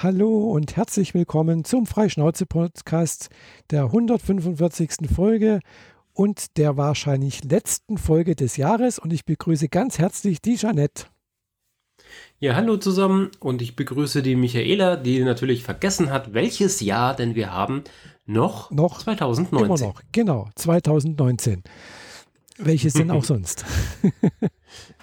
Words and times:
Hallo 0.00 0.52
und 0.52 0.76
herzlich 0.76 1.12
willkommen 1.12 1.64
zum 1.64 1.84
Freischnauze-Podcast 1.84 3.30
der 3.72 3.86
145. 3.86 5.10
Folge 5.12 5.58
und 6.12 6.56
der 6.56 6.76
wahrscheinlich 6.76 7.42
letzten 7.42 7.98
Folge 7.98 8.36
des 8.36 8.56
Jahres. 8.56 9.00
Und 9.00 9.12
ich 9.12 9.24
begrüße 9.24 9.68
ganz 9.68 9.98
herzlich 9.98 10.40
die 10.40 10.54
Jeanette. 10.54 11.06
Ja, 12.38 12.54
hallo 12.54 12.76
zusammen 12.76 13.32
und 13.40 13.60
ich 13.60 13.74
begrüße 13.74 14.22
die 14.22 14.36
Michaela, 14.36 14.94
die 14.94 15.24
natürlich 15.24 15.64
vergessen 15.64 16.12
hat, 16.12 16.32
welches 16.32 16.78
Jahr, 16.78 17.16
denn 17.16 17.34
wir 17.34 17.52
haben 17.52 17.82
noch, 18.24 18.70
noch 18.70 19.00
2019. 19.00 19.66
Immer 19.66 19.78
noch, 19.80 20.02
genau, 20.12 20.48
2019. 20.54 21.64
Welches 22.56 22.92
denn 22.92 23.10
auch 23.10 23.24
sonst? 23.24 23.64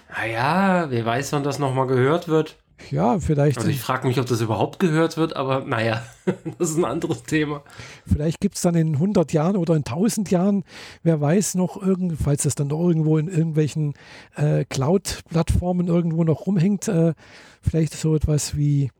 naja, 0.08 0.86
wer 0.88 1.04
weiß, 1.04 1.34
wann 1.34 1.44
das 1.44 1.58
nochmal 1.58 1.86
gehört 1.86 2.28
wird. 2.28 2.56
Ja, 2.90 3.18
vielleicht. 3.18 3.58
Also 3.58 3.68
ich 3.68 3.80
frage 3.80 4.06
mich, 4.06 4.20
ob 4.20 4.26
das 4.26 4.40
überhaupt 4.40 4.78
gehört 4.78 5.16
wird, 5.16 5.34
aber 5.34 5.64
naja, 5.64 6.02
das 6.58 6.70
ist 6.70 6.76
ein 6.76 6.84
anderes 6.84 7.22
Thema. 7.22 7.62
Vielleicht 8.06 8.40
gibt 8.40 8.56
es 8.56 8.62
dann 8.62 8.74
in 8.74 8.94
100 8.94 9.32
Jahren 9.32 9.56
oder 9.56 9.74
in 9.74 9.84
1000 9.84 10.30
Jahren, 10.30 10.64
wer 11.02 11.20
weiß 11.20 11.54
noch, 11.56 11.80
irgend, 11.80 12.20
falls 12.22 12.44
das 12.44 12.54
dann 12.54 12.70
irgendwo 12.70 13.18
in 13.18 13.28
irgendwelchen 13.28 13.94
äh, 14.36 14.64
Cloud-Plattformen 14.64 15.88
irgendwo 15.88 16.24
noch 16.24 16.46
rumhängt, 16.46 16.88
äh, 16.88 17.14
vielleicht 17.60 17.94
so 17.94 18.14
etwas 18.14 18.56
wie 18.56 18.90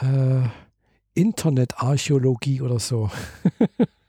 äh, 0.00 0.48
Internetarchäologie 1.14 2.62
oder 2.62 2.78
so. 2.78 3.10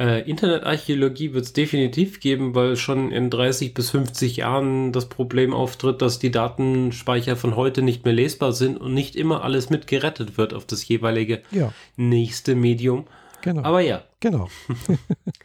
Äh, 0.00 0.22
Internetarchäologie 0.22 1.34
wird 1.34 1.44
es 1.44 1.52
definitiv 1.52 2.20
geben, 2.20 2.54
weil 2.54 2.76
schon 2.76 3.12
in 3.12 3.28
30 3.28 3.74
bis 3.74 3.90
50 3.90 4.38
Jahren 4.38 4.92
das 4.92 5.10
Problem 5.10 5.52
auftritt, 5.52 6.00
dass 6.00 6.18
die 6.18 6.30
Datenspeicher 6.30 7.36
von 7.36 7.54
heute 7.54 7.82
nicht 7.82 8.06
mehr 8.06 8.14
lesbar 8.14 8.54
sind 8.54 8.80
und 8.80 8.94
nicht 8.94 9.14
immer 9.14 9.44
alles 9.44 9.68
mit 9.68 9.86
gerettet 9.86 10.38
wird 10.38 10.54
auf 10.54 10.64
das 10.64 10.88
jeweilige 10.88 11.42
ja. 11.50 11.74
nächste 11.96 12.54
Medium. 12.54 13.08
Genau. 13.42 13.62
Aber 13.62 13.82
ja. 13.82 14.02
Genau. 14.20 14.48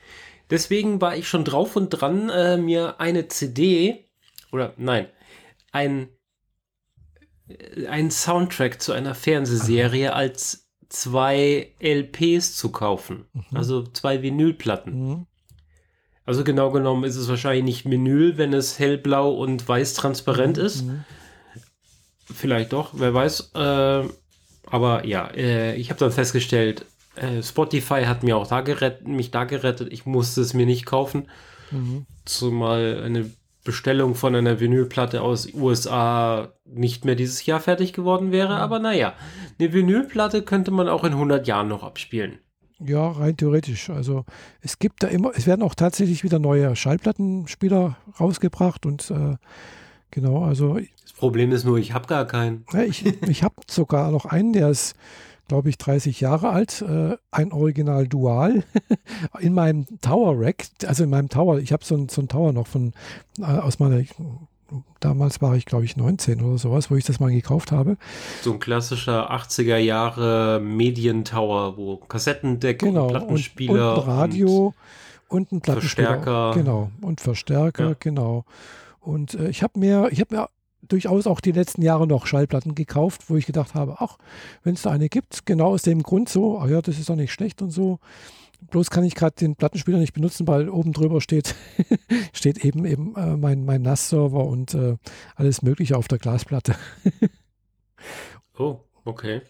Deswegen 0.50 1.02
war 1.02 1.18
ich 1.18 1.28
schon 1.28 1.44
drauf 1.44 1.76
und 1.76 1.90
dran, 1.90 2.30
äh, 2.30 2.56
mir 2.56 3.02
eine 3.02 3.28
CD 3.28 4.06
oder 4.54 4.74
nein, 4.78 5.08
ein, 5.74 6.08
äh, 7.50 7.88
ein 7.88 8.10
Soundtrack 8.10 8.82
zu 8.82 8.94
einer 8.94 9.16
Fernsehserie 9.16 10.12
Aha. 10.12 10.18
als 10.18 10.65
zwei 10.90 11.72
LPs 11.80 12.56
zu 12.56 12.72
kaufen. 12.72 13.26
Mhm. 13.34 13.44
Also 13.54 13.84
zwei 13.84 14.22
Vinylplatten. 14.22 15.08
Mhm. 15.08 15.28
Also 16.26 16.44
genau 16.44 16.72
genommen 16.72 17.04
ist 17.04 17.16
es 17.16 17.28
wahrscheinlich 17.28 17.64
nicht 17.64 17.90
Vinyl, 17.90 18.38
wenn 18.38 18.54
es 18.54 18.80
hellblau 18.80 19.34
und 19.34 19.68
weiß 19.68 19.94
transparent 19.94 20.58
mhm. 20.58 20.64
ist. 20.64 20.86
Vielleicht 22.34 22.74
doch, 22.74 22.92
wer 22.94 23.14
weiß. 23.14 23.52
Äh, 23.54 24.10
aber 24.66 25.06
ja, 25.06 25.28
äh, 25.28 25.76
ich 25.76 25.92
habe 25.92 26.00
dann 26.00 26.12
festgestellt, 26.12 26.86
äh, 27.16 27.44
Spotify 27.44 28.06
hat 28.06 28.24
mir 28.24 28.36
auch 28.38 28.48
da 28.48 28.62
gerettet, 28.62 29.08
mich 29.08 29.30
da 29.30 29.44
gerettet. 29.44 29.94
Ich 29.94 30.06
musste 30.08 30.42
es 30.42 30.56
mir 30.56 30.66
nicht 30.66 30.86
kaufen. 30.86 31.30
Mhm. 31.70 32.08
Zumal 32.26 33.04
eine 33.04 33.32
Bestellung 33.66 34.16
von 34.16 34.34
einer 34.34 34.62
Vinylplatte 34.62 35.22
aus 35.22 35.54
USA 35.54 36.54
nicht 36.64 37.04
mehr 37.04 37.16
dieses 37.16 37.46
Jahr 37.46 37.60
fertig 37.60 37.92
geworden 37.92 38.32
wäre. 38.32 38.56
Mhm. 38.56 38.62
Aber 38.62 38.80
naja, 38.80 39.14
eine 39.60 39.74
Vinylplatte 39.74 40.44
könnte 40.44 40.72
man 40.72 40.88
auch 40.88 41.04
in 41.04 41.12
100 41.12 41.46
Jahren 41.48 41.68
noch 41.68 41.84
abspielen. 41.84 42.40
Ja, 42.80 43.10
rein 43.10 43.36
theoretisch. 43.36 43.90
Also 43.90 44.24
es 44.62 44.80
gibt 44.80 45.04
da 45.04 45.08
immer, 45.08 45.32
es 45.36 45.48
werden 45.48 45.64
auch 45.64 45.76
tatsächlich 45.76 46.24
wieder 46.24 46.40
neue 46.40 46.76
Schallplattenspieler 46.76 47.98
rausgebracht 48.20 48.86
und 48.86 49.10
äh, 49.12 49.36
genau, 50.12 50.44
also. 50.44 50.78
Das 51.02 51.14
Problem 51.14 51.52
ist 51.52 51.64
nur, 51.64 51.78
ich 51.78 51.94
habe 51.94 52.08
gar 52.08 52.26
keinen. 52.26 52.66
Ja, 52.72 52.84
ich 52.84 53.06
ich 53.28 53.44
habe 53.44 53.56
sogar 53.68 54.12
noch 54.12 54.26
einen, 54.26 54.54
der 54.54 54.70
ist 54.70 54.96
glaube 55.48 55.70
ich, 55.70 55.78
30 55.78 56.20
Jahre 56.22 56.50
alt, 56.50 56.82
äh, 56.82 57.18
ein 57.32 57.52
Original 57.52 58.08
Dual 58.08 58.64
in 59.40 59.54
meinem 59.54 59.86
Tower 60.02 60.34
Rack, 60.38 60.66
also 60.86 61.04
in 61.04 61.10
meinem 61.10 61.30
Tower, 61.30 61.60
ich 61.60 61.72
habe 61.72 61.84
so, 61.84 61.96
ein, 61.96 62.10
so 62.10 62.22
einen 62.22 62.28
Tower 62.28 62.54
noch 62.54 62.68
von, 62.68 62.94
äh, 63.40 63.44
aus 63.44 63.80
meiner, 63.80 64.04
damals 65.00 65.42
war 65.42 65.56
ich 65.56 65.66
glaube 65.66 65.86
ich 65.86 65.98
19 65.98 66.42
oder 66.42 66.58
sowas, 66.58 66.90
wo 66.90 66.96
ich 66.96 67.06
das 67.06 67.20
mal 67.20 67.32
gekauft 67.32 67.72
habe. 67.72 67.98
So 68.42 68.54
ein 68.54 68.60
klassischer 68.60 69.32
80er 69.32 69.78
Jahre 69.78 70.60
Medientower, 70.60 71.78
wo 71.78 71.98
Kassettendeck 71.98 72.80
genau, 72.80 73.04
und 73.04 73.10
Plattenspieler 73.10 73.94
und, 73.94 74.00
und 74.02 74.08
Radio 74.08 74.74
und, 75.28 75.52
und 75.52 75.52
ein 75.52 75.62
Plattenspieler. 75.62 76.08
Verstärker. 76.08 76.52
Genau, 76.56 76.92
und 77.02 77.22
Verstärker, 77.22 77.90
ja. 77.90 77.96
genau. 78.00 78.46
Und 79.00 79.36
äh, 79.36 79.50
ich 79.50 79.62
habe 79.62 79.80
mir, 79.80 80.10
ich 80.12 80.20
habe 80.20 80.36
mir 80.36 80.50
durchaus 80.88 81.28
auch 81.28 81.40
die 81.40 81.52
letzten 81.52 81.82
Jahre 81.82 82.08
noch 82.08 82.28
Schallplatten 82.28 82.76
gekauft, 82.76 83.30
wo 83.30 83.38
ich 83.38 83.46
gedacht 83.46 83.76
habe, 83.76 83.98
ach, 84.00 84.18
wenn 84.64 84.76
es 84.76 84.84
da 84.84 84.92
eine 84.92 85.10
gibt, 85.10 85.46
genau 85.46 85.68
aus 85.68 85.84
dem 85.84 86.04
Grund 86.04 86.30
so, 86.30 86.60
ach 86.60 86.68
ja, 86.68 86.82
das 86.82 87.00
ist 87.00 87.10
doch 87.10 87.16
nicht 87.16 87.32
schlecht 87.32 87.62
und 87.62 87.72
so. 87.72 88.00
Bloß 88.72 88.90
kann 88.90 89.04
ich 89.04 89.16
gerade 89.16 89.36
den 89.36 89.56
Plattenspieler 89.56 90.00
nicht 90.00 90.14
benutzen, 90.14 90.48
weil 90.48 90.70
oben 90.70 90.94
drüber 90.94 91.22
steht, 91.22 91.56
steht 92.34 92.64
eben 92.64 92.86
eben 92.86 93.16
äh, 93.16 93.38
mein, 93.38 93.66
mein 93.66 93.82
NAS-Server 93.82 94.46
und 94.46 94.74
äh, 94.74 94.98
alles 95.36 95.62
Mögliche 95.62 95.98
auf 95.98 96.08
der 96.08 96.18
Glasplatte. 96.18 96.76
oh, 98.58 98.80
okay. 99.04 99.42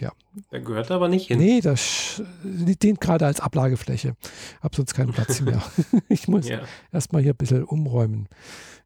Ja. 0.00 0.12
Der 0.52 0.60
gehört 0.60 0.90
aber 0.90 1.08
nicht 1.08 1.26
hin. 1.28 1.38
Nee, 1.38 1.60
das 1.60 2.22
dient 2.44 3.00
gerade 3.00 3.26
als 3.26 3.40
Ablagefläche. 3.40 4.14
Hab 4.60 4.74
sonst 4.74 4.94
keinen 4.94 5.12
Platz 5.12 5.40
mehr. 5.40 5.62
ich 6.08 6.28
muss 6.28 6.48
ja. 6.48 6.60
erstmal 6.92 7.22
hier 7.22 7.32
ein 7.32 7.36
bisschen 7.36 7.64
umräumen. 7.64 8.28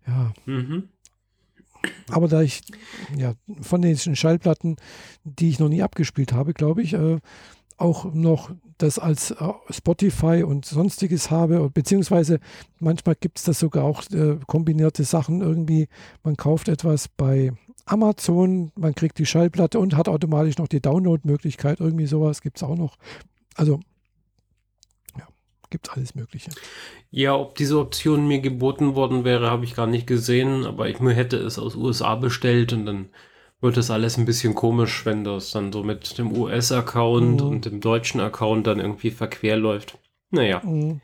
Ja. 0.06 0.32
Mhm. 0.46 0.88
Aber 2.10 2.28
da 2.28 2.42
ich 2.42 2.62
ja 3.16 3.34
von 3.60 3.82
den 3.82 3.96
Schallplatten, 3.96 4.76
die 5.24 5.48
ich 5.48 5.58
noch 5.58 5.68
nie 5.68 5.82
abgespielt 5.82 6.32
habe, 6.32 6.52
glaube 6.54 6.82
ich, 6.82 6.94
äh, 6.94 7.18
auch 7.76 8.12
noch 8.12 8.50
das 8.78 8.98
als 8.98 9.32
äh, 9.32 9.36
Spotify 9.70 10.42
und 10.42 10.64
sonstiges 10.64 11.30
habe, 11.30 11.70
beziehungsweise 11.70 12.38
manchmal 12.78 13.16
gibt 13.16 13.38
es 13.38 13.44
das 13.44 13.58
sogar 13.58 13.84
auch 13.84 14.02
äh, 14.10 14.38
kombinierte 14.46 15.04
Sachen 15.04 15.40
irgendwie. 15.40 15.88
Man 16.22 16.36
kauft 16.36 16.68
etwas 16.68 17.08
bei 17.08 17.52
Amazon, 17.84 18.70
man 18.76 18.94
kriegt 18.94 19.18
die 19.18 19.26
Schallplatte 19.26 19.78
und 19.78 19.96
hat 19.96 20.08
automatisch 20.08 20.58
noch 20.58 20.68
die 20.68 20.80
Download-Möglichkeit. 20.80 21.80
Irgendwie 21.80 22.06
sowas 22.06 22.40
gibt 22.40 22.58
es 22.58 22.62
auch 22.62 22.76
noch. 22.76 22.96
Also 23.54 23.80
gibt 25.72 25.90
alles 25.90 26.14
Mögliche. 26.14 26.50
Ja, 27.10 27.34
ob 27.34 27.56
diese 27.56 27.78
Option 27.80 28.28
mir 28.28 28.40
geboten 28.40 28.94
worden 28.94 29.24
wäre, 29.24 29.50
habe 29.50 29.64
ich 29.64 29.74
gar 29.74 29.88
nicht 29.88 30.06
gesehen, 30.06 30.64
aber 30.64 30.88
ich 30.88 31.00
mir 31.00 31.14
hätte 31.14 31.38
es 31.38 31.58
aus 31.58 31.74
USA 31.74 32.14
bestellt 32.14 32.72
und 32.72 32.86
dann 32.86 33.08
wird 33.60 33.76
das 33.76 33.90
alles 33.90 34.18
ein 34.18 34.24
bisschen 34.24 34.54
komisch, 34.54 35.04
wenn 35.06 35.24
das 35.24 35.50
dann 35.50 35.72
so 35.72 35.82
mit 35.82 36.18
dem 36.18 36.36
US-Account 36.36 37.40
mhm. 37.40 37.46
und 37.46 37.64
dem 37.64 37.80
deutschen 37.80 38.20
Account 38.20 38.66
dann 38.66 38.80
irgendwie 38.80 39.10
verquer 39.10 39.56
läuft. 39.56 39.98
Naja. 40.30 40.60
Mhm. 40.64 41.00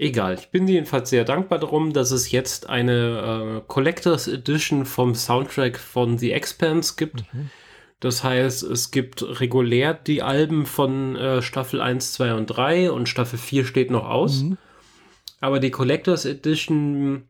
Egal, 0.00 0.34
ich 0.34 0.50
bin 0.50 0.68
jedenfalls 0.68 1.10
sehr 1.10 1.24
dankbar 1.24 1.58
darum, 1.58 1.92
dass 1.92 2.12
es 2.12 2.30
jetzt 2.30 2.68
eine 2.68 3.58
äh, 3.58 3.62
Collectors 3.66 4.28
Edition 4.28 4.84
vom 4.84 5.16
Soundtrack 5.16 5.76
von 5.76 6.18
The 6.18 6.30
Expanse 6.30 6.94
gibt. 6.96 7.24
Mhm. 7.34 7.50
Das 8.00 8.22
heißt, 8.22 8.62
es 8.62 8.90
gibt 8.92 9.22
regulär 9.40 9.92
die 9.92 10.22
Alben 10.22 10.66
von 10.66 11.16
äh, 11.16 11.42
Staffel 11.42 11.80
1, 11.80 12.12
2 12.12 12.34
und 12.34 12.46
3 12.46 12.92
und 12.92 13.08
Staffel 13.08 13.38
4 13.38 13.64
steht 13.64 13.90
noch 13.90 14.08
aus. 14.08 14.42
Mhm. 14.42 14.56
Aber 15.40 15.58
die 15.58 15.70
Collectors 15.70 16.24
Edition 16.24 17.24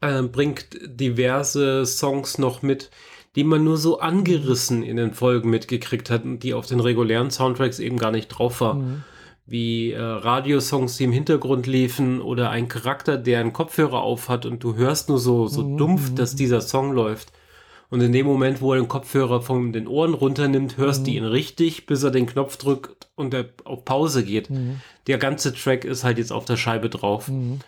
äh, 0.00 0.22
bringt 0.22 0.78
diverse 0.84 1.84
Songs 1.86 2.38
noch 2.38 2.62
mit, 2.62 2.90
die 3.34 3.44
man 3.44 3.64
nur 3.64 3.76
so 3.76 3.98
angerissen 3.98 4.82
in 4.82 4.96
den 4.96 5.12
Folgen 5.12 5.50
mitgekriegt 5.50 6.08
hat 6.08 6.24
und 6.24 6.40
die 6.40 6.54
auf 6.54 6.66
den 6.66 6.80
regulären 6.80 7.30
Soundtracks 7.30 7.80
eben 7.80 7.98
gar 7.98 8.12
nicht 8.12 8.28
drauf 8.28 8.60
war. 8.60 8.74
Mhm. 8.74 9.02
Wie 9.44 9.92
äh, 9.92 10.00
Radiosongs, 10.00 10.96
die 10.96 11.04
im 11.04 11.12
Hintergrund 11.12 11.66
liefen 11.66 12.20
oder 12.20 12.50
ein 12.50 12.68
Charakter, 12.68 13.16
der 13.16 13.40
einen 13.40 13.52
Kopfhörer 13.52 14.02
auf 14.02 14.28
hat 14.28 14.46
und 14.46 14.62
du 14.62 14.74
hörst 14.76 15.08
nur 15.08 15.18
so, 15.18 15.46
so 15.48 15.62
mhm. 15.62 15.76
dumpf, 15.76 16.14
dass 16.14 16.36
dieser 16.36 16.60
Song 16.60 16.92
läuft. 16.92 17.32
Und 17.88 18.00
in 18.00 18.12
dem 18.12 18.26
Moment, 18.26 18.60
wo 18.60 18.72
er 18.72 18.80
den 18.80 18.88
Kopfhörer 18.88 19.40
von 19.42 19.72
den 19.72 19.86
Ohren 19.86 20.14
runternimmt, 20.14 20.76
hörst 20.76 21.02
mhm. 21.02 21.04
du 21.04 21.10
ihn 21.12 21.24
richtig, 21.24 21.86
bis 21.86 22.02
er 22.02 22.10
den 22.10 22.26
Knopf 22.26 22.56
drückt 22.56 23.08
und 23.14 23.32
er 23.32 23.46
auf 23.64 23.84
Pause 23.84 24.24
geht. 24.24 24.50
Mhm. 24.50 24.80
Der 25.06 25.18
ganze 25.18 25.54
Track 25.54 25.84
ist 25.84 26.02
halt 26.02 26.18
jetzt 26.18 26.32
auf 26.32 26.44
der 26.44 26.56
Scheibe 26.56 26.90
drauf. 26.90 27.28
Mhm. 27.28 27.60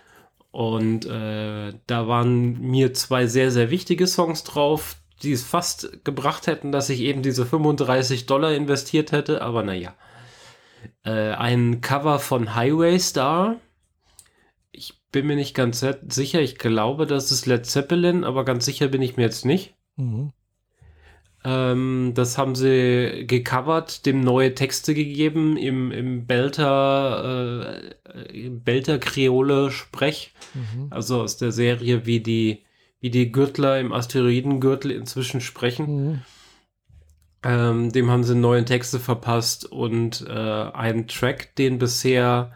Und 0.51 1.07
äh, 1.07 1.73
da 1.87 2.09
waren 2.09 2.61
mir 2.61 2.95
zwei 2.95 3.27
sehr, 3.27 3.51
sehr 3.51 3.71
wichtige 3.71 4.07
Songs 4.07 4.45
drauf, 4.45 4.97
die 5.23 5.33
es 5.33 5.45
fast 5.45 6.05
gebracht 6.05 6.47
hätten, 6.47 6.73
dass 6.73 6.91
ich 6.91 7.01
eben 7.01 7.23
diese 7.23 7.47
35 7.47 8.27
Dollar 8.27 8.53
investiert 8.53 9.13
hätte. 9.13 9.43
Aber 9.43 9.63
naja. 9.63 9.95
Äh, 11.05 11.33
ein 11.33 11.81
Cover 11.81 12.19
von 12.19 12.55
Highway 12.55 12.99
Star. 12.99 13.57
Ich 14.73 14.95
bin 15.13 15.27
mir 15.27 15.37
nicht 15.37 15.55
ganz 15.55 15.85
sicher. 16.09 16.41
Ich 16.41 16.59
glaube, 16.59 17.07
das 17.07 17.31
ist 17.31 17.47
Led 17.47 17.67
Zeppelin, 17.67 18.25
aber 18.25 18.45
ganz 18.45 18.65
sicher 18.65 18.89
bin 18.89 19.03
ich 19.03 19.17
mir 19.17 19.25
jetzt 19.25 19.45
nicht. 19.45 19.75
Mhm. 19.99 20.33
Ähm, 21.45 22.13
das 22.15 22.37
haben 22.37 22.55
sie 22.55 23.25
gecovert, 23.27 24.07
dem 24.07 24.21
neue 24.21 24.55
Texte 24.55 24.95
gegeben 24.95 25.57
im, 25.57 25.93
im 25.93 26.27
Belter, 26.27 27.81
äh, 28.05 28.47
im 28.47 28.63
Belter 28.63 28.99
Kreole 28.99 29.71
Sprech. 29.71 30.33
Mhm. 30.55 30.89
Also 30.91 31.21
aus 31.23 31.37
der 31.37 31.53
Serie, 31.53 32.07
wie 32.07 32.21
die, 32.21 32.65
wie 33.01 33.11
die 33.11 33.31
Gürtler 33.31 33.79
im 33.79 33.93
Asteroidengürtel 33.93 34.91
inzwischen 34.91 35.41
sprechen. 35.41 35.87
Mhm. 35.87 36.21
Ähm, 37.45 37.93
dem 37.93 38.11
haben 38.11 38.25
sie 38.25 38.35
neue 38.35 38.65
Texte 38.65 38.99
verpasst 38.99 39.65
und 39.65 40.27
äh, 40.29 40.33
einen 40.33 41.07
Track, 41.07 41.55
den 41.55 41.79
bisher 41.79 42.53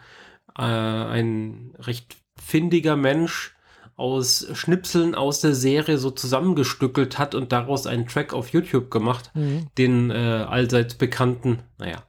äh, 0.58 0.62
ein 0.62 1.74
recht 1.78 2.16
findiger 2.36 2.96
Mensch 2.96 3.54
aus 3.96 4.46
Schnipseln 4.54 5.14
aus 5.14 5.40
der 5.40 5.54
Serie 5.54 5.98
so 5.98 6.10
zusammengestückelt 6.10 7.18
hat 7.18 7.34
und 7.34 7.52
daraus 7.52 7.86
einen 7.86 8.06
Track 8.06 8.32
auf 8.32 8.48
YouTube 8.48 8.90
gemacht, 8.90 9.30
mhm. 9.34 9.66
den 9.78 10.10
äh, 10.10 10.14
allseits 10.14 10.94
bekannten, 10.94 11.60
naja, 11.78 12.02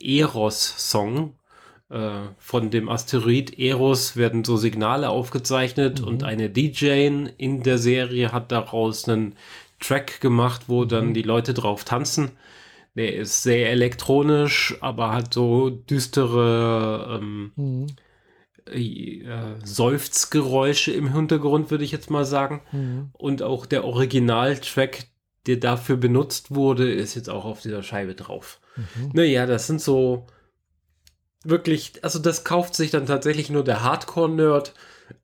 Eros-Song. 0.00 1.34
Äh, 1.90 2.10
von 2.38 2.70
dem 2.70 2.88
Asteroid 2.88 3.58
Eros 3.58 4.16
werden 4.16 4.44
so 4.44 4.56
Signale 4.56 5.10
aufgezeichnet 5.10 6.00
mhm. 6.00 6.08
und 6.08 6.24
eine 6.24 6.50
DJ 6.50 7.26
in 7.36 7.62
der 7.62 7.78
Serie 7.78 8.32
hat 8.32 8.52
daraus 8.52 9.08
einen 9.08 9.34
Track 9.80 10.20
gemacht, 10.20 10.62
wo 10.68 10.84
dann 10.84 11.08
mhm. 11.08 11.14
die 11.14 11.22
Leute 11.22 11.54
drauf 11.54 11.84
tanzen. 11.84 12.32
Der 12.94 13.14
ist 13.14 13.42
sehr 13.42 13.70
elektronisch, 13.70 14.76
aber 14.80 15.12
hat 15.12 15.34
so 15.34 15.68
düstere 15.68 17.18
ähm, 17.20 17.52
mhm. 17.56 17.86
Äh, 18.70 19.24
Seufzgeräusche 19.62 20.92
im 20.92 21.12
Hintergrund, 21.12 21.70
würde 21.70 21.84
ich 21.84 21.92
jetzt 21.92 22.10
mal 22.10 22.24
sagen. 22.24 22.62
Mhm. 22.72 23.10
Und 23.12 23.42
auch 23.42 23.66
der 23.66 23.84
Originaltrack, 23.84 25.06
der 25.46 25.56
dafür 25.56 25.96
benutzt 25.96 26.54
wurde, 26.54 26.92
ist 26.92 27.14
jetzt 27.14 27.30
auch 27.30 27.44
auf 27.44 27.60
dieser 27.60 27.82
Scheibe 27.82 28.14
drauf. 28.14 28.60
Mhm. 28.76 29.10
Naja, 29.12 29.46
das 29.46 29.66
sind 29.66 29.80
so 29.80 30.26
wirklich, 31.44 32.02
also 32.02 32.18
das 32.18 32.44
kauft 32.44 32.74
sich 32.74 32.90
dann 32.90 33.06
tatsächlich 33.06 33.50
nur 33.50 33.64
der 33.64 33.82
Hardcore-Nerd 33.82 34.74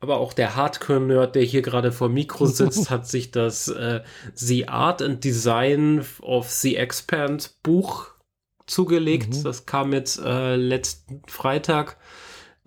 aber 0.00 0.18
auch 0.18 0.32
der 0.32 0.56
Hardcore-Nerd, 0.56 1.34
der 1.34 1.42
hier 1.42 1.62
gerade 1.62 1.92
vor 1.92 2.08
Mikro 2.08 2.46
sitzt, 2.46 2.90
hat 2.90 3.06
sich 3.06 3.30
das 3.30 3.68
äh, 3.68 4.02
The 4.34 4.68
Art 4.68 5.02
and 5.02 5.24
Design 5.24 6.04
of 6.20 6.50
the 6.50 6.76
Expand 6.76 7.54
Buch 7.62 8.08
zugelegt. 8.66 9.36
Mhm. 9.36 9.44
Das 9.44 9.66
kam 9.66 9.92
jetzt 9.92 10.20
äh, 10.20 10.56
letzten 10.56 11.22
Freitag. 11.26 11.96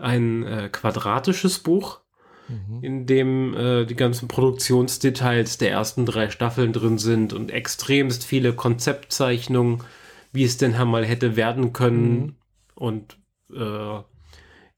Ein 0.03 0.43
äh, 0.43 0.69
quadratisches 0.69 1.59
Buch, 1.59 2.01
mhm. 2.49 2.83
in 2.83 3.05
dem 3.05 3.55
äh, 3.55 3.85
die 3.85 3.95
ganzen 3.95 4.27
Produktionsdetails 4.27 5.57
der 5.57 5.71
ersten 5.71 6.05
drei 6.05 6.29
Staffeln 6.29 6.73
drin 6.73 6.97
sind 6.97 7.31
und 7.31 7.51
extremst 7.51 8.25
viele 8.25 8.53
Konzeptzeichnungen, 8.53 9.81
wie 10.33 10.43
es 10.43 10.57
denn 10.57 10.75
mal 10.87 11.05
hätte 11.05 11.35
werden 11.35 11.71
können. 11.71 12.19
Mhm. 12.19 12.35
Und 12.75 13.17
äh, 13.53 14.01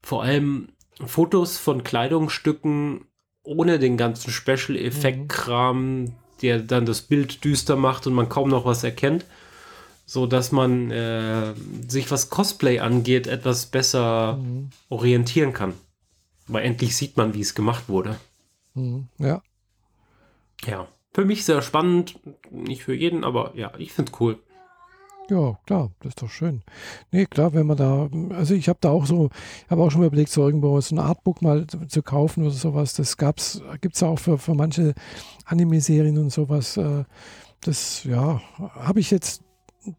vor 0.02 0.22
allem 0.22 0.68
Fotos 1.04 1.58
von 1.58 1.82
Kleidungsstücken 1.82 3.06
ohne 3.42 3.78
den 3.78 3.96
ganzen 3.96 4.30
Special-Effekt-Kram, 4.30 6.00
mhm. 6.02 6.12
der 6.42 6.60
dann 6.60 6.86
das 6.86 7.02
Bild 7.02 7.44
düster 7.44 7.76
macht 7.76 8.06
und 8.06 8.14
man 8.14 8.28
kaum 8.28 8.48
noch 8.48 8.64
was 8.64 8.84
erkennt, 8.84 9.24
so 10.06 10.26
dass 10.26 10.52
man 10.52 10.90
äh, 10.92 11.52
sich 11.88 12.10
was 12.10 12.30
Cosplay 12.30 12.78
angeht 12.78 13.26
etwas 13.26 13.66
besser 13.66 14.36
mhm. 14.36 14.70
orientieren 14.88 15.52
kann. 15.52 15.74
Weil 16.46 16.64
endlich 16.64 16.96
sieht 16.96 17.16
man, 17.16 17.34
wie 17.34 17.40
es 17.40 17.56
gemacht 17.56 17.88
wurde. 17.88 18.16
Mhm. 18.74 19.08
Ja. 19.18 19.42
Ja. 20.64 20.86
Für 21.12 21.24
mich 21.24 21.44
sehr 21.44 21.60
spannend, 21.60 22.18
nicht 22.50 22.84
für 22.84 22.94
jeden, 22.94 23.24
aber 23.24 23.52
ja, 23.56 23.72
ich 23.78 23.92
finde 23.92 24.12
es 24.12 24.20
cool. 24.20 24.38
Ja, 25.28 25.58
klar, 25.66 25.90
das 26.00 26.10
ist 26.10 26.22
doch 26.22 26.30
schön. 26.30 26.62
Nee, 27.10 27.26
klar, 27.26 27.52
wenn 27.52 27.66
man 27.66 27.76
da, 27.76 28.08
also 28.30 28.54
ich 28.54 28.68
habe 28.68 28.78
da 28.80 28.90
auch 28.90 29.06
so, 29.06 29.30
ich 29.64 29.70
habe 29.70 29.82
auch 29.82 29.90
schon 29.90 30.02
mal 30.02 30.06
überlegt, 30.06 30.30
so 30.30 30.46
irgendwo 30.46 30.80
so 30.80 30.94
ein 30.94 31.00
Artbook 31.00 31.42
mal 31.42 31.66
zu, 31.66 31.86
zu 31.86 32.02
kaufen 32.02 32.44
oder 32.44 32.52
sowas. 32.52 32.94
Das 32.94 33.16
gab's, 33.16 33.60
gibt 33.80 33.96
es 33.96 34.02
auch 34.04 34.20
für, 34.20 34.38
für 34.38 34.54
manche 34.54 34.94
Anime-Serien 35.46 36.18
und 36.18 36.30
sowas. 36.30 36.76
Äh, 36.76 37.04
das, 37.62 38.04
ja, 38.04 38.40
habe 38.58 39.00
ich 39.00 39.10
jetzt 39.10 39.42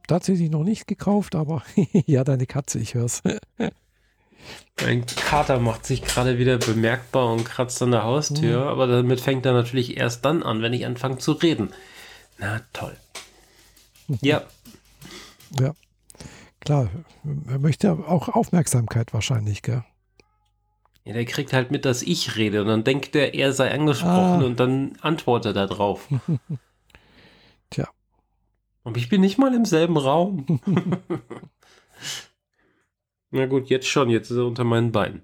tatsächlich 0.08 0.50
noch 0.50 0.64
nicht 0.64 0.88
gekauft, 0.88 1.36
aber 1.36 1.64
ja, 2.06 2.24
deine 2.24 2.46
Katze, 2.46 2.80
ich 2.80 2.94
hör's. 2.94 3.22
Mein 4.82 5.06
Kater 5.06 5.60
macht 5.60 5.86
sich 5.86 6.04
gerade 6.04 6.38
wieder 6.38 6.58
bemerkbar 6.58 7.34
und 7.34 7.44
kratzt 7.44 7.82
an 7.82 7.92
der 7.92 8.04
Haustür, 8.04 8.62
mhm. 8.62 8.68
aber 8.68 8.88
damit 8.88 9.20
fängt 9.20 9.46
er 9.46 9.54
natürlich 9.54 9.98
erst 9.98 10.24
dann 10.24 10.44
an, 10.44 10.62
wenn 10.62 10.74
ich 10.74 10.86
anfange 10.86 11.18
zu 11.18 11.34
reden. 11.34 11.74
Na 12.38 12.62
toll. 12.72 12.96
Ja, 14.22 14.44
ja, 15.60 15.74
klar. 16.60 16.90
Er 17.48 17.60
möchte 17.60 17.92
auch 17.92 18.30
Aufmerksamkeit 18.30 19.14
wahrscheinlich, 19.14 19.62
gell? 19.62 19.84
Ja, 21.04 21.14
der 21.14 21.26
kriegt 21.26 21.54
halt 21.54 21.72
mit, 21.72 21.86
dass 21.86 22.02
ich 22.02 22.36
rede 22.36 22.62
und 22.62 22.68
dann 22.68 22.84
denkt 22.84 23.16
er, 23.16 23.34
er 23.34 23.54
sei 23.54 23.72
angesprochen 23.72 24.42
ah. 24.42 24.46
und 24.46 24.60
dann 24.60 24.98
antwortet 25.02 25.56
er 25.56 25.68
drauf. 25.68 26.08
Tja. 27.70 27.88
Und 28.88 28.96
ich 28.96 29.10
bin 29.10 29.20
nicht 29.20 29.38
mal 29.38 29.54
im 29.54 29.66
selben 29.66 29.98
Raum. 29.98 30.46
Na 33.32 33.46
gut, 33.46 33.68
jetzt 33.68 33.86
schon, 33.86 34.10
jetzt 34.10 34.32
ist 34.32 34.38
er 34.38 34.46
unter 34.46 34.64
meinen 34.64 34.94
Beinen. 34.94 35.24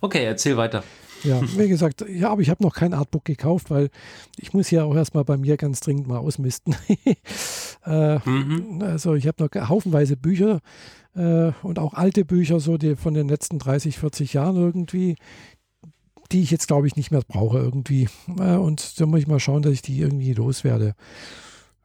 Okay, 0.00 0.24
erzähl 0.24 0.56
weiter. 0.56 0.82
Ja, 1.22 1.40
wie 1.56 1.68
gesagt, 1.68 2.04
ja, 2.08 2.30
aber 2.30 2.40
ich 2.40 2.50
habe 2.50 2.64
noch 2.64 2.74
kein 2.74 2.94
Artbook 2.94 3.24
gekauft, 3.24 3.70
weil 3.70 3.90
ich 4.38 4.54
muss 4.54 4.72
ja 4.72 4.82
auch 4.82 4.96
erstmal 4.96 5.22
bei 5.22 5.36
mir 5.36 5.56
ganz 5.56 5.78
dringend 5.78 6.08
mal 6.08 6.18
ausmisten. 6.18 6.74
äh, 7.86 8.18
mhm. 8.28 8.82
Also 8.82 9.14
ich 9.14 9.28
habe 9.28 9.44
noch 9.44 9.68
haufenweise 9.68 10.16
Bücher 10.16 10.58
äh, 11.14 11.52
und 11.62 11.78
auch 11.78 11.94
alte 11.94 12.24
Bücher, 12.24 12.58
so 12.58 12.76
die 12.76 12.96
von 12.96 13.14
den 13.14 13.28
letzten 13.28 13.60
30, 13.60 13.98
40 13.98 14.32
Jahren 14.32 14.56
irgendwie, 14.56 15.14
die 16.32 16.42
ich 16.42 16.50
jetzt, 16.50 16.66
glaube 16.66 16.88
ich, 16.88 16.96
nicht 16.96 17.12
mehr 17.12 17.22
brauche 17.22 17.58
irgendwie. 17.58 18.08
Äh, 18.36 18.56
und 18.56 19.00
da 19.00 19.06
muss 19.06 19.20
ich 19.20 19.28
mal 19.28 19.38
schauen, 19.38 19.62
dass 19.62 19.74
ich 19.74 19.82
die 19.82 20.00
irgendwie 20.00 20.32
loswerde. 20.32 20.96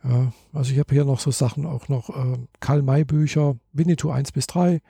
Ja, 0.03 0.33
also 0.53 0.71
ich 0.71 0.80
habe 0.80 0.94
hier 0.94 1.06
noch 1.06 1.19
so 1.19 1.31
Sachen, 1.31 1.65
auch 1.65 1.88
noch 1.88 2.09
äh, 2.09 2.38
Karl-May-Bücher, 2.59 3.56
Winnetou 3.74 4.09
1 4.09 4.31
bis 4.31 4.48
3, 4.48 4.81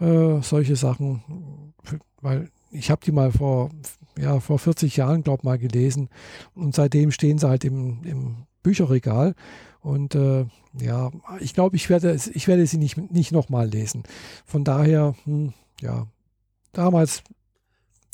äh, 0.00 0.40
solche 0.40 0.76
Sachen, 0.76 1.74
weil 2.20 2.50
ich 2.70 2.90
habe 2.90 3.04
die 3.04 3.12
mal 3.12 3.32
vor, 3.32 3.70
ja, 4.18 4.40
vor 4.40 4.58
40 4.58 4.96
Jahren, 4.96 5.22
glaube 5.22 5.40
ich, 5.40 5.44
mal 5.44 5.58
gelesen. 5.58 6.08
Und 6.54 6.74
seitdem 6.74 7.10
stehen 7.10 7.38
sie 7.38 7.48
halt 7.48 7.64
im, 7.64 8.02
im 8.04 8.36
Bücherregal. 8.62 9.34
Und 9.80 10.14
äh, 10.14 10.46
ja, 10.80 11.10
ich 11.40 11.54
glaube, 11.54 11.76
ich 11.76 11.88
werde, 11.88 12.18
ich 12.34 12.48
werde 12.48 12.66
sie 12.66 12.78
nicht, 12.78 12.96
nicht 12.96 13.32
nochmal 13.32 13.68
lesen. 13.68 14.02
Von 14.44 14.64
daher, 14.64 15.14
hm, 15.24 15.52
ja, 15.80 16.06
damals 16.72 17.22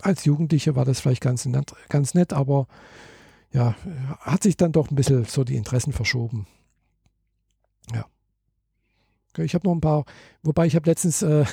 als 0.01 0.25
Jugendliche 0.25 0.77
war 0.77 0.85
das 0.85 1.01
vielleicht 1.01 1.23
ganz 1.23 1.49
ganz 1.89 2.15
nett, 2.15 2.33
aber 2.33 2.67
ja, 3.55 3.77
hat 4.19 4.43
sich 4.43 4.57
dann 4.57 4.73
doch 4.73 4.91
ein 4.91 4.97
bisschen 4.97 5.25
so 5.25 5.45
die 5.45 5.55
Interessen 5.55 5.93
verschoben. 5.93 6.47
Ja. 7.95 8.05
Ich 9.39 9.55
habe 9.55 9.67
noch 9.67 9.75
ein 9.75 9.81
paar, 9.81 10.05
wobei 10.43 10.67
ich 10.67 10.75
habe 10.75 10.91
letztens 10.91 11.23
äh, 11.23 11.45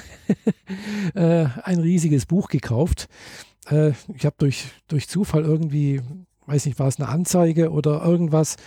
äh, 1.13 1.45
ein 1.63 1.79
riesiges 1.79 2.25
Buch 2.25 2.49
gekauft. 2.49 3.07
Äh, 3.69 3.91
ich 4.15 4.25
habe 4.25 4.35
durch, 4.39 4.65
durch 4.87 5.07
Zufall 5.07 5.43
irgendwie, 5.43 6.01
weiß 6.47 6.65
nicht, 6.65 6.79
war 6.79 6.87
es 6.87 6.99
eine 6.99 7.07
Anzeige 7.07 7.71
oder 7.71 8.03
irgendwas 8.03 8.57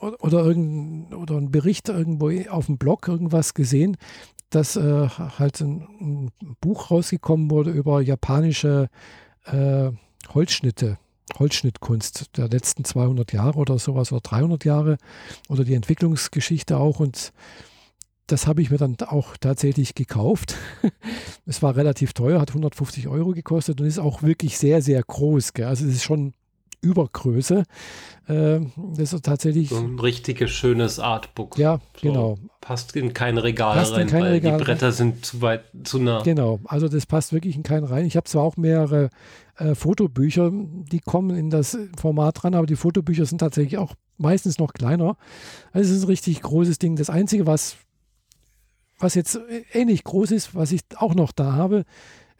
oder, 0.00 0.22
oder, 0.22 0.44
irgend, 0.44 1.14
oder 1.14 1.36
ein 1.36 1.50
Bericht 1.50 1.88
irgendwo 1.88 2.30
auf 2.50 2.66
dem 2.66 2.76
Blog 2.76 3.08
irgendwas 3.08 3.54
gesehen, 3.54 3.96
dass 4.50 4.76
äh, 4.76 5.08
halt 5.08 5.58
ein, 5.62 5.88
ein, 6.00 6.30
Buch 6.60 6.90
rausgekommen 6.90 7.50
wurde 7.50 7.70
über 7.70 8.02
japanische 8.02 8.90
äh, 9.46 9.90
Holzschnitte. 10.34 10.98
Holzschnittkunst 11.38 12.36
der 12.36 12.48
letzten 12.48 12.84
200 12.84 13.32
Jahre 13.32 13.58
oder 13.58 13.78
sowas 13.78 14.12
oder 14.12 14.20
300 14.20 14.64
Jahre 14.64 14.98
oder 15.48 15.64
die 15.64 15.74
Entwicklungsgeschichte 15.74 16.76
auch 16.76 17.00
und 17.00 17.32
das 18.26 18.46
habe 18.46 18.62
ich 18.62 18.70
mir 18.70 18.78
dann 18.78 18.96
auch 19.00 19.36
tatsächlich 19.36 19.94
gekauft. 19.94 20.56
es 21.46 21.62
war 21.62 21.76
relativ 21.76 22.14
teuer, 22.14 22.40
hat 22.40 22.50
150 22.50 23.06
Euro 23.08 23.32
gekostet 23.32 23.80
und 23.80 23.86
ist 23.86 23.98
auch 23.98 24.22
wirklich 24.22 24.56
sehr, 24.56 24.80
sehr 24.80 25.02
groß. 25.02 25.52
Gell? 25.52 25.66
Also 25.66 25.84
es 25.86 25.96
ist 25.96 26.04
schon 26.04 26.32
Übergröße. 26.84 27.64
Äh, 28.26 28.60
das 28.94 29.12
ist 29.12 29.24
tatsächlich. 29.24 29.70
So 29.70 29.78
ein 29.78 29.98
richtiges 29.98 30.50
schönes 30.50 30.98
Artbook. 30.98 31.58
Ja, 31.58 31.80
so 32.00 32.08
genau. 32.08 32.38
Passt 32.60 32.96
in 32.96 33.12
kein 33.12 33.38
Regal 33.38 33.76
passt 33.76 33.92
rein, 33.94 34.10
weil 34.12 34.32
Regal 34.32 34.58
die 34.58 34.64
Bretter 34.64 34.86
rein. 34.86 34.92
sind 34.92 35.26
zu 35.26 35.42
weit, 35.42 35.64
zu 35.82 35.98
nah. 35.98 36.22
Genau, 36.22 36.60
also 36.64 36.88
das 36.88 37.06
passt 37.06 37.32
wirklich 37.32 37.56
in 37.56 37.62
keinen 37.62 37.84
rein. 37.84 38.06
Ich 38.06 38.16
habe 38.16 38.24
zwar 38.24 38.42
auch 38.42 38.56
mehrere 38.56 39.10
äh, 39.56 39.74
Fotobücher, 39.74 40.50
die 40.52 41.00
kommen 41.00 41.36
in 41.36 41.50
das 41.50 41.76
Format 41.98 42.42
dran, 42.42 42.54
aber 42.54 42.66
die 42.66 42.76
Fotobücher 42.76 43.26
sind 43.26 43.38
tatsächlich 43.38 43.78
auch 43.78 43.94
meistens 44.16 44.58
noch 44.58 44.72
kleiner. 44.72 45.16
Also 45.72 45.90
es 45.90 45.98
ist 45.98 46.04
ein 46.04 46.08
richtig 46.08 46.40
großes 46.40 46.78
Ding. 46.78 46.96
Das 46.96 47.10
Einzige, 47.10 47.46
was 47.46 47.76
was 48.98 49.14
jetzt 49.14 49.38
ähnlich 49.72 50.04
groß 50.04 50.30
ist, 50.30 50.54
was 50.54 50.72
ich 50.72 50.82
auch 50.96 51.14
noch 51.14 51.32
da 51.32 51.52
habe, 51.52 51.84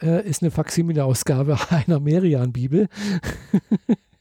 äh, 0.01 0.27
ist 0.27 0.43
eine 0.43 0.51
Faksimile-Ausgabe 0.51 1.59
einer 1.71 2.01
Merian-Bibel. 2.01 2.89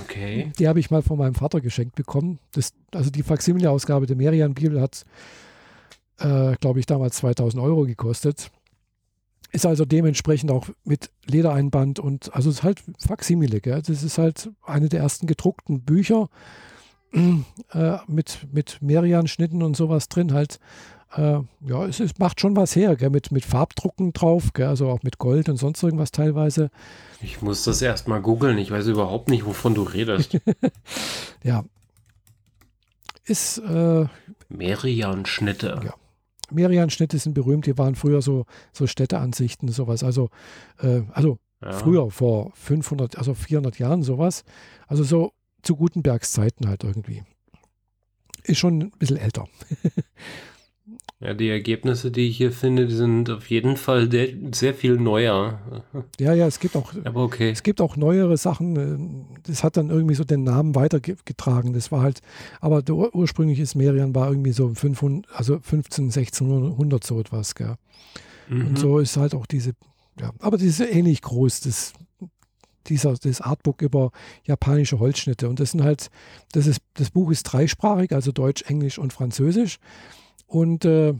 okay. 0.00 0.52
Die 0.58 0.68
habe 0.68 0.80
ich 0.80 0.90
mal 0.90 1.02
von 1.02 1.18
meinem 1.18 1.34
Vater 1.34 1.60
geschenkt 1.60 1.94
bekommen. 1.94 2.38
Das, 2.52 2.72
also 2.92 3.10
die 3.10 3.22
Faksimile-Ausgabe 3.22 4.06
der 4.06 4.16
Merian-Bibel 4.16 4.80
hat, 4.80 5.04
äh, 6.18 6.56
glaube 6.56 6.80
ich, 6.80 6.86
damals 6.86 7.16
2000 7.16 7.62
Euro 7.62 7.84
gekostet. 7.84 8.50
Ist 9.52 9.66
also 9.66 9.84
dementsprechend 9.84 10.50
auch 10.50 10.68
mit 10.84 11.10
Ledereinband 11.26 11.98
und 11.98 12.32
also 12.34 12.50
es 12.50 12.56
ist 12.56 12.62
halt 12.62 12.82
Faksimile, 12.98 13.60
gell? 13.60 13.82
Das 13.82 14.02
ist 14.02 14.18
halt 14.18 14.50
eine 14.64 14.88
der 14.88 15.00
ersten 15.00 15.26
gedruckten 15.26 15.82
Bücher 15.82 16.28
äh, 17.12 17.96
mit, 18.06 18.46
mit 18.52 18.78
Merian-Schnitten 18.80 19.62
und 19.62 19.76
sowas 19.76 20.08
drin 20.08 20.32
halt. 20.32 20.60
Äh, 21.14 21.40
ja, 21.66 21.86
es, 21.86 21.98
es, 21.98 22.18
macht 22.18 22.40
schon 22.40 22.56
was 22.56 22.76
her, 22.76 22.94
gell? 22.96 23.10
Mit, 23.10 23.32
mit 23.32 23.44
Farbdrucken 23.44 24.12
drauf, 24.12 24.52
gell? 24.52 24.68
also 24.68 24.88
auch 24.88 25.02
mit 25.02 25.18
Gold 25.18 25.48
und 25.48 25.56
sonst 25.56 25.82
irgendwas 25.82 26.12
teilweise. 26.12 26.70
Ich 27.20 27.42
muss 27.42 27.64
das 27.64 27.82
erstmal 27.82 28.22
googeln, 28.22 28.58
ich 28.58 28.70
weiß 28.70 28.86
überhaupt 28.86 29.28
nicht, 29.28 29.44
wovon 29.44 29.74
du 29.74 29.82
redest. 29.82 30.38
ja. 31.42 31.64
Ist. 33.24 33.58
Äh, 33.58 34.06
Merian-Schnitte. 34.48 35.80
Ja. 35.84 35.94
Merian-Schnitte 36.50 37.18
sind 37.18 37.34
berühmt, 37.34 37.66
die 37.66 37.76
waren 37.78 37.94
früher 37.94 38.22
so, 38.22 38.46
so 38.72 38.86
Städteansichten, 38.86 39.68
sowas. 39.68 40.02
Also, 40.02 40.30
äh, 40.80 41.02
also 41.12 41.38
ja. 41.62 41.72
früher, 41.72 42.10
vor 42.10 42.52
500, 42.54 43.18
also 43.18 43.34
400 43.34 43.78
Jahren 43.78 44.02
sowas. 44.02 44.44
Also 44.86 45.02
so 45.02 45.32
zu 45.62 45.76
Gutenbergszeiten 45.76 46.68
halt 46.68 46.84
irgendwie. 46.84 47.22
Ist 48.44 48.58
schon 48.58 48.80
ein 48.80 48.90
bisschen 48.98 49.18
älter. 49.18 49.46
Ja, 51.22 51.34
die 51.34 51.50
Ergebnisse, 51.50 52.10
die 52.10 52.28
ich 52.28 52.38
hier 52.38 52.50
finde, 52.50 52.86
die 52.86 52.94
sind 52.94 53.28
auf 53.28 53.50
jeden 53.50 53.76
Fall 53.76 54.08
sehr 54.52 54.72
viel 54.72 54.96
neuer. 54.96 55.60
Ja, 56.18 56.32
ja, 56.32 56.46
es 56.46 56.60
gibt 56.60 56.76
auch, 56.76 56.94
Aber 57.04 57.24
okay. 57.24 57.50
es 57.50 57.62
gibt 57.62 57.82
auch 57.82 57.96
neuere 57.98 58.38
Sachen. 58.38 59.26
Das 59.42 59.62
hat 59.62 59.76
dann 59.76 59.90
irgendwie 59.90 60.14
so 60.14 60.24
den 60.24 60.44
Namen 60.44 60.74
weitergetragen. 60.74 61.74
Das 61.74 61.92
war 61.92 62.00
halt, 62.00 62.22
aber 62.62 62.80
der 62.80 62.94
ursprüngliche 63.14 63.66
Merian 63.76 64.14
war 64.14 64.30
irgendwie 64.30 64.52
so 64.52 64.72
500, 64.74 65.30
also 65.34 65.58
15, 65.60 66.06
1600 66.06 67.04
so 67.04 67.20
etwas, 67.20 67.54
gell. 67.54 67.74
Mhm. 68.48 68.68
Und 68.68 68.78
so 68.78 68.98
ist 68.98 69.18
halt 69.18 69.34
auch 69.34 69.44
diese, 69.44 69.72
ja, 70.18 70.32
aber 70.38 70.56
die 70.56 70.66
ist 70.66 70.80
ähnlich 70.80 71.20
groß, 71.20 71.60
das, 71.60 71.92
dieser, 72.86 73.12
das 73.12 73.42
Artbook 73.42 73.82
über 73.82 74.10
japanische 74.44 74.98
Holzschnitte. 74.98 75.50
Und 75.50 75.60
das 75.60 75.72
sind 75.72 75.82
halt, 75.82 76.10
das 76.52 76.66
ist, 76.66 76.80
das 76.94 77.10
Buch 77.10 77.30
ist 77.30 77.42
dreisprachig, 77.42 78.12
also 78.12 78.32
Deutsch, 78.32 78.62
Englisch 78.62 78.98
und 78.98 79.12
Französisch. 79.12 79.78
Und 80.50 80.84
äh, 80.84 81.14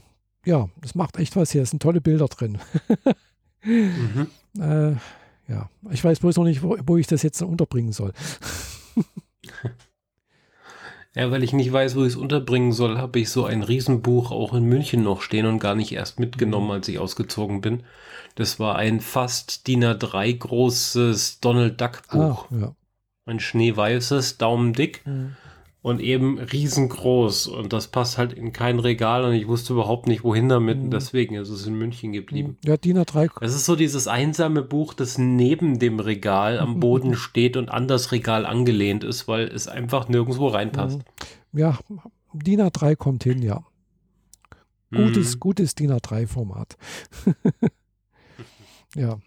ja, 0.45 0.69
das 0.81 0.97
macht 0.97 1.17
echt 1.17 1.37
was 1.37 1.53
hier. 1.53 1.63
Es 1.63 1.71
sind 1.71 1.81
tolle 1.81 2.01
Bilder 2.01 2.27
drin. 2.27 2.59
mhm. 3.63 4.27
äh, 4.61 4.97
ja, 5.49 5.71
ich 5.91 6.03
weiß 6.03 6.19
bloß 6.19 6.37
noch 6.37 6.45
nicht, 6.45 6.63
wo, 6.65 6.77
wo 6.85 6.97
ich 6.97 7.07
das 7.07 7.23
jetzt 7.23 7.41
unterbringen 7.41 7.93
soll. 7.93 8.13
ja, 11.15 11.31
weil 11.31 11.45
ich 11.45 11.53
nicht 11.53 11.73
weiß, 11.73 11.95
wo 11.95 12.03
ich 12.03 12.15
es 12.15 12.17
unterbringen 12.17 12.73
soll, 12.73 12.99
habe 12.99 13.21
ich 13.21 13.31
so 13.31 13.45
ein 13.45 13.63
Riesenbuch 13.63 14.33
auch 14.33 14.53
in 14.53 14.65
München 14.65 15.05
noch 15.05 15.23
stehen 15.23 15.47
und 15.47 15.61
gar 15.61 15.77
nicht 15.77 15.93
erst 15.93 16.19
mitgenommen, 16.19 16.67
mhm. 16.67 16.73
als 16.73 16.89
ich 16.89 16.99
ausgezogen 16.99 17.61
bin. 17.61 17.85
Das 18.35 18.59
war 18.59 18.75
ein 18.77 18.99
fast 19.01 19.69
DIN 19.69 19.85
A3 19.85 20.39
großes 20.39 21.39
Donald 21.39 21.81
Duck 21.81 22.03
Buch. 22.11 22.47
Ah, 22.51 22.57
ja. 22.61 22.75
Ein 23.27 23.39
schneeweißes, 23.39 24.39
daumendick. 24.39 25.07
Mhm 25.07 25.37
und 25.83 26.01
eben 26.01 26.39
riesengroß. 26.39 27.47
Und 27.47 27.73
das 27.73 27.89
passt 27.89 28.19
halt 28.19 28.33
in 28.33 28.53
kein 28.53 28.79
Regal 28.79 29.25
und 29.25 29.33
ich 29.33 29.49
wusste 29.49 29.73
überhaupt 29.73 30.07
nicht, 30.07 30.25
wohin 30.25 30.49
damit. 30.49 30.79
Mhm. 30.79 30.91
Deswegen 30.91 31.37
ist 31.37 31.49
es 31.49 31.67
in 31.67 31.75
München 31.75 32.13
geblieben. 32.13 32.59
Ja, 32.65 32.77
DIN 32.77 32.99
A3. 32.99 33.31
Es 33.41 33.55
ist 33.55 33.65
so 33.65 33.77
dieses 33.77 34.07
einsame 34.07 34.63
Buch, 34.63 34.95
das 34.95 35.17
neben 35.19 35.79
dem 35.79 36.01
Regal 36.01 36.59
am 36.59 36.81
Boden 36.81 37.15
steht 37.15 37.57
und 37.57 37.71
an 37.71 37.89
das 37.89 38.13
Regal 38.13 38.45
angelehnt 38.47 39.05
ist, 39.05 39.29
weil 39.29 39.49
es 39.49 39.69
einfach 39.69 40.09
nirgendwo 40.09 40.49
reinpasst. 40.49 40.99
Mhm. 41.53 41.59
Ja, 41.59 41.79
DIN 42.33 42.61
A3 42.61 42.97
kommt 42.97 43.25
hin, 43.25 43.43
ja. 43.43 43.65
Gutes, 44.93 45.37
mhm. 45.37 45.41
gutes 45.41 45.75
DIN 45.75 45.93
A3-Format. 45.93 46.77
ja. 48.97 49.19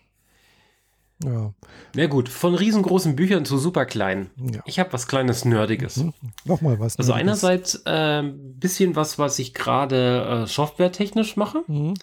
Ja. 1.25 1.53
Na 1.95 2.07
gut, 2.07 2.29
von 2.29 2.55
riesengroßen 2.55 3.15
Büchern 3.15 3.45
zu 3.45 3.57
super 3.57 3.85
kleinen. 3.85 4.29
Ja. 4.51 4.61
Ich 4.65 4.79
habe 4.79 4.93
was 4.93 5.07
kleines 5.07 5.45
Nerdiges. 5.45 5.97
Mhm. 5.97 6.13
Nochmal 6.45 6.79
was. 6.79 6.97
Also 6.97 7.13
Nerdiges. 7.13 7.43
einerseits 7.43 7.85
ein 7.85 8.27
äh, 8.27 8.33
bisschen 8.59 8.95
was, 8.95 9.19
was 9.19 9.39
ich 9.39 9.53
gerade 9.53 10.43
äh, 10.43 10.47
softwaretechnisch 10.47 11.35
mache. 11.37 11.63
Mhm. 11.67 11.93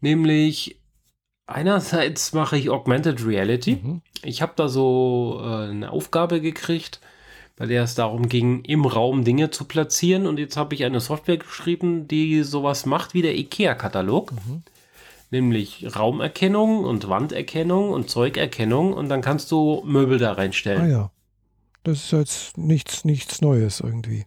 Nämlich 0.00 0.80
einerseits 1.46 2.32
mache 2.32 2.56
ich 2.56 2.70
Augmented 2.70 3.24
Reality. 3.24 3.80
Mhm. 3.82 4.02
Ich 4.22 4.42
habe 4.42 4.52
da 4.56 4.68
so 4.68 5.40
äh, 5.42 5.70
eine 5.70 5.90
Aufgabe 5.90 6.40
gekriegt, 6.40 7.00
bei 7.56 7.66
der 7.66 7.84
es 7.84 7.94
darum 7.94 8.28
ging, 8.28 8.62
im 8.64 8.84
Raum 8.84 9.24
Dinge 9.24 9.50
zu 9.50 9.64
platzieren. 9.64 10.26
Und 10.26 10.38
jetzt 10.38 10.56
habe 10.56 10.74
ich 10.74 10.84
eine 10.84 11.00
Software 11.00 11.36
geschrieben, 11.36 12.08
die 12.08 12.42
sowas 12.42 12.86
macht 12.86 13.14
wie 13.14 13.22
der 13.22 13.36
IKEA-Katalog. 13.36 14.32
Mhm 14.32 14.62
nämlich 15.34 15.96
Raumerkennung 15.96 16.84
und 16.84 17.08
Wanderkennung 17.08 17.90
und 17.90 18.08
Zeugerkennung 18.08 18.92
und 18.92 19.08
dann 19.08 19.20
kannst 19.20 19.50
du 19.50 19.82
Möbel 19.84 20.18
da 20.18 20.32
reinstellen. 20.32 20.82
Ah 20.82 20.88
ja. 20.88 21.10
Das 21.82 22.04
ist 22.04 22.12
jetzt 22.12 22.56
nichts, 22.56 23.04
nichts 23.04 23.42
Neues 23.42 23.80
irgendwie. 23.80 24.24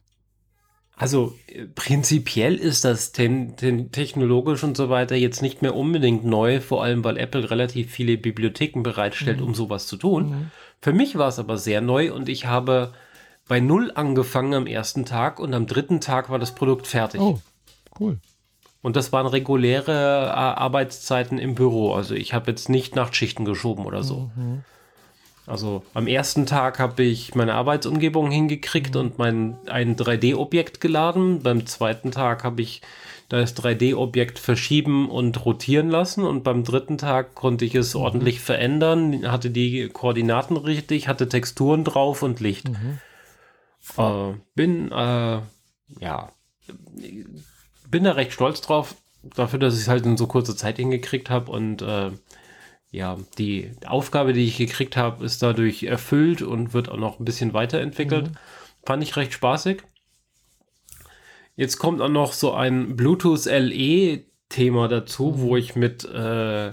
Also 0.95 1.33
äh, 1.47 1.65
prinzipiell 1.65 2.55
ist 2.55 2.83
das 2.83 3.13
ten, 3.13 3.55
ten, 3.55 3.91
technologisch 3.91 4.63
und 4.63 4.75
so 4.75 4.89
weiter 4.89 5.15
jetzt 5.15 5.41
nicht 5.41 5.61
mehr 5.61 5.75
unbedingt 5.75 6.25
neu, 6.25 6.59
vor 6.59 6.83
allem 6.83 7.03
weil 7.03 7.17
Apple 7.17 7.49
relativ 7.49 7.91
viele 7.91 8.17
Bibliotheken 8.17 8.83
bereitstellt, 8.83 9.39
mhm. 9.39 9.47
um 9.47 9.55
sowas 9.55 9.87
zu 9.87 9.97
tun. 9.97 10.29
Mhm. 10.29 10.51
Für 10.81 10.93
mich 10.93 11.17
war 11.17 11.29
es 11.29 11.39
aber 11.39 11.57
sehr 11.57 11.81
neu 11.81 12.13
und 12.13 12.29
ich 12.29 12.45
habe 12.45 12.93
bei 13.47 13.59
Null 13.59 13.91
angefangen 13.95 14.53
am 14.53 14.67
ersten 14.67 15.05
Tag 15.05 15.39
und 15.39 15.53
am 15.53 15.65
dritten 15.67 16.01
Tag 16.01 16.29
war 16.29 16.37
das 16.37 16.53
Produkt 16.53 16.85
fertig. 16.85 17.21
Oh, 17.21 17.39
cool. 17.99 18.19
Und 18.81 18.95
das 18.95 19.11
waren 19.11 19.27
reguläre 19.27 20.27
äh, 20.27 20.29
Arbeitszeiten 20.29 21.39
im 21.39 21.55
Büro. 21.55 21.93
Also 21.93 22.15
ich 22.15 22.33
habe 22.33 22.51
jetzt 22.51 22.69
nicht 22.69 22.95
Nachtschichten 22.95 23.45
geschoben 23.45 23.85
oder 23.85 24.03
so. 24.03 24.29
Mhm. 24.35 24.63
Also 25.47 25.83
am 25.93 26.07
ersten 26.07 26.45
Tag 26.45 26.77
habe 26.77 27.03
ich 27.03 27.33
meine 27.33 27.53
Arbeitsumgebung 27.53 28.29
hingekriegt 28.29 28.95
mhm. 28.95 29.01
und 29.01 29.17
mein 29.17 29.57
ein 29.67 29.95
3D-Objekt 29.95 30.81
geladen. 30.81 31.41
Beim 31.41 31.65
zweiten 31.65 32.11
Tag 32.11 32.43
habe 32.43 32.61
ich 32.61 32.81
das 33.29 33.55
3D-Objekt 33.57 34.39
verschieben 34.39 35.09
und 35.09 35.45
rotieren 35.45 35.89
lassen 35.89 36.23
und 36.23 36.43
beim 36.43 36.63
dritten 36.63 36.97
Tag 36.97 37.35
konnte 37.35 37.65
ich 37.65 37.75
es 37.75 37.93
mhm. 37.93 38.01
ordentlich 38.01 38.39
verändern, 38.41 39.29
hatte 39.29 39.49
die 39.49 39.89
Koordinaten 39.89 40.55
richtig, 40.55 41.07
hatte 41.07 41.27
Texturen 41.27 41.83
drauf 41.83 42.23
und 42.23 42.39
Licht. 42.39 42.69
Mhm. 42.69 42.99
Äh, 43.97 44.33
bin 44.55 44.91
äh, 44.91 45.39
ja 45.99 46.31
bin 47.89 48.03
da 48.03 48.13
recht 48.13 48.33
stolz 48.33 48.61
drauf, 48.61 48.95
dafür, 49.23 49.59
dass 49.59 49.75
ich 49.75 49.81
es 49.81 49.87
halt 49.87 50.05
in 50.05 50.17
so 50.17 50.27
kurzer 50.27 50.55
Zeit 50.55 50.77
hingekriegt 50.77 51.29
habe 51.29 51.51
und 51.51 51.81
äh, 51.81 52.11
ja, 52.91 53.17
die 53.37 53.71
Aufgabe, 53.85 54.33
die 54.33 54.45
ich 54.45 54.57
gekriegt 54.57 54.95
habe, 54.95 55.25
ist 55.25 55.43
dadurch 55.43 55.83
erfüllt 55.83 56.41
und 56.41 56.73
wird 56.73 56.89
auch 56.89 56.97
noch 56.97 57.19
ein 57.19 57.25
bisschen 57.25 57.53
weiterentwickelt. 57.53 58.29
Mhm. 58.29 58.37
Fand 58.85 59.03
ich 59.03 59.15
recht 59.17 59.33
spaßig. 59.33 59.83
Jetzt 61.55 61.79
kommt 61.79 62.01
auch 62.01 62.09
noch 62.09 62.33
so 62.33 62.53
ein 62.53 62.95
Bluetooth 62.95 63.45
LE 63.45 64.23
Thema 64.49 64.87
dazu, 64.87 65.33
mhm. 65.35 65.41
wo 65.41 65.57
ich 65.57 65.75
mit, 65.75 66.05
äh, 66.05 66.71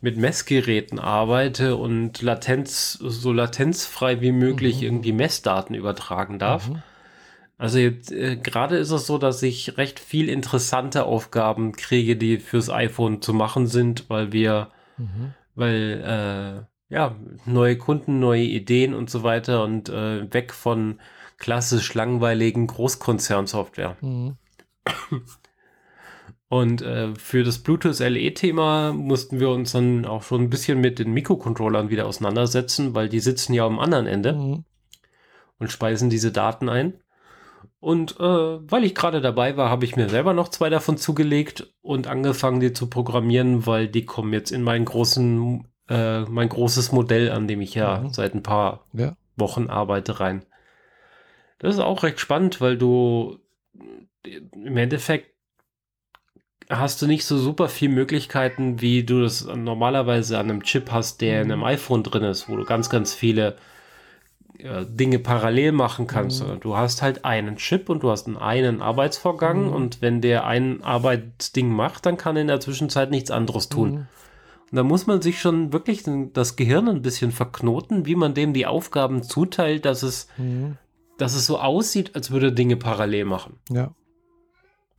mit 0.00 0.16
Messgeräten 0.16 0.98
arbeite 0.98 1.76
und 1.76 2.22
Latenz, 2.22 2.94
so 2.94 3.32
latenzfrei 3.32 4.20
wie 4.20 4.32
möglich 4.32 4.78
mhm. 4.78 4.82
irgendwie 4.82 5.12
Messdaten 5.12 5.76
übertragen 5.76 6.38
darf. 6.40 6.68
Mhm. 6.68 6.82
Also 7.62 7.78
jetzt, 7.78 8.10
äh, 8.10 8.34
gerade 8.34 8.76
ist 8.76 8.90
es 8.90 9.06
so, 9.06 9.18
dass 9.18 9.40
ich 9.40 9.78
recht 9.78 10.00
viel 10.00 10.28
interessante 10.28 11.04
Aufgaben 11.04 11.70
kriege, 11.70 12.16
die 12.16 12.38
fürs 12.38 12.68
iPhone 12.68 13.22
zu 13.22 13.32
machen 13.32 13.68
sind, 13.68 14.10
weil 14.10 14.32
wir, 14.32 14.72
mhm. 14.96 15.34
weil 15.54 16.66
äh, 16.90 16.92
ja 16.92 17.14
neue 17.46 17.78
Kunden, 17.78 18.18
neue 18.18 18.42
Ideen 18.42 18.94
und 18.94 19.10
so 19.10 19.22
weiter 19.22 19.62
und 19.62 19.88
äh, 19.90 20.34
weg 20.34 20.52
von 20.52 20.98
klassisch 21.38 21.94
langweiligen 21.94 22.66
Großkonzernsoftware. 22.66 23.96
Mhm. 24.00 24.38
Und 26.48 26.82
äh, 26.82 27.14
für 27.14 27.44
das 27.44 27.60
Bluetooth 27.60 28.00
LE-Thema 28.00 28.92
mussten 28.92 29.38
wir 29.38 29.50
uns 29.50 29.70
dann 29.70 30.04
auch 30.04 30.24
schon 30.24 30.42
ein 30.42 30.50
bisschen 30.50 30.80
mit 30.80 30.98
den 30.98 31.12
Mikrocontrollern 31.12 31.90
wieder 31.90 32.06
auseinandersetzen, 32.06 32.96
weil 32.96 33.08
die 33.08 33.20
sitzen 33.20 33.54
ja 33.54 33.64
am 33.64 33.78
anderen 33.78 34.08
Ende 34.08 34.32
mhm. 34.32 34.64
und 35.60 35.70
speisen 35.70 36.10
diese 36.10 36.32
Daten 36.32 36.68
ein. 36.68 36.94
Und 37.82 38.20
äh, 38.20 38.22
weil 38.70 38.84
ich 38.84 38.94
gerade 38.94 39.20
dabei 39.20 39.56
war, 39.56 39.68
habe 39.68 39.84
ich 39.84 39.96
mir 39.96 40.08
selber 40.08 40.34
noch 40.34 40.50
zwei 40.50 40.70
davon 40.70 40.98
zugelegt 40.98 41.66
und 41.82 42.06
angefangen, 42.06 42.60
die 42.60 42.72
zu 42.72 42.88
programmieren, 42.88 43.66
weil 43.66 43.88
die 43.88 44.04
kommen 44.04 44.32
jetzt 44.32 44.52
in 44.52 44.62
meinen 44.62 44.84
großen, 44.84 45.66
äh, 45.88 46.20
mein 46.20 46.48
großes 46.48 46.92
Modell, 46.92 47.32
an 47.32 47.48
dem 47.48 47.60
ich 47.60 47.74
ja 47.74 47.98
mhm. 47.98 48.12
seit 48.12 48.36
ein 48.36 48.44
paar 48.44 48.86
ja. 48.92 49.16
Wochen 49.34 49.68
arbeite, 49.68 50.20
rein. 50.20 50.46
Das 51.58 51.74
ist 51.74 51.80
auch 51.80 52.04
recht 52.04 52.20
spannend, 52.20 52.60
weil 52.60 52.78
du 52.78 53.40
im 54.22 54.76
Endeffekt 54.76 55.34
hast 56.70 57.02
du 57.02 57.08
nicht 57.08 57.24
so 57.24 57.36
super 57.36 57.68
viele 57.68 57.94
Möglichkeiten, 57.94 58.80
wie 58.80 59.02
du 59.02 59.22
das 59.22 59.44
normalerweise 59.44 60.38
an 60.38 60.50
einem 60.50 60.62
Chip 60.62 60.92
hast, 60.92 61.20
der 61.20 61.42
in 61.42 61.50
einem 61.50 61.62
mhm. 61.62 61.66
iPhone 61.66 62.04
drin 62.04 62.22
ist, 62.22 62.48
wo 62.48 62.54
du 62.54 62.64
ganz, 62.64 62.90
ganz 62.90 63.12
viele 63.12 63.56
äh, 64.58 64.84
Dinge 64.86 65.18
parallel 65.18 65.72
machen 65.72 66.06
kannst. 66.06 66.46
Mhm. 66.46 66.60
Du 66.60 66.76
hast 66.76 67.02
halt 67.02 67.24
einen 67.24 67.56
Chip 67.56 67.88
und 67.88 68.02
du 68.02 68.10
hast 68.10 68.26
einen, 68.26 68.36
einen 68.36 68.82
Arbeitsvorgang 68.82 69.66
mhm. 69.66 69.72
und 69.72 70.02
wenn 70.02 70.20
der 70.20 70.46
ein 70.46 70.82
Arbeitsding 70.82 71.70
macht, 71.70 72.06
dann 72.06 72.16
kann 72.16 72.36
er 72.36 72.42
in 72.42 72.48
der 72.48 72.60
Zwischenzeit 72.60 73.10
nichts 73.10 73.30
anderes 73.30 73.68
tun. 73.68 73.90
Mhm. 73.90 74.06
Und 74.70 74.76
da 74.76 74.82
muss 74.82 75.06
man 75.06 75.20
sich 75.20 75.40
schon 75.40 75.72
wirklich 75.72 76.04
das 76.32 76.56
Gehirn 76.56 76.88
ein 76.88 77.02
bisschen 77.02 77.32
verknoten, 77.32 78.06
wie 78.06 78.14
man 78.14 78.34
dem 78.34 78.54
die 78.54 78.66
Aufgaben 78.66 79.22
zuteilt, 79.22 79.84
dass 79.84 80.02
es 80.02 80.28
mhm. 80.38 80.78
dass 81.18 81.34
es 81.34 81.46
so 81.46 81.58
aussieht, 81.58 82.14
als 82.14 82.30
würde 82.30 82.52
Dinge 82.52 82.76
parallel 82.76 83.26
machen. 83.26 83.58
Ja. 83.70 83.94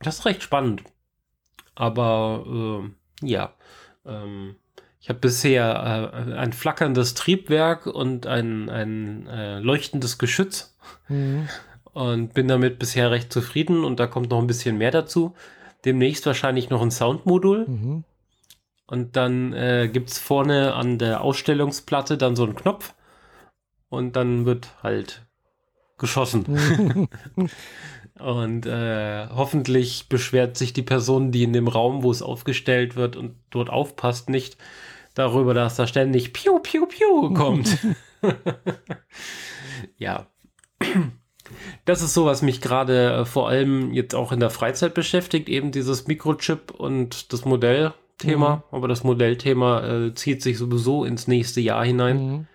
Das 0.00 0.18
ist 0.18 0.26
recht 0.26 0.42
spannend. 0.42 0.84
Aber 1.74 2.82
äh, 3.22 3.26
ja, 3.26 3.54
ähm, 4.06 4.56
ich 5.04 5.10
habe 5.10 5.18
bisher 5.18 6.14
äh, 6.16 6.32
ein 6.32 6.54
flackerndes 6.54 7.12
Triebwerk 7.12 7.84
und 7.84 8.26
ein, 8.26 8.70
ein 8.70 9.26
äh, 9.26 9.58
leuchtendes 9.58 10.16
Geschütz 10.16 10.74
mhm. 11.08 11.46
und 11.92 12.32
bin 12.32 12.48
damit 12.48 12.78
bisher 12.78 13.10
recht 13.10 13.30
zufrieden 13.30 13.84
und 13.84 14.00
da 14.00 14.06
kommt 14.06 14.30
noch 14.30 14.38
ein 14.38 14.46
bisschen 14.46 14.78
mehr 14.78 14.90
dazu. 14.90 15.34
Demnächst 15.84 16.24
wahrscheinlich 16.24 16.70
noch 16.70 16.80
ein 16.80 16.90
Soundmodul. 16.90 17.66
Mhm. 17.68 18.04
Und 18.86 19.14
dann 19.14 19.52
äh, 19.52 19.90
gibt 19.92 20.08
es 20.08 20.18
vorne 20.18 20.72
an 20.72 20.96
der 20.96 21.20
Ausstellungsplatte 21.20 22.16
dann 22.16 22.34
so 22.34 22.44
einen 22.44 22.54
Knopf 22.54 22.94
und 23.90 24.16
dann 24.16 24.46
wird 24.46 24.70
halt 24.82 25.26
geschossen. 25.98 27.08
und 28.18 28.64
äh, 28.64 29.28
hoffentlich 29.28 30.08
beschwert 30.08 30.56
sich 30.56 30.72
die 30.72 30.80
Person, 30.80 31.30
die 31.30 31.42
in 31.42 31.52
dem 31.52 31.68
Raum, 31.68 32.02
wo 32.02 32.10
es 32.10 32.22
aufgestellt 32.22 32.96
wird 32.96 33.16
und 33.16 33.34
dort 33.50 33.68
aufpasst, 33.68 34.30
nicht 34.30 34.56
darüber, 35.14 35.54
dass 35.54 35.76
da 35.76 35.86
ständig 35.86 36.32
Piu, 36.32 36.58
Piu, 36.58 36.86
Piu 36.86 37.32
kommt. 37.32 37.78
ja. 39.96 40.26
Das 41.84 42.02
ist 42.02 42.14
so, 42.14 42.26
was 42.26 42.42
mich 42.42 42.60
gerade 42.60 43.12
äh, 43.12 43.24
vor 43.24 43.48
allem 43.48 43.92
jetzt 43.92 44.14
auch 44.14 44.32
in 44.32 44.40
der 44.40 44.50
Freizeit 44.50 44.94
beschäftigt, 44.94 45.48
eben 45.48 45.72
dieses 45.72 46.06
Mikrochip 46.06 46.70
und 46.72 47.32
das 47.32 47.44
Modellthema. 47.44 48.56
Mhm. 48.56 48.62
Aber 48.70 48.88
das 48.88 49.04
Modellthema 49.04 49.86
äh, 49.86 50.14
zieht 50.14 50.42
sich 50.42 50.58
sowieso 50.58 51.04
ins 51.04 51.28
nächste 51.28 51.60
Jahr 51.60 51.84
hinein. 51.84 52.26
Mhm. 52.26 52.46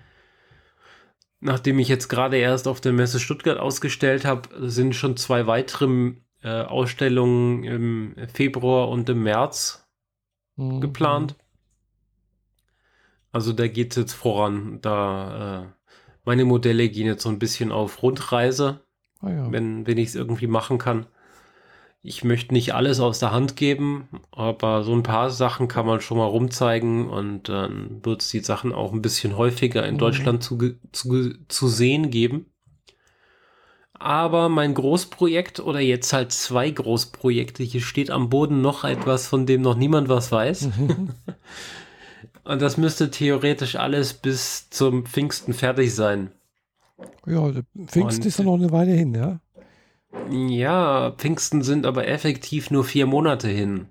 Nachdem 1.42 1.80
ich 1.80 1.88
jetzt 1.88 2.10
gerade 2.10 2.38
erst 2.38 2.68
auf 2.68 2.82
der 2.82 2.92
Messe 2.92 3.20
Stuttgart 3.20 3.60
ausgestellt 3.60 4.26
habe, 4.26 4.50
sind 4.70 4.94
schon 4.94 5.16
zwei 5.16 5.48
weitere 5.48 6.16
äh, 6.42 6.64
Ausstellungen 6.64 7.64
im 7.64 8.16
Februar 8.34 8.90
und 8.90 9.08
im 9.10 9.24
März 9.24 9.88
mhm. 10.58 10.82
geplant. 10.82 11.36
Also 13.32 13.54
da 13.54 13.68
geht 13.68 13.92
es 13.92 13.98
jetzt 13.98 14.14
voran. 14.14 14.80
Da 14.82 15.64
äh, 15.64 15.80
meine 16.26 16.46
Modelle 16.46 16.90
gehen 16.90 17.08
jetzt 17.08 17.24
so 17.24 17.30
ein 17.30 17.40
bisschen 17.40 17.72
auf 17.72 18.02
Rundreise, 18.02 18.82
ah 19.22 19.30
ja. 19.30 19.52
wenn, 19.52 19.88
wenn 19.88 19.98
ich 19.98 20.10
es 20.10 20.16
irgendwie 20.16 20.48
machen 20.48 20.78
kann. 20.78 21.06
Ich 22.02 22.24
möchte 22.24 22.54
nicht 22.54 22.74
alles 22.74 23.02
aus 23.02 23.20
der 23.20 23.32
Hand 23.32 23.58
geben, 23.58 24.08
aber 24.32 24.84
so 24.84 24.94
ein 24.94 25.04
paar 25.04 25.30
Sachen 25.32 25.68
kann 25.68 25.86
man 25.86 26.00
schon 26.00 26.18
mal 26.18 26.26
rumzeigen 26.26 27.10
und 27.10 27.50
dann 27.50 28.00
wird 28.06 28.22
es 28.22 28.30
die 28.30 28.40
Sachen 28.40 28.72
auch 28.72 28.94
ein 28.94 29.02
bisschen 29.02 29.36
häufiger 29.36 29.86
in 29.86 29.96
mhm. 29.96 30.00
Deutschland 30.00 30.44
zu, 30.44 30.58
zu, 30.94 31.34
zu 31.50 31.68
sehen 31.68 32.10
geben. 32.10 32.46
Aber 33.94 34.48
mein 34.48 34.74
Großprojekt 34.74 35.60
oder 35.60 35.82
jetzt 35.82 36.14
halt 36.14 36.32
zwei 36.32 36.72
Großprojekte, 36.72 37.64
hier 37.64 37.82
steht 37.82 38.12
am 38.12 38.30
Boden 38.30 38.62
noch 38.62 38.86
etwas, 38.86 39.28
von 39.28 39.46
dem 39.46 39.62
noch 39.62 39.76
niemand 39.76 40.08
was 40.08 40.32
weiß. 40.32 40.70
und 42.50 42.64
das 42.64 42.78
müsste 42.78 43.12
theoretisch 43.12 43.76
alles 43.76 44.16
bis 44.16 44.72
zum 44.72 45.06
Pfingsten 45.06 45.54
fertig 45.54 45.94
sein. 45.94 46.32
Ja, 47.28 47.52
Pfingsten 47.86 48.24
und, 48.24 48.26
ist 48.26 48.40
ja 48.40 48.46
noch 48.46 48.56
eine 48.56 48.72
Weile 48.72 48.92
hin, 48.94 49.14
ja. 49.14 49.40
Ja, 50.32 51.12
Pfingsten 51.12 51.62
sind 51.62 51.86
aber 51.86 52.08
effektiv 52.08 52.72
nur 52.72 52.84
vier 52.84 53.06
Monate 53.06 53.48
hin. 53.48 53.86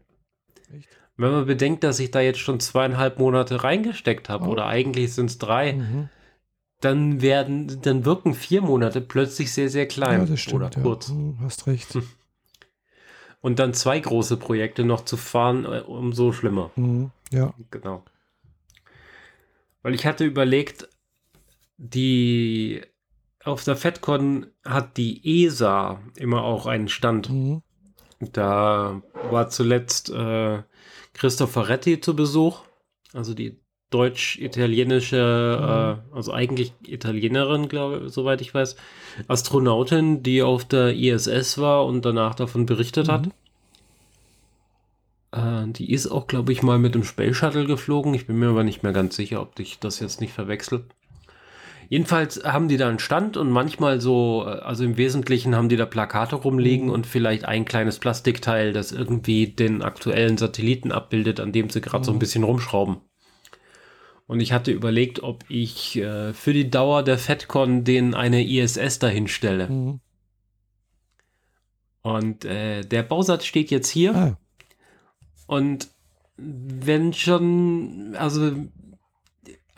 Echt? 0.76 0.88
Wenn 1.16 1.30
man 1.30 1.46
bedenkt, 1.46 1.84
dass 1.84 2.00
ich 2.00 2.10
da 2.10 2.20
jetzt 2.20 2.40
schon 2.40 2.58
zweieinhalb 2.58 3.20
Monate 3.20 3.62
reingesteckt 3.62 4.28
habe, 4.28 4.46
oh. 4.46 4.50
oder 4.50 4.66
eigentlich 4.66 5.14
sind 5.14 5.30
es 5.30 5.38
drei, 5.38 5.74
mhm. 5.74 6.08
dann 6.80 7.22
werden, 7.22 7.80
dann 7.82 8.04
wirken 8.04 8.34
vier 8.34 8.60
Monate 8.60 9.00
plötzlich 9.00 9.52
sehr, 9.52 9.68
sehr 9.68 9.86
klein. 9.86 10.22
Ja, 10.22 10.26
das 10.26 10.40
stimmt. 10.40 10.56
Oder 10.56 10.82
kurz. 10.82 11.10
Ja. 11.10 11.14
Hm, 11.14 11.38
hast 11.42 11.68
recht. 11.68 11.96
Und 13.40 13.60
dann 13.60 13.72
zwei 13.72 14.00
große 14.00 14.36
Projekte 14.36 14.82
noch 14.82 15.04
zu 15.04 15.16
fahren, 15.16 15.64
äh, 15.64 15.82
umso 15.86 16.32
schlimmer. 16.32 16.72
Mhm. 16.74 17.12
Ja. 17.30 17.54
Genau. 17.70 18.02
Weil 19.88 19.94
ich 19.94 20.04
hatte 20.04 20.26
überlegt, 20.26 20.86
die 21.78 22.82
auf 23.42 23.64
der 23.64 23.74
FedCon 23.74 24.48
hat 24.62 24.98
die 24.98 25.46
ESA 25.46 26.02
immer 26.14 26.44
auch 26.44 26.66
einen 26.66 26.88
Stand. 26.88 27.30
Mhm. 27.30 27.62
Da 28.20 29.00
war 29.30 29.48
zuletzt 29.48 30.10
äh, 30.10 30.62
Christopher 31.14 31.70
Retti 31.70 32.02
zu 32.02 32.14
Besuch, 32.14 32.64
also 33.14 33.32
die 33.32 33.62
deutsch-italienische, 33.88 35.56
mhm. 35.58 36.12
äh, 36.12 36.14
also 36.14 36.34
eigentlich 36.34 36.74
Italienerin, 36.86 37.70
glaube 37.70 38.02
ich, 38.04 38.12
soweit 38.12 38.42
ich 38.42 38.52
weiß, 38.52 38.76
Astronautin, 39.26 40.22
die 40.22 40.42
auf 40.42 40.66
der 40.66 40.94
ISS 40.94 41.56
war 41.56 41.86
und 41.86 42.04
danach 42.04 42.34
davon 42.34 42.66
berichtet 42.66 43.06
mhm. 43.06 43.12
hat. 43.12 43.28
Äh, 45.32 45.66
die 45.68 45.92
ist 45.92 46.06
auch, 46.06 46.26
glaube 46.26 46.52
ich, 46.52 46.62
mal 46.62 46.78
mit 46.78 46.94
dem 46.94 47.04
Space 47.04 47.36
Shuttle 47.36 47.66
geflogen. 47.66 48.14
Ich 48.14 48.26
bin 48.26 48.38
mir 48.38 48.48
aber 48.48 48.64
nicht 48.64 48.82
mehr 48.82 48.92
ganz 48.92 49.16
sicher, 49.16 49.40
ob 49.40 49.58
ich 49.58 49.78
das 49.78 50.00
jetzt 50.00 50.20
nicht 50.20 50.32
verwechsel. 50.32 50.84
Jedenfalls 51.90 52.44
haben 52.44 52.68
die 52.68 52.76
da 52.76 52.88
einen 52.88 52.98
Stand 52.98 53.38
und 53.38 53.50
manchmal 53.50 54.00
so, 54.00 54.44
äh, 54.46 54.60
also 54.60 54.84
im 54.84 54.96
Wesentlichen 54.96 55.54
haben 55.54 55.68
die 55.68 55.76
da 55.76 55.86
Plakate 55.86 56.36
rumliegen 56.36 56.86
mhm. 56.86 56.92
und 56.92 57.06
vielleicht 57.06 57.44
ein 57.44 57.64
kleines 57.64 57.98
Plastikteil, 57.98 58.72
das 58.72 58.92
irgendwie 58.92 59.46
den 59.46 59.82
aktuellen 59.82 60.36
Satelliten 60.36 60.92
abbildet, 60.92 61.40
an 61.40 61.52
dem 61.52 61.70
sie 61.70 61.80
gerade 61.80 62.00
mhm. 62.00 62.04
so 62.04 62.10
ein 62.12 62.16
mhm. 62.16 62.20
bisschen 62.20 62.44
rumschrauben. 62.44 62.98
Und 64.26 64.40
ich 64.40 64.52
hatte 64.52 64.70
überlegt, 64.70 65.22
ob 65.22 65.44
ich 65.48 65.96
äh, 65.96 66.34
für 66.34 66.52
die 66.52 66.68
Dauer 66.68 67.02
der 67.02 67.16
FedCon 67.16 67.84
den 67.84 68.14
eine 68.14 68.46
ISS 68.46 68.98
dahin 68.98 69.26
stelle. 69.26 69.68
Mhm. 69.68 70.00
Und 72.02 72.44
äh, 72.44 72.82
der 72.82 73.02
Bausatz 73.02 73.46
steht 73.46 73.70
jetzt 73.70 73.88
hier. 73.88 74.14
Ah. 74.14 74.38
Und 75.48 75.88
wenn 76.36 77.12
schon, 77.12 78.14
also 78.16 78.52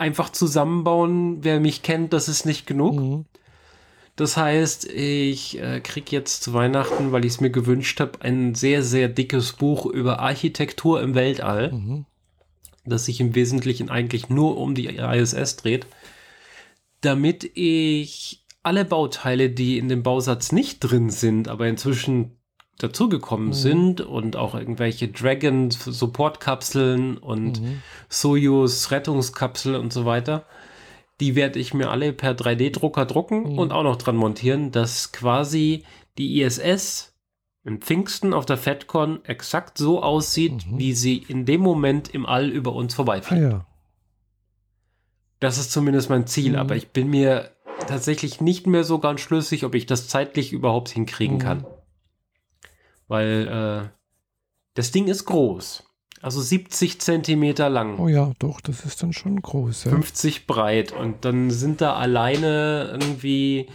einfach 0.01 0.31
zusammenbauen. 0.31 1.45
Wer 1.45 1.61
mich 1.61 1.83
kennt, 1.83 2.13
das 2.13 2.29
ist 2.29 2.47
nicht 2.47 2.67
genug. 2.67 2.99
Mhm. 2.99 3.25
Das 4.17 4.37
heißt, 4.37 4.87
ich 4.87 5.59
äh, 5.61 5.81
kriege 5.81 6.11
jetzt 6.11 6.43
zu 6.43 6.53
Weihnachten, 6.53 7.13
weil 7.13 7.25
ich 7.25 7.35
es 7.35 7.41
mir 7.41 7.51
gewünscht 7.51 8.01
habe, 8.01 8.21
ein 8.23 8.55
sehr, 8.55 8.83
sehr 8.83 9.09
dickes 9.09 9.53
Buch 9.53 9.87
über 9.87 10.19
Architektur 10.19 11.01
im 11.03 11.15
Weltall, 11.15 11.73
mhm. 11.73 12.07
das 12.85 13.05
sich 13.05 13.21
im 13.21 13.35
Wesentlichen 13.35 13.89
eigentlich 13.89 14.29
nur 14.29 14.57
um 14.57 14.75
die 14.75 14.87
ISS 14.87 15.57
dreht, 15.57 15.87
damit 17.03 17.51
ich 17.55 18.45
alle 18.63 18.85
Bauteile, 18.85 19.49
die 19.49 19.79
in 19.79 19.89
dem 19.89 20.03
Bausatz 20.03 20.53
nicht 20.53 20.81
drin 20.81 21.11
sind, 21.11 21.49
aber 21.49 21.67
inzwischen 21.69 22.37
dazugekommen 22.83 23.49
mhm. 23.49 23.53
sind 23.53 24.01
und 24.01 24.37
auch 24.37 24.55
irgendwelche 24.55 25.09
Dragon 25.09 25.71
Support 25.71 26.41
Kapseln 26.41 27.19
und 27.19 27.61
mhm. 27.61 27.83
Soyuz 28.09 28.91
Rettungskapsel 28.91 29.77
und 29.77 29.93
so 29.93 30.05
weiter. 30.05 30.45
Die 31.21 31.35
werde 31.35 31.59
ich 31.59 31.75
mir 31.75 31.91
alle 31.91 32.13
per 32.13 32.33
3D-Drucker 32.33 33.07
drucken 33.07 33.53
mhm. 33.53 33.59
und 33.59 33.73
auch 33.73 33.83
noch 33.83 33.97
dran 33.97 34.17
montieren, 34.17 34.71
dass 34.73 35.13
quasi 35.13 35.85
die 36.19 36.41
ISS 36.41 37.15
in 37.65 37.79
Pfingsten 37.79 38.33
auf 38.33 38.47
der 38.47 38.57
FedCon 38.57 39.25
exakt 39.25 39.77
so 39.77 40.03
aussieht, 40.03 40.67
mhm. 40.67 40.79
wie 40.79 40.95
sie 40.95 41.19
in 41.19 41.45
dem 41.45 41.61
Moment 41.61 42.09
im 42.09 42.27
All 42.27 42.49
über 42.49 42.73
uns 42.73 42.95
vorbeifliegt. 42.95 43.43
Ah, 43.43 43.51
ja. 43.51 43.67
Das 45.41 45.59
ist 45.59 45.73
zumindest 45.73 46.11
mein 46.11 46.27
Ziel, 46.27 46.53
mhm. 46.53 46.59
aber 46.59 46.77
ich 46.77 46.89
bin 46.89 47.09
mir 47.09 47.51
tatsächlich 47.87 48.41
nicht 48.41 48.67
mehr 48.67 48.85
so 48.85 48.99
ganz 48.99 49.21
schlüssig, 49.21 49.65
ob 49.65 49.75
ich 49.75 49.87
das 49.87 50.09
zeitlich 50.09 50.53
überhaupt 50.53 50.91
hinkriegen 50.91 51.37
mhm. 51.37 51.41
kann. 51.41 51.67
Weil 53.11 53.49
äh, 53.49 53.89
das 54.75 54.93
Ding 54.93 55.09
ist 55.09 55.25
groß. 55.25 55.83
Also 56.23 56.41
70 56.41 57.01
Zentimeter 57.01 57.69
lang. 57.69 57.99
Oh 57.99 58.07
ja, 58.07 58.31
doch, 58.39 58.61
das 58.61 58.85
ist 58.85 59.03
dann 59.03 59.13
schon 59.13 59.43
groß. 59.43 59.85
Ja. 59.85 59.91
50 59.91 60.47
breit. 60.47 60.93
Und 60.93 61.25
dann 61.25 61.51
sind 61.51 61.81
da 61.81 61.97
alleine 61.97 62.89
irgendwie 62.93 63.69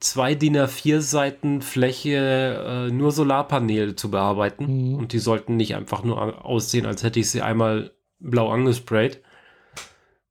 zwei 0.00 0.34
DIN 0.34 0.56
A4 0.56 1.02
Seiten 1.02 1.62
Fläche 1.62 2.88
äh, 2.88 2.92
nur 2.92 3.12
Solarpaneele 3.12 3.94
zu 3.94 4.10
bearbeiten. 4.10 4.88
Mhm. 4.88 4.94
Und 4.96 5.12
die 5.12 5.20
sollten 5.20 5.56
nicht 5.56 5.76
einfach 5.76 6.02
nur 6.02 6.44
aussehen, 6.44 6.84
als 6.84 7.04
hätte 7.04 7.20
ich 7.20 7.30
sie 7.30 7.42
einmal 7.42 7.92
blau 8.18 8.50
angesprayt. 8.50 9.22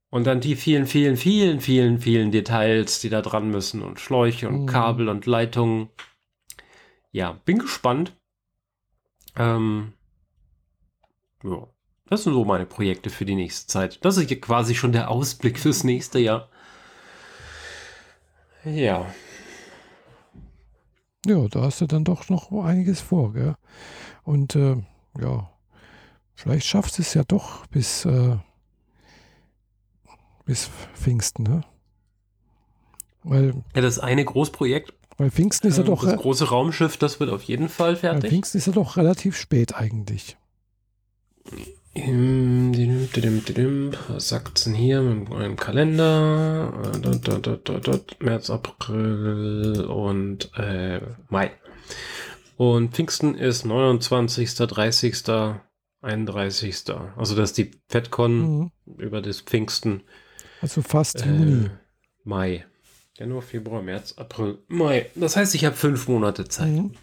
Und 0.10 0.28
dann 0.28 0.42
die 0.42 0.58
vielen, 0.58 0.86
vielen, 0.86 1.16
vielen, 1.16 1.62
vielen, 1.62 2.00
vielen 2.00 2.32
Details, 2.32 3.00
die 3.00 3.10
da 3.10 3.22
dran 3.22 3.52
müssen 3.52 3.84
und 3.84 4.02
Schläuche 4.02 4.50
und 4.50 4.64
mhm. 4.64 4.66
Kabel 4.66 5.08
und 5.08 5.26
Leitungen. 5.28 5.88
Ja, 7.14 7.40
bin 7.46 7.60
gespannt. 7.60 8.19
Ähm, 9.40 9.94
ja, 11.44 11.68
das 12.08 12.24
sind 12.24 12.34
so 12.34 12.44
meine 12.44 12.66
Projekte 12.66 13.10
für 13.10 13.26
die 13.26 13.36
nächste 13.36 13.68
Zeit. 13.68 14.04
Das 14.04 14.18
ist 14.18 14.42
quasi 14.42 14.76
schon 14.76 14.92
der 14.92 15.10
Ausblick 15.10 15.58
fürs 15.58 15.84
nächste 15.84 16.20
Jahr. 16.20 16.50
Ja. 18.66 19.06
Ja, 21.26 21.48
da 21.48 21.62
hast 21.62 21.80
du 21.80 21.88
dann 21.88 22.04
doch 22.04 22.30
noch 22.30 22.52
einiges 22.52 23.00
vor, 23.00 23.34
gell? 23.34 23.56
Und 24.24 24.56
äh, 24.56 24.76
ja, 25.20 25.50
vielleicht 26.36 26.66
schaffst 26.66 26.98
du 26.98 27.02
es 27.02 27.14
ja 27.14 27.24
doch 27.24 27.66
bis, 27.68 28.06
äh, 28.06 28.38
bis 30.46 30.70
Pfingsten, 30.96 31.44
ne? 31.44 31.64
Weil. 33.24 33.54
Ja, 33.76 33.82
das 33.82 34.00
eine 34.00 34.26
Großprojekt 34.26 34.94
Weil 35.20 35.32
Pfingsten 35.32 35.68
ist 35.68 35.78
ja 35.78 35.84
doch. 35.84 36.06
Das 36.06 36.16
große 36.16 36.48
Raumschiff, 36.48 36.96
das 36.96 37.20
wird 37.20 37.30
auf 37.30 37.44
jeden 37.44 37.68
Fall 37.68 37.98
fertig. 37.98 38.24
Weil 38.24 38.30
Pfingsten 38.30 38.58
ist 38.58 38.68
ja 38.68 38.74
doch 38.74 38.96
relativ 38.96 39.36
spät 39.36 39.76
eigentlich. 39.76 40.38
Was 44.08 44.30
sagt 44.30 44.58
es 44.58 44.64
denn 44.64 44.74
hier 44.74 45.02
mit 45.02 45.30
meinem 45.30 45.58
Kalender? 45.58 46.72
März, 48.20 48.50
April 48.50 49.86
und 49.90 50.52
äh, 50.58 51.02
Mai. 51.28 51.52
Und 52.56 52.96
Pfingsten 52.96 53.36
ist 53.36 53.66
29., 53.66 54.56
30., 54.56 55.24
31. 56.02 56.84
Also 57.18 57.36
das 57.36 57.50
ist 57.50 57.58
die 57.58 57.72
FedCon 57.90 58.60
mhm. 58.60 58.72
über 58.98 59.22
das 59.22 59.42
Pfingsten. 59.42 60.04
Also 60.62 60.82
fast 60.82 61.26
äh, 61.26 61.30
Juni. 61.30 61.70
Mai. 62.24 62.66
Januar, 63.20 63.42
Februar, 63.42 63.82
März, 63.82 64.14
April, 64.18 64.60
Mai. 64.70 65.10
Das 65.14 65.36
heißt, 65.36 65.54
ich 65.54 65.66
habe 65.66 65.76
fünf 65.76 66.08
Monate 66.08 66.48
Zeit. 66.48 66.72
Mhm. 66.72 66.96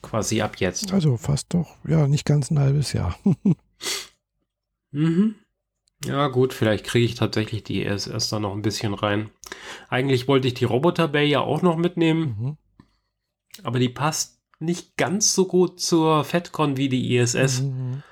Quasi 0.00 0.40
ab 0.42 0.56
jetzt. 0.58 0.92
Also 0.92 1.16
fast 1.16 1.52
doch, 1.52 1.76
ja, 1.86 2.06
nicht 2.06 2.24
ganz 2.24 2.50
ein 2.50 2.60
halbes 2.60 2.92
Jahr. 2.92 3.18
mhm. 4.92 5.34
Ja, 6.04 6.28
gut, 6.28 6.54
vielleicht 6.54 6.84
kriege 6.84 7.04
ich 7.04 7.16
tatsächlich 7.16 7.64
die 7.64 7.84
ESS 7.84 8.28
da 8.28 8.38
noch 8.38 8.54
ein 8.54 8.62
bisschen 8.62 8.94
rein. 8.94 9.30
Eigentlich 9.88 10.28
wollte 10.28 10.46
ich 10.46 10.54
die 10.54 10.64
Roboter 10.64 11.08
Bay 11.08 11.26
ja 11.26 11.40
auch 11.40 11.62
noch 11.62 11.76
mitnehmen. 11.76 12.36
Mhm. 12.38 12.56
Aber 13.64 13.80
die 13.80 13.88
passt 13.88 14.40
nicht 14.60 14.96
ganz 14.96 15.34
so 15.34 15.46
gut 15.46 15.80
zur 15.80 16.24
FedCon 16.24 16.76
wie 16.76 16.88
die 16.88 17.16
ISS. 17.16 17.62
Mhm. 17.62 18.02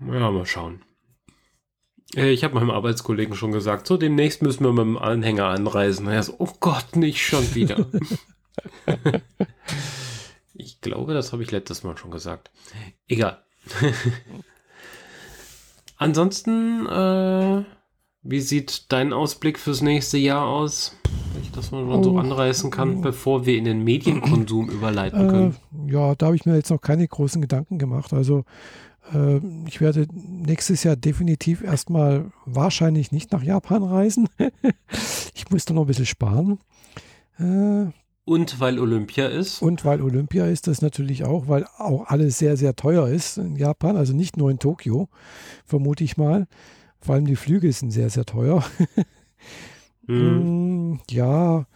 Ja, 0.00 0.30
mal 0.30 0.44
schauen. 0.44 0.82
Äh, 2.16 2.30
ich 2.30 2.44
habe 2.44 2.54
meinem 2.54 2.70
Arbeitskollegen 2.70 3.34
schon 3.34 3.52
gesagt, 3.52 3.86
so 3.86 3.96
demnächst 3.96 4.42
müssen 4.42 4.64
wir 4.64 4.72
mit 4.72 4.84
dem 4.84 4.98
Anhänger 4.98 5.46
anreisen. 5.46 6.06
Er 6.08 6.22
so, 6.22 6.34
oh 6.38 6.52
Gott, 6.60 6.96
nicht 6.96 7.24
schon 7.24 7.54
wieder. 7.54 7.86
ich 10.54 10.80
glaube, 10.80 11.14
das 11.14 11.32
habe 11.32 11.42
ich 11.42 11.50
letztes 11.50 11.82
Mal 11.82 11.96
schon 11.96 12.10
gesagt. 12.10 12.50
Egal. 13.08 13.42
Ansonsten, 15.96 16.86
äh, 16.86 17.64
wie 18.22 18.40
sieht 18.40 18.92
dein 18.92 19.12
Ausblick 19.12 19.58
fürs 19.58 19.80
nächste 19.80 20.18
Jahr 20.18 20.46
aus? 20.46 20.96
Wenn 21.32 21.42
ich 21.42 21.52
das 21.52 21.70
mal 21.70 21.84
oh, 21.84 22.02
so 22.02 22.18
anreißen 22.18 22.70
kann, 22.70 23.00
bevor 23.00 23.46
wir 23.46 23.56
in 23.56 23.64
den 23.64 23.82
Medienkonsum 23.82 24.68
überleiten 24.70 25.28
können. 25.28 25.56
Äh, 25.88 25.92
ja, 25.92 26.14
da 26.14 26.26
habe 26.26 26.36
ich 26.36 26.46
mir 26.46 26.56
jetzt 26.56 26.70
noch 26.70 26.80
keine 26.80 27.06
großen 27.06 27.40
Gedanken 27.40 27.78
gemacht. 27.78 28.12
Also 28.12 28.40
äh, 28.40 28.42
ich 29.66 29.80
werde 29.80 30.06
nächstes 30.14 30.82
Jahr 30.82 30.96
definitiv 30.96 31.62
erstmal 31.62 32.32
wahrscheinlich 32.46 33.12
nicht 33.12 33.32
nach 33.32 33.42
Japan 33.42 33.82
reisen. 33.82 34.28
ich 35.34 35.50
muss 35.50 35.64
da 35.64 35.74
noch 35.74 35.82
ein 35.82 35.86
bisschen 35.86 36.06
sparen. 36.06 36.58
Äh, 37.38 37.86
und 38.24 38.58
weil 38.58 38.78
Olympia 38.78 39.26
ist. 39.26 39.60
Und 39.60 39.84
weil 39.84 40.00
Olympia 40.00 40.46
ist 40.46 40.66
das 40.66 40.80
natürlich 40.80 41.24
auch, 41.24 41.48
weil 41.48 41.66
auch 41.76 42.06
alles 42.06 42.38
sehr, 42.38 42.56
sehr 42.56 42.74
teuer 42.74 43.06
ist 43.08 43.36
in 43.36 43.56
Japan, 43.56 43.96
also 43.96 44.14
nicht 44.14 44.38
nur 44.38 44.50
in 44.50 44.58
Tokio, 44.58 45.08
vermute 45.66 46.04
ich 46.04 46.16
mal. 46.16 46.46
Vor 47.00 47.14
allem 47.14 47.26
die 47.26 47.36
Flüge 47.36 47.70
sind 47.70 47.90
sehr, 47.90 48.08
sehr 48.08 48.24
teuer. 48.24 48.64
mhm. 50.06 51.00
Ja, 51.10 51.66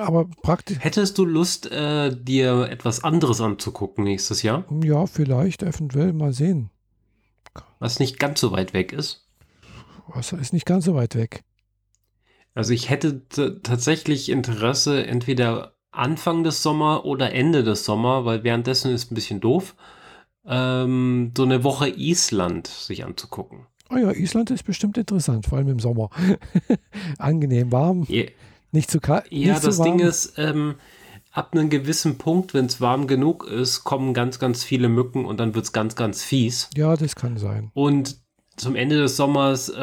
aber 0.00 0.26
praktisch. 0.42 0.78
Hättest 0.80 1.18
du 1.18 1.24
Lust, 1.24 1.70
äh, 1.70 2.14
dir 2.14 2.68
etwas 2.70 3.04
anderes 3.04 3.40
anzugucken 3.40 4.04
nächstes 4.04 4.42
Jahr? 4.42 4.64
Ja, 4.82 5.06
vielleicht, 5.06 5.62
eventuell, 5.62 6.12
mal 6.12 6.32
sehen. 6.32 6.70
Was 7.78 8.00
nicht 8.00 8.18
ganz 8.18 8.40
so 8.40 8.52
weit 8.52 8.72
weg 8.74 8.92
ist? 8.92 9.26
Was 10.08 10.32
ist 10.32 10.52
nicht 10.52 10.66
ganz 10.66 10.84
so 10.84 10.94
weit 10.94 11.14
weg? 11.14 11.44
Also 12.54 12.72
ich 12.72 12.90
hätte 12.90 13.28
tatsächlich 13.62 14.30
Interesse, 14.30 15.06
entweder 15.06 15.74
Anfang 15.90 16.44
des 16.44 16.62
Sommer 16.62 17.04
oder 17.04 17.32
Ende 17.32 17.62
des 17.62 17.84
Sommer, 17.84 18.24
weil 18.24 18.42
währenddessen 18.42 18.92
ist 18.92 19.10
ein 19.10 19.14
bisschen 19.14 19.40
doof, 19.40 19.76
ähm, 20.46 21.32
so 21.36 21.44
eine 21.44 21.62
Woche 21.62 21.88
Island 21.88 22.66
sich 22.66 23.04
anzugucken. 23.04 23.66
Oh 23.90 23.96
ja, 23.96 24.10
Island 24.10 24.50
ist 24.50 24.64
bestimmt 24.64 24.98
interessant, 24.98 25.46
vor 25.46 25.58
allem 25.58 25.68
im 25.68 25.78
Sommer. 25.78 26.10
Angenehm 27.18 27.72
warm. 27.72 28.06
Yeah. 28.08 28.30
Nicht 28.72 28.90
zu 28.90 29.00
kalt. 29.00 29.26
Ja, 29.30 29.58
das 29.58 29.80
Ding 29.80 29.98
ist, 29.98 30.34
ähm, 30.36 30.74
ab 31.32 31.50
einem 31.52 31.70
gewissen 31.70 32.18
Punkt, 32.18 32.54
wenn 32.54 32.66
es 32.66 32.80
warm 32.80 33.06
genug 33.06 33.46
ist, 33.46 33.84
kommen 33.84 34.14
ganz, 34.14 34.38
ganz 34.38 34.64
viele 34.64 34.88
Mücken 34.88 35.24
und 35.24 35.40
dann 35.40 35.54
wird 35.54 35.64
es 35.64 35.72
ganz, 35.72 35.96
ganz 35.96 36.22
fies. 36.22 36.68
Ja, 36.76 36.96
das 36.96 37.14
kann 37.14 37.36
sein. 37.36 37.70
Und 37.74 38.16
zum 38.56 38.74
Ende 38.74 38.96
des 38.98 39.16
Sommers, 39.16 39.68
äh, 39.68 39.76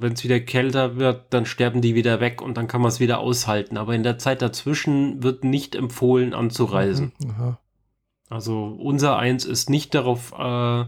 wenn 0.00 0.14
es 0.14 0.24
wieder 0.24 0.40
kälter 0.40 0.96
wird, 0.96 1.26
dann 1.30 1.46
sterben 1.46 1.82
die 1.82 1.94
wieder 1.94 2.20
weg 2.20 2.40
und 2.40 2.56
dann 2.56 2.66
kann 2.66 2.80
man 2.80 2.88
es 2.88 2.98
wieder 2.98 3.18
aushalten. 3.18 3.76
Aber 3.76 3.94
in 3.94 4.02
der 4.02 4.18
Zeit 4.18 4.42
dazwischen 4.42 5.22
wird 5.22 5.44
nicht 5.44 5.74
empfohlen 5.74 6.34
anzureisen. 6.34 7.12
Mhm, 7.22 7.56
also 8.30 8.76
unser 8.80 9.18
Eins 9.18 9.44
ist 9.44 9.68
nicht 9.68 9.94
darauf 9.94 10.32
äh, 10.38 10.84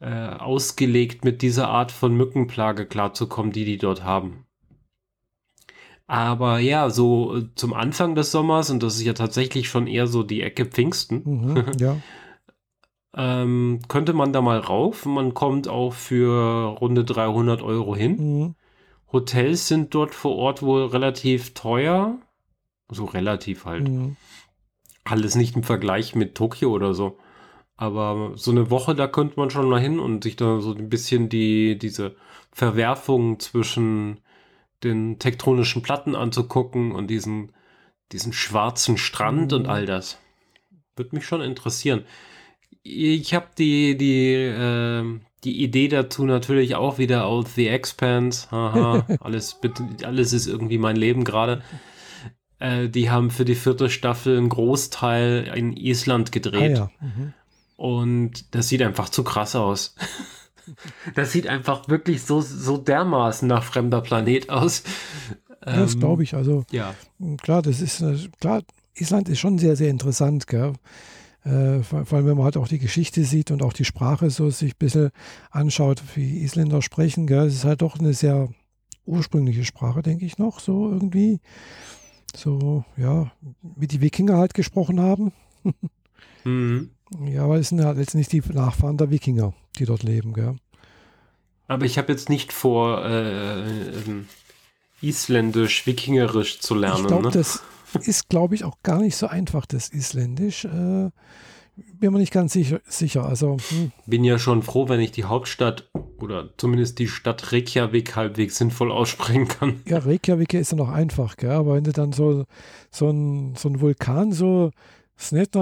äh, 0.00 0.28
ausgelegt, 0.36 1.24
mit 1.24 1.42
dieser 1.42 1.68
Art 1.68 1.92
von 1.92 2.14
Mückenplage 2.16 2.86
klarzukommen, 2.86 3.52
die 3.52 3.64
die 3.64 3.78
dort 3.78 4.02
haben. 4.02 4.43
Aber 6.06 6.58
ja, 6.58 6.90
so 6.90 7.36
äh, 7.36 7.48
zum 7.54 7.72
Anfang 7.72 8.14
des 8.14 8.30
Sommers, 8.30 8.70
und 8.70 8.82
das 8.82 8.96
ist 8.96 9.04
ja 9.04 9.14
tatsächlich 9.14 9.68
schon 9.68 9.86
eher 9.86 10.06
so 10.06 10.22
die 10.22 10.42
Ecke 10.42 10.66
Pfingsten, 10.66 11.22
mhm, 11.24 11.72
ja. 11.78 11.96
ähm, 13.16 13.80
könnte 13.88 14.12
man 14.12 14.32
da 14.32 14.42
mal 14.42 14.58
rauf. 14.58 15.06
Man 15.06 15.32
kommt 15.34 15.68
auch 15.68 15.94
für 15.94 16.76
runde 16.78 17.04
300 17.04 17.62
Euro 17.62 17.96
hin. 17.96 18.16
Mhm. 18.16 18.54
Hotels 19.12 19.68
sind 19.68 19.94
dort 19.94 20.14
vor 20.14 20.36
Ort 20.36 20.62
wohl 20.62 20.86
relativ 20.86 21.54
teuer. 21.54 22.18
So 22.90 23.06
relativ 23.06 23.64
halt. 23.64 23.88
Mhm. 23.88 24.16
Alles 25.04 25.36
nicht 25.36 25.56
im 25.56 25.62
Vergleich 25.62 26.14
mit 26.14 26.34
Tokio 26.34 26.70
oder 26.70 26.92
so. 26.92 27.18
Aber 27.76 28.32
so 28.34 28.50
eine 28.50 28.70
Woche, 28.70 28.94
da 28.94 29.06
könnte 29.06 29.38
man 29.38 29.50
schon 29.50 29.68
mal 29.68 29.80
hin 29.80 29.98
und 29.98 30.22
sich 30.24 30.36
da 30.36 30.60
so 30.60 30.74
ein 30.74 30.88
bisschen 30.88 31.28
die, 31.28 31.78
diese 31.78 32.14
Verwerfung 32.52 33.40
zwischen 33.40 34.20
den 34.84 35.18
tektonischen 35.18 35.82
Platten 35.82 36.14
anzugucken 36.14 36.92
und 36.92 37.08
diesen, 37.08 37.52
diesen 38.12 38.32
schwarzen 38.32 38.98
Strand 38.98 39.52
mhm. 39.52 39.58
und 39.58 39.66
all 39.66 39.86
das. 39.86 40.18
Würde 40.96 41.16
mich 41.16 41.26
schon 41.26 41.40
interessieren. 41.40 42.04
Ich 42.82 43.34
habe 43.34 43.48
die, 43.58 43.96
die, 43.96 44.34
äh, 44.34 45.20
die 45.42 45.62
Idee 45.62 45.88
dazu 45.88 46.24
natürlich 46.24 46.74
auch 46.74 46.98
wieder 46.98 47.26
aus 47.26 47.54
The 47.54 47.68
Expanse. 47.68 48.50
Haha, 48.50 49.06
alles, 49.20 49.58
alles 50.04 50.32
ist 50.32 50.46
irgendwie 50.46 50.78
mein 50.78 50.96
Leben 50.96 51.24
gerade. 51.24 51.62
Äh, 52.58 52.88
die 52.88 53.10
haben 53.10 53.30
für 53.30 53.44
die 53.44 53.54
vierte 53.54 53.90
Staffel 53.90 54.36
einen 54.36 54.48
Großteil 54.48 55.52
in 55.54 55.76
Island 55.76 56.30
gedreht. 56.30 56.78
Ah, 56.78 56.90
ja. 57.00 57.06
mhm. 57.06 57.32
Und 57.76 58.54
das 58.54 58.68
sieht 58.68 58.82
einfach 58.82 59.08
zu 59.08 59.24
krass 59.24 59.56
aus. 59.56 59.96
Das 61.14 61.32
sieht 61.32 61.46
einfach 61.46 61.88
wirklich 61.88 62.22
so, 62.22 62.40
so 62.40 62.76
dermaßen 62.78 63.46
nach 63.46 63.64
fremder 63.64 64.00
Planet 64.00 64.50
aus. 64.50 64.82
Ja, 65.64 65.76
das 65.76 65.94
ähm, 65.94 66.00
glaube 66.00 66.22
ich. 66.22 66.34
Also 66.34 66.64
ja. 66.70 66.94
klar, 67.42 67.62
das 67.62 67.80
ist 67.80 68.00
äh, 68.00 68.16
klar, 68.40 68.62
Island 68.94 69.28
ist 69.28 69.40
schon 69.40 69.58
sehr, 69.58 69.76
sehr 69.76 69.90
interessant, 69.90 70.46
gell? 70.46 70.74
Äh, 71.44 71.82
vor, 71.82 72.06
vor, 72.06 72.18
allem, 72.18 72.26
wenn 72.26 72.36
man 72.36 72.44
halt 72.44 72.56
auch 72.56 72.68
die 72.68 72.78
Geschichte 72.78 73.24
sieht 73.24 73.50
und 73.50 73.62
auch 73.62 73.72
die 73.72 73.84
Sprache 73.84 74.30
so 74.30 74.48
sich 74.50 74.72
ein 74.74 74.78
bisschen 74.78 75.10
anschaut, 75.50 76.02
wie 76.14 76.42
Isländer 76.42 76.80
sprechen, 76.80 77.26
gell? 77.26 77.46
Es 77.46 77.54
ist 77.54 77.64
halt 77.64 77.82
doch 77.82 77.98
eine 77.98 78.14
sehr 78.14 78.48
ursprüngliche 79.04 79.64
Sprache, 79.64 80.02
denke 80.02 80.24
ich 80.24 80.38
noch, 80.38 80.60
so 80.60 80.90
irgendwie. 80.90 81.40
So, 82.34 82.84
ja, 82.96 83.30
wie 83.62 83.86
die 83.86 84.00
Wikinger 84.00 84.38
halt 84.38 84.54
gesprochen 84.54 85.00
haben. 85.00 85.32
mhm. 86.44 86.90
Ja, 87.26 87.44
aber 87.44 87.58
es 87.58 87.68
sind 87.68 87.84
halt 87.84 87.98
jetzt 87.98 88.14
nicht 88.14 88.32
die 88.32 88.42
Nachfahren 88.52 88.96
der 88.96 89.10
Wikinger, 89.10 89.52
die 89.78 89.84
dort 89.84 90.02
leben, 90.02 90.32
gell? 90.32 90.56
Aber 91.66 91.86
ich 91.86 91.96
habe 91.98 92.12
jetzt 92.12 92.28
nicht 92.28 92.52
vor, 92.52 93.04
äh, 93.04 93.60
ähm, 93.60 94.28
Isländisch, 95.00 95.86
Wikingerisch 95.86 96.60
zu 96.60 96.74
lernen. 96.74 97.02
Ich 97.02 97.06
glaube, 97.06 97.24
ne? 97.24 97.30
das 97.30 97.62
ist, 98.02 98.28
glaube 98.28 98.54
ich, 98.54 98.64
auch 98.64 98.78
gar 98.82 99.00
nicht 99.00 99.16
so 99.16 99.26
einfach, 99.26 99.66
das 99.66 99.88
Isländisch. 99.90 100.64
Äh, 100.64 101.10
bin 101.76 102.12
mir 102.12 102.18
nicht 102.18 102.32
ganz 102.32 102.52
sicher. 102.52 102.80
sicher. 102.86 103.26
Also, 103.26 103.56
hm. 103.68 103.92
Bin 104.06 104.24
ja 104.24 104.38
schon 104.38 104.62
froh, 104.62 104.88
wenn 104.88 105.00
ich 105.00 105.12
die 105.12 105.24
Hauptstadt 105.24 105.90
oder 106.18 106.50
zumindest 106.56 106.98
die 106.98 107.08
Stadt 107.08 107.52
Reykjavik 107.52 108.16
halbwegs 108.16 108.56
sinnvoll 108.56 108.92
aussprechen 108.92 109.48
kann. 109.48 109.82
Ja, 109.86 109.98
Reykjavik 109.98 110.54
ist 110.54 110.72
ja 110.72 110.78
noch 110.78 110.90
einfach, 110.90 111.36
gell? 111.36 111.50
aber 111.50 111.74
wenn 111.74 111.84
du 111.84 111.92
dann 111.92 112.12
so, 112.12 112.44
so, 112.90 113.10
ein, 113.10 113.54
so 113.56 113.68
ein 113.68 113.80
Vulkan 113.80 114.32
so 114.32 114.70
das 115.16 115.26
ist 115.26 115.32
nicht 115.32 115.54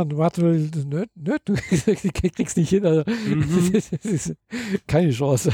nicht, 1.16 1.42
du 1.44 1.54
kriegst 2.34 2.56
nicht 2.56 2.70
hin. 2.70 2.86
Also, 2.86 3.04
mhm. 3.08 3.72
das 3.72 3.92
ist 3.92 4.36
keine 4.86 5.10
Chance. 5.10 5.52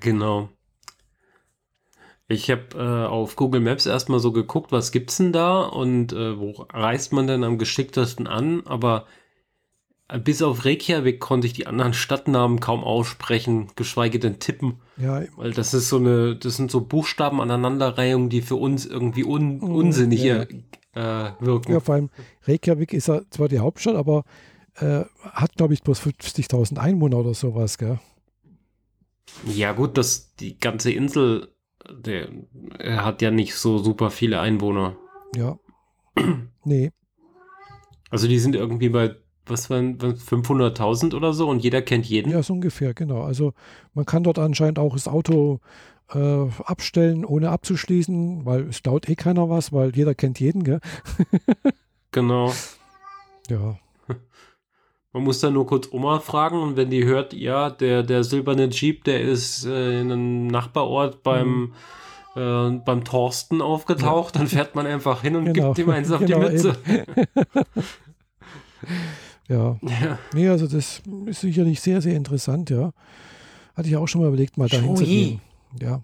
Genau. 0.00 0.48
Ich 2.26 2.50
habe 2.50 2.62
äh, 2.74 3.06
auf 3.06 3.36
Google 3.36 3.60
Maps 3.60 3.86
erstmal 3.86 4.18
so 4.18 4.32
geguckt, 4.32 4.72
was 4.72 4.92
gibt's 4.92 5.18
denn 5.18 5.32
da 5.32 5.62
und 5.62 6.12
äh, 6.12 6.38
wo 6.38 6.66
reist 6.72 7.12
man 7.12 7.26
denn 7.26 7.44
am 7.44 7.58
geschicktesten 7.58 8.26
an, 8.26 8.62
aber 8.66 9.06
bis 10.22 10.42
auf 10.42 10.64
Reykjavik 10.64 11.18
konnte 11.18 11.46
ich 11.46 11.54
die 11.54 11.66
anderen 11.66 11.94
Stadtnamen 11.94 12.60
kaum 12.60 12.84
aussprechen, 12.84 13.68
geschweige 13.74 14.18
denn 14.18 14.38
tippen. 14.38 14.80
Ja. 14.96 15.22
Weil 15.36 15.52
das 15.52 15.74
ist 15.74 15.88
so 15.88 15.96
eine, 15.96 16.36
das 16.36 16.56
sind 16.56 16.70
so 16.70 16.82
Buchstaben 16.82 17.40
aneinanderreihungen, 17.40 18.28
die 18.28 18.42
für 18.42 18.56
uns 18.56 18.84
irgendwie 18.86 19.24
un, 19.24 19.56
mhm, 19.56 19.62
unsinnig 19.62 20.22
ja. 20.22 20.44
Äh, 20.94 21.32
wirken. 21.40 21.72
Ja, 21.72 21.80
vor 21.80 21.94
allem 21.94 22.10
Reykjavik 22.46 22.92
ist 22.92 23.08
ja 23.08 23.22
zwar 23.30 23.48
die 23.48 23.58
Hauptstadt, 23.58 23.96
aber 23.96 24.24
äh, 24.76 25.04
hat, 25.22 25.54
glaube 25.56 25.74
ich, 25.74 25.82
bloß 25.82 26.00
50.000 26.00 26.78
Einwohner 26.78 27.18
oder 27.18 27.34
sowas, 27.34 27.78
gell? 27.78 27.98
Ja, 29.46 29.72
gut, 29.72 29.96
das, 29.96 30.34
die 30.36 30.58
ganze 30.58 30.92
Insel, 30.92 31.48
der, 31.90 32.28
er 32.78 33.04
hat 33.04 33.22
ja 33.22 33.30
nicht 33.30 33.54
so 33.54 33.78
super 33.78 34.10
viele 34.10 34.40
Einwohner. 34.40 34.96
Ja. 35.36 35.58
nee. 36.64 36.92
Also 38.10 38.28
die 38.28 38.38
sind 38.38 38.54
irgendwie 38.54 38.90
bei 38.90 39.16
was 39.46 39.68
waren 39.68 39.98
500.000 39.98 41.14
oder 41.14 41.32
so 41.32 41.48
und 41.48 41.62
jeder 41.62 41.82
kennt 41.82 42.06
jeden? 42.06 42.30
Ja, 42.30 42.42
so 42.42 42.54
ungefähr, 42.54 42.94
genau. 42.94 43.22
Also 43.22 43.52
man 43.92 44.06
kann 44.06 44.24
dort 44.24 44.38
anscheinend 44.38 44.78
auch 44.78 44.94
das 44.94 45.08
Auto 45.08 45.60
äh, 46.12 46.46
abstellen, 46.64 47.24
ohne 47.24 47.50
abzuschließen, 47.50 48.44
weil 48.44 48.68
es 48.68 48.82
dauert 48.82 49.08
eh 49.08 49.14
keiner 49.14 49.48
was, 49.48 49.72
weil 49.72 49.94
jeder 49.94 50.14
kennt 50.14 50.40
jeden, 50.40 50.64
gell? 50.64 50.80
genau. 52.12 52.52
Ja. 53.48 53.78
Man 55.12 55.22
muss 55.22 55.40
da 55.40 55.50
nur 55.50 55.66
kurz 55.66 55.88
Oma 55.92 56.20
fragen 56.20 56.60
und 56.60 56.76
wenn 56.76 56.90
die 56.90 57.04
hört, 57.04 57.32
ja, 57.32 57.70
der, 57.70 58.02
der 58.02 58.24
silberne 58.24 58.68
Jeep, 58.68 59.04
der 59.04 59.20
ist 59.20 59.64
äh, 59.64 60.00
in 60.00 60.12
einem 60.12 60.46
Nachbarort 60.48 61.22
beim, 61.22 61.72
mhm. 62.34 62.40
äh, 62.40 62.70
beim 62.84 63.04
Thorsten 63.04 63.62
aufgetaucht, 63.62 64.34
ja. 64.34 64.40
dann 64.40 64.48
fährt 64.48 64.74
man 64.74 64.86
einfach 64.86 65.22
hin 65.22 65.36
und 65.36 65.52
genau. 65.52 65.72
gibt 65.72 65.86
ihm 65.86 65.90
eins 65.90 66.10
auf 66.10 66.20
genau, 66.20 66.40
die 66.40 66.52
Mütze. 66.52 66.76
Ja. 69.48 69.76
ja. 69.82 70.18
Nee, 70.32 70.48
also 70.48 70.66
das 70.66 71.02
ist 71.26 71.40
sicherlich 71.40 71.80
sehr, 71.80 72.00
sehr 72.00 72.16
interessant, 72.16 72.70
ja. 72.70 72.92
Hatte 73.76 73.88
ich 73.88 73.96
auch 73.96 74.06
schon 74.06 74.22
mal 74.22 74.28
überlegt, 74.28 74.56
mal 74.56 74.68
dahin 74.68 74.96
zu 74.96 75.04
gehen. 75.04 75.40
Ja. 75.80 76.02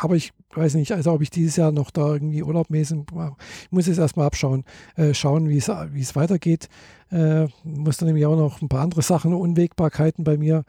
Aber 0.00 0.14
ich 0.14 0.32
weiß 0.54 0.74
nicht, 0.74 0.92
also 0.92 1.12
ob 1.12 1.22
ich 1.22 1.30
dieses 1.30 1.56
Jahr 1.56 1.72
noch 1.72 1.90
da 1.90 2.12
irgendwie 2.12 2.42
urlaubmäßig, 2.42 2.98
ich 2.98 3.72
muss 3.72 3.88
jetzt 3.88 3.98
erstmal 3.98 4.26
abschauen, 4.26 4.64
äh, 4.94 5.12
schauen, 5.12 5.48
wie 5.48 5.56
es 5.56 6.16
weitergeht. 6.16 6.68
Äh, 7.10 7.48
muss 7.64 7.96
dann 7.96 8.06
nämlich 8.06 8.26
auch 8.26 8.36
noch 8.36 8.62
ein 8.62 8.68
paar 8.68 8.82
andere 8.82 9.02
Sachen, 9.02 9.34
Unwägbarkeiten 9.34 10.22
bei 10.22 10.36
mir, 10.36 10.64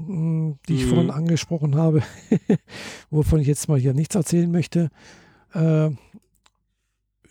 mh, 0.00 0.06
hm, 0.06 0.58
die 0.68 0.74
ich 0.74 0.86
mhm. 0.86 0.88
vorhin 0.88 1.10
angesprochen 1.10 1.76
habe, 1.76 2.02
wovon 3.10 3.40
ich 3.40 3.46
jetzt 3.46 3.68
mal 3.68 3.78
hier 3.78 3.94
nichts 3.94 4.16
erzählen 4.16 4.50
möchte. 4.50 4.90
Äh, 5.54 5.90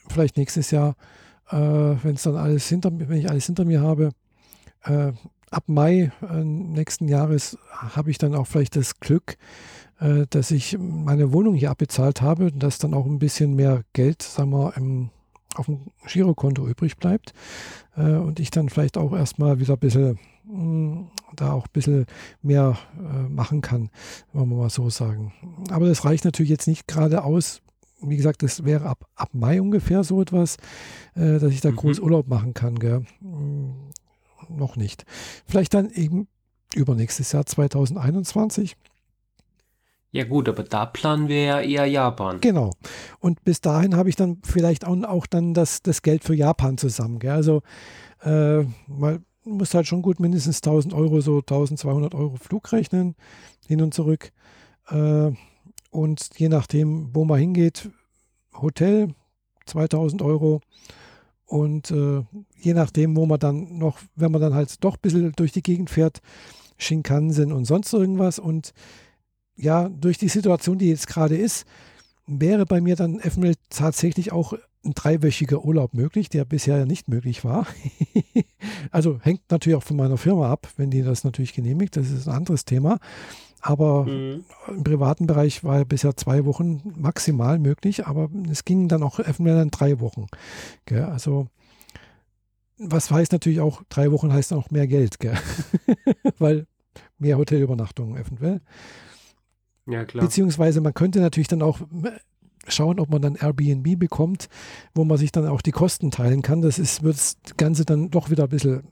vielleicht 0.08 0.38
nächstes 0.38 0.72
Jahr 0.72 0.96
äh, 1.52 1.58
wenn 2.04 2.16
es 2.16 2.24
dann 2.24 2.36
alles 2.36 2.68
hinter 2.68 2.92
wenn 2.94 3.18
ich 3.18 3.30
alles 3.30 3.46
hinter 3.46 3.66
mir 3.66 3.82
habe. 3.82 4.12
Ab 5.52 5.66
Mai 5.68 6.12
äh, 6.22 6.44
nächsten 6.44 7.10
Jahres 7.10 7.58
habe 7.72 8.10
ich 8.10 8.18
dann 8.18 8.36
auch 8.36 8.48
vielleicht 8.48 8.76
das 8.76 9.00
Glück, 9.00 9.38
äh, 10.00 10.26
dass 10.30 10.50
ich 10.50 10.78
meine 10.80 11.34
Wohnung 11.34 11.56
hier 11.56 11.72
abbezahlt 11.72 12.22
habe 12.22 12.46
und 12.46 12.64
dass 12.64 12.80
dann 12.80 12.94
auch 12.94 13.06
ein 13.06 13.20
bisschen 13.20 13.56
mehr 13.56 13.84
Geld, 13.92 14.22
sagen 14.22 14.52
wir, 14.52 14.76
im, 14.78 15.10
auf 15.56 15.66
dem 15.66 15.92
Girokonto 16.08 16.66
übrig 16.66 16.98
bleibt 16.98 17.34
äh, 17.98 18.14
und 18.14 18.40
ich 18.40 18.50
dann 18.50 18.70
vielleicht 18.70 18.98
auch 18.98 19.14
erstmal 19.14 19.60
wieder 19.60 19.74
ein 19.74 19.80
bisschen 19.80 20.20
mh, 20.46 20.54
hm, 20.54 21.08
da 21.36 21.52
auch 21.52 21.66
ein 21.66 21.74
bisschen 21.74 22.06
mehr 22.42 22.78
machen 23.30 23.62
kann, 23.62 23.90
wollen 24.34 24.50
wir 24.50 24.58
mal 24.58 24.70
so 24.70 24.90
sagen. 24.90 25.34
Aber 25.70 25.88
das 25.88 26.04
reicht 26.04 26.26
natürlich 26.26 26.50
jetzt 26.50 26.68
nicht 26.68 26.88
gerade 26.88 27.24
aus, 27.24 27.62
wie 28.02 28.18
gesagt, 28.18 28.44
das 28.44 28.66
wäre 28.66 28.86
ab, 28.86 29.06
ab 29.16 29.30
Mai 29.34 29.62
ungefähr 29.62 30.04
so 30.04 30.22
etwas, 30.22 30.58
äh, 31.16 31.40
dass 31.40 31.52
ich 31.52 31.62
da 31.62 31.72
mhm. 31.72 31.76
groß 31.76 32.00
Urlaub 32.00 32.28
machen 32.28 32.54
kann. 32.54 32.80
Gell? 32.80 33.06
Noch 34.58 34.76
nicht. 34.76 35.06
Vielleicht 35.46 35.74
dann 35.74 35.90
eben 35.90 36.28
übernächstes 36.74 37.32
Jahr 37.32 37.46
2021. 37.46 38.76
Ja 40.14 40.26
gut, 40.26 40.50
aber 40.50 40.64
da 40.64 40.86
planen 40.86 41.30
wir 41.30 41.44
ja 41.44 41.62
eher 41.62 41.86
Japan. 41.86 42.42
Genau. 42.42 42.72
Und 43.20 43.44
bis 43.46 43.62
dahin 43.62 43.96
habe 43.96 44.10
ich 44.10 44.16
dann 44.16 44.40
vielleicht 44.44 44.86
auch, 44.86 45.02
auch 45.04 45.26
dann 45.26 45.54
das, 45.54 45.82
das 45.82 46.02
Geld 46.02 46.24
für 46.24 46.36
Japan 46.36 46.78
zusammen. 46.78 47.20
Gell? 47.20 47.32
Also 47.32 47.62
äh, 48.24 48.64
mal 48.88 49.22
muss 49.44 49.74
halt 49.74 49.88
schon 49.88 50.02
gut 50.02 50.20
mindestens 50.20 50.58
1000 50.58 50.94
Euro, 50.94 51.22
so 51.22 51.40
1200 51.40 52.14
Euro 52.14 52.36
Flug 52.36 52.72
rechnen, 52.72 53.16
hin 53.68 53.82
und 53.82 53.94
zurück. 53.94 54.32
Äh, 54.90 55.32
und 55.90 56.30
je 56.38 56.50
nachdem, 56.50 57.10
wo 57.14 57.26
man 57.26 57.40
hingeht, 57.40 57.90
Hotel 58.54 59.14
2000 59.66 60.22
Euro. 60.22 60.62
Und 61.52 61.92
äh, 61.92 62.24
je 62.62 62.74
nachdem, 62.74 63.18
wo 63.18 63.26
man 63.26 63.38
dann 63.38 63.78
noch, 63.78 64.00
wenn 64.16 64.32
man 64.32 64.40
dann 64.40 64.54
halt 64.54 64.82
doch 64.86 64.96
ein 64.96 65.02
bisschen 65.02 65.34
durch 65.34 65.52
die 65.52 65.62
Gegend 65.62 65.90
fährt, 65.90 66.22
Shinkansen 66.78 67.52
und 67.52 67.66
sonst 67.66 67.92
irgendwas. 67.92 68.40
Und 68.40 68.72
ja, 69.58 69.90
durch 69.90 70.18
die 70.18 70.30
Situation, 70.30 70.78
die 70.78 70.88
jetzt 70.88 71.08
gerade 71.08 71.36
ist, 71.36 71.66
wäre 72.26 72.66
bei 72.66 72.80
mir 72.80 72.96
dann 72.96 73.20
eventuell 73.20 73.56
tatsächlich 73.70 74.32
auch 74.32 74.54
ein 74.86 74.94
dreiwöchiger 74.94 75.66
Urlaub 75.66 75.94
möglich, 75.94 76.30
der 76.30 76.46
bisher 76.46 76.78
ja 76.78 76.86
nicht 76.86 77.10
möglich 77.10 77.44
war. 77.44 77.68
also 78.92 79.20
hängt 79.22 79.42
natürlich 79.52 79.76
auch 79.76 79.84
von 79.84 79.98
meiner 79.98 80.18
Firma 80.18 80.50
ab, 80.50 80.70
wenn 80.78 80.90
die 80.90 81.04
das 81.04 81.26
natürlich 81.26 81.52
genehmigt. 81.52 81.98
Das 81.98 82.12
ist 82.12 82.30
ein 82.30 82.34
anderes 82.34 82.64
Thema. 82.64 82.98
Aber 83.62 84.06
mhm. 84.06 84.44
im 84.68 84.84
privaten 84.84 85.28
Bereich 85.28 85.64
war 85.64 85.80
ja 85.80 85.84
bisher 85.84 86.18
zwei 86.18 86.46
Wochen 86.46 86.82
maximal 86.96 87.60
möglich, 87.60 88.08
aber 88.08 88.30
es 88.50 88.66
ging 88.66 88.88
dann 88.88 89.04
auch 89.04 89.20
eventuell 89.20 89.56
dann 89.56 89.72
drei 89.72 90.00
Wochen. 90.00 90.26
Gell? 90.86 91.04
Also, 91.04 91.48
was 92.78 93.12
heißt 93.12 93.32
natürlich 93.32 93.60
auch, 93.60 93.84
drei 93.90 94.12
Wochen 94.12 94.34
heißt 94.34 94.52
dann 94.52 94.60
auch 94.60 94.72
mehr 94.72 94.88
Geld, 94.88 95.18
weil 96.40 96.66
mehr 97.20 97.38
Hotelübernachtungen 97.38 98.18
eventuell. 98.18 98.62
Ja, 99.86 100.06
klar. 100.06 100.26
Beziehungsweise 100.26 100.82
man 100.82 100.94
könnte 100.94 101.20
natürlich 101.20 101.48
dann 101.48 101.62
auch 101.62 101.80
schauen, 102.68 103.00
ob 103.00 103.10
man 103.10 103.22
dann 103.22 103.36
Airbnb 103.36 104.00
bekommt, 104.00 104.50
wo 104.94 105.04
man 105.04 105.18
sich 105.18 105.32
dann 105.32 105.48
auch 105.48 105.62
die 105.62 105.72
Kosten 105.72 106.12
teilen 106.12 106.42
kann. 106.42 106.62
Das 106.62 106.80
ist, 106.80 107.04
wird 107.04 107.16
das 107.16 107.38
Ganze 107.58 107.86
dann 107.86 108.10
doch 108.10 108.30
wieder 108.30 108.44
ein 108.44 108.50
bisschen 108.50 108.84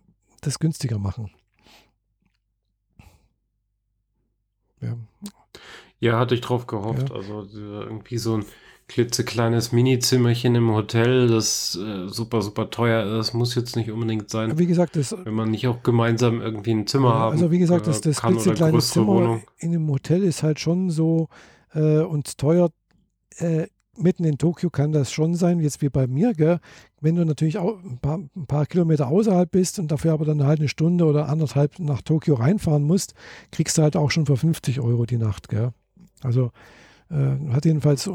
das 0.42 0.60
günstiger 0.60 1.00
machen. 1.00 1.32
Ja, 4.82 4.96
ja 6.00 6.20
hatte 6.20 6.36
ich 6.36 6.42
drauf 6.42 6.68
gehofft. 6.68 7.10
Ja. 7.10 7.16
Also 7.16 7.48
irgendwie 7.54 8.18
so 8.18 8.38
ein 8.38 8.46
klitzekleines 8.90 9.72
Mini-Zimmerchen 9.72 10.56
im 10.56 10.72
Hotel, 10.72 11.28
das 11.28 11.80
äh, 11.82 12.10
super, 12.10 12.42
super 12.42 12.70
teuer 12.72 13.20
ist, 13.20 13.34
muss 13.34 13.56
jetzt 13.56 13.76
nicht 13.76 13.92
unbedingt 13.92 14.30
sein. 14.30 14.58
Wie 14.58 14.66
gesagt, 14.66 14.96
das, 14.96 15.16
wenn 15.24 15.34
man 15.34 15.52
nicht 15.52 15.68
auch 15.68 15.84
gemeinsam 15.84 16.42
irgendwie 16.42 16.72
ein 16.72 16.88
Zimmer 16.88 17.14
haben 17.14 17.34
Also 17.34 17.52
wie 17.52 17.60
gesagt, 17.60 17.88
das, 17.88 18.02
das 18.02 18.22
klitzekleine 18.22 18.80
Zimmer 18.80 19.08
Wohnung. 19.08 19.44
in 19.60 19.70
einem 19.70 19.88
Hotel 19.90 20.24
ist 20.24 20.44
halt 20.44 20.60
schon 20.60 20.90
so 20.90 21.30
äh, 21.74 22.00
und 22.00 22.38
teuer. 22.38 22.72
Äh, 23.38 23.68
mitten 24.02 24.24
in 24.24 24.38
Tokio 24.38 24.70
kann 24.70 24.92
das 24.92 25.12
schon 25.12 25.36
sein, 25.36 25.60
jetzt 25.60 25.82
wie 25.82 25.90
bei 25.90 26.08
mir, 26.08 26.34
gell? 26.34 26.60
wenn 27.02 27.16
du 27.16 27.26
natürlich 27.26 27.58
auch 27.58 27.82
ein 27.84 28.00
paar, 28.00 28.18
ein 28.18 28.46
paar, 28.48 28.66
Kilometer 28.66 29.08
außerhalb 29.08 29.50
bist 29.50 29.80
und 29.80 29.92
dafür 29.92 30.14
aber 30.14 30.26
dann 30.26 30.44
halt 30.44 30.60
eine 30.60 30.68
Stunde 30.68 31.06
oder 31.06 31.30
anderthalb 31.30 31.80
nach 31.80 32.02
Tokio 32.02 32.36
reinfahren 32.36 32.84
musst, 32.84 33.14
kriegst 33.52 33.78
du 33.78 33.82
halt 33.82 33.96
auch 33.96 34.12
schon 34.12 34.26
für 34.26 34.38
50 34.38 34.80
Euro 34.80 35.06
die 35.06 35.18
Nacht. 35.18 35.50
Gell? 35.50 35.72
Also 36.22 36.52
äh, 37.10 37.54
hat 37.54 37.66
jedenfalls 37.66 38.10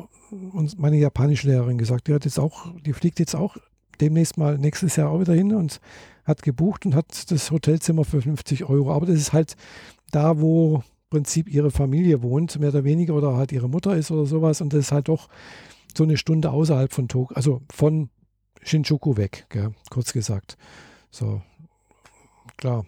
uns 0.53 0.77
meine 0.77 0.97
japanische 0.97 1.49
Lehrerin 1.49 1.79
gesagt, 1.79 2.09
die 2.09 2.15
hat 2.15 2.25
jetzt 2.25 2.39
auch, 2.39 2.67
die 2.85 2.93
fliegt 2.93 3.19
jetzt 3.19 3.35
auch 3.35 3.57
demnächst 4.01 4.37
mal 4.37 4.59
nächstes 4.59 4.97
Jahr 4.97 5.11
auch 5.11 5.21
wieder 5.21 5.35
hin 5.35 5.55
und 5.55 5.81
hat 6.25 6.43
gebucht 6.43 6.87
und 6.87 6.95
hat 6.95 7.31
das 7.31 7.51
Hotelzimmer 7.51 8.05
für 8.05 8.23
50 8.23 8.65
Euro. 8.65 8.93
Aber 8.93 9.07
das 9.07 9.17
ist 9.17 9.33
halt 9.33 9.57
da, 10.11 10.41
wo 10.41 10.83
Prinzip 11.15 11.49
ihre 11.49 11.71
Familie 11.71 12.23
wohnt, 12.23 12.59
mehr 12.59 12.71
oder 12.71 12.83
weniger, 12.83 13.15
oder 13.15 13.37
halt 13.37 13.53
ihre 13.53 13.69
Mutter 13.69 13.97
ist 13.97 14.11
oder 14.11 14.27
sowas. 14.27 14.61
Und 14.61 14.73
das 14.73 14.81
ist 14.81 14.93
halt 14.93 15.07
doch 15.07 15.29
so 15.97 16.03
eine 16.03 16.17
Stunde 16.17 16.51
außerhalb 16.51 16.93
von 16.93 17.07
Tokio, 17.07 17.37
also 17.37 17.63
von 17.73 18.11
Shinjuku 18.65 19.17
weg, 19.17 19.47
gell, 19.49 19.71
kurz 19.91 20.13
gesagt. 20.13 20.57
So, 21.13 21.41
klar. 22.57 22.85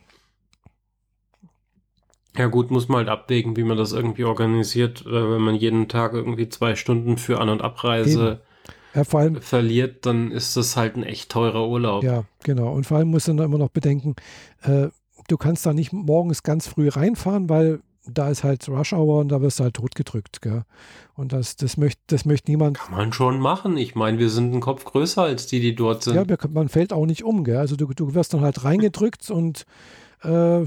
Ja 2.37 2.49
gut, 2.49 2.73
muss 2.73 2.89
man 2.89 2.99
halt 2.99 3.09
abwägen, 3.09 3.57
wie 3.57 3.63
man 3.63 3.79
das 3.79 3.93
irgendwie 3.93 4.25
organisiert, 4.25 5.05
wenn 5.07 5.41
man 5.41 5.55
jeden 5.55 5.87
Tag 5.87 6.13
irgendwie 6.13 6.49
zwei 6.49 6.75
Stunden 6.75 7.19
für 7.19 7.41
An- 7.41 7.49
und 7.49 7.63
Abreise 7.63 8.43
ja, 8.93 9.05
vor 9.05 9.21
allem, 9.21 9.41
verliert, 9.41 10.05
dann 10.05 10.33
ist 10.33 10.57
das 10.57 10.77
halt 10.77 10.97
ein 10.97 11.05
echt 11.05 11.31
teurer 11.31 11.69
Urlaub. 11.69 12.03
Ja, 12.03 12.25
genau. 12.43 12.73
Und 12.73 12.87
vor 12.87 12.97
allem 12.97 13.09
muss 13.09 13.29
man 13.29 13.39
immer 13.39 13.59
noch 13.59 13.71
bedenken, 13.71 14.17
äh, 14.63 14.89
du 15.29 15.37
kannst 15.37 15.65
da 15.65 15.73
nicht 15.73 15.93
morgens 15.93 16.43
ganz 16.43 16.67
früh 16.67 16.89
reinfahren, 16.89 17.49
weil 17.49 17.81
da 18.07 18.31
ist 18.31 18.45
halt 18.45 18.69
Rush 18.69 18.93
Hour 18.93 19.21
und 19.21 19.29
da 19.29 19.41
wirst 19.41 19.59
du 19.59 19.65
halt 19.65 19.75
totgedrückt. 19.75 20.43
Gell? 20.43 20.65
Und 21.15 21.33
das, 21.33 21.57
das, 21.57 21.77
möchte, 21.77 22.01
das 22.07 22.25
möchte 22.25 22.51
niemand. 22.51 22.79
Kann 22.79 22.95
man 22.95 23.13
schon 23.13 23.39
machen. 23.39 23.77
Ich 23.77 23.95
meine, 23.95 24.19
wir 24.19 24.31
sind 24.31 24.55
ein 24.55 24.61
Kopf 24.61 24.85
größer 24.85 25.23
als 25.23 25.47
die, 25.47 25.61
die 25.61 25.75
dort 25.75 26.03
sind. 26.03 26.15
Ja, 26.15 26.25
man 26.51 26.69
fällt 26.69 26.93
auch 26.93 27.07
nicht 27.07 27.25
um. 27.25 27.45
Gell? 27.45 27.57
Also 27.57 27.77
du, 27.77 27.87
du 27.87 28.15
wirst 28.15 28.35
dann 28.35 28.41
halt 28.41 28.65
reingedrückt 28.65 29.31
und 29.31 29.67
äh, 30.23 30.65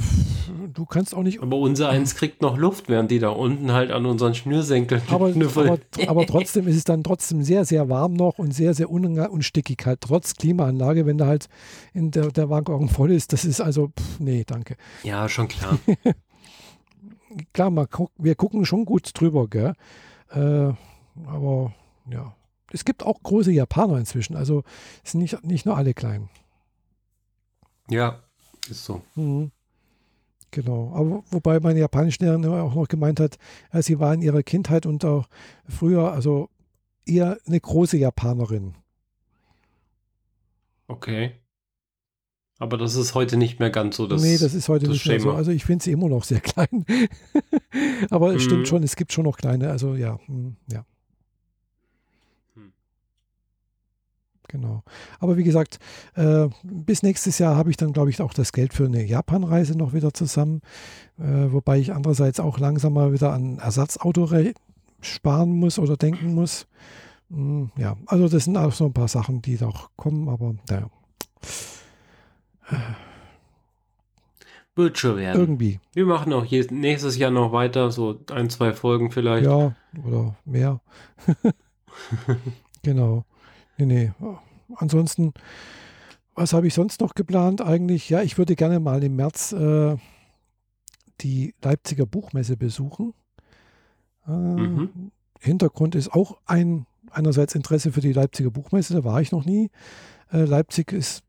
du 0.74 0.86
kannst 0.88 1.16
auch 1.16 1.24
nicht. 1.24 1.42
Aber 1.42 1.58
unser 1.58 1.90
eins 1.90 2.16
kriegt 2.16 2.42
noch 2.42 2.58
Luft, 2.58 2.88
während 2.88 3.10
die 3.10 3.20
da 3.20 3.30
unten 3.30 3.72
halt 3.72 3.92
an 3.92 4.06
unseren 4.06 4.36
Schnürsenkeln 4.36 5.02
aber, 5.10 5.28
aber, 5.56 5.80
aber, 6.08 6.26
trotzdem 6.26 6.68
ist 6.68 6.76
es 6.76 6.84
dann 6.84 7.04
trotzdem 7.04 7.42
sehr, 7.42 7.66
sehr 7.66 7.90
warm 7.90 8.14
noch 8.14 8.38
und 8.38 8.54
sehr, 8.54 8.74
sehr 8.74 8.92
un 8.92 9.20
unstickig 9.20 9.86
halt, 9.86 10.02
trotz 10.02 10.36
Klimaanlage, 10.36 11.06
wenn 11.06 11.18
da 11.18 11.26
halt 11.26 11.48
in 11.94 12.12
der, 12.12 12.28
der 12.28 12.50
Waggon 12.50 12.90
voll 12.90 13.12
ist. 13.12 13.34
Das 13.34 13.44
ist 13.44 13.60
also, 13.60 13.88
pff, 13.88 14.20
nee, 14.20 14.44
danke. 14.46 14.76
Ja, 15.04 15.28
schon 15.28 15.48
klar. 15.48 15.80
klar, 17.54 17.70
mal 17.70 17.88
guck, 17.88 18.12
wir 18.18 18.36
gucken 18.36 18.66
schon 18.66 18.86
gut 18.86 19.12
drüber, 19.14 19.48
gell? 19.48 19.74
Äh, 20.30 20.74
aber 21.26 21.74
ja. 22.10 22.36
Es 22.72 22.86
gibt 22.86 23.04
auch 23.04 23.22
große 23.24 23.52
Japaner 23.52 23.98
inzwischen, 23.98 24.36
also 24.36 24.64
es 25.04 25.12
sind 25.12 25.22
nicht, 25.22 25.44
nicht 25.44 25.66
nur 25.66 25.76
alle 25.76 25.94
klein. 25.94 26.30
Ja, 27.90 28.22
ist 28.70 28.86
so. 28.86 29.02
Mhm. 29.16 29.52
Genau. 30.52 30.92
Aber 30.94 31.24
wobei 31.30 31.60
meine 31.60 31.80
japanische 31.80 32.24
Lehrerin 32.24 32.46
auch 32.46 32.76
noch 32.76 32.88
gemeint 32.88 33.20
hat, 33.20 33.38
äh, 33.72 33.82
sie 33.82 34.00
war 34.00 34.14
in 34.14 34.22
ihrer 34.22 34.44
Kindheit 34.44 34.86
und 34.86 35.06
auch 35.06 35.28
früher, 35.68 36.12
also 36.12 36.50
eher 37.06 37.38
eine 37.46 37.60
große 37.60 37.98
Japanerin. 37.98 38.76
Okay. 40.88 41.36
Aber 42.60 42.78
das 42.78 42.96
ist 42.96 43.16
heute 43.16 43.38
nicht 43.38 43.60
mehr 43.60 43.70
ganz 43.70 43.96
so 43.96 44.06
das 44.06 44.22
Nee, 44.22 44.38
das 44.38 44.54
ist 44.54 44.68
heute 44.68 44.86
das 44.86 44.94
nicht 44.94 45.04
Schema. 45.04 45.16
mehr 45.16 45.24
so. 45.24 45.32
Also 45.32 45.52
ich 45.52 45.64
finde 45.64 45.84
sie 45.84 45.94
immer 45.94 46.10
noch 46.10 46.26
sehr 46.26 46.40
klein. 46.42 46.86
Aber 48.10 48.30
es 48.30 48.44
mhm. 48.44 48.48
stimmt 48.48 48.68
schon, 48.68 48.84
es 48.84 48.98
gibt 48.98 49.14
schon 49.14 49.24
noch 49.24 49.38
kleine. 49.38 49.70
Also 49.72 49.96
ja, 49.96 50.20
hm, 50.28 50.58
ja. 50.72 50.86
Genau. 54.50 54.84
Aber 55.20 55.38
wie 55.38 55.44
gesagt, 55.44 55.80
äh, 56.16 56.50
bis 56.64 57.04
nächstes 57.04 57.38
Jahr 57.38 57.56
habe 57.56 57.70
ich 57.70 57.78
dann, 57.78 57.94
glaube 57.94 58.10
ich, 58.10 58.20
auch 58.20 58.34
das 58.34 58.52
Geld 58.52 58.74
für 58.74 58.86
eine 58.86 59.06
Japan-Reise 59.06 59.78
noch 59.78 59.94
wieder 59.94 60.12
zusammen. 60.12 60.62
Äh, 61.20 61.52
wobei 61.52 61.80
ich 61.80 61.94
andererseits 61.94 62.40
auch 62.40 62.58
langsam 62.58 62.94
mal 62.94 63.14
wieder 63.14 63.32
an 63.32 63.60
Ersatzauto 63.60 64.28
sparen 65.02 65.52
muss 65.52 65.80
oder 65.80 65.96
denken 65.98 66.34
muss. 66.34 66.68
Hm, 67.30 67.72
ja, 67.78 67.96
also 68.08 68.28
das 68.28 68.46
sind 68.46 68.58
auch 68.58 68.74
so 68.74 68.86
ein 68.86 68.94
paar 68.94 69.08
Sachen, 69.08 69.42
die 69.42 69.56
noch 69.56 69.92
kommen, 69.96 70.28
aber 70.28 70.56
naja. 70.68 70.90
Wird 74.76 74.98
schon 74.98 75.18
werden. 75.18 75.40
Irgendwie. 75.40 75.80
Wir 75.94 76.06
machen 76.06 76.32
auch 76.32 76.46
nächstes 76.50 77.18
Jahr 77.18 77.32
noch 77.32 77.52
weiter, 77.52 77.92
so 77.92 78.20
ein, 78.32 78.50
zwei 78.50 78.74
Folgen 78.74 79.12
vielleicht. 79.12 79.46
Ja, 79.46 79.76
oder 80.06 80.38
mehr. 80.46 80.80
genau. 82.84 83.26
Nee, 83.78 83.86
nee. 83.86 84.12
Ansonsten, 84.76 85.34
was 86.36 86.54
habe 86.54 86.68
ich 86.68 86.74
sonst 86.74 87.02
noch 87.02 87.16
geplant 87.16 87.62
eigentlich? 87.62 88.10
Ja, 88.10 88.22
ich 88.22 88.38
würde 88.38 88.56
gerne 88.56 88.80
mal 88.80 89.04
im 89.04 89.16
März 89.16 89.52
äh, 89.52 89.98
die 91.22 91.54
Leipziger 91.62 92.06
Buchmesse 92.06 92.56
besuchen. 92.56 93.14
Äh, 94.28 94.32
mhm. 94.32 95.12
Hintergrund 95.40 95.96
ist 95.96 96.14
auch 96.14 96.38
ein 96.46 96.86
einerseits 97.12 97.56
Interesse 97.56 97.92
für 97.92 98.02
die 98.02 98.14
Leipziger 98.14 98.52
Buchmesse, 98.52 98.94
da 98.94 99.04
war 99.04 99.22
ich 99.22 99.32
noch 99.32 99.46
nie. 99.46 99.72
Äh, 100.32 100.46
Leipzig 100.46 100.92
ist, 100.92 101.24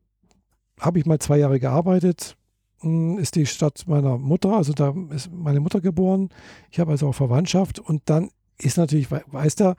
habe 0.81 0.99
ich 0.99 1.05
mal 1.05 1.19
zwei 1.19 1.37
Jahre 1.37 1.59
gearbeitet, 1.59 2.35
hm, 2.79 3.19
ist 3.19 3.35
die 3.35 3.45
Stadt 3.45 3.83
meiner 3.87 4.17
Mutter, 4.17 4.57
also 4.57 4.73
da 4.73 4.93
ist 5.11 5.31
meine 5.31 5.59
Mutter 5.59 5.79
geboren. 5.79 6.29
Ich 6.71 6.79
habe 6.79 6.91
also 6.91 7.07
auch 7.07 7.15
Verwandtschaft 7.15 7.79
und 7.79 8.01
dann 8.05 8.31
ist 8.57 8.77
natürlich, 8.77 9.09
weiß 9.11 9.55
der, 9.55 9.75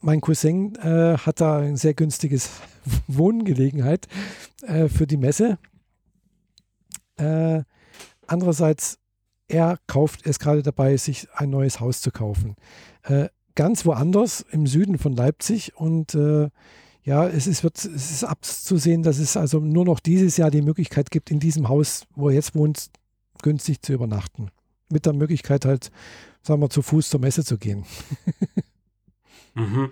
mein 0.00 0.20
Cousin 0.20 0.74
äh, 0.76 1.16
hat 1.18 1.40
da 1.40 1.58
ein 1.58 1.76
sehr 1.76 1.94
günstiges 1.94 2.50
Wohngelegenheit 3.06 4.08
äh, 4.62 4.88
für 4.88 5.06
die 5.06 5.16
Messe. 5.16 5.58
Äh, 7.16 7.62
andererseits, 8.26 8.98
er 9.46 9.78
kauft, 9.86 10.24
er 10.24 10.30
ist 10.30 10.40
gerade 10.40 10.62
dabei, 10.62 10.96
sich 10.96 11.28
ein 11.34 11.50
neues 11.50 11.80
Haus 11.80 12.00
zu 12.00 12.10
kaufen. 12.10 12.56
Äh, 13.02 13.28
ganz 13.54 13.84
woanders 13.84 14.44
im 14.50 14.66
Süden 14.66 14.98
von 14.98 15.12
Leipzig 15.12 15.76
und 15.76 16.14
äh, 16.14 16.48
ja, 17.02 17.26
es 17.26 17.46
ist, 17.46 17.64
wird, 17.64 17.76
es 17.76 18.10
ist 18.10 18.24
abzusehen, 18.24 19.02
dass 19.02 19.18
es 19.18 19.36
also 19.36 19.60
nur 19.60 19.84
noch 19.84 20.00
dieses 20.00 20.36
Jahr 20.36 20.50
die 20.50 20.62
Möglichkeit 20.62 21.10
gibt, 21.10 21.30
in 21.30 21.40
diesem 21.40 21.68
Haus, 21.68 22.06
wo 22.14 22.28
er 22.28 22.34
jetzt 22.34 22.54
wohnt, 22.54 22.90
günstig 23.42 23.82
zu 23.82 23.92
übernachten. 23.92 24.50
Mit 24.90 25.06
der 25.06 25.12
Möglichkeit 25.12 25.64
halt, 25.64 25.90
sagen 26.42 26.60
wir, 26.60 26.70
zu 26.70 26.82
Fuß 26.82 27.10
zur 27.10 27.20
Messe 27.20 27.44
zu 27.44 27.58
gehen. 27.58 27.84
Mhm. 29.54 29.90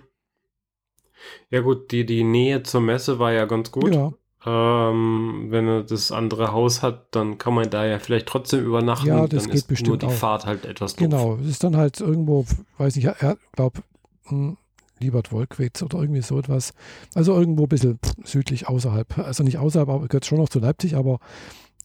Ja 1.49 1.59
gut, 1.59 1.91
die, 1.91 2.05
die 2.05 2.23
Nähe 2.23 2.63
zur 2.63 2.79
Messe 2.79 3.19
war 3.19 3.33
ja 3.33 3.45
ganz 3.45 3.71
gut. 3.71 3.93
Ja. 3.93 4.13
Ähm, 4.45 5.47
wenn 5.49 5.67
er 5.67 5.83
das 5.83 6.13
andere 6.13 6.53
Haus 6.53 6.81
hat, 6.81 7.13
dann 7.13 7.37
kann 7.37 7.53
man 7.53 7.69
da 7.69 7.85
ja 7.85 7.99
vielleicht 7.99 8.27
trotzdem 8.27 8.65
übernachten. 8.65 9.07
Ja, 9.07 9.27
das 9.27 9.43
dann 9.43 9.51
geht 9.51 9.67
bestimmt 9.67 9.89
nur 9.89 9.97
die 9.97 10.05
auch. 10.05 10.11
Fahrt 10.11 10.45
halt 10.45 10.65
etwas 10.65 10.95
doof. 10.95 11.09
Genau, 11.09 11.35
es 11.41 11.47
ist 11.47 11.63
dann 11.63 11.75
halt 11.75 11.99
irgendwo, 11.99 12.45
weiß 12.77 12.95
ich, 12.95 13.03
er 13.03 13.37
glaube, 13.51 13.81
hm, 14.27 14.57
Liebert 14.99 15.31
Wolkwitz 15.31 15.81
oder 15.81 15.99
irgendwie 15.99 16.21
so 16.21 16.39
etwas. 16.39 16.73
Also 17.13 17.33
irgendwo 17.33 17.63
ein 17.63 17.69
bisschen 17.69 17.99
südlich 18.23 18.67
außerhalb. 18.67 19.17
Also 19.17 19.43
nicht 19.43 19.57
außerhalb, 19.57 19.89
aber 19.89 20.07
gehört 20.07 20.25
schon 20.25 20.39
noch 20.39 20.49
zu 20.49 20.59
Leipzig, 20.59 20.95
aber 20.95 21.19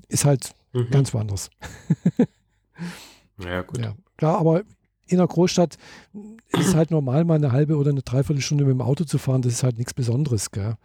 ist 0.09 0.25
halt 0.25 0.55
mhm. 0.73 0.91
ganz 0.91 1.15
woanders. 1.15 1.51
ja, 3.43 3.63
gut. 3.63 3.79
Ja, 3.79 3.95
klar, 4.17 4.39
aber 4.39 4.63
in 5.07 5.19
einer 5.19 5.29
Großstadt 5.29 5.77
ist 6.53 6.69
es 6.69 6.75
halt 6.75 6.91
normal, 6.91 7.25
mal 7.25 7.35
eine 7.35 7.53
halbe 7.53 7.77
oder 7.77 7.91
eine 7.91 8.03
Dreiviertelstunde 8.03 8.65
mit 8.65 8.73
dem 8.73 8.81
Auto 8.81 9.05
zu 9.05 9.19
fahren. 9.19 9.43
Das 9.43 9.53
ist 9.53 9.63
halt 9.63 9.79
nichts 9.79 9.95
Besonderes. 9.95 10.51
Gell? 10.51 10.77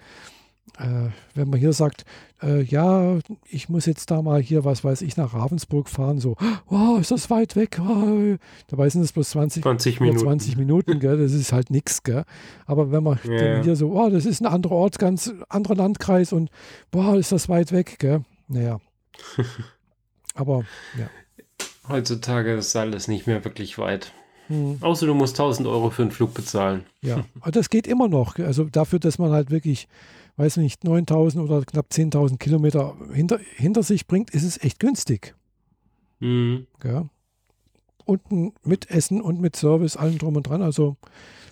Äh, 0.78 1.10
wenn 1.36 1.50
man 1.50 1.60
hier 1.60 1.74
sagt, 1.74 2.06
äh, 2.42 2.62
ja, 2.62 3.18
ich 3.50 3.70
muss 3.70 3.86
jetzt 3.86 4.12
da 4.12 4.22
mal 4.22 4.42
hier, 4.42 4.66
was 4.66 4.84
weiß 4.84 5.02
ich, 5.02 5.18
nach 5.18 5.34
Ravensburg 5.34 5.90
fahren, 5.90 6.20
so, 6.20 6.36
oh, 6.70 6.98
ist 7.00 7.12
das 7.12 7.30
weit 7.30 7.56
weg? 7.56 7.80
Oh, 7.82 8.36
dabei 8.68 8.90
sind 8.90 9.02
es 9.02 9.12
bloß 9.12 9.32
20, 9.32 9.64
20 9.64 10.00
Minuten. 10.00 10.20
20 10.20 10.58
Minuten 10.58 11.00
gell? 11.00 11.18
das 11.18 11.34
ist 11.34 11.52
halt 11.52 11.70
nichts. 11.70 12.02
Aber 12.66 12.92
wenn 12.92 13.04
man 13.04 13.20
yeah. 13.26 13.62
hier 13.64 13.76
so, 13.76 13.92
oh, 13.92 14.10
das 14.10 14.26
ist 14.26 14.42
ein 14.42 14.46
anderer 14.46 14.76
Ort, 14.76 15.00
ganz 15.00 15.34
anderer 15.50 15.76
Landkreis 15.76 16.32
und 16.34 16.50
boah, 16.92 17.16
ist 17.16 17.32
das 17.32 17.50
weit 17.50 17.72
weg, 17.72 17.98
gell? 18.00 18.24
Naja. 18.48 18.80
Aber 20.34 20.64
ja. 20.98 21.10
Heutzutage 21.88 22.54
ist 22.54 22.76
alles 22.76 23.08
nicht 23.08 23.28
mehr 23.28 23.44
wirklich 23.44 23.78
weit. 23.78 24.14
Hm. 24.48 24.78
Außer 24.82 25.06
du 25.06 25.14
musst 25.14 25.40
1000 25.40 25.68
Euro 25.68 25.90
für 25.90 26.02
einen 26.02 26.12
Flug 26.12 26.34
bezahlen. 26.34 26.86
Ja, 27.02 27.24
das 27.52 27.70
geht 27.70 27.88
immer 27.88 28.08
noch. 28.08 28.38
Also 28.40 28.66
dafür, 28.66 29.00
dass 29.00 29.20
man 29.20 29.32
halt 29.32 29.52
wirklich, 29.52 29.88
weiß 30.40 30.58
nicht, 30.58 30.86
9000 30.86 31.44
oder 31.44 31.64
knapp 31.66 31.88
10.000 31.92 32.38
Kilometer 32.38 32.96
hinter, 33.12 33.40
hinter 33.56 33.84
sich 33.84 34.08
bringt, 34.08 34.30
ist 34.30 34.44
es 34.44 34.58
echt 34.64 34.80
günstig. 34.80 35.36
Mhm. 36.20 36.66
Ja. 36.84 37.10
Und 38.06 38.66
mit 38.66 38.90
Essen 38.90 39.22
und 39.22 39.42
mit 39.42 39.58
Service, 39.58 39.98
allem 39.98 40.18
drum 40.18 40.38
und 40.38 40.44
dran. 40.44 40.62
Also, 40.62 40.96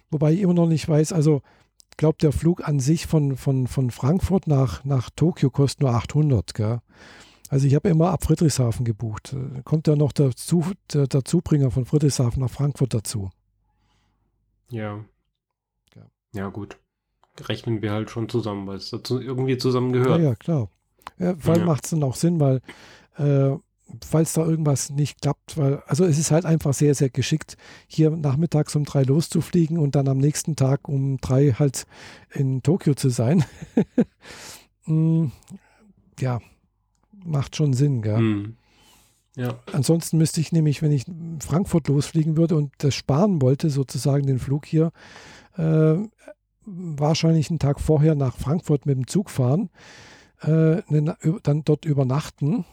wobei 0.10 0.34
ich 0.34 0.40
immer 0.40 0.54
noch 0.54 0.68
nicht 0.68 0.88
weiß, 0.88 1.12
also, 1.12 1.42
ich 1.92 1.98
glaube, 1.98 2.18
der 2.22 2.32
Flug 2.32 2.66
an 2.68 2.80
sich 2.80 3.08
von, 3.08 3.36
von, 3.36 3.68
von 3.68 3.92
Frankfurt 3.92 4.48
nach, 4.48 4.86
nach 4.86 5.10
Tokio 5.10 5.50
kostet 5.50 5.82
nur 5.82 5.92
800. 5.92 6.54
Gell? 6.54 6.80
Also 7.50 7.68
ich 7.68 7.76
habe 7.76 7.90
immer 7.90 8.12
ab 8.12 8.24
Friedrichshafen 8.24 8.86
gebucht. 8.86 9.36
Kommt 9.64 9.88
ja 9.88 9.96
noch 9.96 10.12
der, 10.12 10.36
Zu, 10.36 10.64
der, 10.94 11.08
der, 11.08 11.26
Zubringer 11.26 11.72
von 11.72 11.86
Friedrichshafen 11.86 12.42
nach 12.42 12.52
Frankfurt 12.52 12.94
dazu. 12.94 13.32
Ja. 14.70 15.04
Ja, 15.96 16.04
ja 16.34 16.50
gut. 16.50 16.78
Rechnen 17.42 17.82
wir 17.82 17.92
halt 17.92 18.10
schon 18.10 18.30
zusammen, 18.30 18.68
weil 18.68 18.78
es 18.78 18.90
dazu 18.90 19.20
irgendwie 19.20 19.58
zusammengehört. 19.58 20.20
Ja, 20.20 20.30
ja, 20.30 20.36
klar. 20.36 20.70
Ja, 21.20 21.36
vor 21.38 21.54
allem 21.54 21.62
ja. 21.62 21.68
macht 21.68 21.86
es 21.86 21.92
dann 21.92 22.04
auch 22.04 22.16
Sinn, 22.16 22.40
weil 22.40 22.62
äh, 23.18 23.58
falls 24.06 24.34
da 24.34 24.46
irgendwas 24.46 24.90
nicht 24.90 25.22
klappt, 25.22 25.58
weil, 25.58 25.82
also 25.88 26.06
es 26.06 26.18
ist 26.18 26.32
halt 26.32 26.46
einfach 26.46 26.74
sehr, 26.74 26.94
sehr 26.96 27.10
geschickt, 27.10 27.58
hier 27.88 28.10
nachmittags 28.10 28.76
um 28.76 28.86
drei 28.86 29.04
loszufliegen 29.04 29.78
und 29.78 29.96
dann 29.96 30.08
am 30.08 30.18
nächsten 30.18 30.56
Tag 30.56 30.88
um 30.88 31.18
drei 31.18 31.54
halt 31.54 31.86
in 32.34 32.64
Tokio 32.64 32.94
zu 32.96 33.10
sein. 33.10 33.46
mm, 34.86 35.28
ja, 36.20 36.40
macht 37.26 37.56
schon 37.56 37.74
Sinn, 37.74 38.02
gell? 38.02 38.18
Hm. 38.18 38.58
Ja. 39.36 39.60
Ansonsten 39.72 40.18
müsste 40.18 40.42
ich 40.42 40.52
nämlich, 40.52 40.82
wenn 40.82 40.92
ich 40.92 41.06
Frankfurt 41.40 41.88
losfliegen 41.88 42.38
würde 42.38 42.56
und 42.56 42.74
das 42.80 42.96
sparen 42.96 43.40
wollte, 43.42 43.70
sozusagen 43.70 44.26
den 44.26 44.40
Flug 44.40 44.66
hier, 44.66 44.92
äh, 45.58 45.98
wahrscheinlich 46.68 47.50
einen 47.50 47.60
Tag 47.60 47.80
vorher 47.80 48.14
nach 48.16 48.36
Frankfurt 48.38 48.86
mit 48.86 48.98
dem 48.98 49.08
Zug 49.08 49.30
fahren, 49.30 49.70
äh, 50.42 50.82
dann 51.44 51.64
dort 51.64 51.86
übernachten, 51.86 52.66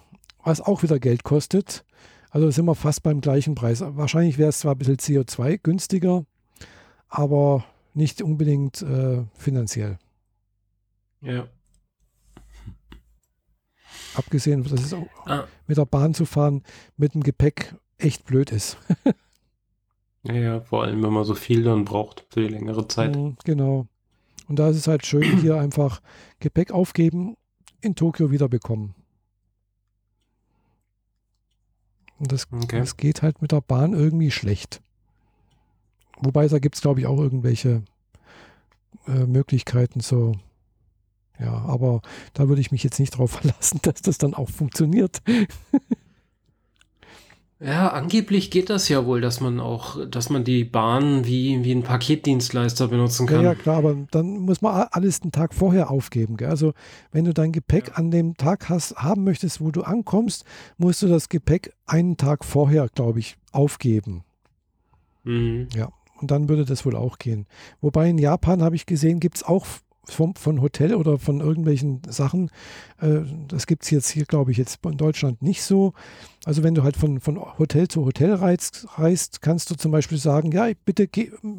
was 0.42 0.60
auch 0.60 0.82
wieder 0.82 0.98
Geld 0.98 1.24
kostet. 1.24 1.84
Also 2.30 2.50
sind 2.50 2.64
wir 2.66 2.74
fast 2.74 3.04
beim 3.04 3.20
gleichen 3.20 3.54
Preis. 3.54 3.80
Wahrscheinlich 3.80 4.38
wäre 4.38 4.48
es 4.48 4.58
zwar 4.58 4.74
ein 4.74 4.78
bisschen 4.78 4.96
CO2 4.96 5.58
günstiger, 5.62 6.26
aber 7.08 7.64
nicht 7.94 8.22
unbedingt 8.22 8.82
äh, 8.82 9.22
finanziell. 9.34 9.98
Ja. 11.20 11.46
Abgesehen, 14.14 14.64
dass 14.64 14.72
es 14.72 14.92
auch 14.92 15.06
ah. 15.26 15.44
mit 15.66 15.78
der 15.78 15.86
Bahn 15.86 16.12
zu 16.12 16.24
fahren 16.24 16.62
mit 16.96 17.14
dem 17.14 17.22
Gepäck 17.22 17.74
echt 17.98 18.24
blöd 18.24 18.50
ist. 18.50 18.76
ja, 20.24 20.34
ja, 20.34 20.60
vor 20.60 20.84
allem, 20.84 21.02
wenn 21.02 21.12
man 21.12 21.24
so 21.24 21.34
viel 21.34 21.62
dann 21.62 21.84
braucht 21.84 22.26
für 22.30 22.40
die 22.40 22.48
längere 22.48 22.88
Zeit. 22.88 23.14
Mhm, 23.14 23.36
genau. 23.44 23.86
Und 24.48 24.58
da 24.58 24.68
ist 24.68 24.76
es 24.76 24.88
halt 24.88 25.06
schön, 25.06 25.40
hier 25.40 25.56
einfach 25.60 26.00
Gepäck 26.40 26.72
aufgeben, 26.72 27.36
in 27.80 27.94
Tokio 27.94 28.30
wiederbekommen. 28.30 28.94
Und 32.18 32.32
das, 32.32 32.46
okay. 32.50 32.78
das 32.78 32.96
geht 32.96 33.22
halt 33.22 33.42
mit 33.42 33.52
der 33.52 33.60
Bahn 33.60 33.92
irgendwie 33.92 34.30
schlecht. 34.30 34.80
Wobei, 36.20 36.46
da 36.48 36.58
gibt 36.58 36.76
es, 36.76 36.80
glaube 36.80 37.00
ich, 37.00 37.06
auch 37.06 37.18
irgendwelche 37.18 37.82
äh, 39.06 39.26
Möglichkeiten, 39.26 40.00
so. 40.00 40.36
Ja, 41.38 41.52
aber 41.66 42.00
da 42.32 42.48
würde 42.48 42.60
ich 42.60 42.70
mich 42.70 42.84
jetzt 42.84 43.00
nicht 43.00 43.14
darauf 43.14 43.32
verlassen, 43.42 43.80
dass 43.82 44.00
das 44.00 44.18
dann 44.18 44.34
auch 44.34 44.48
funktioniert. 44.48 45.20
Ja, 47.64 47.88
angeblich 47.88 48.50
geht 48.50 48.68
das 48.68 48.90
ja 48.90 49.06
wohl, 49.06 49.22
dass 49.22 49.40
man 49.40 49.58
auch, 49.58 49.96
dass 50.06 50.28
man 50.28 50.44
die 50.44 50.64
Bahn 50.64 51.24
wie, 51.24 51.64
wie 51.64 51.72
ein 51.72 51.82
Paketdienstleister 51.82 52.88
benutzen 52.88 53.26
kann. 53.26 53.42
Ja, 53.42 53.52
ja, 53.52 53.54
klar, 53.54 53.78
aber 53.78 53.96
dann 54.10 54.40
muss 54.40 54.60
man 54.60 54.86
alles 54.90 55.22
einen 55.22 55.32
Tag 55.32 55.54
vorher 55.54 55.90
aufgeben. 55.90 56.36
Gell? 56.36 56.50
Also 56.50 56.74
wenn 57.10 57.24
du 57.24 57.32
dein 57.32 57.52
Gepäck 57.52 57.88
ja. 57.88 57.94
an 57.94 58.10
dem 58.10 58.36
Tag 58.36 58.68
hast, 58.68 58.96
haben 58.96 59.24
möchtest, 59.24 59.62
wo 59.62 59.70
du 59.70 59.82
ankommst, 59.82 60.44
musst 60.76 61.00
du 61.00 61.08
das 61.08 61.30
Gepäck 61.30 61.72
einen 61.86 62.18
Tag 62.18 62.44
vorher, 62.44 62.88
glaube 62.94 63.20
ich, 63.20 63.38
aufgeben. 63.50 64.24
Mhm. 65.22 65.68
Ja, 65.74 65.88
und 66.20 66.30
dann 66.30 66.50
würde 66.50 66.66
das 66.66 66.84
wohl 66.84 66.96
auch 66.96 67.16
gehen. 67.16 67.46
Wobei 67.80 68.10
in 68.10 68.18
Japan 68.18 68.62
habe 68.62 68.76
ich 68.76 68.84
gesehen, 68.84 69.20
gibt 69.20 69.36
es 69.36 69.42
auch 69.42 69.64
vom, 70.08 70.34
von 70.34 70.60
Hotel 70.60 70.94
oder 70.94 71.18
von 71.18 71.40
irgendwelchen 71.40 72.02
Sachen. 72.08 72.50
Äh, 73.00 73.20
das 73.48 73.66
gibt 73.66 73.84
es 73.84 73.90
jetzt 73.90 74.08
hier, 74.08 74.24
glaube 74.24 74.52
ich, 74.52 74.58
jetzt 74.58 74.84
in 74.84 74.96
Deutschland 74.96 75.42
nicht 75.42 75.62
so. 75.62 75.92
Also 76.44 76.62
wenn 76.62 76.74
du 76.74 76.82
halt 76.82 76.96
von, 76.96 77.20
von 77.20 77.38
Hotel 77.58 77.88
zu 77.88 78.04
Hotel 78.04 78.34
reist, 78.34 78.86
reist, 78.96 79.42
kannst 79.42 79.70
du 79.70 79.74
zum 79.74 79.92
Beispiel 79.92 80.18
sagen, 80.18 80.52
ja, 80.52 80.68
bitte 80.84 81.08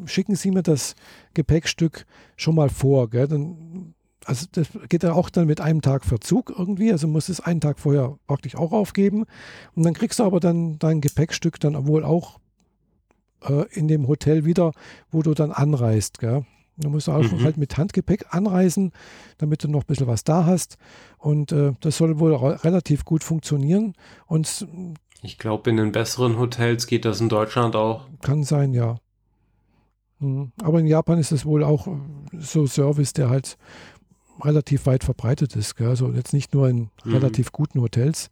schicken 0.06 0.36
Sie 0.36 0.50
mir 0.50 0.62
das 0.62 0.94
Gepäckstück 1.34 2.06
schon 2.36 2.54
mal 2.54 2.68
vor. 2.68 3.10
Gell? 3.10 3.28
Dann, 3.28 3.94
also 4.24 4.46
das 4.52 4.68
geht 4.88 5.02
ja 5.02 5.12
auch 5.12 5.30
dann 5.30 5.46
mit 5.46 5.60
einem 5.60 5.82
Tag 5.82 6.04
Verzug 6.04 6.52
irgendwie. 6.56 6.92
Also 6.92 7.08
musst 7.08 7.28
es 7.28 7.40
einen 7.40 7.60
Tag 7.60 7.78
vorher 7.78 8.16
praktisch 8.26 8.56
auch 8.56 8.72
aufgeben. 8.72 9.24
Und 9.74 9.84
dann 9.84 9.94
kriegst 9.94 10.18
du 10.18 10.24
aber 10.24 10.40
dann 10.40 10.78
dein 10.78 11.00
Gepäckstück 11.00 11.58
dann 11.60 11.86
wohl 11.86 12.04
auch 12.04 12.38
äh, 13.42 13.64
in 13.72 13.88
dem 13.88 14.08
Hotel 14.08 14.44
wieder, 14.44 14.72
wo 15.10 15.22
du 15.22 15.34
dann 15.34 15.52
anreist. 15.52 16.18
Gell? 16.18 16.44
Du 16.76 16.90
musst 16.90 17.08
auch 17.08 17.22
mhm. 17.22 17.42
halt 17.42 17.56
mit 17.56 17.76
Handgepäck 17.78 18.26
anreisen, 18.30 18.92
damit 19.38 19.64
du 19.64 19.68
noch 19.68 19.82
ein 19.82 19.86
bisschen 19.86 20.06
was 20.06 20.24
da 20.24 20.44
hast. 20.44 20.76
Und 21.18 21.52
äh, 21.52 21.72
das 21.80 21.96
soll 21.96 22.18
wohl 22.18 22.34
relativ 22.34 23.04
gut 23.04 23.24
funktionieren. 23.24 23.94
Und 24.26 24.66
ich 25.22 25.38
glaube, 25.38 25.70
in 25.70 25.78
den 25.78 25.92
besseren 25.92 26.38
Hotels 26.38 26.86
geht 26.86 27.04
das 27.04 27.20
in 27.20 27.28
Deutschland 27.28 27.74
auch. 27.76 28.06
Kann 28.20 28.44
sein, 28.44 28.74
ja. 28.74 28.98
Mhm. 30.18 30.52
Aber 30.62 30.80
in 30.80 30.86
Japan 30.86 31.18
ist 31.18 31.32
es 31.32 31.44
wohl 31.46 31.64
auch 31.64 31.88
so 32.32 32.66
Service, 32.66 33.12
der 33.12 33.30
halt 33.30 33.56
relativ 34.42 34.86
weit 34.86 35.04
verbreitet 35.04 35.56
ist. 35.56 35.76
Gell? 35.76 35.88
Also 35.88 36.12
jetzt 36.12 36.32
nicht 36.32 36.54
nur 36.54 36.68
in 36.68 36.90
mhm. 37.04 37.14
relativ 37.14 37.52
guten 37.52 37.80
Hotels. 37.80 38.30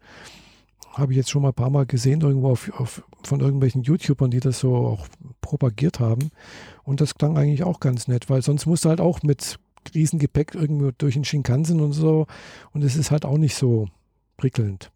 Habe 0.95 1.13
ich 1.13 1.17
jetzt 1.17 1.31
schon 1.31 1.43
mal 1.43 1.49
ein 1.49 1.55
paar 1.55 1.71
Mal 1.71 1.87
gesehen, 1.87 2.21
irgendwo 2.21 2.51
auf, 2.51 2.71
auf, 2.79 3.03
von 3.25 3.41
irgendwelchen 3.41 3.83
YouTubern, 3.83 4.31
die 4.31 4.41
das 4.41 4.61
so 4.61 4.75
auch 4.77 5.09
propagiert 5.41 6.01
haben. 6.01 6.31
Und 6.85 7.01
das 7.01 7.15
klang 7.15 7.37
eigentlich 7.37 7.65
auch 7.65 7.81
ganz 7.81 8.07
nett, 8.07 8.31
weil 8.31 8.43
sonst 8.43 8.67
musst 8.67 8.85
du 8.85 8.91
halt 8.91 9.01
auch 9.01 9.23
mit 9.23 9.59
Riesengepäck 9.93 10.55
irgendwo 10.55 10.93
durch 10.97 11.15
den 11.15 11.25
Shinkansen 11.25 11.81
und 11.81 11.93
so. 11.93 12.27
Und 12.73 12.85
es 12.85 12.97
ist 12.97 13.11
halt 13.11 13.25
auch 13.25 13.39
nicht 13.39 13.57
so 13.57 13.89
prickelnd. 14.37 14.93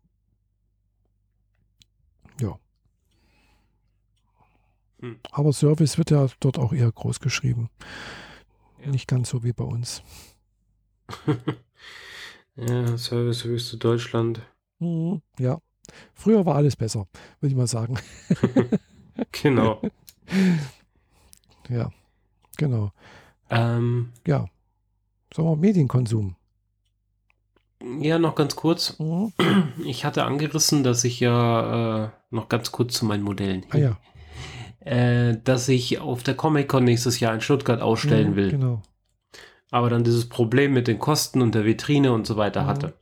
Ja. 2.41 2.59
Hm. 5.01 5.19
Aber 5.31 5.53
Service 5.53 5.99
wird 5.99 6.11
ja 6.11 6.27
dort 6.41 6.59
auch 6.59 6.73
eher 6.73 6.91
groß 6.91 7.21
geschrieben. 7.21 7.71
Ja. 8.85 8.91
Nicht 8.91 9.09
ganz 9.09 9.31
so 9.31 9.43
wie 9.43 9.53
bei 9.53 9.65
uns. 9.65 10.03
ja, 12.57 12.99
Service 12.99 13.45
höchste 13.45 13.77
Deutschland. 13.77 14.43
Mhm, 14.79 15.23
ja. 15.39 15.61
Früher 16.15 16.47
war 16.47 16.57
alles 16.57 16.77
besser, 16.77 17.07
würde 17.41 17.53
ich 17.53 17.57
mal 17.57 17.67
sagen. 17.67 17.99
genau. 19.33 19.81
Ja, 21.69 21.91
genau. 22.57 22.93
Ähm, 23.51 24.11
ja. 24.27 24.47
Sagen 25.35 25.49
wir 25.49 25.57
Medienkonsum. 25.57 26.37
Ja, 28.01 28.19
noch 28.19 28.35
ganz 28.35 28.57
kurz. 28.57 28.99
Mhm. 28.99 29.33
Ich 29.85 30.05
hatte 30.05 30.25
angerissen, 30.25 30.83
dass 30.83 31.05
ich 31.05 31.21
ja 31.21 32.07
äh, 32.07 32.09
noch 32.31 32.49
ganz 32.49 32.73
kurz 32.73 32.95
zu 32.95 33.05
meinen 33.05 33.23
Modellen. 33.23 33.65
Ah, 33.71 33.77
ja. 33.77 33.99
Äh, 34.81 35.39
dass 35.45 35.69
ich 35.69 36.01
auf 36.01 36.23
der 36.23 36.35
Comic-Con 36.35 36.85
nächstes 36.85 37.21
Jahr 37.21 37.35
in 37.35 37.41
Stuttgart 37.41 37.81
ausstellen 37.81 38.33
mhm, 38.33 38.37
will. 38.37 38.51
Genau. 38.51 38.83
Aber 39.71 39.91
dann 39.91 40.03
dieses 40.03 40.29
Problem 40.29 40.73
mit 40.73 40.89
den 40.89 40.99
Kosten 40.99 41.43
und 41.43 41.55
der 41.55 41.65
Vitrine 41.65 42.13
und 42.13 42.27
so 42.27 42.37
weiter 42.37 42.63
mhm. 42.63 42.67
hatte. 42.67 42.95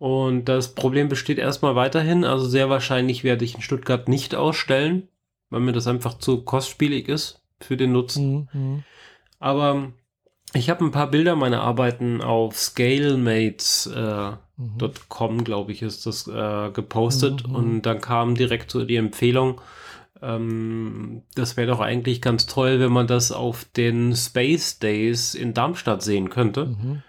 Und 0.00 0.46
das 0.46 0.74
Problem 0.74 1.10
besteht 1.10 1.36
erstmal 1.36 1.76
weiterhin. 1.76 2.24
Also 2.24 2.48
sehr 2.48 2.70
wahrscheinlich 2.70 3.22
werde 3.22 3.44
ich 3.44 3.54
in 3.54 3.60
Stuttgart 3.60 4.08
nicht 4.08 4.34
ausstellen, 4.34 5.08
weil 5.50 5.60
mir 5.60 5.72
das 5.72 5.86
einfach 5.86 6.16
zu 6.16 6.42
kostspielig 6.42 7.06
ist 7.06 7.42
für 7.60 7.76
den 7.76 7.92
Nutzen. 7.92 8.48
Mhm. 8.52 8.60
mhm. 8.60 8.84
Aber 9.38 9.92
ich 10.54 10.70
habe 10.70 10.84
ein 10.86 10.90
paar 10.90 11.10
Bilder 11.10 11.36
meiner 11.36 11.60
Arbeiten 11.60 12.22
auf 12.22 12.56
scalemates.com, 12.56 14.38
äh, 14.58 15.32
mhm. 15.34 15.44
glaube 15.44 15.72
ich, 15.72 15.82
ist 15.82 16.06
das 16.06 16.26
äh, 16.26 16.70
gepostet. 16.70 17.46
Mhm. 17.46 17.54
Und 17.54 17.82
dann 17.82 18.00
kam 18.00 18.34
direkt 18.34 18.70
so 18.70 18.86
die 18.86 18.96
Empfehlung, 18.96 19.60
ähm, 20.22 21.24
das 21.34 21.58
wäre 21.58 21.68
doch 21.68 21.80
eigentlich 21.80 22.22
ganz 22.22 22.46
toll, 22.46 22.80
wenn 22.80 22.92
man 22.92 23.06
das 23.06 23.32
auf 23.32 23.64
den 23.64 24.16
Space 24.16 24.78
Days 24.78 25.34
in 25.34 25.52
Darmstadt 25.52 26.02
sehen 26.02 26.30
könnte. 26.30 26.66
Mhm. 26.66 27.02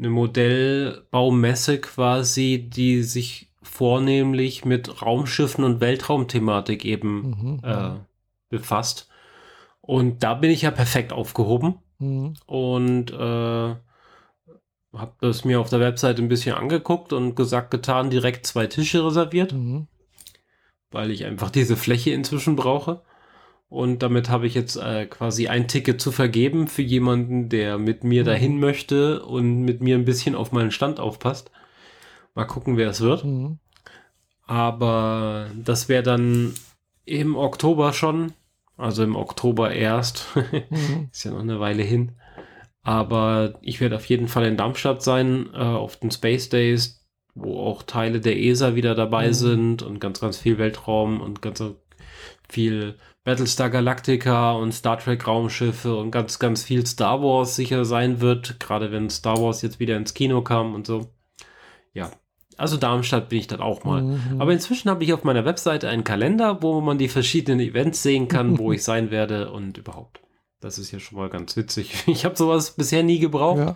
Eine 0.00 0.08
Modellbaumesse 0.08 1.78
quasi, 1.78 2.70
die 2.72 3.02
sich 3.02 3.52
vornehmlich 3.62 4.64
mit 4.64 5.02
Raumschiffen 5.02 5.62
und 5.62 5.82
Weltraumthematik 5.82 6.86
eben 6.86 7.20
mhm. 7.20 7.60
äh, 7.62 7.90
befasst. 8.48 9.10
Und 9.82 10.22
da 10.22 10.32
bin 10.34 10.50
ich 10.50 10.62
ja 10.62 10.70
perfekt 10.70 11.12
aufgehoben. 11.12 11.74
Mhm. 11.98 12.32
Und 12.46 13.10
äh, 13.12 13.16
habe 14.94 15.12
das 15.20 15.44
mir 15.44 15.60
auf 15.60 15.68
der 15.68 15.80
Webseite 15.80 16.22
ein 16.22 16.28
bisschen 16.28 16.56
angeguckt 16.56 17.12
und 17.12 17.34
gesagt, 17.34 17.70
getan, 17.70 18.08
direkt 18.08 18.46
zwei 18.46 18.66
Tische 18.66 19.04
reserviert, 19.04 19.52
mhm. 19.52 19.86
weil 20.90 21.10
ich 21.10 21.26
einfach 21.26 21.50
diese 21.50 21.76
Fläche 21.76 22.10
inzwischen 22.10 22.56
brauche. 22.56 23.02
Und 23.70 24.02
damit 24.02 24.28
habe 24.28 24.46
ich 24.46 24.54
jetzt 24.54 24.76
äh, 24.76 25.06
quasi 25.06 25.48
ein 25.48 25.68
Ticket 25.68 26.00
zu 26.00 26.12
vergeben 26.12 26.68
für 26.68 26.82
jemanden, 26.82 27.48
der 27.48 27.78
mit 27.78 28.04
mir 28.04 28.22
mhm. 28.22 28.26
dahin 28.26 28.60
möchte 28.60 29.24
und 29.24 29.62
mit 29.62 29.80
mir 29.80 29.96
ein 29.96 30.04
bisschen 30.04 30.34
auf 30.34 30.52
meinen 30.52 30.72
Stand 30.72 31.00
aufpasst. 31.00 31.50
Mal 32.34 32.44
gucken, 32.44 32.76
wer 32.76 32.90
es 32.90 33.00
wird. 33.00 33.24
Mhm. 33.24 33.58
Aber 34.46 35.46
das 35.56 35.88
wäre 35.88 36.02
dann 36.02 36.52
im 37.06 37.36
Oktober 37.36 37.92
schon 37.92 38.32
also 38.80 39.04
im 39.04 39.14
Oktober 39.14 39.72
erst. 39.72 40.28
mhm. 40.70 41.08
Ist 41.12 41.24
ja 41.24 41.30
noch 41.32 41.40
eine 41.40 41.60
Weile 41.60 41.82
hin. 41.82 42.12
Aber 42.82 43.58
ich 43.60 43.80
werde 43.80 43.96
auf 43.96 44.06
jeden 44.06 44.26
Fall 44.26 44.46
in 44.46 44.56
Darmstadt 44.56 45.02
sein, 45.02 45.50
äh, 45.52 45.58
auf 45.58 45.96
den 45.96 46.10
Space 46.10 46.48
Days, 46.48 47.06
wo 47.34 47.60
auch 47.60 47.82
Teile 47.82 48.20
der 48.20 48.38
ESA 48.38 48.74
wieder 48.74 48.94
dabei 48.94 49.28
mhm. 49.28 49.32
sind 49.34 49.82
und 49.82 50.00
ganz, 50.00 50.20
ganz 50.20 50.38
viel 50.38 50.56
Weltraum 50.56 51.20
und 51.20 51.42
ganz 51.42 51.62
viel 52.48 52.96
Battlestar 53.24 53.70
Galactica 53.70 54.52
und 54.52 54.72
Star 54.72 54.98
Trek 54.98 55.26
Raumschiffe 55.26 55.94
und 55.94 56.10
ganz, 56.10 56.38
ganz 56.38 56.62
viel 56.62 56.86
Star 56.86 57.22
Wars 57.22 57.54
sicher 57.56 57.84
sein 57.84 58.20
wird, 58.20 58.58
gerade 58.60 58.92
wenn 58.92 59.10
Star 59.10 59.40
Wars 59.40 59.62
jetzt 59.62 59.78
wieder 59.78 59.96
ins 59.96 60.14
Kino 60.14 60.42
kam 60.42 60.74
und 60.74 60.86
so. 60.86 61.10
Ja, 61.92 62.10
also 62.60 62.76
Darmstadt 62.76 63.30
bin 63.30 63.38
ich 63.38 63.46
dann 63.46 63.60
auch 63.60 63.84
mal. 63.84 64.02
Mhm. 64.02 64.40
Aber 64.40 64.52
inzwischen 64.52 64.90
habe 64.90 65.02
ich 65.02 65.12
auf 65.14 65.24
meiner 65.24 65.46
Webseite 65.46 65.88
einen 65.88 66.04
Kalender, 66.04 66.62
wo 66.62 66.80
man 66.82 66.98
die 66.98 67.08
verschiedenen 67.08 67.60
Events 67.60 68.02
sehen 68.02 68.28
kann, 68.28 68.58
wo 68.58 68.72
ich 68.72 68.84
sein 68.84 69.10
werde 69.10 69.50
und 69.50 69.78
überhaupt. 69.78 70.20
Das 70.60 70.78
ist 70.78 70.90
ja 70.90 70.98
schon 70.98 71.18
mal 71.18 71.30
ganz 71.30 71.56
witzig. 71.56 71.94
Ich 72.06 72.24
habe 72.24 72.36
sowas 72.36 72.72
bisher 72.72 73.02
nie 73.02 73.18
gebraucht. 73.18 73.58
Ja. 73.58 73.74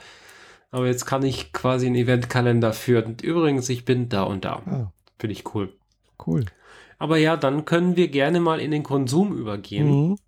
Aber 0.71 0.87
jetzt 0.87 1.07
kann 1.07 1.23
ich 1.23 1.53
quasi 1.53 1.87
einen 1.87 1.95
Eventkalender 1.95 2.73
führen. 2.73 3.17
übrigens, 3.23 3.69
ich 3.69 3.85
bin 3.85 4.09
da 4.09 4.25
und 4.25 4.45
da. 4.45 4.63
Ah. 4.67 4.93
Finde 5.19 5.33
ich 5.33 5.55
cool. 5.55 5.73
Cool. 6.27 6.45
Aber 7.05 7.19
ja, 7.19 7.37
dann 7.37 7.67
können 7.67 7.97
wir 7.97 8.09
gerne 8.09 8.41
mal 8.41 8.61
in 8.61 8.71
den 8.71 8.83
Konsum 8.83 9.37
übergehen. 9.37 10.09
Mhm. 10.09 10.19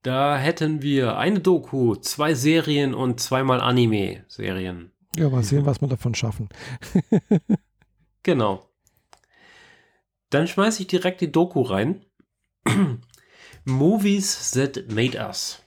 Da 0.00 0.38
hätten 0.38 0.80
wir 0.80 1.18
eine 1.18 1.40
Doku, 1.40 1.94
zwei 1.96 2.32
Serien 2.32 2.94
und 2.94 3.20
zweimal 3.20 3.60
Anime-Serien. 3.60 4.92
Ja, 5.14 5.28
mal 5.28 5.42
sehen, 5.42 5.66
was 5.66 5.82
wir 5.82 5.88
davon 5.88 6.14
schaffen. 6.14 6.48
genau. 8.22 8.66
Dann 10.30 10.46
schmeiße 10.46 10.80
ich 10.80 10.88
direkt 10.88 11.20
die 11.20 11.30
Doku 11.30 11.60
rein. 11.60 12.06
Movies 13.66 14.52
That 14.52 14.90
Made 14.90 15.18
Us. 15.18 15.62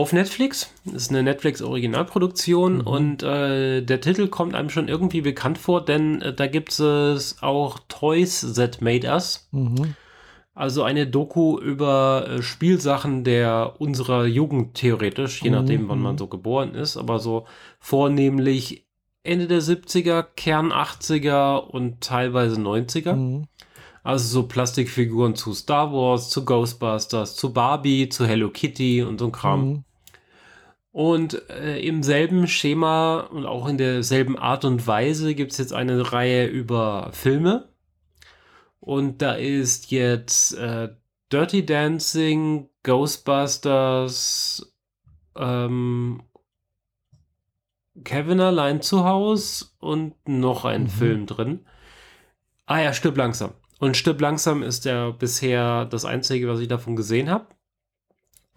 Auf 0.00 0.14
Netflix. 0.14 0.72
Das 0.86 0.94
ist 0.94 1.10
eine 1.10 1.22
Netflix-Originalproduktion 1.22 2.76
mhm. 2.76 2.86
und 2.86 3.22
äh, 3.22 3.82
der 3.82 4.00
Titel 4.00 4.28
kommt 4.28 4.54
einem 4.54 4.70
schon 4.70 4.88
irgendwie 4.88 5.20
bekannt 5.20 5.58
vor, 5.58 5.84
denn 5.84 6.22
äh, 6.22 6.32
da 6.32 6.46
gibt 6.46 6.80
es 6.80 7.36
auch 7.42 7.80
Toys 7.86 8.54
That 8.54 8.80
Made 8.80 9.06
Us. 9.06 9.46
Mhm. 9.50 9.94
Also 10.54 10.84
eine 10.84 11.06
Doku 11.06 11.58
über 11.58 12.26
äh, 12.30 12.42
Spielsachen 12.42 13.24
der 13.24 13.74
unserer 13.78 14.24
Jugend 14.24 14.72
theoretisch, 14.72 15.42
je 15.42 15.50
nachdem, 15.50 15.90
wann 15.90 16.00
man 16.00 16.14
mhm. 16.14 16.18
so 16.18 16.28
geboren 16.28 16.74
ist, 16.74 16.96
aber 16.96 17.18
so 17.18 17.44
vornehmlich 17.78 18.86
Ende 19.22 19.48
der 19.48 19.60
70er, 19.60 20.22
Kern 20.34 20.72
80er 20.72 21.58
und 21.58 22.00
teilweise 22.00 22.58
90er. 22.58 23.12
Mhm. 23.12 23.48
Also 24.02 24.26
so 24.28 24.48
Plastikfiguren 24.48 25.34
zu 25.34 25.52
Star 25.52 25.92
Wars, 25.92 26.30
zu 26.30 26.46
Ghostbusters, 26.46 27.36
zu 27.36 27.52
Barbie, 27.52 28.08
zu 28.08 28.26
Hello 28.26 28.48
Kitty 28.48 29.02
und 29.02 29.18
so 29.18 29.26
ein 29.26 29.32
Kram. 29.32 29.68
Mhm. 29.68 29.84
Und 30.92 31.48
äh, 31.50 31.78
im 31.80 32.02
selben 32.02 32.48
Schema 32.48 33.20
und 33.20 33.46
auch 33.46 33.68
in 33.68 33.78
derselben 33.78 34.36
Art 34.36 34.64
und 34.64 34.86
Weise 34.86 35.34
gibt 35.34 35.52
es 35.52 35.58
jetzt 35.58 35.72
eine 35.72 36.12
Reihe 36.12 36.46
über 36.46 37.10
Filme. 37.12 37.68
Und 38.80 39.22
da 39.22 39.34
ist 39.34 39.90
jetzt 39.90 40.54
äh, 40.54 40.88
Dirty 41.30 41.64
Dancing, 41.64 42.68
Ghostbusters, 42.82 44.74
ähm, 45.36 46.22
Kevin 48.02 48.40
allein 48.40 48.82
zu 48.82 49.04
Hause 49.04 49.66
und 49.78 50.14
noch 50.26 50.64
ein 50.64 50.84
mhm. 50.84 50.88
Film 50.88 51.26
drin. 51.26 51.66
Ah 52.66 52.80
ja, 52.80 52.92
Stirb 52.92 53.16
langsam. 53.16 53.52
Und 53.78 53.96
Stirb 53.96 54.20
langsam 54.20 54.62
ist 54.62 54.84
ja 54.84 55.10
bisher 55.10 55.84
das 55.84 56.04
einzige, 56.04 56.48
was 56.48 56.60
ich 56.60 56.68
davon 56.68 56.96
gesehen 56.96 57.30
habe. 57.30 57.46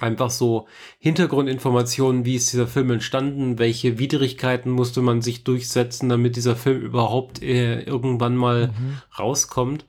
Einfach 0.03 0.31
so 0.31 0.67
Hintergrundinformationen, 0.99 2.25
wie 2.25 2.35
ist 2.35 2.51
dieser 2.51 2.67
Film 2.67 2.91
entstanden, 2.91 3.57
welche 3.57 3.99
Widrigkeiten 3.99 4.69
musste 4.69 5.01
man 5.01 5.21
sich 5.21 5.45
durchsetzen, 5.45 6.09
damit 6.09 6.35
dieser 6.35 6.57
Film 6.57 6.81
überhaupt 6.81 7.41
äh, 7.41 7.83
irgendwann 7.83 8.35
mal 8.35 8.67
mhm. 8.67 8.97
rauskommt. 9.17 9.85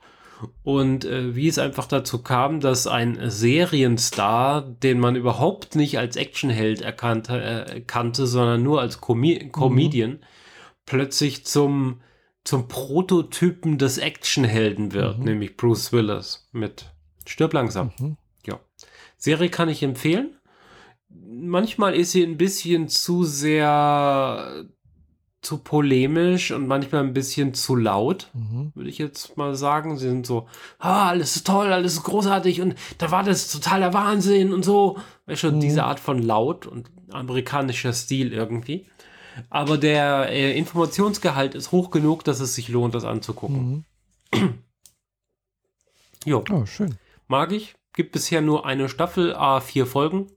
Und 0.63 1.03
äh, 1.03 1.35
wie 1.35 1.49
es 1.49 1.59
einfach 1.59 1.85
dazu 1.85 2.23
kam, 2.23 2.61
dass 2.61 2.87
ein 2.87 3.29
Serienstar, 3.29 4.61
den 4.61 5.01
man 5.01 5.17
überhaupt 5.17 5.75
nicht 5.75 5.99
als 5.99 6.15
Actionheld 6.15 6.81
erkannte, 6.81 7.41
äh, 7.41 7.81
kannte, 7.81 8.25
sondern 8.25 8.63
nur 8.63 8.79
als 8.79 9.01
Com 9.01 9.21
Comedian, 9.51 10.11
mhm. 10.11 10.19
plötzlich 10.85 11.45
zum, 11.45 11.99
zum 12.45 12.69
Prototypen 12.69 13.77
des 13.77 13.97
Actionhelden 13.97 14.93
wird, 14.93 15.19
mhm. 15.19 15.25
nämlich 15.25 15.57
Bruce 15.57 15.91
Willis 15.91 16.47
mit 16.53 16.93
Stirb 17.25 17.51
langsam. 17.51 17.91
Mhm. 17.99 18.15
Serie 19.17 19.49
kann 19.49 19.69
ich 19.69 19.83
empfehlen. 19.83 20.35
Manchmal 21.09 21.95
ist 21.95 22.11
sie 22.11 22.23
ein 22.23 22.37
bisschen 22.37 22.89
zu 22.89 23.23
sehr 23.23 24.65
zu 25.45 25.59
polemisch 25.59 26.51
und 26.51 26.67
manchmal 26.67 27.03
ein 27.03 27.13
bisschen 27.13 27.53
zu 27.53 27.75
laut, 27.75 28.29
mhm. 28.33 28.71
würde 28.73 28.89
ich 28.89 28.97
jetzt 28.97 29.37
mal 29.37 29.55
sagen. 29.55 29.97
Sie 29.97 30.07
sind 30.07 30.25
so, 30.25 30.47
ah, 30.79 31.09
alles 31.09 31.35
ist 31.35 31.47
toll, 31.47 31.71
alles 31.71 31.93
ist 31.93 32.03
großartig 32.03 32.61
und 32.61 32.75
da 32.97 33.11
war 33.11 33.23
das 33.23 33.51
totaler 33.51 33.93
Wahnsinn 33.93 34.53
und 34.53 34.65
so. 34.65 34.97
Weißt 35.27 35.41
schon, 35.41 35.57
mhm. 35.57 35.61
diese 35.61 35.83
Art 35.83 35.99
von 35.99 36.21
laut 36.21 36.65
und 36.65 36.89
amerikanischer 37.11 37.93
Stil 37.93 38.33
irgendwie. 38.33 38.87
Aber 39.49 39.77
der 39.77 40.29
äh, 40.29 40.57
Informationsgehalt 40.57 41.55
ist 41.55 41.71
hoch 41.71 41.91
genug, 41.91 42.23
dass 42.23 42.39
es 42.39 42.55
sich 42.55 42.69
lohnt, 42.69 42.95
das 42.95 43.05
anzugucken. 43.05 43.85
Mhm. 44.33 44.53
jo. 46.25 46.43
Oh, 46.51 46.65
schön. 46.65 46.95
Mag 47.27 47.51
ich. 47.51 47.75
Gibt 47.95 48.11
bisher 48.11 48.41
nur 48.41 48.65
eine 48.65 48.89
Staffel, 48.89 49.33
a 49.35 49.61
vier 49.61 49.85
Folgen. 49.85 50.27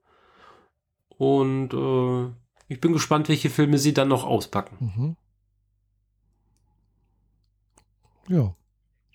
Und 1.09 1.75
äh, 1.75 2.33
ich 2.69 2.81
bin 2.81 2.93
gespannt, 2.93 3.29
welche 3.29 3.51
Filme 3.51 3.79
sie 3.79 3.93
dann 3.93 4.09
noch 4.09 4.25
auspacken. 4.25 5.17
Mhm. 8.27 8.35
Ja. 8.35 8.55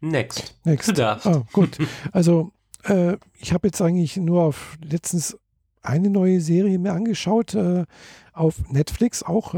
Next. 0.02 0.56
Next. 0.66 1.00
Ah, 1.00 1.44
gut. 1.54 1.78
Also, 2.12 2.52
äh, 2.84 3.18
ich 3.40 3.54
habe 3.54 3.68
jetzt 3.68 3.82
eigentlich 3.82 4.18
nur 4.18 4.44
auf 4.44 4.78
letztens 4.84 5.40
eine 5.82 6.10
neue 6.10 6.42
Serie 6.42 6.80
mir 6.80 6.94
angeschaut, 6.94 7.54
äh, 7.54 7.86
auf 8.34 8.70
Netflix 8.70 9.24
auch. 9.24 9.56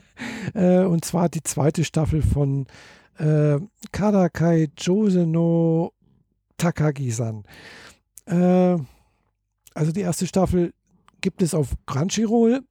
äh, 0.54 0.84
und 0.84 1.04
zwar 1.04 1.28
die 1.28 1.42
zweite 1.42 1.84
Staffel 1.84 2.22
von 2.22 2.66
äh, 3.18 3.58
Kadakai 3.90 4.68
Jose 4.76 5.26
no 5.26 5.92
Takagi-san. 6.58 7.44
Äh, 8.28 8.78
also 9.74 9.92
die 9.92 10.00
erste 10.00 10.26
Staffel 10.26 10.72
gibt 11.20 11.42
es 11.42 11.54
auf 11.54 11.74
Crunchyroll 11.86 12.62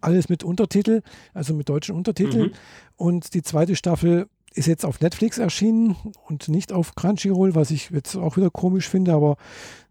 alles 0.00 0.28
mit 0.28 0.44
Untertitel, 0.44 1.02
also 1.34 1.54
mit 1.54 1.68
deutschen 1.68 1.94
Untertiteln. 1.94 2.48
Mhm. 2.48 2.54
Und 2.96 3.34
die 3.34 3.42
zweite 3.42 3.76
Staffel 3.76 4.28
ist 4.52 4.66
jetzt 4.66 4.84
auf 4.84 5.00
Netflix 5.00 5.38
erschienen 5.38 5.96
und 6.26 6.48
nicht 6.48 6.72
auf 6.72 6.94
Crunchyroll, 6.94 7.54
was 7.54 7.70
ich 7.70 7.90
jetzt 7.90 8.16
auch 8.16 8.36
wieder 8.36 8.50
komisch 8.50 8.88
finde, 8.88 9.12
aber 9.12 9.36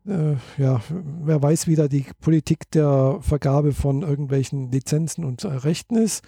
äh, 0.06 0.36
ja, 0.58 0.82
wer 0.90 1.42
weiß, 1.42 1.68
wie 1.68 1.76
da 1.76 1.88
die 1.88 2.06
Politik 2.20 2.70
der 2.72 3.20
Vergabe 3.22 3.72
von 3.72 4.02
irgendwelchen 4.02 4.72
Lizenzen 4.72 5.24
und 5.24 5.44
äh, 5.44 5.48
Rechten 5.48 5.96
ist. 5.96 6.24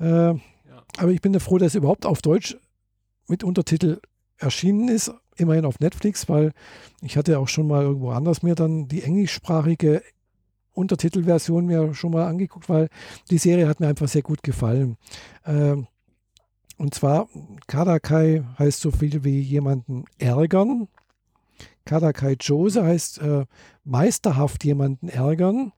Äh, 0.00 0.06
ja. 0.06 0.38
Aber 0.96 1.10
ich 1.10 1.20
bin 1.20 1.32
da 1.32 1.40
froh, 1.40 1.58
dass 1.58 1.68
es 1.68 1.74
überhaupt 1.74 2.06
auf 2.06 2.22
Deutsch 2.22 2.56
mit 3.26 3.44
Untertitel 3.44 4.00
erschienen 4.38 4.88
ist, 4.88 5.12
immerhin 5.38 5.64
auf 5.64 5.80
Netflix, 5.80 6.28
weil 6.28 6.52
ich 7.02 7.16
hatte 7.16 7.38
auch 7.38 7.48
schon 7.48 7.66
mal 7.66 7.82
irgendwo 7.82 8.10
anders 8.10 8.42
mir 8.42 8.54
dann 8.54 8.88
die 8.88 9.02
englischsprachige 9.02 10.02
Untertitelversion 10.74 11.66
mir 11.66 11.94
schon 11.94 12.12
mal 12.12 12.26
angeguckt, 12.26 12.68
weil 12.68 12.88
die 13.30 13.38
Serie 13.38 13.68
hat 13.68 13.80
mir 13.80 13.88
einfach 13.88 14.08
sehr 14.08 14.22
gut 14.22 14.42
gefallen. 14.42 14.96
Ähm, 15.44 15.86
und 16.76 16.94
zwar, 16.94 17.28
Kadakai 17.66 18.44
heißt 18.58 18.80
so 18.80 18.92
viel 18.92 19.24
wie 19.24 19.40
jemanden 19.40 20.04
ärgern. 20.18 20.86
Kadakai 21.84 22.36
Jose 22.40 22.84
heißt 22.84 23.18
äh, 23.18 23.46
meisterhaft 23.84 24.62
jemanden 24.64 25.08
ärgern. 25.08 25.72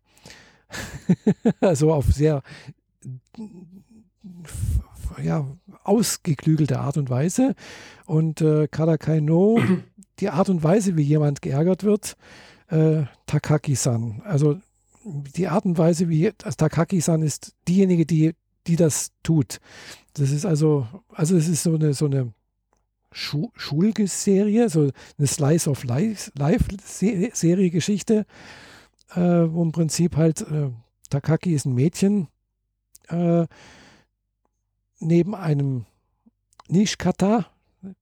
also 1.60 1.92
auf 1.92 2.06
sehr 2.12 2.42
ja, 5.22 5.46
ausgeklügelte 5.84 6.80
Art 6.80 6.96
und 6.96 7.10
Weise. 7.10 7.54
Und 8.06 8.40
äh, 8.40 8.68
Kadakai 8.68 9.20
no, 9.20 9.60
die 10.20 10.30
Art 10.30 10.48
und 10.48 10.62
Weise, 10.62 10.96
wie 10.96 11.02
jemand 11.02 11.42
geärgert 11.42 11.84
wird, 11.84 12.16
äh, 12.68 13.04
Takaki-san. 13.26 14.22
Also 14.24 14.58
die 15.04 15.48
Art 15.48 15.64
und 15.64 15.78
Weise, 15.78 16.08
wie 16.08 16.30
Takaki-san 16.32 17.22
ist 17.22 17.54
diejenige, 17.68 18.06
die, 18.06 18.34
die 18.66 18.76
das 18.76 19.12
tut. 19.22 19.60
Das 20.14 20.30
ist 20.30 20.44
also, 20.44 20.86
also 21.08 21.36
es 21.36 21.48
ist 21.48 21.62
so 21.62 21.74
eine, 21.74 21.94
so 21.94 22.06
eine 22.06 22.32
Schu 23.12 23.50
Schulserie, 23.56 24.68
so 24.68 24.90
eine 25.18 25.26
Slice 25.26 25.68
of 25.68 25.84
Life-Serie, 25.84 27.70
Geschichte, 27.70 28.26
äh, 29.14 29.20
wo 29.20 29.62
im 29.62 29.72
Prinzip 29.72 30.16
halt 30.16 30.42
äh, 30.42 30.70
Takaki 31.08 31.54
ist 31.54 31.66
ein 31.66 31.74
Mädchen 31.74 32.28
äh, 33.08 33.46
neben 35.00 35.34
einem 35.34 35.86
Nishikata, 36.68 37.46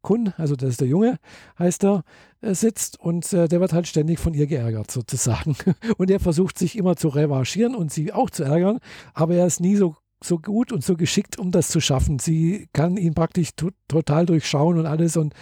Kun, 0.02 0.32
also 0.36 0.56
das 0.56 0.70
ist 0.70 0.80
der 0.80 0.88
Junge, 0.88 1.18
heißt 1.58 1.84
er, 1.84 2.02
äh, 2.40 2.52
sitzt 2.54 2.98
und 2.98 3.32
äh, 3.32 3.48
der 3.48 3.60
wird 3.60 3.72
halt 3.72 3.86
ständig 3.86 4.18
von 4.18 4.34
ihr 4.34 4.48
geärgert 4.48 4.90
sozusagen. 4.90 5.56
Und 5.98 6.10
er 6.10 6.18
versucht 6.18 6.58
sich 6.58 6.76
immer 6.76 6.96
zu 6.96 7.08
revanchieren 7.08 7.76
und 7.76 7.92
sie 7.92 8.12
auch 8.12 8.28
zu 8.28 8.42
ärgern, 8.42 8.80
aber 9.14 9.34
er 9.34 9.46
ist 9.46 9.60
nie 9.60 9.76
so, 9.76 9.94
so 10.22 10.38
gut 10.38 10.72
und 10.72 10.82
so 10.82 10.96
geschickt, 10.96 11.38
um 11.38 11.52
das 11.52 11.68
zu 11.68 11.80
schaffen. 11.80 12.18
Sie 12.18 12.68
kann 12.72 12.96
ihn 12.96 13.14
praktisch 13.14 13.50
total 13.86 14.26
durchschauen 14.26 14.78
und 14.78 14.86
alles 14.86 15.16
und, 15.16 15.32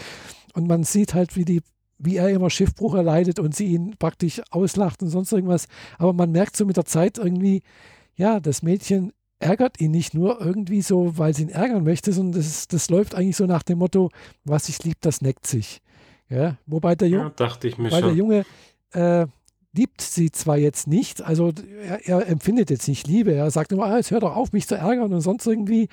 und 0.53 0.69
man 0.69 0.85
sieht 0.85 1.15
halt, 1.15 1.35
wie 1.37 1.47
die 1.47 1.63
wie 1.99 2.17
er 2.17 2.29
immer 2.29 2.51
Schiffbruch 2.51 2.95
erleidet 2.95 3.39
und 3.39 3.55
sie 3.55 3.69
ihn 3.69 3.97
praktisch 3.99 4.43
auslacht 4.51 5.03
und 5.03 5.09
sonst 5.09 5.33
irgendwas. 5.33 5.67
Aber 5.99 6.13
man 6.13 6.31
merkt 6.31 6.55
so 6.55 6.67
mit 6.67 6.77
der 6.77 6.85
Zeit 6.85 7.17
irgendwie, 7.17 7.63
ja, 8.17 8.39
das 8.39 8.63
Mädchen 8.63 9.13
ärgert 9.39 9.81
ihn 9.81 9.91
nicht 9.91 10.15
nur 10.15 10.41
irgendwie 10.41 10.83
so, 10.83 11.19
weil 11.19 11.35
sie 11.35 11.43
ihn 11.43 11.49
ärgern 11.49 11.85
möchte, 11.85 12.13
sondern 12.13 12.41
das, 12.41 12.69
das 12.69 12.89
läuft 12.91 13.15
eigentlich 13.15 13.37
so 13.37 13.47
nach 13.47 13.63
dem 13.63 13.79
Motto, 13.79 14.11
was 14.45 14.67
sich 14.67 14.83
liebt, 14.85 15.05
das 15.05 15.21
neckt 15.21 15.47
sich. 15.47 15.83
Ja, 16.29 16.57
wobei 16.67 16.95
der 16.95 17.09
Junge, 17.09 17.25
ja, 17.25 17.31
dachte 17.31 17.69
ich 17.69 17.79
mir 17.79 17.91
weil 17.93 18.03
der 18.03 18.15
Junge 18.15 18.45
äh, 18.93 19.27
liebt 19.77 20.01
sie 20.01 20.31
zwar 20.31 20.57
jetzt 20.57 20.89
nicht, 20.89 21.23
also 21.23 21.53
er, 21.85 22.09
er, 22.09 22.27
empfindet 22.27 22.71
jetzt 22.71 22.89
nicht 22.89 23.07
Liebe, 23.07 23.33
er 23.33 23.51
sagt 23.51 23.73
immer, 23.73 23.85
ah, 23.85 23.97
jetzt 23.97 24.11
hör 24.11 24.21
doch 24.21 24.35
auf, 24.35 24.53
mich 24.53 24.67
zu 24.67 24.75
ärgern 24.75 25.13
und 25.13 25.21
sonst 25.21 25.47
irgendwie. 25.47 25.89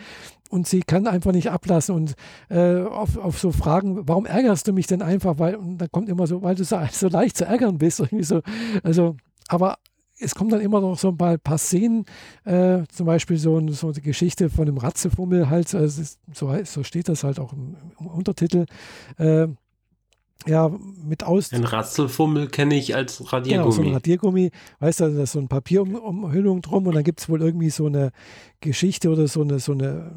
Und 0.50 0.68
sie 0.68 0.82
kann 0.82 1.08
einfach 1.08 1.32
nicht 1.32 1.50
ablassen. 1.50 1.96
Und 1.96 2.14
äh, 2.50 2.82
auf, 2.82 3.18
auf 3.18 3.39
so 3.39 3.52
Fragen, 3.52 4.08
warum 4.08 4.26
ärgerst 4.26 4.68
du 4.68 4.74
mich 4.74 4.88
denn 4.88 5.02
einfach, 5.02 5.39
weil, 5.39 5.56
und 5.56 5.80
dann 5.80 5.91
kommt 5.91 6.10
immer 6.10 6.28
so, 6.28 6.41
weil 6.44 6.56
du 6.56 6.64
so, 6.64 6.80
so 6.91 7.08
leicht 7.10 7.38
zu 7.38 7.46
ärgern 7.46 7.78
bist, 7.78 8.00
irgendwie 8.00 8.24
so, 8.24 8.41
also, 8.84 9.16
aber 9.48 9.78
es 10.24 10.36
kommen 10.36 10.49
dann 10.49 10.61
immer 10.61 10.82
noch 10.82 10.97
so 10.97 11.09
ein 11.09 11.17
paar, 11.17 11.38
paar 11.38 11.57
Szenen, 11.57 12.05
äh, 12.45 12.84
zum 12.89 13.05
Beispiel 13.05 13.38
so, 13.38 13.59
so 13.69 13.88
eine 13.88 14.01
Geschichte 14.01 14.49
von 14.49 14.67
einem 14.67 14.78
Ratzefummel 14.78 15.49
halt, 15.49 15.74
also 15.76 16.01
ist, 16.01 16.19
so, 16.34 16.53
so 16.63 16.84
steht 16.84 17.09
das 17.09 17.24
halt 17.24 17.39
auch 17.39 17.53
im, 17.53 17.76
im 17.99 18.07
Untertitel. 18.07 18.65
Äh, 19.17 19.47
ja, 20.45 20.69
mit 21.03 21.24
aus. 21.24 21.53
Ein 21.53 21.63
Ratzelfummel 21.63 22.47
kenne 22.47 22.76
ich 22.76 22.95
als 22.95 23.32
Radiergummi. 23.32 23.63
Genau, 23.63 23.71
so 23.71 23.82
ein 23.82 23.93
Radiergummi, 23.93 24.51
weißt 24.80 24.99
du, 25.01 25.15
da 25.15 25.24
ist 25.24 25.32
so 25.34 25.39
eine 25.39 25.47
Papierumhüllung 25.47 26.61
drum 26.61 26.88
und 26.88 26.95
dann 26.95 27.03
gibt 27.03 27.21
es 27.21 27.30
wohl 27.30 27.41
irgendwie 27.41 27.69
so 27.69 27.86
eine 27.86 28.11
Geschichte 28.59 29.09
oder 29.09 29.28
so 29.28 29.41
eine, 29.41 29.59
so 29.59 29.71
eine 29.71 30.11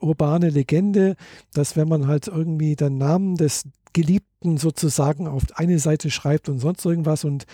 urbane 0.00 0.50
Legende, 0.50 1.16
dass 1.52 1.76
wenn 1.76 1.88
man 1.88 2.06
halt 2.06 2.26
irgendwie 2.28 2.74
den 2.76 2.98
Namen 2.98 3.36
des 3.36 3.64
Geliebten 3.92 4.58
sozusagen 4.58 5.26
auf 5.26 5.44
eine 5.54 5.78
Seite 5.78 6.10
schreibt 6.10 6.48
und 6.48 6.58
sonst 6.58 6.84
irgendwas 6.84 7.24
und 7.24 7.46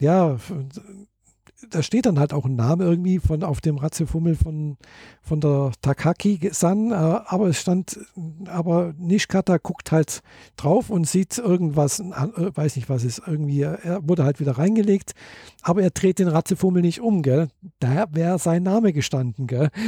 ja, 0.00 0.36
da 1.70 1.82
steht 1.82 2.06
dann 2.06 2.18
halt 2.18 2.32
auch 2.32 2.44
ein 2.44 2.54
Name 2.54 2.84
irgendwie 2.84 3.18
von 3.18 3.42
auf 3.42 3.60
dem 3.60 3.78
Ratzefummel 3.78 4.36
von, 4.36 4.76
von 5.22 5.40
der 5.40 5.72
Takaki-san, 5.82 6.92
äh, 6.92 6.94
aber 6.94 7.48
es 7.48 7.60
stand, 7.60 7.98
aber 8.46 8.94
Nishikata 8.96 9.58
guckt 9.58 9.90
halt 9.90 10.20
drauf 10.56 10.90
und 10.90 11.08
sieht 11.08 11.36
irgendwas, 11.38 12.00
äh, 12.00 12.04
weiß 12.54 12.76
nicht 12.76 12.88
was 12.88 13.04
ist, 13.04 13.22
irgendwie, 13.26 13.62
er 13.62 14.00
wurde 14.02 14.24
halt 14.24 14.40
wieder 14.40 14.52
reingelegt, 14.52 15.12
aber 15.62 15.82
er 15.82 15.90
dreht 15.90 16.18
den 16.18 16.28
Ratzefummel 16.28 16.82
nicht 16.82 17.00
um, 17.00 17.22
gell? 17.22 17.48
Da 17.80 18.06
wäre 18.12 18.38
sein 18.38 18.62
Name 18.62 18.92
gestanden, 18.92 19.46
gell? 19.46 19.70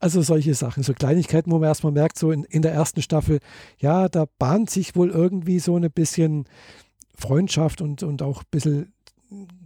Also 0.00 0.22
solche 0.22 0.54
Sachen, 0.54 0.84
so 0.84 0.94
Kleinigkeiten, 0.94 1.50
wo 1.50 1.58
man 1.58 1.68
erstmal 1.68 1.92
merkt, 1.92 2.20
so 2.20 2.30
in, 2.30 2.44
in 2.44 2.62
der 2.62 2.72
ersten 2.72 3.02
Staffel, 3.02 3.40
ja, 3.78 4.08
da 4.08 4.26
bahnt 4.38 4.70
sich 4.70 4.94
wohl 4.94 5.10
irgendwie 5.10 5.58
so 5.58 5.76
ein 5.76 5.90
bisschen 5.90 6.44
Freundschaft 7.16 7.80
und, 7.80 8.04
und 8.04 8.22
auch 8.22 8.42
ein 8.42 8.48
bisschen 8.52 8.92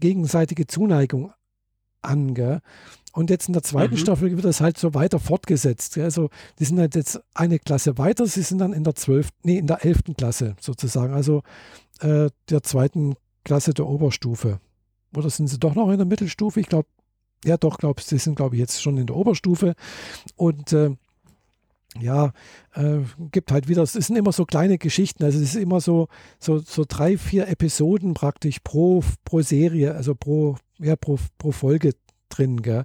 gegenseitige 0.00 0.66
Zuneigung 0.66 1.32
an. 2.02 2.34
Gell? 2.34 2.60
Und 3.12 3.30
jetzt 3.30 3.48
in 3.48 3.52
der 3.52 3.62
zweiten 3.62 3.94
mhm. 3.94 3.98
Staffel 3.98 4.30
wird 4.30 4.44
das 4.44 4.60
halt 4.60 4.78
so 4.78 4.94
weiter 4.94 5.18
fortgesetzt. 5.18 5.94
Gell? 5.94 6.04
Also 6.04 6.30
die 6.58 6.64
sind 6.64 6.78
halt 6.78 6.94
jetzt 6.94 7.20
eine 7.34 7.58
Klasse 7.58 7.98
weiter, 7.98 8.26
sie 8.26 8.42
sind 8.42 8.58
dann 8.58 8.72
in 8.72 8.84
der 8.84 8.94
zwölften, 8.94 9.36
nee, 9.42 9.58
in 9.58 9.66
der 9.66 9.84
elften 9.84 10.16
Klasse 10.16 10.56
sozusagen, 10.60 11.14
also 11.14 11.42
äh, 12.00 12.30
der 12.48 12.62
zweiten 12.62 13.14
Klasse 13.44 13.74
der 13.74 13.86
Oberstufe. 13.86 14.60
Oder 15.14 15.30
sind 15.30 15.48
sie 15.48 15.58
doch 15.58 15.74
noch 15.74 15.90
in 15.90 15.98
der 15.98 16.06
Mittelstufe? 16.06 16.60
Ich 16.60 16.68
glaube, 16.68 16.88
ja 17.44 17.56
doch, 17.56 17.78
glaube 17.78 18.00
sie 18.00 18.18
sind, 18.18 18.36
glaube 18.36 18.56
ich, 18.56 18.60
jetzt 18.60 18.82
schon 18.82 18.96
in 18.96 19.06
der 19.06 19.16
Oberstufe. 19.16 19.74
Und 20.36 20.72
äh, 20.72 20.96
ja, 22.00 22.32
äh, 22.74 22.98
gibt 23.30 23.52
halt 23.52 23.68
wieder, 23.68 23.82
es 23.82 23.92
sind 23.92 24.16
immer 24.16 24.32
so 24.32 24.44
kleine 24.44 24.78
Geschichten, 24.78 25.24
also 25.24 25.38
es 25.38 25.54
ist 25.54 25.56
immer 25.56 25.80
so, 25.80 26.08
so, 26.38 26.58
so 26.58 26.84
drei, 26.88 27.18
vier 27.18 27.48
Episoden 27.48 28.14
praktisch 28.14 28.60
pro, 28.60 29.02
pro 29.24 29.42
Serie, 29.42 29.94
also 29.94 30.14
pro, 30.14 30.56
ja, 30.78 30.96
pro, 30.96 31.18
pro 31.38 31.52
Folge 31.52 31.92
drin, 32.28 32.62
gell? 32.62 32.84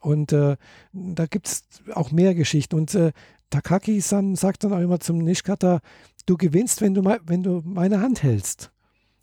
Und 0.00 0.32
äh, 0.32 0.56
da 0.92 1.26
gibt 1.26 1.48
es 1.48 1.64
auch 1.92 2.12
mehr 2.12 2.34
Geschichten. 2.34 2.76
Und 2.76 2.94
äh, 2.94 3.12
Takaki-san 3.50 4.36
sagt 4.36 4.64
dann 4.64 4.72
auch 4.72 4.80
immer 4.80 5.00
zum 5.00 5.18
Nishikata, 5.18 5.80
du 6.26 6.36
gewinnst, 6.36 6.80
wenn 6.80 6.94
du, 6.94 7.02
wenn 7.04 7.42
du 7.42 7.62
meine 7.64 8.00
Hand 8.00 8.22
hältst. 8.22 8.70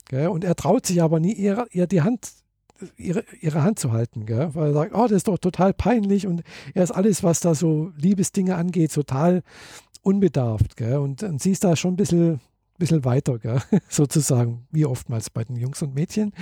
Gell? 0.08 0.28
Und 0.28 0.44
er 0.44 0.54
traut 0.54 0.86
sich 0.86 1.02
aber 1.02 1.18
nie, 1.18 1.32
ihr, 1.32 1.66
ihr 1.70 1.86
die 1.86 2.02
Hand 2.02 2.30
ihre, 2.96 3.24
ihre 3.40 3.62
Hand 3.62 3.78
zu 3.78 3.92
halten, 3.92 4.26
gell? 4.26 4.54
weil 4.54 4.68
er 4.68 4.72
sagt, 4.72 4.94
oh, 4.94 5.02
das 5.02 5.12
ist 5.12 5.28
doch 5.28 5.38
total 5.38 5.72
peinlich 5.72 6.26
und 6.26 6.42
er 6.74 6.84
ist 6.84 6.90
alles, 6.90 7.22
was 7.22 7.40
da 7.40 7.54
so 7.54 7.92
Liebesdinge 7.96 8.56
angeht, 8.56 8.92
total 8.92 9.42
unbedarft. 10.02 10.76
Gell? 10.76 10.98
Und, 10.98 11.22
und 11.22 11.42
sie 11.42 11.52
ist 11.52 11.64
da 11.64 11.76
schon 11.76 11.94
ein 11.94 11.96
bisschen, 11.96 12.40
bisschen 12.78 13.04
weiter, 13.04 13.38
gell? 13.38 13.60
sozusagen, 13.88 14.66
wie 14.70 14.86
oftmals 14.86 15.30
bei 15.30 15.44
den 15.44 15.56
Jungs 15.56 15.82
und 15.82 15.94
Mädchen. 15.94 16.32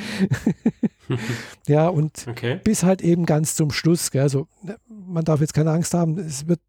ja, 1.67 1.89
und 1.89 2.27
okay. 2.29 2.61
bis 2.63 2.83
halt 2.83 3.03
eben 3.03 3.27
ganz 3.27 3.57
zum 3.57 3.71
Schluss. 3.71 4.11
Gell? 4.11 4.23
Also, 4.23 4.49
ne, 4.63 4.77
man 4.89 5.25
darf 5.25 5.41
jetzt 5.41 5.55
keine 5.55 5.71
Angst 5.71 5.95
haben, 5.95 6.19
es 6.19 6.47
wird 6.47 6.61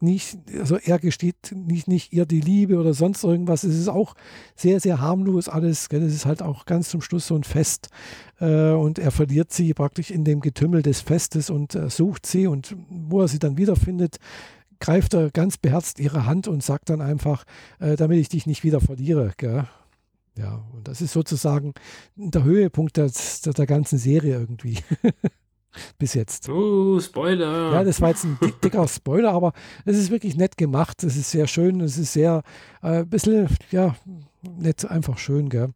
nicht, 0.00 0.38
also 0.58 0.76
er 0.76 0.98
gesteht 0.98 1.52
nicht, 1.52 1.88
nicht 1.88 2.12
ihr 2.12 2.24
die 2.24 2.40
Liebe 2.40 2.78
oder 2.78 2.94
sonst 2.94 3.24
irgendwas. 3.24 3.64
Es 3.64 3.76
ist 3.76 3.88
auch 3.88 4.14
sehr, 4.54 4.80
sehr 4.80 5.00
harmlos 5.00 5.48
alles. 5.48 5.88
Gell? 5.88 6.02
Es 6.02 6.14
ist 6.14 6.26
halt 6.26 6.42
auch 6.42 6.66
ganz 6.66 6.88
zum 6.88 7.00
Schluss 7.00 7.26
so 7.26 7.34
ein 7.34 7.44
Fest. 7.44 7.88
Äh, 8.40 8.70
und 8.70 8.98
er 8.98 9.10
verliert 9.10 9.52
sie 9.52 9.74
praktisch 9.74 10.10
in 10.10 10.24
dem 10.24 10.40
Getümmel 10.40 10.82
des 10.82 11.00
Festes 11.00 11.50
und 11.50 11.74
äh, 11.74 11.90
sucht 11.90 12.26
sie. 12.26 12.46
Und 12.46 12.76
wo 12.88 13.20
er 13.20 13.28
sie 13.28 13.38
dann 13.38 13.58
wiederfindet, 13.58 14.18
greift 14.78 15.14
er 15.14 15.30
ganz 15.30 15.56
beherzt 15.56 15.98
ihre 15.98 16.26
Hand 16.26 16.48
und 16.48 16.62
sagt 16.62 16.90
dann 16.90 17.00
einfach, 17.00 17.44
äh, 17.80 17.96
damit 17.96 18.18
ich 18.18 18.28
dich 18.28 18.46
nicht 18.46 18.62
wieder 18.62 18.80
verliere. 18.80 19.32
Gell? 19.36 19.66
Ja, 20.38 20.62
und 20.74 20.86
das 20.86 21.00
ist 21.00 21.12
sozusagen 21.12 21.72
der 22.14 22.44
Höhepunkt 22.44 22.96
der, 22.98 23.10
der, 23.44 23.52
der 23.54 23.66
ganzen 23.66 23.98
Serie 23.98 24.34
irgendwie. 24.34 24.78
bis 25.98 26.14
jetzt. 26.14 26.48
Oh, 26.48 27.00
Spoiler. 27.00 27.72
Ja, 27.72 27.84
das 27.84 28.00
war 28.00 28.10
jetzt 28.10 28.24
ein 28.24 28.38
dicker 28.62 28.86
Spoiler, 28.88 29.32
aber 29.32 29.52
es 29.84 29.96
ist 29.96 30.10
wirklich 30.10 30.36
nett 30.36 30.56
gemacht. 30.56 31.02
Es 31.04 31.16
ist 31.16 31.30
sehr 31.30 31.46
schön. 31.46 31.80
Es 31.80 31.98
ist 31.98 32.12
sehr, 32.12 32.42
äh, 32.82 33.00
ein 33.00 33.08
bisschen, 33.08 33.48
ja, 33.70 33.94
nett, 34.42 34.88
einfach 34.90 35.18
schön, 35.18 35.48
gell. 35.48 35.70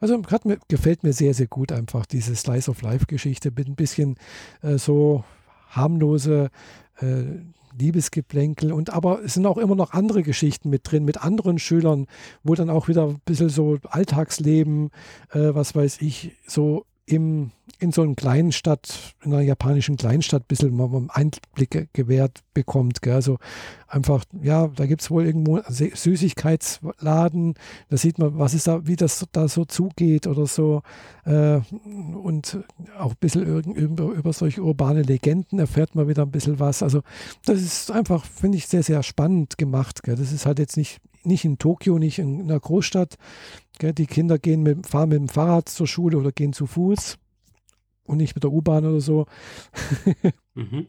Also 0.00 0.20
hat 0.30 0.44
mir, 0.44 0.58
gefällt 0.68 1.04
mir 1.04 1.12
sehr, 1.12 1.34
sehr 1.34 1.46
gut 1.46 1.72
einfach 1.72 2.06
diese 2.06 2.34
Slice 2.34 2.70
of 2.70 2.82
Life-Geschichte 2.82 3.52
mit 3.56 3.68
ein 3.68 3.76
bisschen 3.76 4.16
äh, 4.62 4.78
so 4.78 5.24
harmlose 5.68 6.50
äh, 7.00 7.24
Liebesgeplänkel 7.78 8.72
und 8.72 8.90
aber 8.90 9.22
es 9.24 9.34
sind 9.34 9.46
auch 9.46 9.56
immer 9.56 9.76
noch 9.76 9.92
andere 9.92 10.22
Geschichten 10.22 10.70
mit 10.70 10.90
drin, 10.90 11.04
mit 11.04 11.22
anderen 11.22 11.58
Schülern, 11.58 12.06
wo 12.42 12.54
dann 12.54 12.68
auch 12.68 12.88
wieder 12.88 13.06
ein 13.06 13.20
bisschen 13.24 13.48
so 13.48 13.78
Alltagsleben, 13.88 14.90
äh, 15.30 15.54
was 15.54 15.74
weiß 15.74 16.02
ich, 16.02 16.36
so 16.46 16.84
im 17.10 17.52
in 17.80 17.92
so 17.92 18.02
einer 18.02 18.14
kleinen 18.14 18.52
Stadt, 18.52 19.14
in 19.24 19.32
einer 19.32 19.42
japanischen 19.42 19.96
Kleinstadt, 19.96 20.42
ein 20.42 20.48
bisschen 20.48 20.76
mal 20.76 20.90
Einblicke 21.08 21.88
gewährt 21.94 22.40
bekommt. 22.52 23.00
Gell? 23.00 23.14
Also 23.14 23.38
einfach, 23.88 24.24
ja, 24.42 24.68
da 24.68 24.84
gibt 24.86 25.00
es 25.00 25.10
wohl 25.10 25.24
irgendwo 25.24 25.60
Süßigkeitsladen, 25.66 27.54
da 27.88 27.96
sieht 27.96 28.18
man, 28.18 28.38
was 28.38 28.52
ist 28.52 28.66
da, 28.66 28.86
wie 28.86 28.96
das 28.96 29.26
da 29.32 29.48
so 29.48 29.64
zugeht 29.64 30.26
oder 30.26 30.46
so. 30.46 30.82
Äh, 31.24 31.60
und 32.22 32.58
auch 32.98 33.12
ein 33.12 33.18
bisschen 33.18 33.64
über, 33.74 34.04
über 34.12 34.32
solche 34.34 34.62
urbane 34.62 35.02
Legenden 35.02 35.58
erfährt 35.58 35.94
man 35.94 36.06
wieder 36.06 36.22
ein 36.22 36.30
bisschen 36.30 36.60
was. 36.60 36.82
Also 36.82 37.00
das 37.46 37.62
ist 37.62 37.90
einfach, 37.90 38.26
finde 38.26 38.58
ich, 38.58 38.66
sehr, 38.66 38.82
sehr 38.82 39.02
spannend 39.02 39.56
gemacht. 39.56 40.02
Gell? 40.02 40.16
Das 40.16 40.32
ist 40.32 40.44
halt 40.44 40.58
jetzt 40.58 40.76
nicht, 40.76 41.00
nicht 41.24 41.46
in 41.46 41.56
Tokio, 41.56 41.98
nicht 41.98 42.18
in 42.18 42.42
einer 42.42 42.60
Großstadt. 42.60 43.16
Gell? 43.80 43.94
Die 43.94 44.06
Kinder 44.06 44.38
gehen 44.38 44.62
mit, 44.62 44.86
fahren 44.86 45.08
mit 45.08 45.18
dem 45.18 45.28
Fahrrad 45.28 45.68
zur 45.68 45.86
Schule 45.86 46.18
oder 46.18 46.32
gehen 46.32 46.52
zu 46.52 46.66
Fuß 46.66 47.18
und 48.04 48.18
nicht 48.18 48.34
mit 48.34 48.44
der 48.44 48.52
U-Bahn 48.52 48.84
oder 48.84 49.00
so. 49.00 49.26
mhm. 50.54 50.86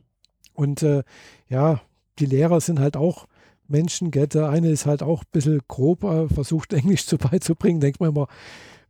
Und 0.54 0.84
äh, 0.84 1.04
ja, 1.48 1.82
die 2.20 2.26
Lehrer 2.26 2.60
sind 2.60 2.80
halt 2.80 2.98
auch 2.98 3.28
Menschen, 3.68 4.12
gell? 4.12 4.28
der 4.28 4.50
eine 4.50 4.70
ist 4.70 4.86
halt 4.86 5.04
auch 5.04 5.22
ein 5.24 5.32
bisschen 5.32 5.62
grob, 5.70 6.04
äh, 6.04 6.28
versucht 6.28 6.74
Englisch 6.74 7.08
zu 7.08 7.18
beizubringen, 7.18 7.80
denkt 7.80 8.02
man 8.02 8.10
immer, 8.10 8.28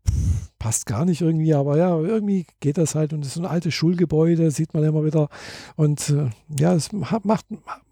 pff, 0.08 0.52
passt 0.58 0.88
gar 0.88 1.06
nicht 1.06 1.22
irgendwie, 1.22 1.54
aber 1.54 1.78
ja, 1.78 1.96
irgendwie 1.96 2.48
geht 2.60 2.80
das 2.80 2.96
halt 2.96 3.14
und 3.14 3.24
es 3.24 3.36
ist 3.36 3.38
ein 3.38 3.46
altes 3.46 3.76
Schulgebäude, 3.76 4.50
sieht 4.50 4.74
man 4.74 4.84
immer 4.84 5.06
wieder 5.06 5.30
und 5.76 6.10
äh, 6.10 6.32
ja, 6.60 6.74
es 6.74 6.92
macht, 6.92 7.26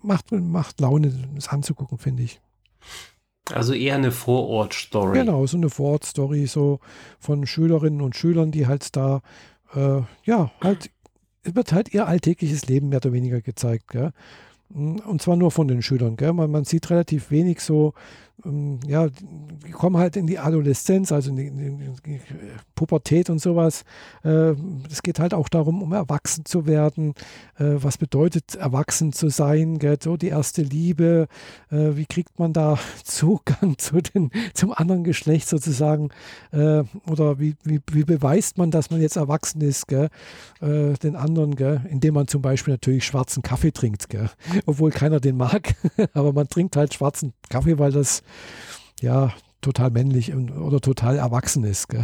macht, 0.01 0.31
macht 0.31 0.81
Laune, 0.81 1.13
das 1.35 1.49
anzugucken, 1.49 1.99
finde 1.99 2.23
ich. 2.23 2.41
Also 3.53 3.73
eher 3.73 3.95
eine 3.95 4.11
Vorort-Story. 4.11 5.19
Genau, 5.19 5.45
so 5.47 5.57
eine 5.57 5.69
Vorort-Story, 5.69 6.45
so 6.45 6.79
von 7.19 7.45
Schülerinnen 7.45 8.01
und 8.01 8.15
Schülern, 8.15 8.51
die 8.51 8.67
halt 8.67 8.95
da 8.95 9.21
äh, 9.75 10.01
ja, 10.23 10.51
halt, 10.61 10.89
es 11.43 11.55
wird 11.55 11.73
halt 11.73 11.93
ihr 11.93 12.07
alltägliches 12.07 12.67
Leben 12.67 12.89
mehr 12.89 12.97
oder 12.97 13.13
weniger 13.13 13.41
gezeigt. 13.41 13.89
Gell? 13.89 14.11
Und 14.69 15.21
zwar 15.21 15.35
nur 15.35 15.51
von 15.51 15.67
den 15.67 15.81
Schülern. 15.81 16.15
Gell? 16.15 16.33
Man, 16.33 16.51
man 16.51 16.65
sieht 16.65 16.89
relativ 16.89 17.31
wenig 17.31 17.61
so 17.61 17.93
ähm, 18.45 18.79
ja, 18.85 19.07
die 19.09 19.71
kommen 19.71 19.97
halt 19.97 20.15
in 20.15 20.27
die 20.27 20.39
Adoleszenz, 20.39 21.11
also 21.11 21.29
in 21.31 21.35
die, 21.35 21.47
in 21.47 21.95
die 22.05 22.21
Pubertät 22.75 23.29
und 23.29 23.39
sowas. 23.39 23.83
Äh, 24.23 24.53
es 24.89 25.03
geht 25.03 25.19
halt 25.19 25.33
auch 25.33 25.49
darum, 25.49 25.81
um 25.81 25.91
erwachsen 25.91 26.45
zu 26.45 26.65
werden. 26.65 27.13
Äh, 27.57 27.75
was 27.75 27.97
bedeutet 27.97 28.55
erwachsen 28.55 29.13
zu 29.13 29.29
sein? 29.29 29.79
Gell? 29.79 29.97
So 30.01 30.17
die 30.17 30.29
erste 30.29 30.61
Liebe. 30.61 31.27
Äh, 31.71 31.95
wie 31.95 32.05
kriegt 32.05 32.39
man 32.39 32.53
da 32.53 32.77
Zugang 33.03 33.77
zu 33.77 34.01
den, 34.01 34.31
zum 34.53 34.71
anderen 34.71 35.03
Geschlecht 35.03 35.47
sozusagen? 35.47 36.09
Oder 36.51 37.39
wie, 37.39 37.55
wie, 37.63 37.79
wie 37.91 38.03
beweist 38.03 38.57
man, 38.57 38.71
dass 38.71 38.89
man 38.89 39.01
jetzt 39.01 39.17
erwachsen 39.17 39.61
ist? 39.61 39.87
Gell? 39.87 40.09
Den 40.61 41.15
anderen, 41.15 41.55
gell? 41.55 41.81
indem 41.89 42.15
man 42.15 42.27
zum 42.27 42.41
Beispiel 42.41 42.73
natürlich 42.73 43.05
schwarzen 43.05 43.43
Kaffee 43.43 43.71
trinkt. 43.71 44.09
Gell? 44.09 44.29
Obwohl 44.65 44.91
keiner 44.91 45.19
den 45.19 45.37
mag, 45.37 45.75
aber 46.13 46.33
man 46.33 46.47
trinkt 46.47 46.75
halt 46.75 46.93
schwarzen 46.93 47.33
Kaffee, 47.49 47.77
weil 47.79 47.91
das 47.91 48.23
ja, 49.01 49.33
total 49.61 49.91
männlich 49.91 50.33
und, 50.33 50.51
oder 50.51 50.81
total 50.81 51.17
erwachsen 51.17 51.63
ist. 51.63 51.87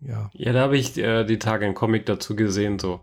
ja. 0.00 0.30
Ja, 0.32 0.52
da 0.52 0.60
habe 0.60 0.76
ich 0.76 0.96
äh, 0.98 1.24
die 1.24 1.38
Tage 1.38 1.66
ein 1.66 1.74
Comic 1.74 2.06
dazu 2.06 2.36
gesehen, 2.36 2.78
so, 2.78 3.00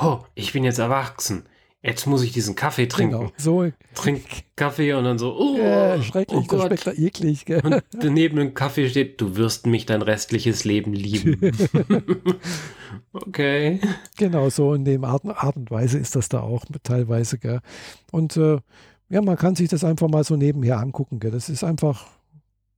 oh, 0.00 0.20
ich 0.34 0.52
bin 0.52 0.64
jetzt 0.64 0.78
erwachsen. 0.78 1.44
Jetzt 1.80 2.06
muss 2.06 2.24
ich 2.24 2.32
diesen 2.32 2.56
Kaffee 2.56 2.88
trinken. 2.88 3.18
Genau, 3.18 3.32
so. 3.36 3.70
Trink 3.94 4.24
Kaffee 4.56 4.94
und 4.94 5.04
dann 5.04 5.16
so, 5.16 5.38
oh, 5.38 5.56
ja, 5.56 6.02
schrecklich, 6.02 6.36
oh 6.36 6.42
Gott. 6.42 6.72
das 6.72 6.82
schmeckt 6.82 6.98
eklig. 6.98 7.44
Gell? 7.44 7.62
Und 7.64 7.84
neben 8.02 8.36
dem 8.36 8.52
Kaffee 8.52 8.88
steht, 8.88 9.20
du 9.20 9.36
wirst 9.36 9.64
mich 9.64 9.86
dein 9.86 10.02
restliches 10.02 10.64
Leben 10.64 10.92
lieben. 10.92 11.40
okay. 13.12 13.80
Genau, 14.16 14.50
so 14.50 14.74
in 14.74 14.84
dem 14.84 15.04
Art, 15.04 15.24
Art, 15.24 15.56
und 15.56 15.70
Weise 15.70 15.98
ist 15.98 16.16
das 16.16 16.28
da 16.28 16.40
auch 16.40 16.64
teilweise. 16.82 17.38
Gell? 17.38 17.60
Und 18.10 18.36
äh, 18.36 18.58
ja, 19.08 19.22
man 19.22 19.36
kann 19.36 19.54
sich 19.54 19.68
das 19.68 19.84
einfach 19.84 20.08
mal 20.08 20.24
so 20.24 20.36
nebenher 20.36 20.78
angucken. 20.78 21.20
Gell? 21.20 21.30
Das 21.30 21.48
ist 21.48 21.64
einfach 21.64 22.06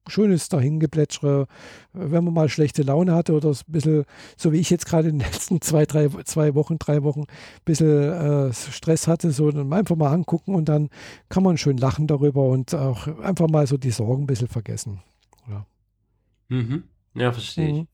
schönes 0.08 0.48
Dahingeplätschere. 0.48 1.46
Wenn 1.92 2.24
man 2.24 2.34
mal 2.34 2.48
schlechte 2.48 2.82
Laune 2.82 3.14
hatte 3.14 3.32
oder 3.32 3.50
ein 3.50 3.56
bisschen, 3.66 4.04
so 4.36 4.52
wie 4.52 4.58
ich 4.58 4.70
jetzt 4.70 4.86
gerade 4.86 5.08
in 5.08 5.18
den 5.18 5.26
letzten 5.26 5.60
zwei, 5.60 5.86
drei, 5.86 6.08
zwei 6.24 6.54
Wochen, 6.54 6.78
drei 6.78 7.02
Wochen, 7.02 7.22
ein 7.22 7.64
bisschen 7.64 7.88
äh, 7.88 8.52
Stress 8.52 9.06
hatte, 9.06 9.30
so 9.30 9.50
dann 9.50 9.72
einfach 9.72 9.96
mal 9.96 10.12
angucken 10.12 10.54
und 10.54 10.68
dann 10.68 10.88
kann 11.28 11.42
man 11.42 11.58
schön 11.58 11.76
lachen 11.76 12.06
darüber 12.06 12.48
und 12.48 12.74
auch 12.74 13.06
einfach 13.18 13.48
mal 13.48 13.66
so 13.66 13.76
die 13.76 13.90
Sorgen 13.90 14.24
ein 14.24 14.26
bisschen 14.26 14.48
vergessen. 14.48 15.02
Ja. 15.48 15.66
Mhm. 16.48 16.84
Ja, 17.14 17.32
verstehe 17.32 17.68
ich. 17.68 17.74
Mhm. 17.74 17.88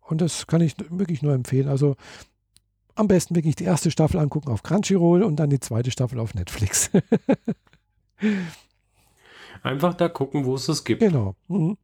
Und 0.00 0.20
das 0.20 0.46
kann 0.46 0.60
ich 0.60 0.74
wirklich 0.88 1.22
nur 1.22 1.34
empfehlen. 1.34 1.68
Also 1.68 1.96
am 2.96 3.08
besten 3.08 3.36
wirklich 3.36 3.56
die 3.56 3.64
erste 3.64 3.90
Staffel 3.90 4.18
angucken 4.18 4.50
auf 4.50 4.62
Crunchyroll 4.62 5.22
und 5.22 5.36
dann 5.36 5.50
die 5.50 5.60
zweite 5.60 5.90
Staffel 5.90 6.18
auf 6.18 6.34
Netflix. 6.34 6.90
Einfach 9.62 9.94
da 9.94 10.08
gucken, 10.08 10.44
wo 10.44 10.54
es 10.54 10.68
es 10.68 10.84
gibt. 10.84 11.00
Genau. 11.00 11.34
Mhm. 11.48 11.76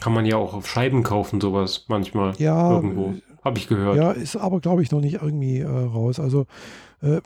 Kann 0.00 0.12
man 0.12 0.26
ja 0.26 0.36
auch 0.36 0.54
auf 0.54 0.68
Scheiben 0.68 1.02
kaufen, 1.02 1.40
sowas 1.40 1.86
manchmal. 1.88 2.34
Ja. 2.38 2.72
Irgendwo. 2.72 3.14
Habe 3.44 3.58
ich 3.58 3.68
gehört. 3.68 3.96
Ja, 3.96 4.12
ist 4.12 4.36
aber, 4.36 4.60
glaube 4.60 4.82
ich, 4.82 4.90
noch 4.90 5.00
nicht 5.00 5.22
irgendwie 5.22 5.60
äh, 5.60 5.66
raus. 5.66 6.20
Also 6.20 6.46
äh, 7.00 7.20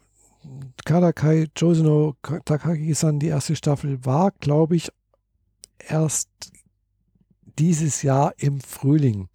Kadakai 0.84 1.48
Josuno 1.56 2.14
Takagi-san, 2.22 3.18
die 3.18 3.28
erste 3.28 3.56
Staffel, 3.56 4.04
war, 4.04 4.30
glaube 4.40 4.76
ich, 4.76 4.90
erst 5.78 6.28
dieses 7.59 8.02
Jahr 8.02 8.34
im 8.38 8.61
Frühling 8.61 9.28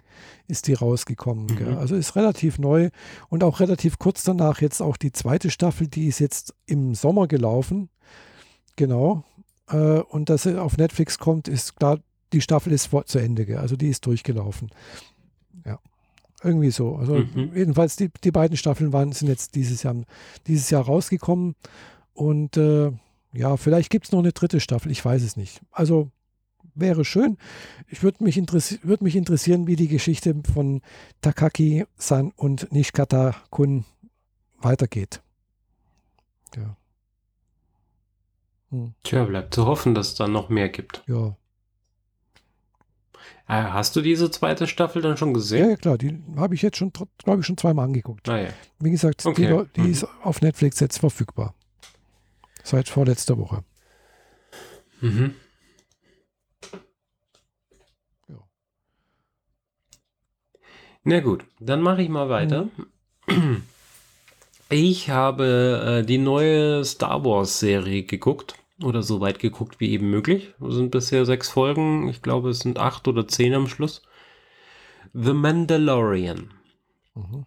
ist 0.47 0.67
die 0.67 0.73
rausgekommen. 0.73 1.47
Mhm. 1.47 1.77
Also 1.77 1.95
ist 1.95 2.15
relativ 2.15 2.59
neu 2.59 2.89
und 3.29 3.43
auch 3.43 3.59
relativ 3.59 3.99
kurz 3.99 4.23
danach 4.23 4.61
jetzt 4.61 4.81
auch 4.81 4.97
die 4.97 5.11
zweite 5.11 5.49
Staffel, 5.49 5.87
die 5.87 6.07
ist 6.07 6.19
jetzt 6.19 6.53
im 6.65 6.93
Sommer 6.95 7.27
gelaufen. 7.27 7.89
Genau. 8.75 9.23
Äh, 9.69 9.99
und 9.99 10.29
dass 10.29 10.43
sie 10.43 10.59
auf 10.59 10.77
Netflix 10.77 11.17
kommt, 11.17 11.47
ist 11.47 11.77
klar, 11.77 11.99
die 12.33 12.41
Staffel 12.41 12.73
ist 12.73 12.89
zu 13.05 13.19
Ende. 13.19 13.59
Also 13.59 13.75
die 13.75 13.89
ist 13.89 14.05
durchgelaufen. 14.05 14.69
Ja. 15.65 15.79
Irgendwie 16.43 16.71
so. 16.71 16.95
Also 16.95 17.15
mhm. 17.15 17.51
jedenfalls 17.55 17.95
die, 17.95 18.09
die 18.23 18.31
beiden 18.31 18.57
Staffeln 18.57 18.93
waren, 18.93 19.11
sind 19.11 19.27
jetzt 19.27 19.55
dieses 19.55 19.83
Jahr, 19.83 19.95
dieses 20.47 20.69
Jahr 20.69 20.83
rausgekommen. 20.83 21.55
Und 22.13 22.57
äh, 22.57 22.91
ja, 23.33 23.57
vielleicht 23.57 23.89
gibt 23.89 24.05
es 24.05 24.11
noch 24.11 24.19
eine 24.19 24.33
dritte 24.33 24.59
Staffel, 24.59 24.91
ich 24.91 25.03
weiß 25.03 25.23
es 25.23 25.37
nicht. 25.37 25.61
Also 25.71 26.11
wäre 26.75 27.05
schön. 27.05 27.37
Ich 27.87 28.03
würde 28.03 28.23
mich, 28.23 28.37
interessi 28.37 28.79
würd 28.83 29.01
mich 29.01 29.15
interessieren, 29.15 29.67
wie 29.67 29.75
die 29.75 29.87
Geschichte 29.87 30.35
von 30.53 30.81
Takaki-san 31.21 32.31
und 32.35 32.71
Nishikata-kun 32.71 33.85
weitergeht. 34.59 35.21
Ja. 36.55 36.77
Hm. 38.69 38.93
Tja, 39.03 39.25
bleibt 39.25 39.53
zu 39.53 39.65
hoffen, 39.65 39.95
dass 39.95 40.09
es 40.09 40.15
da 40.15 40.27
noch 40.27 40.49
mehr 40.49 40.69
gibt. 40.69 41.03
Ja. 41.07 41.35
Äh, 43.47 43.63
hast 43.63 43.95
du 43.95 44.01
diese 44.01 44.31
zweite 44.31 44.65
Staffel 44.65 45.01
dann 45.01 45.17
schon 45.17 45.33
gesehen? 45.33 45.63
Ja, 45.63 45.69
ja 45.71 45.75
klar, 45.75 45.97
die 45.97 46.23
habe 46.37 46.55
ich 46.55 46.61
jetzt 46.61 46.77
schon, 46.77 46.91
glaube 47.23 47.41
ich, 47.41 47.45
schon 47.45 47.57
zweimal 47.57 47.85
angeguckt. 47.85 48.29
Ah, 48.29 48.39
ja. 48.39 48.49
Wie 48.79 48.91
gesagt, 48.91 49.25
okay. 49.25 49.65
die, 49.65 49.81
die 49.81 49.87
mhm. 49.87 49.91
ist 49.91 50.07
auf 50.23 50.41
Netflix 50.41 50.79
jetzt 50.79 50.99
verfügbar. 50.99 51.53
Seit 52.63 52.87
vorletzter 52.87 53.37
Woche. 53.37 53.63
Mhm. 55.01 55.35
Na 61.03 61.19
gut, 61.19 61.43
dann 61.59 61.81
mache 61.81 62.01
ich 62.03 62.09
mal 62.09 62.29
weiter. 62.29 62.67
Mhm. 63.27 63.63
Ich 64.69 65.09
habe 65.09 65.99
äh, 66.01 66.05
die 66.05 66.17
neue 66.17 66.85
Star 66.85 67.25
Wars 67.25 67.59
Serie 67.59 68.03
geguckt 68.03 68.55
oder 68.81 69.03
so 69.03 69.19
weit 69.19 69.39
geguckt 69.39 69.79
wie 69.79 69.91
eben 69.91 70.09
möglich. 70.09 70.53
Es 70.65 70.75
sind 70.75 70.91
bisher 70.91 71.25
sechs 71.25 71.49
Folgen. 71.49 72.07
Ich 72.07 72.21
glaube, 72.21 72.49
es 72.49 72.59
sind 72.59 72.79
acht 72.79 73.07
oder 73.07 73.27
zehn 73.27 73.53
am 73.53 73.67
Schluss. 73.67 74.01
The 75.13 75.33
Mandalorian. 75.33 76.51
Mhm. 77.15 77.45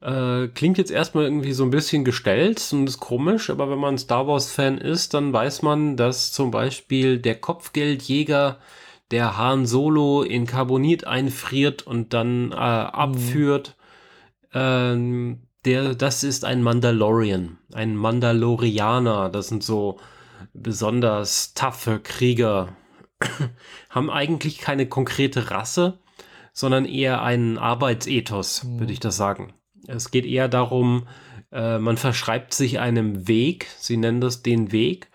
Äh, 0.00 0.48
klingt 0.48 0.78
jetzt 0.78 0.92
erstmal 0.92 1.24
irgendwie 1.24 1.52
so 1.52 1.64
ein 1.64 1.70
bisschen 1.70 2.04
gestellt 2.04 2.66
und 2.72 2.88
ist 2.88 3.00
komisch, 3.00 3.50
aber 3.50 3.68
wenn 3.68 3.80
man 3.80 3.98
Star 3.98 4.26
Wars-Fan 4.26 4.78
ist, 4.78 5.12
dann 5.12 5.32
weiß 5.32 5.62
man, 5.62 5.96
dass 5.96 6.32
zum 6.32 6.52
Beispiel 6.52 7.18
der 7.18 7.40
Kopfgeldjäger 7.40 8.58
der 9.10 9.36
Han 9.38 9.66
Solo 9.66 10.22
in 10.22 10.46
Carbonit 10.46 11.06
einfriert 11.06 11.82
und 11.82 12.12
dann 12.12 12.52
äh, 12.52 12.56
abführt. 12.56 13.76
Mhm. 14.52 14.60
Ähm, 14.60 15.42
der, 15.64 15.94
das 15.94 16.24
ist 16.24 16.44
ein 16.44 16.62
Mandalorian, 16.62 17.58
ein 17.72 17.96
Mandalorianer. 17.96 19.28
Das 19.28 19.48
sind 19.48 19.62
so 19.62 19.98
besonders 20.52 21.54
taffe 21.54 22.00
Krieger. 22.00 22.76
Haben 23.90 24.10
eigentlich 24.10 24.58
keine 24.58 24.88
konkrete 24.88 25.50
Rasse, 25.50 25.98
sondern 26.52 26.84
eher 26.84 27.22
einen 27.22 27.58
Arbeitsethos, 27.58 28.64
mhm. 28.64 28.80
würde 28.80 28.92
ich 28.92 29.00
das 29.00 29.16
sagen. 29.16 29.54
Es 29.86 30.10
geht 30.10 30.26
eher 30.26 30.48
darum, 30.48 31.08
äh, 31.50 31.78
man 31.78 31.96
verschreibt 31.96 32.54
sich 32.54 32.78
einem 32.78 33.26
Weg, 33.26 33.68
sie 33.78 33.96
nennen 33.96 34.20
das 34.20 34.42
den 34.42 34.70
Weg, 34.72 35.10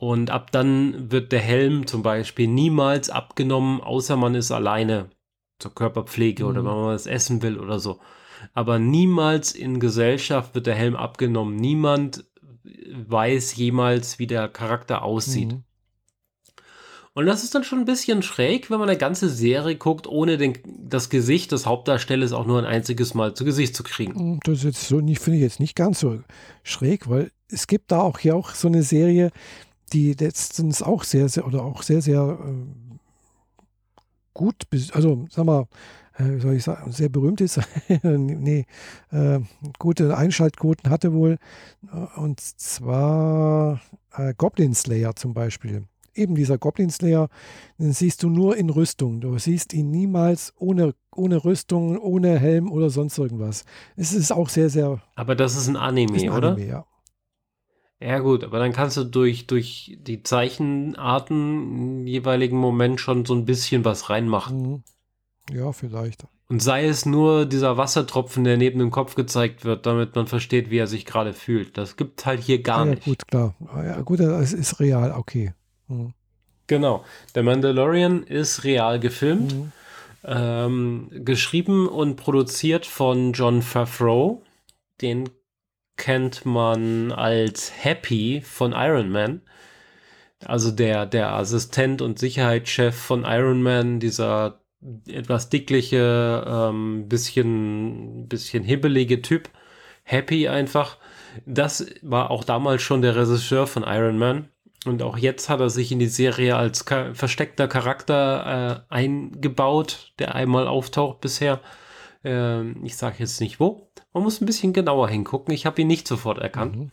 und 0.00 0.30
ab 0.30 0.50
dann 0.50 1.12
wird 1.12 1.30
der 1.30 1.40
Helm 1.40 1.86
zum 1.86 2.02
Beispiel 2.02 2.48
niemals 2.48 3.10
abgenommen, 3.10 3.82
außer 3.82 4.16
man 4.16 4.34
ist 4.34 4.50
alleine 4.50 5.10
zur 5.58 5.74
Körperpflege 5.74 6.42
mhm. 6.42 6.48
oder 6.48 6.64
wenn 6.64 6.72
man 6.72 6.86
was 6.86 7.06
essen 7.06 7.42
will 7.42 7.58
oder 7.58 7.78
so. 7.78 8.00
Aber 8.54 8.78
niemals 8.78 9.52
in 9.52 9.78
Gesellschaft 9.78 10.54
wird 10.54 10.66
der 10.66 10.74
Helm 10.74 10.96
abgenommen. 10.96 11.56
Niemand 11.56 12.24
weiß 12.64 13.54
jemals, 13.56 14.18
wie 14.18 14.26
der 14.26 14.48
Charakter 14.48 15.02
aussieht. 15.02 15.52
Mhm. 15.52 15.64
Und 17.12 17.26
das 17.26 17.44
ist 17.44 17.54
dann 17.54 17.64
schon 17.64 17.80
ein 17.80 17.84
bisschen 17.84 18.22
schräg, 18.22 18.70
wenn 18.70 18.78
man 18.78 18.88
eine 18.88 18.96
ganze 18.96 19.28
Serie 19.28 19.76
guckt, 19.76 20.06
ohne 20.06 20.38
den, 20.38 20.54
das 20.64 21.10
Gesicht 21.10 21.52
des 21.52 21.66
Hauptdarstellers 21.66 22.32
auch 22.32 22.46
nur 22.46 22.58
ein 22.58 22.64
einziges 22.64 23.12
Mal 23.12 23.34
zu 23.34 23.44
Gesicht 23.44 23.76
zu 23.76 23.82
kriegen. 23.82 24.12
Mhm, 24.14 24.40
das 24.44 24.58
ist 24.58 24.64
jetzt 24.64 24.88
so, 24.88 24.96
finde 24.96 25.36
ich 25.36 25.42
jetzt 25.42 25.60
nicht 25.60 25.76
ganz 25.76 26.00
so 26.00 26.20
schräg, 26.62 27.10
weil 27.10 27.30
es 27.48 27.66
gibt 27.66 27.92
da 27.92 28.00
auch 28.00 28.18
hier 28.18 28.34
auch 28.34 28.54
so 28.54 28.68
eine 28.68 28.82
Serie, 28.82 29.30
die 29.92 30.14
letztens 30.14 30.82
auch 30.82 31.04
sehr, 31.04 31.28
sehr 31.28 31.46
oder 31.46 31.62
auch 31.62 31.82
sehr, 31.82 32.02
sehr 32.02 32.38
äh, 32.40 32.98
gut, 34.34 34.66
also 34.92 35.26
sag 35.30 35.44
mal, 35.44 35.66
äh, 36.16 36.36
wie 36.36 36.40
soll 36.40 36.54
ich 36.54 36.64
sagen, 36.64 36.92
sehr 36.92 37.08
berühmt 37.08 37.40
ist, 37.40 37.60
nee, 38.02 38.66
äh, 39.10 39.40
gute 39.78 40.16
Einschaltquoten 40.16 40.90
hatte 40.90 41.12
wohl, 41.12 41.38
äh, 41.92 42.18
und 42.18 42.40
zwar 42.40 43.80
äh, 44.14 44.34
Goblin 44.36 44.74
Slayer 44.74 45.14
zum 45.14 45.34
Beispiel. 45.34 45.84
Eben 46.14 46.34
dieser 46.34 46.58
Goblin 46.58 46.90
Slayer, 46.90 47.28
den 47.78 47.92
siehst 47.92 48.24
du 48.24 48.30
nur 48.30 48.56
in 48.56 48.68
Rüstung. 48.68 49.20
Du 49.20 49.38
siehst 49.38 49.72
ihn 49.72 49.90
niemals 49.90 50.52
ohne, 50.58 50.94
ohne 51.14 51.44
Rüstung, 51.44 51.98
ohne 51.98 52.38
Helm 52.38 52.72
oder 52.72 52.90
sonst 52.90 53.16
irgendwas. 53.16 53.64
Es 53.96 54.12
ist 54.12 54.32
auch 54.32 54.48
sehr, 54.48 54.70
sehr. 54.70 55.00
Aber 55.14 55.36
das 55.36 55.56
ist 55.56 55.68
ein 55.68 55.76
Anime, 55.76 56.16
ist 56.16 56.24
ein 56.24 56.30
oder? 56.30 56.52
Anime, 56.52 56.66
ja. 56.66 56.84
Ja 58.02 58.18
gut, 58.18 58.44
aber 58.44 58.58
dann 58.58 58.72
kannst 58.72 58.96
du 58.96 59.04
durch, 59.04 59.46
durch 59.46 59.96
die 60.00 60.22
Zeichenarten 60.22 62.00
im 62.00 62.06
jeweiligen 62.06 62.56
Moment 62.56 62.98
schon 62.98 63.26
so 63.26 63.34
ein 63.34 63.44
bisschen 63.44 63.84
was 63.84 64.08
reinmachen. 64.08 64.62
Mhm. 64.62 64.82
Ja, 65.52 65.72
vielleicht. 65.72 66.24
Und 66.48 66.62
sei 66.62 66.86
es 66.86 67.06
nur 67.06 67.46
dieser 67.46 67.76
Wassertropfen, 67.76 68.42
der 68.42 68.56
neben 68.56 68.78
dem 68.78 68.90
Kopf 68.90 69.14
gezeigt 69.14 69.64
wird, 69.64 69.86
damit 69.86 70.16
man 70.16 70.26
versteht, 70.26 70.70
wie 70.70 70.78
er 70.78 70.86
sich 70.86 71.06
gerade 71.06 71.32
fühlt. 71.32 71.76
Das 71.78 71.96
gibt 71.96 72.26
halt 72.26 72.40
hier 72.40 72.62
gar 72.62 72.86
ja, 72.86 72.92
nicht. 72.92 73.04
Gut, 73.04 73.26
klar. 73.28 73.54
Ah, 73.72 73.84
ja, 73.84 74.00
gut, 74.00 74.18
es 74.20 74.52
ist 74.52 74.80
real, 74.80 75.12
okay. 75.12 75.52
Mhm. 75.88 76.12
Genau. 76.66 77.04
Der 77.34 77.42
Mandalorian 77.42 78.22
ist 78.22 78.64
real 78.64 78.98
gefilmt. 78.98 79.54
Mhm. 79.54 79.72
Ähm, 80.24 81.08
geschrieben 81.10 81.88
und 81.88 82.16
produziert 82.16 82.86
von 82.86 83.32
John 83.32 83.62
Favreau. 83.62 84.42
Den 85.00 85.28
kennt 86.00 86.46
man 86.46 87.12
als 87.12 87.70
Happy 87.84 88.40
von 88.42 88.72
Iron 88.72 89.10
Man. 89.10 89.42
Also 90.42 90.70
der, 90.70 91.04
der 91.04 91.34
Assistent 91.34 92.00
und 92.00 92.18
Sicherheitschef 92.18 92.96
von 92.96 93.24
Iron 93.24 93.62
Man, 93.62 94.00
dieser 94.00 94.62
etwas 95.06 95.50
dickliche, 95.50 96.42
ähm, 96.48 97.06
bisschen, 97.06 98.28
bisschen 98.28 98.64
hibbelige 98.64 99.20
Typ. 99.20 99.50
Happy 100.02 100.48
einfach. 100.48 100.96
Das 101.44 101.86
war 102.00 102.30
auch 102.30 102.44
damals 102.44 102.80
schon 102.80 103.02
der 103.02 103.14
Regisseur 103.14 103.66
von 103.66 103.84
Iron 103.86 104.16
Man. 104.16 104.48
Und 104.86 105.02
auch 105.02 105.18
jetzt 105.18 105.50
hat 105.50 105.60
er 105.60 105.68
sich 105.68 105.92
in 105.92 105.98
die 105.98 106.06
Serie 106.06 106.56
als 106.56 106.86
ka 106.86 107.12
versteckter 107.12 107.68
Charakter 107.68 108.86
äh, 108.88 108.94
eingebaut, 108.94 110.14
der 110.18 110.34
einmal 110.34 110.66
auftaucht 110.66 111.20
bisher. 111.20 111.60
Ähm, 112.24 112.82
ich 112.84 112.96
sage 112.96 113.16
jetzt 113.18 113.42
nicht 113.42 113.60
wo. 113.60 113.89
Man 114.12 114.22
muss 114.22 114.40
ein 114.40 114.46
bisschen 114.46 114.72
genauer 114.72 115.08
hingucken. 115.08 115.54
Ich 115.54 115.66
habe 115.66 115.80
ihn 115.82 115.86
nicht 115.86 116.08
sofort 116.08 116.38
erkannt. 116.38 116.76
Mhm. 116.76 116.90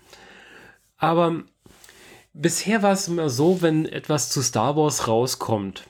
Aber 0.98 1.44
bisher 2.34 2.84
war 2.84 2.94
es 2.94 3.08
immer 3.08 3.30
so, 3.30 3.62
wenn 3.62 3.86
etwas 3.86 4.30
zu 4.30 4.42
Star 4.42 4.76
Wars 4.76 5.08
rauskommt, 5.08 5.88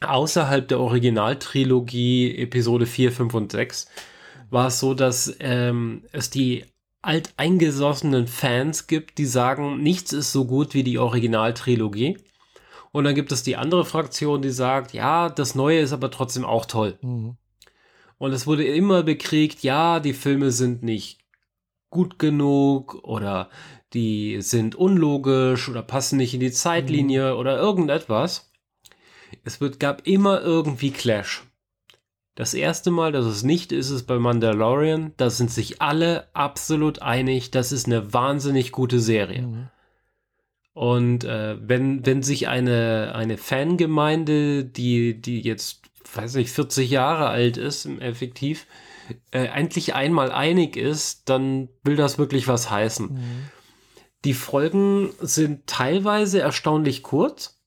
außerhalb 0.00 0.66
der 0.68 0.80
Originaltrilogie 0.80 2.36
Episode 2.38 2.86
4, 2.86 3.12
5 3.12 3.34
und 3.34 3.52
6, 3.52 3.88
war 4.50 4.68
es 4.68 4.80
so, 4.80 4.94
dass 4.94 5.34
ähm, 5.40 6.04
es 6.12 6.30
die 6.30 6.64
alteingesossenen 7.02 8.26
Fans 8.26 8.86
gibt, 8.86 9.18
die 9.18 9.26
sagen, 9.26 9.82
nichts 9.82 10.12
ist 10.12 10.32
so 10.32 10.46
gut 10.46 10.74
wie 10.74 10.82
die 10.82 10.98
Originaltrilogie. 10.98 12.18
Und 12.90 13.04
dann 13.04 13.14
gibt 13.14 13.32
es 13.32 13.42
die 13.42 13.56
andere 13.56 13.84
Fraktion, 13.84 14.42
die 14.42 14.50
sagt, 14.50 14.92
ja, 14.94 15.28
das 15.28 15.54
Neue 15.54 15.80
ist 15.80 15.92
aber 15.92 16.10
trotzdem 16.10 16.44
auch 16.44 16.64
toll. 16.66 16.98
Mhm. 17.02 17.36
Und 18.18 18.32
es 18.32 18.46
wurde 18.46 18.64
immer 18.64 19.02
bekriegt, 19.02 19.62
ja, 19.62 20.00
die 20.00 20.12
Filme 20.12 20.50
sind 20.50 20.82
nicht 20.82 21.18
gut 21.90 22.18
genug 22.18 23.02
oder 23.04 23.48
die 23.92 24.42
sind 24.42 24.74
unlogisch 24.74 25.68
oder 25.68 25.82
passen 25.82 26.18
nicht 26.18 26.34
in 26.34 26.40
die 26.40 26.52
Zeitlinie 26.52 27.32
mhm. 27.32 27.38
oder 27.38 27.56
irgendetwas. 27.56 28.50
es 29.44 29.60
wird, 29.60 29.80
gab 29.80 30.06
immer 30.06 30.40
irgendwie 30.42 30.90
Clash. 30.90 31.44
Das 32.34 32.54
erste 32.54 32.90
Mal, 32.90 33.10
dass 33.10 33.24
es 33.24 33.42
nicht 33.42 33.72
ist, 33.72 33.90
ist 33.90 34.04
bei 34.04 34.18
Mandalorian. 34.18 35.12
Da 35.16 35.28
sind 35.28 35.50
sich 35.50 35.82
alle 35.82 36.28
absolut 36.34 37.02
einig, 37.02 37.50
das 37.50 37.72
ist 37.72 37.86
eine 37.86 38.12
wahnsinnig 38.12 38.70
gute 38.70 39.00
Serie. 39.00 39.42
Mhm. 39.42 39.68
Und 40.72 41.24
äh, 41.24 41.56
wenn, 41.60 42.06
wenn 42.06 42.22
sich 42.22 42.46
eine, 42.46 43.12
eine 43.16 43.36
Fangemeinde, 43.36 44.64
die, 44.64 45.20
die 45.20 45.40
jetzt, 45.40 45.87
weiß 46.14 46.34
nicht, 46.34 46.50
40 46.50 46.90
Jahre 46.90 47.28
alt 47.28 47.56
ist, 47.56 47.86
effektiv, 47.86 48.66
äh, 49.30 49.44
endlich 49.44 49.94
einmal 49.94 50.32
einig 50.32 50.76
ist, 50.76 51.28
dann 51.28 51.68
will 51.82 51.96
das 51.96 52.18
wirklich 52.18 52.48
was 52.48 52.70
heißen. 52.70 53.12
Mhm. 53.12 53.48
Die 54.24 54.34
Folgen 54.34 55.10
sind 55.20 55.66
teilweise 55.66 56.40
erstaunlich 56.40 57.02
kurz 57.02 57.58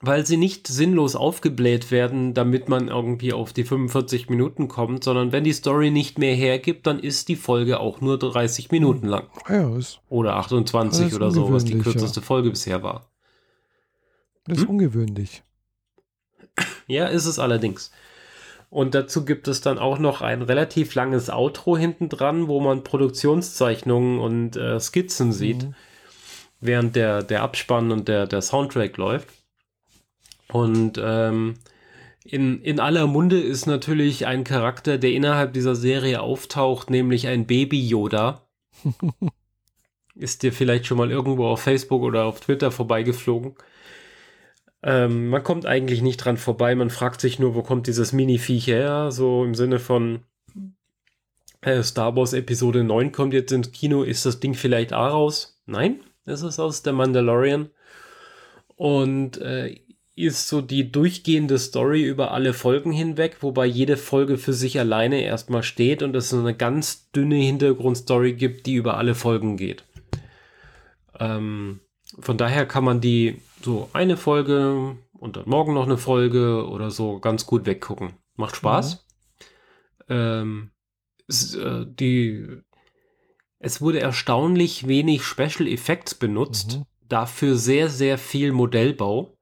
weil 0.00 0.24
sie 0.24 0.36
nicht 0.36 0.68
sinnlos 0.68 1.16
aufgebläht 1.16 1.90
werden, 1.90 2.32
damit 2.32 2.68
man 2.68 2.88
irgendwie 2.88 3.32
auf 3.32 3.52
die 3.52 3.64
45 3.64 4.28
Minuten 4.28 4.68
kommt, 4.68 5.02
sondern 5.02 5.32
wenn 5.32 5.42
die 5.42 5.52
Story 5.52 5.90
nicht 5.90 6.18
mehr 6.18 6.34
hergibt, 6.34 6.86
dann 6.86 7.00
ist 7.00 7.28
die 7.28 7.36
Folge 7.36 7.80
auch 7.80 8.00
nur 8.00 8.18
30 8.18 8.70
Minuten 8.70 9.02
hm. 9.02 9.08
lang. 9.08 9.26
Ja, 9.48 9.76
ist 9.76 10.00
oder 10.08 10.36
28 10.36 11.14
oder 11.14 11.30
so, 11.30 11.52
was 11.52 11.64
die 11.64 11.78
kürzeste 11.78 12.20
ja. 12.20 12.26
Folge 12.26 12.50
bisher 12.50 12.82
war. 12.82 13.10
Das 14.44 14.58
ist 14.58 14.64
hm? 14.64 14.70
ungewöhnlich. 14.70 15.42
Ja, 16.86 17.06
ist 17.06 17.26
es 17.26 17.38
allerdings. 17.38 17.90
Und 18.70 18.94
dazu 18.94 19.24
gibt 19.24 19.48
es 19.48 19.60
dann 19.60 19.78
auch 19.78 19.98
noch 19.98 20.20
ein 20.20 20.42
relativ 20.42 20.94
langes 20.94 21.30
Outro 21.30 21.76
hinten 21.76 22.08
dran, 22.08 22.48
wo 22.48 22.60
man 22.60 22.84
Produktionszeichnungen 22.84 24.18
und 24.18 24.56
äh, 24.56 24.78
Skizzen 24.78 25.32
sieht, 25.32 25.64
mhm. 25.64 25.74
während 26.60 26.96
der, 26.96 27.22
der 27.22 27.42
Abspann 27.42 27.92
und 27.92 28.08
der, 28.08 28.26
der 28.26 28.42
Soundtrack 28.42 28.96
läuft. 28.98 29.28
Und 30.52 31.00
ähm, 31.02 31.54
in, 32.24 32.60
in 32.62 32.78
aller 32.78 33.06
Munde 33.06 33.40
ist 33.40 33.66
natürlich 33.66 34.26
ein 34.26 34.44
Charakter, 34.44 34.98
der 34.98 35.12
innerhalb 35.12 35.54
dieser 35.54 35.74
Serie 35.74 36.20
auftaucht, 36.20 36.90
nämlich 36.90 37.26
ein 37.26 37.46
Baby-Yoda. 37.46 38.46
ist 40.14 40.42
dir 40.42 40.52
vielleicht 40.52 40.86
schon 40.86 40.98
mal 40.98 41.10
irgendwo 41.10 41.46
auf 41.46 41.62
Facebook 41.62 42.02
oder 42.02 42.24
auf 42.24 42.40
Twitter 42.40 42.70
vorbeigeflogen. 42.70 43.54
Ähm, 44.82 45.28
man 45.28 45.42
kommt 45.42 45.66
eigentlich 45.66 46.02
nicht 46.02 46.18
dran 46.18 46.36
vorbei, 46.36 46.74
man 46.74 46.90
fragt 46.90 47.20
sich 47.20 47.38
nur, 47.38 47.54
wo 47.54 47.62
kommt 47.62 47.86
dieses 47.86 48.12
Mini-Viech 48.12 48.66
her? 48.68 49.10
So 49.10 49.44
im 49.44 49.54
Sinne 49.54 49.78
von 49.78 50.20
äh, 51.62 51.82
Star 51.82 52.14
Wars 52.16 52.32
Episode 52.32 52.84
9 52.84 53.12
kommt 53.12 53.34
jetzt 53.34 53.52
ins 53.52 53.72
Kino, 53.72 54.02
ist 54.02 54.24
das 54.24 54.40
Ding 54.40 54.54
vielleicht 54.54 54.92
auch 54.92 55.10
raus? 55.12 55.60
Nein, 55.66 56.00
es 56.24 56.42
ist 56.42 56.60
aus 56.60 56.82
der 56.82 56.92
Mandalorian. 56.92 57.70
Und 58.76 59.38
äh, 59.38 59.80
ist 60.14 60.48
so 60.48 60.60
die 60.60 60.90
durchgehende 60.90 61.58
Story 61.58 62.02
über 62.02 62.32
alle 62.32 62.52
Folgen 62.52 62.90
hinweg, 62.90 63.38
wobei 63.40 63.66
jede 63.66 63.96
Folge 63.96 64.36
für 64.36 64.52
sich 64.52 64.78
alleine 64.80 65.22
erstmal 65.22 65.62
steht 65.62 66.02
und 66.02 66.16
es 66.16 66.34
eine 66.34 66.54
ganz 66.54 67.10
dünne 67.12 67.36
Hintergrundstory 67.36 68.32
gibt, 68.32 68.66
die 68.66 68.74
über 68.74 68.96
alle 68.96 69.14
Folgen 69.14 69.56
geht. 69.56 69.84
Ähm, 71.20 71.80
von 72.20 72.38
daher 72.38 72.66
kann 72.66 72.84
man 72.84 73.00
die 73.00 73.40
so 73.62 73.88
eine 73.92 74.16
Folge 74.16 74.96
und 75.12 75.36
dann 75.36 75.48
morgen 75.48 75.74
noch 75.74 75.86
eine 75.86 75.98
Folge 75.98 76.66
oder 76.68 76.90
so 76.90 77.18
ganz 77.18 77.46
gut 77.46 77.66
weggucken. 77.66 78.14
Macht 78.36 78.56
Spaß. 78.56 79.04
Mhm. 80.08 80.14
Ähm, 80.14 80.70
es, 81.26 81.54
äh, 81.54 81.84
die, 81.86 82.46
es 83.58 83.80
wurde 83.80 84.00
erstaunlich 84.00 84.86
wenig 84.86 85.24
Special 85.24 85.68
Effects 85.68 86.14
benutzt, 86.14 86.78
mhm. 86.78 86.84
dafür 87.08 87.56
sehr, 87.56 87.88
sehr 87.88 88.18
viel 88.18 88.52
Modellbau. 88.52 89.36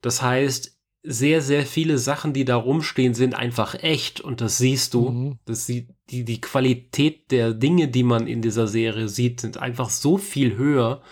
Das 0.00 0.22
heißt, 0.22 0.74
sehr, 1.06 1.42
sehr 1.42 1.66
viele 1.66 1.98
Sachen, 1.98 2.32
die 2.32 2.46
da 2.46 2.56
rumstehen, 2.56 3.12
sind 3.12 3.34
einfach 3.34 3.74
echt 3.74 4.22
und 4.22 4.40
das 4.40 4.56
siehst 4.56 4.94
du. 4.94 5.10
Mhm. 5.10 5.38
Das 5.44 5.66
sieht, 5.66 5.90
die, 6.08 6.24
die 6.24 6.40
Qualität 6.40 7.30
der 7.30 7.52
Dinge, 7.52 7.88
die 7.88 8.02
man 8.02 8.26
in 8.26 8.40
dieser 8.40 8.66
Serie 8.66 9.08
sieht, 9.08 9.40
sind 9.40 9.58
einfach 9.58 9.90
so 9.90 10.16
viel 10.16 10.56
höher, 10.56 11.02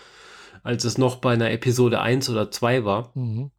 als 0.62 0.84
es 0.84 0.98
noch 0.98 1.16
bei 1.16 1.32
einer 1.32 1.50
Episode 1.50 2.00
1 2.00 2.30
oder 2.30 2.50
2 2.50 2.84
war. 2.84 3.10
Mhm. 3.14 3.50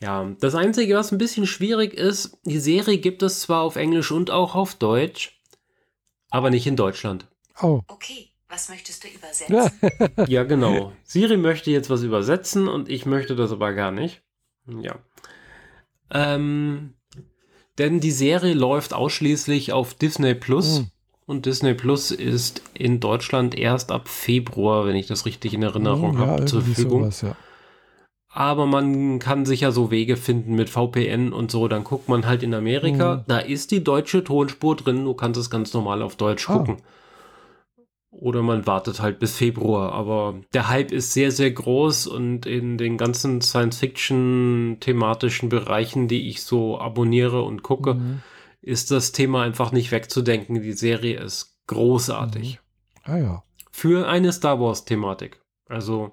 Ja, 0.00 0.30
das 0.40 0.54
Einzige, 0.54 0.94
was 0.94 1.10
ein 1.10 1.18
bisschen 1.18 1.46
schwierig 1.46 1.92
ist, 1.94 2.38
die 2.44 2.60
Serie 2.60 2.98
gibt 2.98 3.22
es 3.22 3.40
zwar 3.40 3.62
auf 3.62 3.76
Englisch 3.76 4.12
und 4.12 4.30
auch 4.30 4.54
auf 4.54 4.76
Deutsch, 4.76 5.40
aber 6.30 6.50
nicht 6.50 6.66
in 6.66 6.76
Deutschland. 6.76 7.26
Oh. 7.60 7.82
Okay. 7.88 8.30
Was 8.48 8.70
möchtest 8.70 9.04
du 9.04 9.08
übersetzen? 9.08 10.26
ja, 10.26 10.44
genau. 10.44 10.92
Siri 11.04 11.36
möchte 11.36 11.70
jetzt 11.70 11.90
was 11.90 12.02
übersetzen 12.02 12.66
und 12.66 12.88
ich 12.88 13.04
möchte 13.04 13.36
das 13.36 13.52
aber 13.52 13.74
gar 13.74 13.90
nicht. 13.90 14.22
Ja. 14.66 14.98
Ähm, 16.10 16.94
denn 17.76 18.00
die 18.00 18.10
Serie 18.10 18.54
läuft 18.54 18.94
ausschließlich 18.94 19.72
auf 19.72 19.94
Disney 19.94 20.34
Plus. 20.34 20.80
Mhm. 20.80 20.90
Und 21.28 21.44
Disney 21.44 21.74
Plus 21.74 22.10
ist 22.10 22.62
in 22.72 23.00
Deutschland 23.00 23.54
erst 23.54 23.92
ab 23.92 24.08
Februar, 24.08 24.86
wenn 24.86 24.96
ich 24.96 25.08
das 25.08 25.26
richtig 25.26 25.52
in 25.52 25.62
Erinnerung 25.62 26.14
mhm, 26.14 26.20
habe, 26.20 26.46
zur 26.46 26.62
Verfügung. 26.62 27.02
Sowas, 27.02 27.20
ja. 27.20 27.36
Aber 28.30 28.64
man 28.64 29.18
kann 29.18 29.44
sicher 29.44 29.70
so 29.70 29.90
Wege 29.90 30.16
finden 30.16 30.54
mit 30.54 30.70
VPN 30.70 31.34
und 31.34 31.50
so. 31.50 31.68
Dann 31.68 31.84
guckt 31.84 32.08
man 32.08 32.24
halt 32.24 32.42
in 32.42 32.54
Amerika. 32.54 33.16
Mhm. 33.16 33.24
Da 33.26 33.40
ist 33.40 33.72
die 33.72 33.84
deutsche 33.84 34.24
Tonspur 34.24 34.74
drin. 34.74 35.04
Du 35.04 35.12
kannst 35.12 35.38
es 35.38 35.50
ganz 35.50 35.74
normal 35.74 36.00
auf 36.00 36.16
Deutsch 36.16 36.48
ah. 36.48 36.56
gucken. 36.56 36.78
Oder 38.10 38.42
man 38.42 38.66
wartet 38.66 39.02
halt 39.02 39.18
bis 39.18 39.36
Februar. 39.36 39.92
Aber 39.92 40.36
der 40.54 40.70
Hype 40.70 40.92
ist 40.92 41.12
sehr, 41.12 41.30
sehr 41.30 41.50
groß 41.50 42.06
und 42.06 42.46
in 42.46 42.78
den 42.78 42.96
ganzen 42.96 43.42
Science-Fiction-thematischen 43.42 45.50
Bereichen, 45.50 46.08
die 46.08 46.30
ich 46.30 46.42
so 46.42 46.80
abonniere 46.80 47.42
und 47.42 47.62
gucke, 47.62 47.96
mhm. 47.96 48.22
Ist 48.68 48.90
das 48.90 49.12
Thema 49.12 49.42
einfach 49.42 49.72
nicht 49.72 49.90
wegzudenken. 49.90 50.60
Die 50.60 50.72
Serie 50.72 51.18
ist 51.20 51.58
großartig. 51.66 52.60
Mhm. 53.06 53.12
Ah 53.12 53.16
ja. 53.16 53.42
Für 53.70 54.08
eine 54.08 54.32
Star 54.32 54.60
Wars-Thematik. 54.60 55.40
Also, 55.68 56.12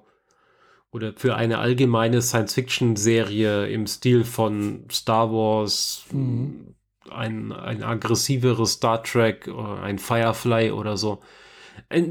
oder 0.90 1.12
für 1.14 1.36
eine 1.36 1.58
allgemeine 1.58 2.22
Science-Fiction-Serie 2.22 3.68
im 3.68 3.86
Stil 3.86 4.24
von 4.24 4.86
Star 4.90 5.30
Wars, 5.30 6.04
mhm. 6.12 6.74
ein, 7.10 7.52
ein 7.52 7.82
aggressiveres 7.82 8.72
Star 8.72 9.02
Trek, 9.02 9.48
ein 9.82 9.98
Firefly 9.98 10.70
oder 10.70 10.96
so 10.96 11.20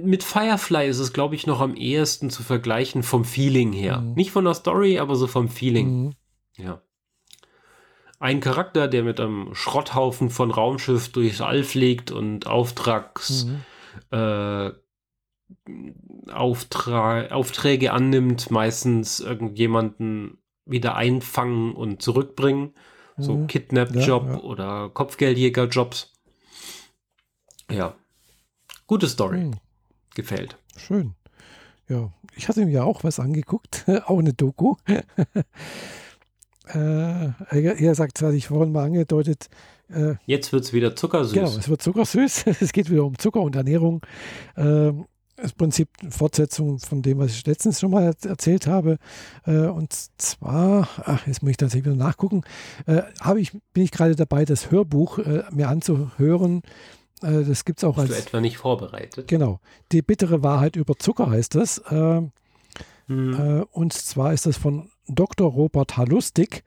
mit 0.04 0.24
Firefly 0.24 0.88
ist 0.88 1.00
es, 1.00 1.12
glaube 1.12 1.36
ich, 1.36 1.48
noch 1.48 1.60
am 1.60 1.76
ehesten 1.76 2.30
zu 2.30 2.43
vergleichen 2.43 3.04
vom 3.04 3.26
Feeling 3.26 3.74
her. 3.74 4.00
Mhm. 4.00 4.14
Nicht 4.14 4.32
von 4.32 4.46
der 4.46 4.54
Story, 4.54 5.00
aber 5.00 5.16
so 5.16 5.28
vom 5.28 5.50
Feeling. 5.50 6.06
Mhm. 6.06 6.14
Ja. 6.58 6.82
Ein 8.20 8.39
Charakter, 8.39 8.88
der 8.88 9.03
mit 9.03 9.20
einem 9.20 9.53
Schrotthaufen 9.53 10.30
von 10.30 10.51
Raumschiff 10.51 11.11
durchs 11.11 11.41
All 11.41 11.63
fliegt 11.63 12.11
und 12.11 12.47
Auftrags, 12.47 13.45
mhm. 13.45 14.18
äh, 14.18 14.72
Auftra 16.32 17.28
Aufträge 17.28 17.93
annimmt, 17.93 18.49
meistens 18.51 19.20
irgendjemanden 19.20 20.39
wieder 20.66 20.95
einfangen 20.95 21.74
und 21.74 22.01
zurückbringen. 22.01 22.74
So 23.18 23.36
mhm. 23.36 23.47
Kidnap-Job 23.47 24.26
ja, 24.26 24.34
ja. 24.34 24.39
oder 24.41 24.89
Kopfgeldjäger-Jobs. 24.89 26.13
Ja. 27.72 27.95
Gute 28.88 29.07
Story. 29.07 29.45
Mhm. 29.45 29.53
Gefällt. 30.16 30.57
Schön. 30.78 31.16
Ja, 31.88 32.11
ich 32.36 32.47
hatte 32.47 32.66
mir 32.66 32.72
ja 32.72 32.84
auch 32.84 33.03
was 33.03 33.20
angeguckt, 33.20 33.86
auch 34.05 34.20
eine 34.20 34.34
Doku. 34.34 34.76
äh, 36.74 37.34
er, 37.49 37.95
sagt, 37.95 38.22
hatte 38.22 38.36
ich 38.36 38.47
vorhin 38.47 38.72
mal 38.72 38.86
angedeutet. 38.86 39.47
Äh, 39.89 40.16
Jetzt 40.26 40.51
wird 40.51 40.63
es 40.63 40.74
wieder 40.74 40.95
zuckersüß. 40.95 41.34
Genau, 41.34 41.47
es 41.47 41.70
wird 41.70 41.82
zuckersüß. 41.82 42.45
es 42.61 42.74
geht 42.74 42.89
wieder 42.89 43.05
um 43.05 43.18
Zucker 43.18 43.41
und 43.41 43.55
Ernährung. 43.55 44.01
Äh, 44.55 44.91
das 45.38 45.51
Prinzip 45.51 45.89
Fortsetzung 46.09 46.80
von 46.80 47.01
dem, 47.01 47.18
was 47.18 47.32
ich 47.32 47.45
letztens 47.45 47.80
schon 47.80 47.91
mal 47.91 48.13
erzählt 48.24 48.68
habe. 48.68 48.97
Äh, 49.45 49.68
und 49.68 49.93
zwar, 50.18 50.88
ach, 51.03 51.28
jetzt 51.28 51.43
muss 51.43 51.51
ich 51.51 51.57
tatsächlich 51.57 51.93
wieder 51.93 52.03
nachgucken, 52.03 52.43
äh, 52.86 53.01
habe 53.20 53.41
ich, 53.41 53.51
bin 53.74 53.84
ich 53.84 53.91
gerade 53.91 54.16
dabei, 54.16 54.45
das 54.45 54.72
Hörbuch 54.72 55.20
äh, 55.20 55.43
mir 55.51 55.70
anzuhören 55.70 56.61
das 57.22 57.63
gibt 57.63 57.80
es 57.80 57.84
auch 57.86 57.95
Bist 57.95 58.11
als. 58.11 58.22
du 58.24 58.28
etwa 58.28 58.41
nicht 58.41 58.57
vorbereitet? 58.57 59.30
Genau. 59.30 59.59
Die 59.93 60.01
bittere 60.01 60.43
Wahrheit 60.43 60.76
über 60.76 60.97
Zucker 60.97 61.30
heißt 61.30 61.55
das. 61.55 61.82
Äh, 63.08 63.14
hm. 63.14 63.34
äh, 63.34 63.66
und 63.72 63.93
zwar 63.93 64.34
ist 64.34 64.45
das 64.45 64.58
von 64.58 64.89
Dr. 65.08 65.51
Robert 65.51 65.97
Halustig, 65.97 66.64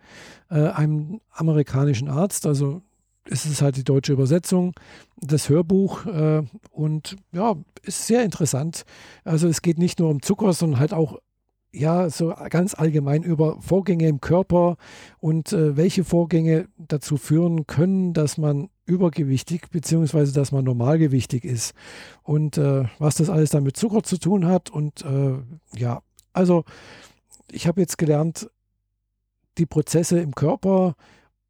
äh, 0.51 0.69
einem 0.69 1.21
amerikanischen 1.31 2.09
Arzt. 2.09 2.47
Also 2.47 2.83
es 3.25 3.47
ist 3.47 3.63
halt 3.63 3.77
die 3.77 3.85
deutsche 3.85 4.13
Übersetzung, 4.13 4.75
das 5.17 5.49
Hörbuch 5.49 6.07
äh, 6.07 6.43
und 6.71 7.17
ja, 7.33 7.57
ist 7.83 8.07
sehr 8.07 8.25
interessant. 8.25 8.85
Also 9.25 9.49
es 9.49 9.63
geht 9.63 9.79
nicht 9.79 9.99
nur 9.99 10.11
um 10.11 10.23
Zucker, 10.23 10.53
sondern 10.53 10.81
halt 10.81 10.95
auch 10.95 11.19
ja, 11.71 12.09
so 12.09 12.35
ganz 12.49 12.75
allgemein 12.75 13.23
über 13.23 13.61
Vorgänge 13.61 14.09
im 14.09 14.21
Körper 14.21 14.77
und 15.19 15.53
äh, 15.53 15.77
welche 15.77 16.03
Vorgänge 16.03 16.69
dazu 16.79 17.19
führen 17.19 17.67
können, 17.67 18.15
dass 18.15 18.39
man 18.39 18.71
übergewichtig 18.87 19.69
bzw. 19.71 20.33
dass 20.33 20.51
man 20.51 20.65
normalgewichtig 20.65 21.45
ist 21.45 21.75
und 22.23 22.57
äh, 22.57 22.85
was 22.99 23.17
das 23.17 23.29
alles 23.29 23.51
dann 23.51 23.65
mit 23.65 23.77
Zucker 23.77 24.03
zu 24.03 24.19
tun 24.19 24.47
hat 24.47 24.71
und 24.71 25.05
äh, 25.05 25.35
ja, 25.79 26.01
also 26.39 26.65
ich 27.51 27.67
habe 27.67 27.81
jetzt 27.81 27.99
gelernt, 27.99 28.49
die 29.59 29.67
Prozesse 29.67 30.21
im 30.21 30.35
Körper, 30.35 30.95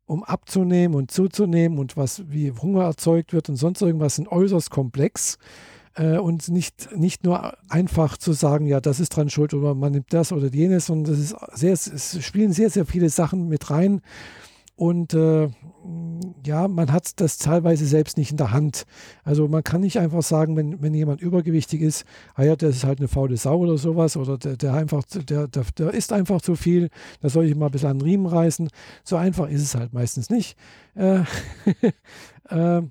um 0.06 0.24
abzunehmen 0.24 0.96
und 0.96 1.10
zuzunehmen 1.10 1.78
und 1.78 1.98
was 1.98 2.30
wie 2.30 2.50
Hunger 2.50 2.84
erzeugt 2.84 3.34
wird 3.34 3.50
und 3.50 3.56
sonst 3.56 3.82
irgendwas 3.82 4.16
sind 4.16 4.28
äußerst 4.28 4.70
komplex 4.70 5.36
äh, 5.94 6.16
und 6.16 6.48
nicht, 6.48 6.96
nicht 6.96 7.24
nur 7.24 7.58
einfach 7.68 8.16
zu 8.16 8.32
sagen, 8.32 8.66
ja, 8.66 8.80
das 8.80 8.98
ist 8.98 9.10
dran 9.10 9.28
schuld 9.28 9.52
oder 9.52 9.74
man 9.74 9.92
nimmt 9.92 10.14
das 10.14 10.32
oder 10.32 10.48
jenes, 10.48 10.86
sondern 10.86 11.12
das 11.12 11.22
ist 11.22 11.36
sehr, 11.52 11.74
es 11.74 12.24
spielen 12.24 12.54
sehr, 12.54 12.70
sehr 12.70 12.86
viele 12.86 13.10
Sachen 13.10 13.48
mit 13.48 13.70
rein. 13.70 14.00
Und 14.78 15.12
äh, 15.12 15.48
ja, 16.46 16.68
man 16.68 16.92
hat 16.92 17.20
das 17.20 17.38
teilweise 17.38 17.84
selbst 17.84 18.16
nicht 18.16 18.30
in 18.30 18.36
der 18.36 18.52
Hand. 18.52 18.84
Also 19.24 19.48
man 19.48 19.64
kann 19.64 19.80
nicht 19.80 19.98
einfach 19.98 20.22
sagen, 20.22 20.56
wenn, 20.56 20.80
wenn 20.80 20.94
jemand 20.94 21.20
übergewichtig 21.20 21.80
ist, 21.80 22.04
ah 22.36 22.44
ja, 22.44 22.54
der 22.54 22.68
ist 22.68 22.84
halt 22.84 23.00
eine 23.00 23.08
faule 23.08 23.36
Sau 23.36 23.58
oder 23.58 23.76
sowas, 23.76 24.16
oder 24.16 24.38
der, 24.38 24.56
der 24.56 24.74
einfach, 24.74 25.02
der, 25.02 25.48
der, 25.48 25.64
der 25.76 25.94
isst 25.94 26.12
einfach 26.12 26.40
zu 26.40 26.54
viel, 26.54 26.90
da 27.20 27.28
soll 27.28 27.46
ich 27.46 27.56
mal 27.56 27.66
ein 27.66 27.72
bisschen 27.72 27.88
an 27.88 27.98
den 27.98 28.04
Riemen 28.04 28.26
reißen. 28.26 28.68
So 29.02 29.16
einfach 29.16 29.48
ist 29.48 29.62
es 29.62 29.74
halt 29.74 29.92
meistens 29.92 30.30
nicht. 30.30 30.56
Äh, 30.94 31.22
äh, 32.48 32.82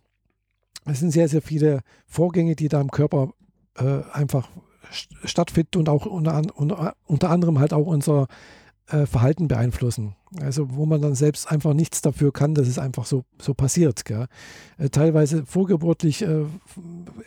es 0.84 1.00
sind 1.00 1.12
sehr, 1.12 1.30
sehr 1.30 1.42
viele 1.42 1.84
Vorgänge, 2.06 2.58
die 2.58 2.68
da 2.68 2.82
im 2.82 2.92
Körper 2.92 3.32
äh, 3.76 4.02
einfach 4.12 4.50
stattfinden 4.92 5.78
und 5.78 5.88
auch 5.88 6.06
unter, 6.06 6.42
unter, 6.54 6.98
unter, 7.06 7.30
anderem 7.30 7.60
halt 7.60 7.72
auch 7.72 7.88
unser 7.88 8.28
äh, 8.88 9.06
Verhalten 9.06 9.48
beeinflussen. 9.48 10.17
Also 10.42 10.76
wo 10.76 10.86
man 10.86 11.02
dann 11.02 11.16
selbst 11.16 11.50
einfach 11.50 11.74
nichts 11.74 12.02
dafür 12.02 12.34
kann, 12.34 12.54
dass 12.54 12.68
es 12.68 12.80
einfach 12.80 13.06
so, 13.06 13.24
so 13.40 13.54
passiert. 13.54 14.04
Äh, 14.10 14.90
teilweise 14.90 15.46
vorgeburtlich, 15.46 16.22
äh, 16.22 16.46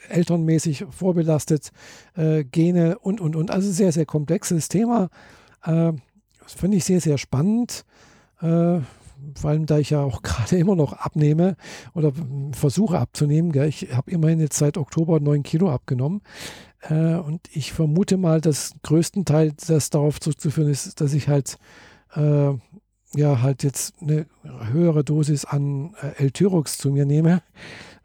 elternmäßig 0.09 0.85
vorbelastet, 0.91 1.71
äh, 2.17 2.45
Gene 2.45 2.99
und, 2.99 3.21
und, 3.21 3.37
und. 3.37 3.51
Also 3.51 3.71
sehr, 3.71 3.93
sehr 3.93 4.07
komplexes 4.07 4.69
Thema. 4.69 5.09
Äh, 5.65 5.93
das 6.43 6.53
finde 6.55 6.77
ich 6.77 6.85
sehr, 6.85 7.01
sehr 7.01 7.19
spannend 7.19 7.85
vor 9.35 9.51
allem 9.51 9.67
da 9.67 9.79
ich 9.79 9.91
ja 9.91 10.03
auch 10.03 10.23
gerade 10.23 10.57
immer 10.57 10.77
noch 10.77 10.93
abnehme 10.93 11.57
oder 11.95 12.13
versuche 12.53 12.99
abzunehmen. 12.99 13.53
Gell? 13.53 13.69
Ich 13.69 13.95
habe 13.95 14.11
immerhin 14.11 14.41
jetzt 14.41 14.59
seit 14.59 14.79
Oktober 14.79 15.21
9 15.21 15.43
Kilo 15.43 15.71
abgenommen. 15.71 16.23
Äh, 16.89 17.17
und 17.17 17.41
ich 17.53 17.73
vermute 17.73 18.17
mal, 18.17 18.41
dass 18.41 18.75
größtenteils 18.83 19.67
das 19.67 19.91
darauf 19.91 20.21
zurückzuführen 20.21 20.71
ist, 20.71 21.01
dass 21.01 21.13
ich 21.13 21.29
halt 21.29 21.59
äh, 22.15 22.53
ja 23.15 23.43
halt 23.43 23.63
jetzt 23.63 23.95
eine 24.01 24.27
höhere 24.71 25.05
Dosis 25.05 25.45
an 25.45 25.95
äh, 26.01 26.23
L-Tyrox 26.23 26.79
zu 26.79 26.91
mir 26.91 27.07
nehme. 27.07 27.43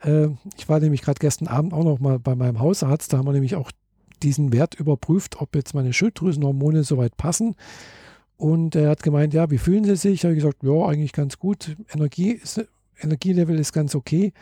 Äh, 0.02 0.30
ich 0.58 0.68
war 0.68 0.80
nämlich 0.80 1.02
gerade 1.02 1.20
gestern 1.20 1.48
Abend 1.48 1.74
auch 1.74 1.84
noch 1.84 2.00
mal 2.00 2.20
bei 2.20 2.36
meinem 2.36 2.60
Hausarzt. 2.60 3.14
Da 3.14 3.18
haben 3.18 3.28
wir 3.28 3.34
nämlich 3.34 3.56
auch 3.56 3.72
diesen 4.24 4.54
Wert 4.54 4.76
überprüft, 4.76 5.42
ob 5.42 5.56
jetzt 5.56 5.74
meine 5.74 5.94
Schilddrüsenhormone 5.94 6.84
soweit 6.84 7.18
passen. 7.18 7.56
Und 8.38 8.76
er 8.76 8.90
hat 8.90 9.04
gemeint, 9.04 9.34
ja, 9.34 9.50
wie 9.50 9.58
fühlen 9.58 9.86
Sie 9.86 9.96
sich? 9.96 10.14
Ich 10.14 10.26
habe 10.26 10.36
gesagt, 10.36 10.64
ja, 10.64 10.86
eigentlich 10.86 11.14
ganz 11.14 11.40
gut. 11.40 11.76
Energie 11.94 12.32
ist, 12.32 12.66
Energielevel 13.00 13.58
ist 13.58 13.72
ganz 13.72 13.96
okay. 13.96 14.34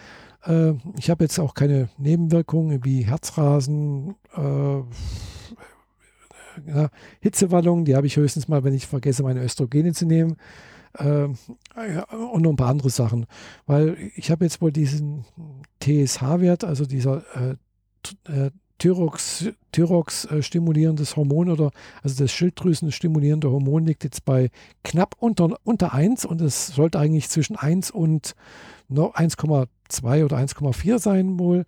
Äh, 0.46 0.74
ich 0.98 1.10
habe 1.10 1.24
jetzt 1.24 1.40
auch 1.40 1.54
keine 1.54 1.90
Nebenwirkungen 1.98 2.84
wie 2.84 3.06
Herzrasen, 3.06 4.16
äh, 4.36 4.82
ja, 6.68 6.90
Hitzewallungen, 7.22 7.86
die 7.86 7.96
habe 7.96 8.08
ich 8.08 8.18
höchstens 8.18 8.48
mal, 8.48 8.64
wenn 8.64 8.74
ich 8.74 8.88
vergesse, 8.88 9.24
meine 9.24 9.44
Östrogene 9.44 9.94
zu 9.94 10.06
nehmen. 10.06 10.38
Äh, 10.98 11.28
und 12.32 12.42
noch 12.42 12.52
ein 12.52 12.56
paar 12.56 12.70
andere 12.70 12.90
Sachen. 12.90 13.26
Weil 13.66 13.98
ich 14.16 14.30
habe 14.32 14.46
jetzt 14.46 14.62
wohl 14.62 14.72
diesen 14.72 15.26
TSH-Wert, 15.82 16.64
also 16.64 16.86
dieser 16.86 17.24
äh, 17.36 17.56
äh, 18.32 18.52
Thyrox, 18.78 19.46
Thyrox 19.72 20.26
äh, 20.26 20.42
stimulierendes 20.42 21.16
Hormon 21.16 21.50
oder 21.50 21.72
also 22.02 22.22
das 22.22 22.32
Schilddrüsen 22.32 22.92
stimulierende 22.92 23.50
Hormon 23.50 23.86
liegt 23.86 24.04
jetzt 24.04 24.26
bei 24.26 24.50
knapp 24.84 25.16
unter, 25.20 25.58
unter 25.64 25.94
1 25.94 26.26
und 26.26 26.42
es 26.42 26.68
sollte 26.68 27.00
eigentlich 27.00 27.30
zwischen 27.30 27.56
1 27.56 27.92
und 27.92 28.36
1,2 28.92 30.26
oder 30.26 30.38
1,4 30.38 31.00
sein 31.00 31.40
wohl 31.40 31.66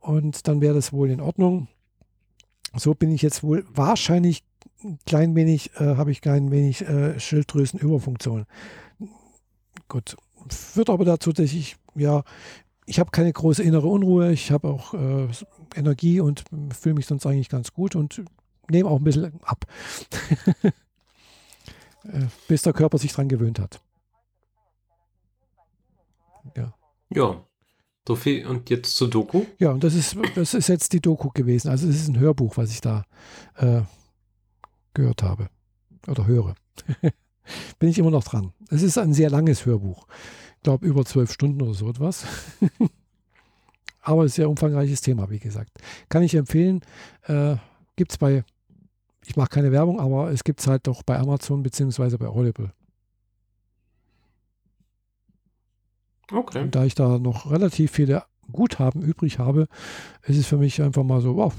und 0.00 0.48
dann 0.48 0.60
wäre 0.60 0.74
das 0.74 0.92
wohl 0.92 1.10
in 1.10 1.20
Ordnung. 1.20 1.68
So 2.76 2.94
bin 2.94 3.10
ich 3.10 3.22
jetzt 3.22 3.42
wohl 3.42 3.64
wahrscheinlich 3.72 4.44
ein 4.82 4.98
klein 5.06 5.34
wenig, 5.34 5.70
äh, 5.76 5.96
habe 5.96 6.10
ich 6.10 6.20
klein 6.20 6.50
wenig 6.50 6.82
äh, 6.82 7.18
Schilddrüsenüberfunktion. 7.18 8.46
Gut, 9.88 10.16
führt 10.48 10.90
aber 10.90 11.04
dazu, 11.04 11.32
dass 11.32 11.52
ich 11.52 11.76
ja 11.94 12.22
ich 12.86 12.98
habe 13.00 13.10
keine 13.10 13.32
große 13.32 13.62
innere 13.62 13.86
Unruhe, 13.86 14.32
ich 14.32 14.50
habe 14.50 14.68
auch 14.68 14.94
äh, 14.94 15.28
Energie 15.74 16.20
und 16.20 16.44
fühle 16.72 16.94
mich 16.94 17.06
sonst 17.06 17.26
eigentlich 17.26 17.48
ganz 17.48 17.72
gut 17.72 17.96
und 17.96 18.22
nehme 18.70 18.88
auch 18.88 18.98
ein 18.98 19.04
bisschen 19.04 19.40
ab, 19.42 19.64
äh, 22.04 22.26
bis 22.48 22.62
der 22.62 22.72
Körper 22.72 22.98
sich 22.98 23.12
dran 23.12 23.28
gewöhnt 23.28 23.58
hat. 23.58 23.80
Ja. 26.56 26.74
Ja. 27.10 27.44
So 28.06 28.16
viel 28.16 28.46
und 28.46 28.68
jetzt 28.70 28.96
zur 28.96 29.08
Doku? 29.08 29.44
Ja, 29.58 29.72
und 29.72 29.82
das 29.82 29.94
ist, 29.94 30.16
das 30.34 30.54
ist 30.54 30.68
jetzt 30.68 30.92
die 30.92 31.00
Doku 31.00 31.30
gewesen. 31.30 31.68
Also 31.68 31.88
es 31.88 31.96
ist 31.96 32.08
ein 32.08 32.18
Hörbuch, 32.18 32.56
was 32.56 32.70
ich 32.70 32.80
da 32.80 33.04
äh, 33.56 33.82
gehört 34.92 35.22
habe 35.22 35.48
oder 36.06 36.26
höre. 36.26 36.54
Bin 37.78 37.88
ich 37.88 37.98
immer 37.98 38.10
noch 38.10 38.24
dran. 38.24 38.52
Es 38.68 38.82
ist 38.82 38.98
ein 38.98 39.14
sehr 39.14 39.30
langes 39.30 39.64
Hörbuch 39.64 40.06
glaube, 40.64 40.86
über 40.86 41.04
zwölf 41.04 41.30
Stunden 41.30 41.62
oder 41.62 41.74
so 41.74 41.88
etwas. 41.88 42.26
Aber 44.00 44.24
es 44.24 44.32
ist 44.32 44.34
ein 44.34 44.42
sehr 44.42 44.50
umfangreiches 44.50 45.00
Thema, 45.00 45.30
wie 45.30 45.38
gesagt. 45.38 45.70
Kann 46.08 46.22
ich 46.22 46.34
empfehlen. 46.34 46.80
Äh, 47.22 47.56
gibt 47.96 48.10
es 48.10 48.18
bei, 48.18 48.44
ich 49.24 49.36
mache 49.36 49.48
keine 49.48 49.70
Werbung, 49.70 50.00
aber 50.00 50.30
es 50.30 50.44
gibt 50.44 50.60
es 50.60 50.66
halt 50.66 50.86
doch 50.86 51.02
bei 51.02 51.16
Amazon 51.16 51.62
bzw. 51.62 52.16
bei 52.18 52.26
Audible. 52.26 52.72
Okay. 56.32 56.62
Und 56.62 56.74
da 56.74 56.84
ich 56.84 56.94
da 56.94 57.18
noch 57.18 57.50
relativ 57.50 57.92
viele 57.92 58.24
Guthaben 58.50 59.02
übrig 59.02 59.38
habe, 59.38 59.68
ist 60.22 60.38
es 60.38 60.46
für 60.46 60.56
mich 60.56 60.80
einfach 60.82 61.02
mal 61.02 61.20
so, 61.20 61.36
wow, 61.36 61.54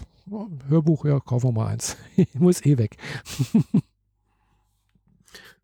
Hörbuch, 0.68 1.05
ja, 1.05 1.20
kaufen 1.20 1.49
wir 1.49 1.51
mal 1.51 1.68
eins. 1.68 1.97
ich 2.16 2.34
muss 2.36 2.66
eh 2.66 2.78
weg. 2.78 2.97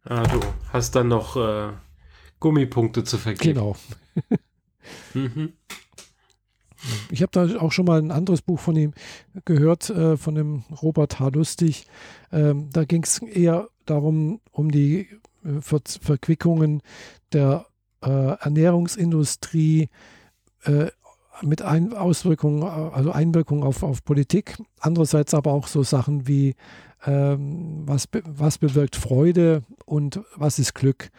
ah, 0.03 0.23
du 0.23 0.39
hast 0.71 0.95
dann 0.95 1.07
noch 1.07 1.35
äh, 1.35 1.73
Gummipunkte 2.39 3.03
zu 3.03 3.17
vergeben. 3.17 3.53
Genau. 3.53 3.75
mhm. 5.13 5.53
Ich 7.11 7.21
habe 7.21 7.31
da 7.31 7.59
auch 7.59 7.71
schon 7.71 7.85
mal 7.85 7.99
ein 7.99 8.11
anderes 8.11 8.41
Buch 8.41 8.59
von 8.59 8.75
ihm 8.75 8.93
gehört, 9.45 9.89
äh, 9.91 10.17
von 10.17 10.33
dem 10.33 10.63
Robert 10.81 11.19
H. 11.19 11.29
Lustig. 11.29 11.85
Ähm, 12.31 12.69
da 12.71 12.85
ging 12.85 13.03
es 13.03 13.19
eher 13.19 13.69
darum, 13.85 14.41
um 14.51 14.71
die 14.71 15.07
äh, 15.45 15.61
Ver 15.61 15.81
Verquickungen 15.85 16.81
der 17.33 17.67
äh, 18.01 18.35
Ernährungsindustrie 18.39 19.89
äh, 20.63 20.87
mit 21.43 21.61
Ein 21.61 21.93
Auswirkungen, 21.93 22.63
also 22.63 23.11
Einwirkungen 23.11 23.63
auf, 23.63 23.83
auf 23.83 24.03
Politik. 24.03 24.57
Andererseits 24.79 25.33
aber 25.33 25.53
auch 25.53 25.67
so 25.67 25.83
Sachen 25.83 26.27
wie, 26.27 26.55
ähm, 27.05 27.83
was, 27.85 28.07
be 28.07 28.21
was 28.25 28.57
bewirkt 28.57 28.95
Freude 28.95 29.63
und 29.85 30.21
was 30.35 30.59
ist 30.59 30.75
Glück. 30.75 31.09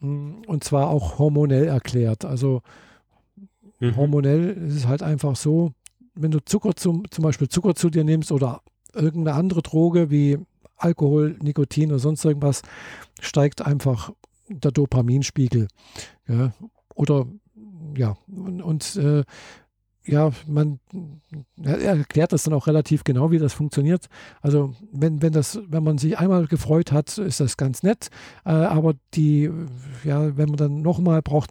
Mm, 0.00 0.42
und 0.46 0.64
zwar 0.64 0.88
auch 0.88 1.18
hormonell 1.18 1.66
erklärt. 1.66 2.24
Also 2.24 2.62
mhm. 3.78 3.96
hormonell 3.96 4.50
ist 4.68 4.76
es 4.76 4.86
halt 4.86 5.02
einfach 5.02 5.36
so, 5.36 5.72
wenn 6.14 6.30
du 6.30 6.44
Zucker 6.44 6.74
zum, 6.74 7.08
zum 7.10 7.22
Beispiel 7.22 7.48
Zucker 7.48 7.74
zu 7.74 7.90
dir 7.90 8.04
nimmst 8.04 8.32
oder 8.32 8.62
irgendeine 8.94 9.36
andere 9.36 9.62
Droge 9.62 10.10
wie 10.10 10.38
Alkohol, 10.76 11.36
Nikotin 11.42 11.90
oder 11.90 11.98
sonst 11.98 12.24
irgendwas, 12.24 12.62
steigt 13.20 13.64
einfach 13.64 14.12
der 14.50 14.72
Dopaminspiegel. 14.72 15.68
Ja. 16.28 16.52
Oder 16.94 17.26
ja, 17.96 18.16
und, 18.28 18.62
und 18.62 18.96
äh, 18.96 19.24
ja, 20.06 20.30
man 20.46 20.80
er 21.62 21.78
erklärt 21.78 22.32
das 22.32 22.42
dann 22.42 22.54
auch 22.54 22.66
relativ 22.66 23.04
genau, 23.04 23.30
wie 23.30 23.38
das 23.38 23.52
funktioniert. 23.52 24.06
Also 24.40 24.74
wenn, 24.92 25.22
wenn 25.22 25.32
das, 25.32 25.60
wenn 25.68 25.84
man 25.84 25.98
sich 25.98 26.18
einmal 26.18 26.46
gefreut 26.46 26.90
hat, 26.90 27.16
ist 27.18 27.40
das 27.40 27.56
ganz 27.56 27.82
nett. 27.82 28.08
Äh, 28.44 28.50
aber 28.50 28.94
die, 29.14 29.50
ja, 30.04 30.36
wenn 30.36 30.48
man 30.48 30.56
dann 30.56 30.82
nochmal 30.82 31.22
braucht, 31.22 31.50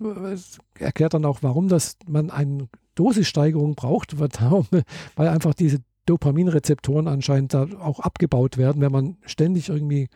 erklärt 0.77 1.13
dann 1.13 1.25
auch, 1.25 1.39
warum 1.41 1.67
das 1.67 1.97
man 2.07 2.31
eine 2.31 2.67
Dosissteigerung 2.95 3.75
braucht, 3.75 4.19
weil 5.15 5.27
einfach 5.27 5.53
diese 5.53 5.79
Dopaminrezeptoren 6.09 7.07
anscheinend 7.07 7.53
da 7.53 7.67
auch 7.79 7.99
abgebaut 7.99 8.57
werden, 8.57 8.81
wenn 8.81 8.91
man 8.91 9.17
ständig 9.25 9.69
irgendwie 9.69 10.09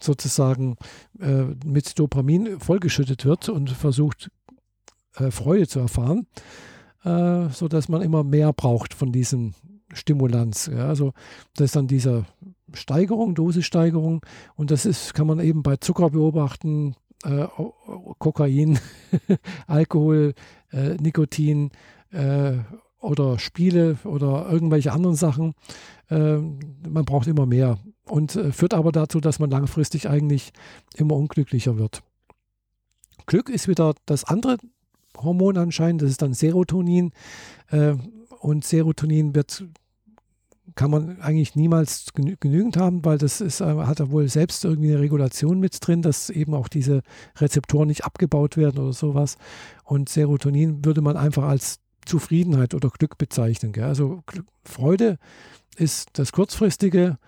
sozusagen 0.00 0.76
äh, 1.20 1.44
mit 1.64 1.98
Dopamin 1.98 2.60
vollgeschüttet 2.60 3.24
wird 3.24 3.48
und 3.48 3.70
versucht, 3.70 4.30
äh, 5.16 5.30
Freude 5.30 5.68
zu 5.68 5.80
erfahren 5.80 6.26
äh, 7.04 7.48
sodass 7.50 7.88
man 7.88 8.02
immer 8.02 8.24
mehr 8.24 8.52
braucht 8.52 8.94
von 8.94 9.12
diesem 9.12 9.54
Stimulanz. 9.92 10.70
Ja, 10.72 10.88
also 10.88 11.12
das 11.54 11.66
ist 11.66 11.76
dann 11.76 11.86
diese 11.86 12.24
Steigerung, 12.72 13.34
Dosissteigerung 13.34 14.24
und 14.56 14.70
das 14.70 14.86
ist, 14.86 15.14
kann 15.14 15.26
man 15.26 15.38
eben 15.38 15.62
bei 15.62 15.76
Zucker 15.76 16.10
beobachten, 16.10 16.96
äh, 17.24 17.46
Kokain, 18.18 18.78
Alkohol, 19.66 20.34
äh, 20.72 20.94
Nikotin 20.94 21.70
äh, 22.10 22.54
oder 23.04 23.38
Spiele 23.38 23.98
oder 24.04 24.48
irgendwelche 24.50 24.92
anderen 24.92 25.16
Sachen. 25.16 25.54
Äh, 26.08 26.38
man 26.38 27.04
braucht 27.04 27.26
immer 27.26 27.46
mehr 27.46 27.78
und 28.06 28.34
äh, 28.36 28.52
führt 28.52 28.74
aber 28.74 28.92
dazu, 28.92 29.20
dass 29.20 29.38
man 29.38 29.50
langfristig 29.50 30.08
eigentlich 30.08 30.52
immer 30.96 31.16
unglücklicher 31.16 31.78
wird. 31.78 32.02
Glück 33.26 33.48
ist 33.48 33.68
wieder 33.68 33.94
das 34.06 34.24
andere 34.24 34.58
Hormon 35.16 35.56
anscheinend, 35.56 36.02
das 36.02 36.10
ist 36.10 36.22
dann 36.22 36.34
Serotonin. 36.34 37.12
Äh, 37.68 37.94
und 38.40 38.64
Serotonin 38.64 39.34
wird 39.34 39.64
kann 40.76 40.90
man 40.90 41.20
eigentlich 41.20 41.54
niemals 41.54 42.06
genügend 42.14 42.76
haben, 42.76 43.04
weil 43.04 43.18
das 43.18 43.40
ist, 43.40 43.60
äh, 43.60 43.64
hat 43.64 44.00
er 44.00 44.10
wohl 44.10 44.28
selbst 44.28 44.64
irgendwie 44.64 44.90
eine 44.92 45.00
Regulation 45.00 45.60
mit 45.60 45.86
drin, 45.86 46.02
dass 46.02 46.30
eben 46.30 46.54
auch 46.54 46.68
diese 46.68 47.02
Rezeptoren 47.36 47.88
nicht 47.88 48.04
abgebaut 48.04 48.56
werden 48.56 48.82
oder 48.82 48.92
sowas. 48.92 49.36
Und 49.84 50.08
Serotonin 50.08 50.84
würde 50.84 51.02
man 51.02 51.16
einfach 51.16 51.44
als 51.44 51.80
Zufriedenheit 52.06 52.74
oder 52.74 52.90
Glück 52.90 53.18
bezeichnen. 53.18 53.72
Gell? 53.72 53.84
Also 53.84 54.22
Freude 54.64 55.18
ist 55.76 56.10
das 56.14 56.32
kurzfristige 56.32 57.18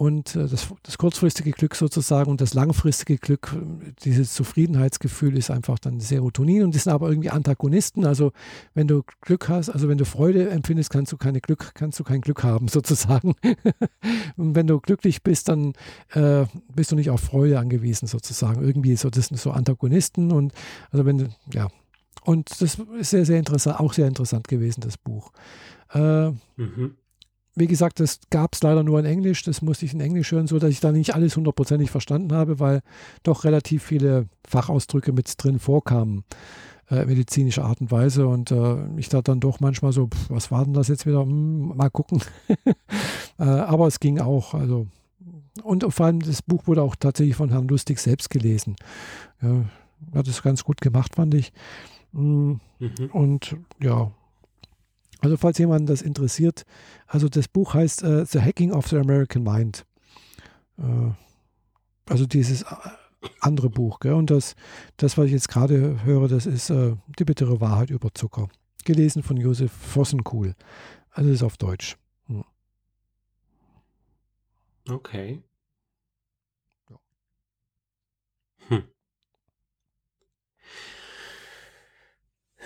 und 0.00 0.34
äh, 0.34 0.48
das, 0.48 0.68
das, 0.82 0.96
kurzfristige 0.96 1.50
Glück 1.50 1.74
sozusagen 1.74 2.30
und 2.30 2.40
das 2.40 2.54
langfristige 2.54 3.18
Glück, 3.18 3.54
dieses 4.02 4.32
Zufriedenheitsgefühl 4.32 5.36
ist 5.36 5.50
einfach 5.50 5.78
dann 5.78 6.00
Serotonin 6.00 6.62
und 6.62 6.74
die 6.74 6.78
sind 6.78 6.90
aber 6.90 7.10
irgendwie 7.10 7.28
Antagonisten. 7.28 8.06
Also 8.06 8.32
wenn 8.72 8.88
du 8.88 9.02
Glück 9.20 9.50
hast, 9.50 9.68
also 9.68 9.90
wenn 9.90 9.98
du 9.98 10.06
Freude 10.06 10.48
empfindest, 10.48 10.88
kannst 10.88 11.12
du 11.12 11.18
keine 11.18 11.42
Glück, 11.42 11.72
kannst 11.74 12.00
du 12.00 12.04
kein 12.04 12.22
Glück 12.22 12.42
haben 12.42 12.68
sozusagen. 12.68 13.34
und 14.38 14.54
wenn 14.54 14.66
du 14.66 14.80
glücklich 14.80 15.22
bist, 15.22 15.50
dann 15.50 15.74
äh, 16.14 16.46
bist 16.74 16.92
du 16.92 16.96
nicht 16.96 17.10
auf 17.10 17.20
Freude 17.20 17.58
angewiesen 17.58 18.06
sozusagen. 18.06 18.62
Irgendwie 18.62 18.96
so, 18.96 19.10
das 19.10 19.26
sind 19.26 19.36
so 19.36 19.50
Antagonisten 19.50 20.32
und 20.32 20.54
also 20.90 21.04
wenn 21.04 21.18
du, 21.18 21.28
ja. 21.52 21.68
Und 22.24 22.50
das 22.60 22.78
ist 22.98 23.10
sehr, 23.10 23.24
sehr 23.24 23.38
interessant, 23.38 23.80
auch 23.80 23.92
sehr 23.92 24.06
interessant 24.06 24.46
gewesen, 24.48 24.82
das 24.82 24.98
Buch. 24.98 25.32
Äh, 25.92 26.30
mhm 26.56 26.96
wie 27.60 27.66
gesagt, 27.66 28.00
das 28.00 28.20
gab 28.30 28.54
es 28.54 28.62
leider 28.62 28.82
nur 28.82 28.98
in 28.98 29.04
Englisch. 29.04 29.42
Das 29.42 29.62
musste 29.62 29.84
ich 29.84 29.92
in 29.92 30.00
Englisch 30.00 30.32
hören, 30.32 30.46
sodass 30.46 30.70
ich 30.70 30.80
da 30.80 30.92
nicht 30.92 31.14
alles 31.14 31.36
hundertprozentig 31.36 31.90
verstanden 31.90 32.32
habe, 32.32 32.60
weil 32.60 32.80
doch 33.22 33.44
relativ 33.44 33.82
viele 33.82 34.28
Fachausdrücke 34.46 35.12
mit 35.12 35.32
drin 35.36 35.58
vorkamen, 35.58 36.24
äh, 36.90 37.04
medizinische 37.04 37.64
Art 37.64 37.80
und 37.80 37.90
Weise. 37.90 38.28
Und 38.28 38.50
äh, 38.50 38.76
ich 38.96 39.08
da 39.08 39.20
dann 39.20 39.40
doch 39.40 39.60
manchmal 39.60 39.92
so, 39.92 40.06
pff, 40.06 40.30
was 40.30 40.50
war 40.50 40.64
denn 40.64 40.74
das 40.74 40.88
jetzt 40.88 41.06
wieder? 41.06 41.22
Hm, 41.22 41.76
mal 41.76 41.90
gucken. 41.90 42.22
äh, 43.38 43.42
aber 43.42 43.86
es 43.86 44.00
ging 44.00 44.20
auch. 44.20 44.54
Also 44.54 44.86
und 45.62 45.84
vor 45.92 46.06
allem 46.06 46.20
das 46.20 46.42
Buch 46.42 46.66
wurde 46.66 46.82
auch 46.82 46.96
tatsächlich 46.96 47.36
von 47.36 47.50
Herrn 47.50 47.68
Lustig 47.68 47.98
selbst 47.98 48.30
gelesen. 48.30 48.76
Ja, 49.42 49.64
hat 50.14 50.28
es 50.28 50.42
ganz 50.42 50.64
gut 50.64 50.80
gemacht, 50.80 51.16
fand 51.16 51.34
ich. 51.34 51.52
Hm, 52.12 52.60
mhm. 52.78 53.10
Und 53.12 53.56
ja, 53.80 54.12
also 55.20 55.36
falls 55.36 55.58
jemand 55.58 55.88
das 55.88 56.02
interessiert, 56.02 56.64
also 57.06 57.28
das 57.28 57.46
Buch 57.48 57.74
heißt 57.74 58.02
uh, 58.04 58.24
The 58.24 58.40
Hacking 58.40 58.72
of 58.72 58.88
the 58.88 58.96
American 58.96 59.42
Mind. 59.42 59.84
Uh, 60.78 61.12
also 62.08 62.24
dieses 62.26 62.62
äh, 62.62 62.66
andere 63.40 63.68
Buch. 63.68 64.00
Gell? 64.00 64.14
Und 64.14 64.30
das, 64.30 64.56
das, 64.96 65.18
was 65.18 65.26
ich 65.26 65.32
jetzt 65.32 65.48
gerade 65.48 66.02
höre, 66.04 66.28
das 66.28 66.46
ist 66.46 66.70
uh, 66.70 66.96
Die 67.18 67.24
bittere 67.24 67.60
Wahrheit 67.60 67.90
über 67.90 68.08
Zucker. 68.14 68.48
Gelesen 68.84 69.22
von 69.22 69.36
Josef 69.36 69.70
Vossenkuhl. 69.70 70.54
Also 71.10 71.28
das 71.28 71.36
ist 71.36 71.42
auf 71.42 71.58
Deutsch. 71.58 71.98
Hm. 72.26 72.44
Okay. 74.88 75.42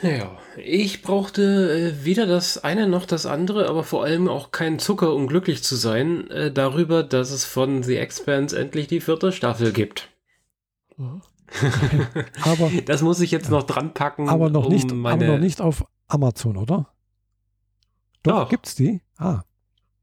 Ja, 0.04 0.36
ich 0.58 1.00
brauchte 1.00 1.42
äh, 1.42 2.04
weder 2.04 2.26
das 2.26 2.62
eine 2.62 2.86
noch 2.86 3.06
das 3.06 3.24
andere, 3.24 3.68
aber 3.68 3.84
vor 3.84 4.04
allem 4.04 4.28
auch 4.28 4.52
keinen 4.52 4.78
Zucker, 4.78 5.14
um 5.14 5.26
glücklich 5.26 5.62
zu 5.62 5.76
sein, 5.76 6.30
äh, 6.30 6.52
darüber, 6.52 7.02
dass 7.02 7.30
es 7.30 7.46
von 7.46 7.82
The 7.82 7.96
Expanse 7.96 8.58
endlich 8.58 8.86
die 8.86 9.00
vierte 9.00 9.32
Staffel 9.32 9.72
gibt. 9.72 10.10
Mhm. 10.98 11.22
aber 12.42 12.70
das 12.84 13.00
muss 13.00 13.20
ich 13.20 13.30
jetzt 13.30 13.50
noch 13.50 13.62
dran 13.62 13.94
packen. 13.94 14.28
Aber 14.28 14.50
noch, 14.50 14.66
um 14.66 14.72
nicht, 14.72 14.92
meine... 14.92 15.24
aber 15.24 15.34
noch 15.34 15.40
nicht 15.40 15.62
auf 15.62 15.86
Amazon, 16.06 16.58
oder? 16.58 16.88
Doch, 18.22 18.42
Doch. 18.42 18.48
gibt's 18.50 18.74
die? 18.74 19.00
Ah. 19.16 19.42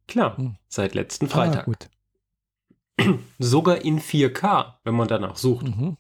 Klar, 0.07 0.37
hm. 0.37 0.55
seit 0.67 0.95
letzten 0.95 1.27
Freitag. 1.27 1.61
Ah, 1.61 1.63
gut. 1.63 1.89
Sogar 3.39 3.83
in 3.83 3.99
4K, 3.99 4.75
wenn 4.83 4.95
man 4.95 5.07
danach 5.07 5.35
sucht. 5.35 5.67
Mhm. 5.67 5.97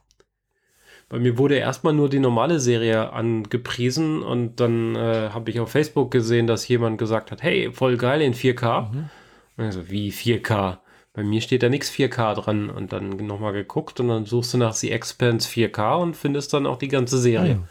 Bei 1.11 1.19
mir 1.19 1.37
wurde 1.37 1.55
erstmal 1.55 1.91
nur 1.91 2.07
die 2.07 2.19
normale 2.19 2.61
Serie 2.61 3.11
angepriesen 3.11 4.23
und 4.23 4.61
dann 4.61 4.95
äh, 4.95 5.31
habe 5.33 5.51
ich 5.51 5.59
auf 5.59 5.69
Facebook 5.69 6.09
gesehen, 6.09 6.47
dass 6.47 6.65
jemand 6.69 6.99
gesagt 6.99 7.31
hat, 7.31 7.43
hey, 7.43 7.69
voll 7.73 7.97
geil 7.97 8.21
in 8.21 8.33
4K. 8.33 8.93
Mhm. 8.93 9.09
Also 9.57 9.89
wie 9.89 10.13
4K? 10.13 10.77
Bei 11.11 11.23
mir 11.25 11.41
steht 11.41 11.63
da 11.63 11.67
nichts 11.67 11.91
4K 11.91 12.35
dran 12.35 12.69
und 12.69 12.93
dann 12.93 13.09
nochmal 13.09 13.51
geguckt 13.51 13.99
und 13.99 14.07
dann 14.07 14.25
suchst 14.25 14.53
du 14.53 14.57
nach 14.57 14.73
The 14.73 14.91
Expanse 14.91 15.49
4K 15.49 16.01
und 16.01 16.15
findest 16.15 16.53
dann 16.53 16.65
auch 16.65 16.77
die 16.77 16.87
ganze 16.87 17.17
Serie. 17.17 17.55
Mhm. 17.55 17.63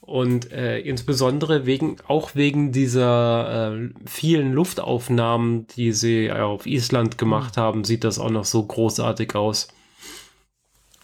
Und 0.00 0.52
äh, 0.52 0.78
insbesondere 0.78 1.66
wegen, 1.66 1.96
auch 2.06 2.36
wegen 2.36 2.70
dieser 2.70 3.72
äh, 3.74 3.88
vielen 4.06 4.52
Luftaufnahmen, 4.52 5.66
die 5.66 5.90
sie 5.90 6.30
auf 6.30 6.66
Island 6.66 7.18
gemacht 7.18 7.56
mhm. 7.56 7.60
haben, 7.60 7.82
sieht 7.82 8.04
das 8.04 8.20
auch 8.20 8.30
noch 8.30 8.44
so 8.44 8.64
großartig 8.64 9.34
aus. 9.34 9.66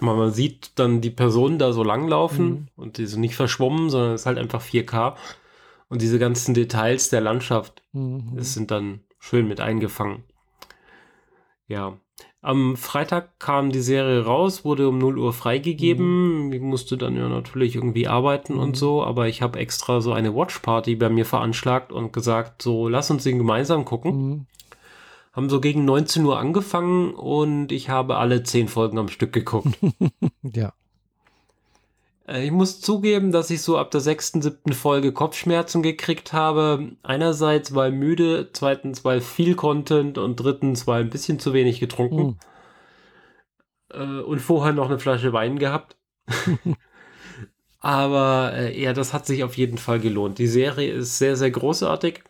Man 0.01 0.33
sieht 0.33 0.79
dann 0.79 1.01
die 1.01 1.11
Personen 1.11 1.59
da 1.59 1.73
so 1.73 1.83
langlaufen 1.83 2.47
mhm. 2.47 2.69
und 2.77 2.99
die 2.99 3.07
sind 3.07 3.21
nicht 3.21 3.35
verschwommen, 3.35 3.91
sondern 3.91 4.13
es 4.13 4.23
ist 4.23 4.27
halt 4.27 4.39
einfach 4.39 4.63
4K. 4.63 5.17
Und 5.89 6.03
diese 6.03 6.19
ganzen 6.19 6.55
Details 6.55 7.09
der 7.09 7.21
Landschaft 7.21 7.83
mhm. 7.93 8.33
das 8.37 8.55
sind 8.55 8.71
dann 8.71 9.01
schön 9.19 9.49
mit 9.49 9.61
eingefangen. 9.61 10.25
Ja. 11.67 11.99
Am 12.41 12.77
Freitag 12.77 13.41
kam 13.41 13.71
die 13.71 13.81
Serie 13.81 14.25
raus, 14.25 14.65
wurde 14.65 14.89
um 14.89 14.99
0 14.99 15.19
Uhr 15.19 15.33
freigegeben. 15.33 16.47
Mhm. 16.47 16.53
Ich 16.53 16.61
musste 16.61 16.97
dann 16.97 17.17
ja 17.17 17.29
natürlich 17.29 17.75
irgendwie 17.75 18.07
arbeiten 18.07 18.55
mhm. 18.55 18.61
und 18.61 18.77
so, 18.77 19.03
aber 19.03 19.27
ich 19.27 19.43
habe 19.43 19.59
extra 19.59 20.01
so 20.01 20.13
eine 20.13 20.35
Watchparty 20.35 20.95
bei 20.95 21.09
mir 21.09 21.25
veranschlagt 21.25 21.91
und 21.91 22.13
gesagt, 22.13 22.63
so 22.63 22.89
lass 22.89 23.11
uns 23.11 23.25
den 23.25 23.39
gemeinsam 23.39 23.85
gucken. 23.85 24.47
Haben 25.33 25.49
so 25.49 25.61
gegen 25.61 25.85
19 25.85 26.25
Uhr 26.25 26.39
angefangen 26.39 27.15
und 27.15 27.71
ich 27.71 27.89
habe 27.89 28.17
alle 28.17 28.43
zehn 28.43 28.69
Folgen 28.69 28.99
am 28.99 29.09
Stück 29.09 29.33
geguckt. 29.33 29.79
ja. 30.43 30.73
Äh, 32.29 32.45
ich 32.45 32.51
muss 32.51 32.81
zugeben, 32.81 33.33
dass 33.33 33.51
ich 33.51 33.63
so 33.63 33.79
ab 33.79 33.91
der 33.91 34.01
sechsten, 34.01 34.43
siebten 34.43 34.73
Folge 34.73 35.13
Kopfschmerzen 35.13 35.83
gekriegt 35.83 36.33
habe. 36.33 36.93
Einerseits 37.03 37.75
weil 37.75 37.91
müde, 37.93 38.51
zweitens 38.53 39.05
weil 39.05 39.21
viel 39.21 39.55
Content 39.55 40.19
und 40.19 40.37
drittens 40.37 40.87
weil 40.87 41.03
ein 41.03 41.11
bisschen 41.11 41.39
zu 41.39 41.53
wenig 41.53 41.81
getrunken. 41.81 42.39
Mhm. 43.91 44.21
Und 44.21 44.41
vorher 44.41 44.75
noch 44.75 44.91
eine 44.91 44.99
Flasche 44.99 45.33
Wein 45.33 45.59
gehabt. 45.59 45.97
Aber 47.81 48.53
äh, 48.55 48.81
ja, 48.81 48.93
das 48.93 49.15
hat 49.15 49.25
sich 49.25 49.45
auf 49.45 49.57
jeden 49.57 49.79
Fall 49.79 49.99
gelohnt. 49.99 50.39
Die 50.39 50.47
Serie 50.47 50.93
ist 50.93 51.17
sehr, 51.19 51.37
sehr 51.37 51.51
großartig 51.51 52.23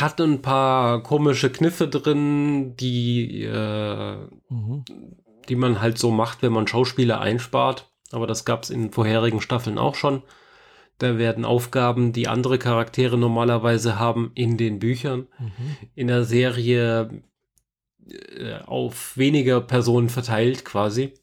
hat 0.00 0.20
ein 0.20 0.42
paar 0.42 1.02
komische 1.02 1.50
Kniffe 1.50 1.88
drin, 1.88 2.76
die, 2.76 3.42
äh, 3.42 4.16
mhm. 4.48 4.84
die 5.48 5.56
man 5.56 5.80
halt 5.80 5.98
so 5.98 6.10
macht, 6.10 6.42
wenn 6.42 6.52
man 6.52 6.68
Schauspieler 6.68 7.20
einspart. 7.20 7.90
Aber 8.12 8.26
das 8.26 8.44
gab 8.44 8.62
es 8.62 8.70
in 8.70 8.92
vorherigen 8.92 9.40
Staffeln 9.40 9.76
auch 9.76 9.94
schon. 9.94 10.22
Da 10.98 11.18
werden 11.18 11.44
Aufgaben, 11.44 12.12
die 12.12 12.28
andere 12.28 12.58
Charaktere 12.58 13.18
normalerweise 13.18 13.98
haben, 13.98 14.32
in 14.34 14.56
den 14.56 14.78
Büchern, 14.78 15.28
mhm. 15.38 15.76
in 15.94 16.06
der 16.08 16.24
Serie 16.24 17.22
äh, 18.08 18.58
auf 18.66 19.16
weniger 19.16 19.60
Personen 19.60 20.08
verteilt 20.08 20.64
quasi. 20.64 21.14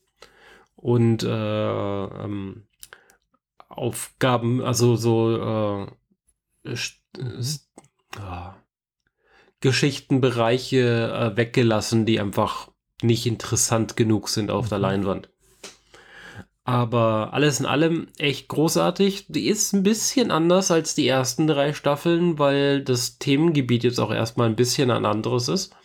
Und 0.76 1.23
äh, 1.23 2.03
ähm, 2.06 2.68
Aufgaben, 3.69 4.61
also 4.61 4.95
so 4.95 5.88
äh, 6.64 6.72
mhm. 6.72 7.60
Geschichtenbereiche 9.61 11.34
äh, 11.34 11.38
weggelassen, 11.38 12.06
die 12.06 12.19
einfach 12.19 12.69
nicht 13.02 13.26
interessant 13.26 13.95
genug 13.95 14.30
sind 14.30 14.52
auf 14.52 14.69
der 14.69 14.77
mhm. 14.77 14.84
Leinwand. 14.84 15.30
Aber 16.64 17.34
alles 17.34 17.60
in 17.60 17.68
allem 17.68 18.07
echt 18.18 18.48
großartig. 18.48 19.27
Die 19.30 19.48
ist 19.48 19.73
ein 19.73 19.84
bisschen 19.84 20.32
anders 20.32 20.72
als 20.72 20.95
die 20.95 21.07
ersten 21.07 21.45
drei 21.45 21.73
Staffeln, 21.73 22.40
weil 22.40 22.84
das 22.84 23.19
Themengebiet 23.19 23.84
jetzt 23.84 23.99
auch 23.99 24.11
erstmal 24.11 24.49
ein 24.49 24.56
bisschen 24.56 24.90
ein 24.90 25.06
anderes 25.06 25.48
ist. 25.48 25.76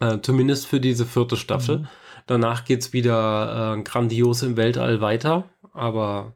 Äh, 0.00 0.20
zumindest 0.22 0.66
für 0.66 0.80
diese 0.80 1.04
vierte 1.04 1.36
Staffel. 1.36 1.80
Mhm. 1.80 1.88
Danach 2.26 2.64
geht 2.64 2.80
es 2.80 2.92
wieder 2.94 3.76
äh, 3.76 3.82
grandios 3.82 4.42
im 4.42 4.56
Weltall 4.56 5.02
weiter. 5.02 5.50
Aber 5.74 6.34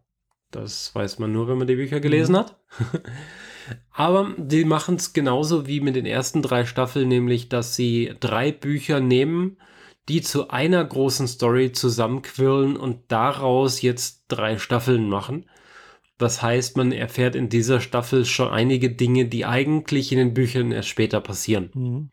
das 0.51 0.95
weiß 0.95 1.19
man 1.19 1.33
nur, 1.33 1.49
wenn 1.49 1.59
man 1.59 1.67
die 1.67 1.77
Bücher 1.77 2.01
gelesen 2.01 2.33
mhm. 2.33 2.39
hat. 2.39 2.57
Aber 3.93 4.35
die 4.37 4.65
machen 4.65 4.97
es 4.97 5.13
genauso 5.13 5.67
wie 5.67 5.81
mit 5.81 5.97
den 5.97 6.07
ersten 6.07 6.43
drei 6.43 6.65
Staffeln, 6.65 7.09
nämlich 7.09 7.49
dass 7.49 7.77
sie 7.77 8.15
drei 8.21 8.53
Bücher 8.53 9.01
nehmen, 9.01 9.57
die 10.09 10.21
zu 10.21 10.51
einer 10.51 10.85
großen 10.85 11.27
Story 11.27 11.73
zusammenquirlen 11.73 12.77
und 12.77 13.01
daraus 13.09 13.83
jetzt 13.83 14.25
drei 14.29 14.59
Staffeln 14.59 15.09
machen. 15.09 15.47
Das 16.19 16.43
heißt, 16.43 16.77
man 16.77 16.93
erfährt 16.93 17.35
in 17.35 17.49
dieser 17.49 17.81
Staffel 17.81 18.25
schon 18.25 18.49
einige 18.49 18.91
Dinge, 18.91 19.27
die 19.27 19.45
eigentlich 19.45 20.13
in 20.13 20.19
den 20.19 20.35
Büchern 20.35 20.73
erst 20.73 20.89
später 20.89 21.21
passieren. 21.21 21.71
Mhm. 21.75 22.11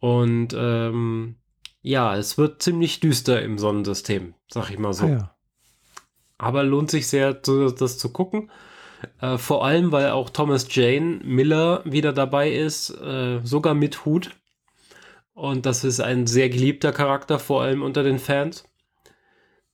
Und 0.00 0.54
ähm, 0.56 1.36
ja, 1.80 2.16
es 2.16 2.38
wird 2.38 2.62
ziemlich 2.62 3.00
düster 3.00 3.42
im 3.42 3.58
Sonnensystem, 3.58 4.34
sag 4.48 4.70
ich 4.70 4.78
mal 4.78 4.92
so. 4.92 5.06
Ah, 5.06 5.10
ja. 5.10 5.36
Aber 6.36 6.62
lohnt 6.62 6.90
sich 6.90 7.08
sehr, 7.08 7.34
das 7.34 7.98
zu 7.98 8.12
gucken. 8.12 8.50
Äh, 9.20 9.38
vor 9.38 9.64
allem, 9.64 9.92
weil 9.92 10.10
auch 10.10 10.30
Thomas 10.30 10.66
Jane 10.70 11.20
Miller 11.22 11.82
wieder 11.84 12.12
dabei 12.12 12.50
ist, 12.52 12.90
äh, 12.90 13.40
sogar 13.44 13.74
mit 13.74 14.04
Hut. 14.04 14.30
Und 15.34 15.66
das 15.66 15.84
ist 15.84 16.00
ein 16.00 16.26
sehr 16.26 16.48
geliebter 16.48 16.92
Charakter, 16.92 17.38
vor 17.38 17.62
allem 17.62 17.82
unter 17.82 18.02
den 18.02 18.18
Fans. 18.18 18.64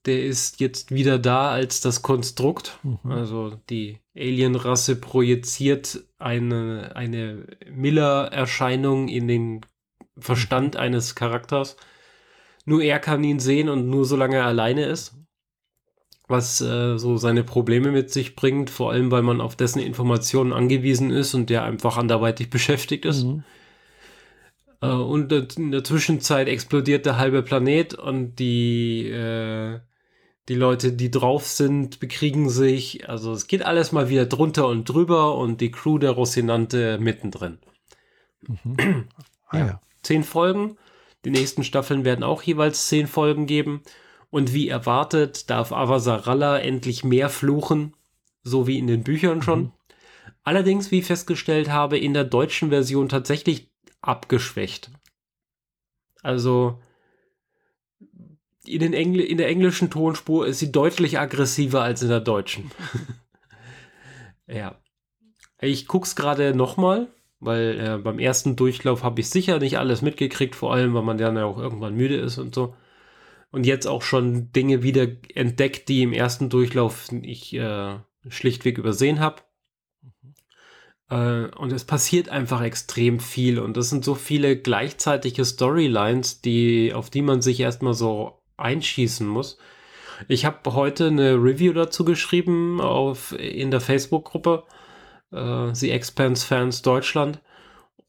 Der 0.05 0.22
ist 0.22 0.60
jetzt 0.60 0.90
wieder 0.90 1.18
da 1.18 1.51
als 1.51 1.80
das 1.80 2.02
Konstrukt. 2.02 2.78
Mhm. 2.82 3.10
Also 3.10 3.59
die 3.70 4.01
Alien-Rasse 4.14 4.96
projiziert 4.96 6.05
eine, 6.18 6.92
eine 6.94 7.46
Miller-Erscheinung 7.70 9.09
in 9.09 9.26
den 9.26 9.60
Verstand 10.18 10.76
eines 10.76 11.14
Charakters. 11.14 11.76
Nur 12.66 12.82
er 12.82 12.98
kann 12.98 13.24
ihn 13.24 13.40
sehen 13.40 13.68
und 13.70 13.88
nur 13.88 14.05
solange 14.05 14.36
er 14.36 14.46
alleine 14.46 14.84
ist 14.84 15.14
was 16.26 16.60
äh, 16.60 16.98
so 16.98 17.16
seine 17.16 17.44
Probleme 17.44 17.90
mit 17.90 18.10
sich 18.10 18.34
bringt, 18.34 18.70
vor 18.70 18.92
allem 18.92 19.10
weil 19.10 19.22
man 19.22 19.40
auf 19.40 19.56
dessen 19.56 19.80
Informationen 19.80 20.52
angewiesen 20.52 21.10
ist 21.10 21.34
und 21.34 21.51
der 21.51 21.64
einfach 21.64 21.96
anderweitig 21.96 22.51
beschäftigt 22.51 23.05
ist. 23.05 23.24
Mhm. 23.24 23.44
Äh, 24.80 24.86
und 24.86 25.32
in 25.32 25.70
der 25.70 25.84
Zwischenzeit 25.84 26.48
explodiert 26.48 27.06
der 27.06 27.18
halbe 27.18 27.42
Planet 27.42 27.94
und 27.94 28.38
die, 28.38 29.09
äh, 29.09 29.80
die 30.48 30.55
Leute, 30.55 30.92
die 30.92 31.10
drauf 31.10 31.46
sind, 31.46 32.01
bekriegen 32.01 32.48
sich. 32.48 33.09
Also 33.09 33.32
es 33.32 33.46
geht 33.46 33.64
alles 33.64 33.92
mal 33.92 34.09
wieder 34.09 34.26
drunter 34.26 34.68
und 34.68 34.84
drüber 34.84 35.36
und 35.36 35.60
die 35.60 35.70
Crew 35.70 35.98
der 35.98 36.10
Rosinante 36.12 36.98
mittendrin. 36.98 37.59
Mhm. 38.42 39.09
Ah, 39.48 39.59
ja. 39.59 39.80
Zehn 40.02 40.24
Folgen. 40.24 40.78
Die 41.24 41.30
nächsten 41.30 41.62
Staffeln 41.62 42.05
werden 42.05 42.24
auch 42.24 42.42
jeweils 42.42 42.88
zehn 42.88 43.06
Folgen 43.06 43.46
geben. 43.46 43.82
Und 44.35 44.52
wie 44.52 44.69
erwartet, 44.69 45.48
darf 45.48 45.70
Avasaralla 45.70 46.59
endlich 46.59 47.05
mehr 47.05 47.28
fluchen, 47.28 47.94
so 48.43 48.66
wie 48.66 48.81
in 48.81 48.89
den 48.89 49.05
Büchern 49.05 49.43
schon. 49.43 49.61
Mhm. 49.61 49.73
Allerdings, 50.43 50.90
wie 50.90 50.98
ich 50.98 51.05
festgestellt 51.05 51.70
habe, 51.70 51.98
in 51.98 52.15
der 52.15 52.24
deutschen 52.24 52.70
Version 52.70 53.09
tatsächlich 53.09 53.70
abgeschwächt. 54.01 54.90
Also 56.20 56.81
in, 58.65 58.81
den 58.81 58.93
Engl 58.93 59.20
in 59.20 59.39
der 59.39 59.47
englischen 59.47 59.89
Tonspur 59.89 60.48
ist 60.48 60.59
sie 60.59 60.73
deutlich 60.73 61.20
aggressiver 61.20 61.82
als 61.82 62.02
in 62.02 62.09
der 62.09 62.19
deutschen. 62.19 62.73
ja. 64.48 64.81
Ich 65.61 65.86
gucke 65.86 66.06
es 66.06 66.16
gerade 66.16 66.56
nochmal, 66.56 67.06
weil 67.39 67.78
äh, 67.78 67.98
beim 67.98 68.19
ersten 68.19 68.56
Durchlauf 68.56 69.05
habe 69.05 69.20
ich 69.20 69.31
sicher 69.31 69.61
nicht 69.61 69.78
alles 69.78 70.02
mitgekriegt, 70.02 70.56
vor 70.56 70.74
allem, 70.74 70.93
weil 70.93 71.05
man 71.05 71.19
dann 71.19 71.36
ja 71.36 71.44
auch 71.44 71.59
irgendwann 71.59 71.94
müde 71.94 72.16
ist 72.16 72.39
und 72.39 72.52
so 72.52 72.74
und 73.55 73.64
jetzt 73.66 73.86
auch 73.86 74.02
schon 74.02 74.51
Dinge 74.51 74.82
wieder 74.82 75.06
entdeckt, 75.32 75.89
die 75.89 76.02
im 76.02 76.12
ersten 76.12 76.51
Durchlauf 76.51 77.06
ich 77.22 77.55
äh, 77.55 78.01
schlichtweg 78.28 78.78
übersehen 78.78 79.20
habe. 79.20 79.43
Äh, 81.09 81.55
und 81.56 81.72
es 81.72 81.85
passiert 81.85 82.28
einfach 82.28 82.62
extrem 82.62 83.20
viel 83.20 83.60
und 83.60 83.76
es 83.76 83.90
sind 83.90 84.05
so 84.05 84.16
viele 84.16 84.56
gleichzeitige 84.56 85.44
Storylines, 85.44 86.40
die, 86.40 86.93
auf 86.93 87.10
die 87.10 87.22
man 87.22 87.43
sich 87.43 87.60
erstmal 87.60 87.94
so 87.94 88.43
einschießen 88.56 89.26
muss. 89.26 89.56
Ich 90.26 90.44
habe 90.44 90.74
heute 90.74 91.06
eine 91.06 91.35
Review 91.35 91.74
dazu 91.74 92.05
geschrieben 92.05 92.81
auf, 92.81 93.39
in 93.39 93.70
der 93.70 93.81
Facebook-Gruppe 93.81 94.64
äh, 95.31 95.72
The 95.72 95.93
Expanse 95.93 96.44
Fans 96.44 96.82
Deutschland. 96.82 97.40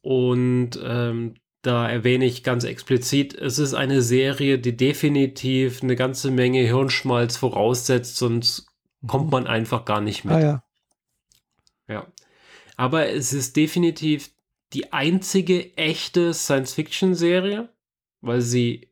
Und 0.02 0.72
ähm, 0.84 1.36
da 1.66 1.90
erwähne 1.90 2.26
ich 2.26 2.44
ganz 2.44 2.64
explizit, 2.64 3.34
es 3.34 3.58
ist 3.58 3.74
eine 3.74 4.02
Serie, 4.02 4.60
die 4.60 4.78
definitiv 4.78 5.82
eine 5.82 5.96
ganze 5.96 6.30
Menge 6.30 6.60
Hirnschmalz 6.60 7.38
voraussetzt, 7.38 8.18
sonst 8.18 8.68
mhm. 9.02 9.08
kommt 9.08 9.32
man 9.32 9.48
einfach 9.48 9.86
gar 9.86 10.02
nicht 10.02 10.26
mit. 10.26 10.36
Ah, 10.36 10.40
ja. 10.40 10.64
ja. 11.88 12.08
Aber 12.78 13.10
es 13.10 13.34
ist 13.34 13.56
definitiv 13.56 14.32
die 14.74 14.94
einzige 14.94 15.76
echte 15.76 16.34
Science-Fiction-Serie, 16.34 17.70
weil 18.22 18.42
sie 18.42 18.90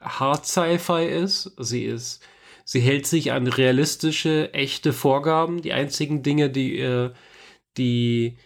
Hard 0.00 0.46
Sci-Fi 0.46 1.06
ist. 1.06 1.54
Sie 1.58 1.84
ist, 1.84 2.22
sie 2.64 2.80
hält 2.80 3.06
sich 3.06 3.32
an 3.32 3.46
realistische, 3.48 4.52
echte 4.52 4.92
Vorgaben. 4.92 5.62
Die 5.62 5.72
einzigen 5.72 6.22
Dinge, 6.22 6.50
die, 6.50 6.78
äh, 6.78 7.12
die 7.76 8.36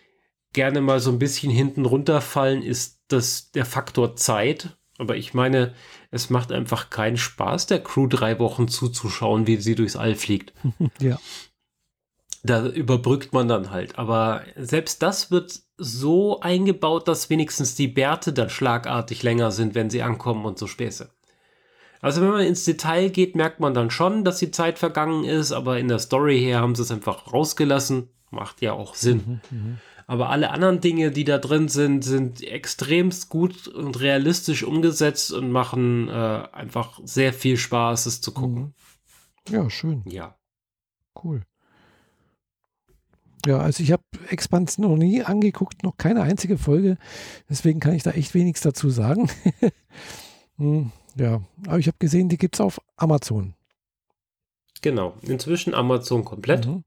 gerne 0.52 0.80
mal 0.80 1.00
so 1.00 1.10
ein 1.10 1.18
bisschen 1.18 1.50
hinten 1.50 1.84
runterfallen, 1.84 2.62
ist 2.62 3.00
das, 3.08 3.50
der 3.52 3.64
Faktor 3.64 4.16
Zeit. 4.16 4.76
Aber 4.98 5.16
ich 5.16 5.32
meine, 5.32 5.74
es 6.10 6.28
macht 6.28 6.52
einfach 6.52 6.90
keinen 6.90 7.16
Spaß, 7.16 7.66
der 7.66 7.82
Crew 7.82 8.06
drei 8.06 8.38
Wochen 8.38 8.68
zuzuschauen, 8.68 9.46
wie 9.46 9.56
sie 9.56 9.74
durchs 9.74 9.96
All 9.96 10.14
fliegt. 10.14 10.52
ja. 11.00 11.18
Da 12.42 12.66
überbrückt 12.66 13.32
man 13.32 13.48
dann 13.48 13.70
halt. 13.70 13.98
Aber 13.98 14.42
selbst 14.56 15.02
das 15.02 15.30
wird 15.30 15.60
so 15.76 16.40
eingebaut, 16.40 17.08
dass 17.08 17.30
wenigstens 17.30 17.74
die 17.74 17.88
Bärte 17.88 18.32
dann 18.32 18.50
schlagartig 18.50 19.22
länger 19.22 19.50
sind, 19.50 19.74
wenn 19.74 19.90
sie 19.90 20.02
ankommen 20.02 20.44
und 20.44 20.58
so 20.58 20.66
Späße. 20.66 21.10
Also 22.02 22.22
wenn 22.22 22.30
man 22.30 22.46
ins 22.46 22.64
Detail 22.64 23.10
geht, 23.10 23.36
merkt 23.36 23.60
man 23.60 23.74
dann 23.74 23.90
schon, 23.90 24.24
dass 24.24 24.38
die 24.38 24.50
Zeit 24.50 24.78
vergangen 24.78 25.24
ist, 25.24 25.52
aber 25.52 25.78
in 25.78 25.88
der 25.88 25.98
Story 25.98 26.40
her 26.40 26.60
haben 26.60 26.74
sie 26.74 26.82
es 26.82 26.90
einfach 26.90 27.32
rausgelassen. 27.32 28.08
Macht 28.30 28.62
ja 28.62 28.72
auch 28.72 28.94
Sinn. 28.94 29.40
Mhm, 29.50 29.58
mh. 29.58 29.76
Aber 30.10 30.30
alle 30.30 30.50
anderen 30.50 30.80
Dinge, 30.80 31.12
die 31.12 31.22
da 31.22 31.38
drin 31.38 31.68
sind, 31.68 32.02
sind 32.02 32.42
extremst 32.42 33.28
gut 33.28 33.68
und 33.68 34.00
realistisch 34.00 34.64
umgesetzt 34.64 35.30
und 35.30 35.52
machen 35.52 36.08
äh, 36.08 36.48
einfach 36.50 36.98
sehr 37.04 37.32
viel 37.32 37.56
Spaß, 37.56 38.06
es 38.06 38.20
zu 38.20 38.32
gucken. 38.32 38.74
Mhm. 39.48 39.54
Ja, 39.54 39.70
schön. 39.70 40.02
Ja. 40.06 40.36
Cool. 41.22 41.42
Ja, 43.46 43.58
also 43.58 43.84
ich 43.84 43.92
habe 43.92 44.02
Expanse 44.28 44.82
noch 44.82 44.96
nie 44.96 45.22
angeguckt, 45.22 45.84
noch 45.84 45.96
keine 45.96 46.22
einzige 46.22 46.58
Folge. 46.58 46.98
Deswegen 47.48 47.78
kann 47.78 47.94
ich 47.94 48.02
da 48.02 48.10
echt 48.10 48.34
wenig 48.34 48.58
dazu 48.60 48.90
sagen. 48.90 49.30
hm, 50.56 50.90
ja, 51.14 51.40
aber 51.68 51.78
ich 51.78 51.86
habe 51.86 51.98
gesehen, 52.00 52.28
die 52.28 52.36
gibt 52.36 52.56
es 52.56 52.60
auf 52.60 52.80
Amazon. 52.96 53.54
Genau, 54.82 55.14
inzwischen 55.22 55.72
Amazon 55.72 56.24
komplett. 56.24 56.66
Mhm. 56.66 56.82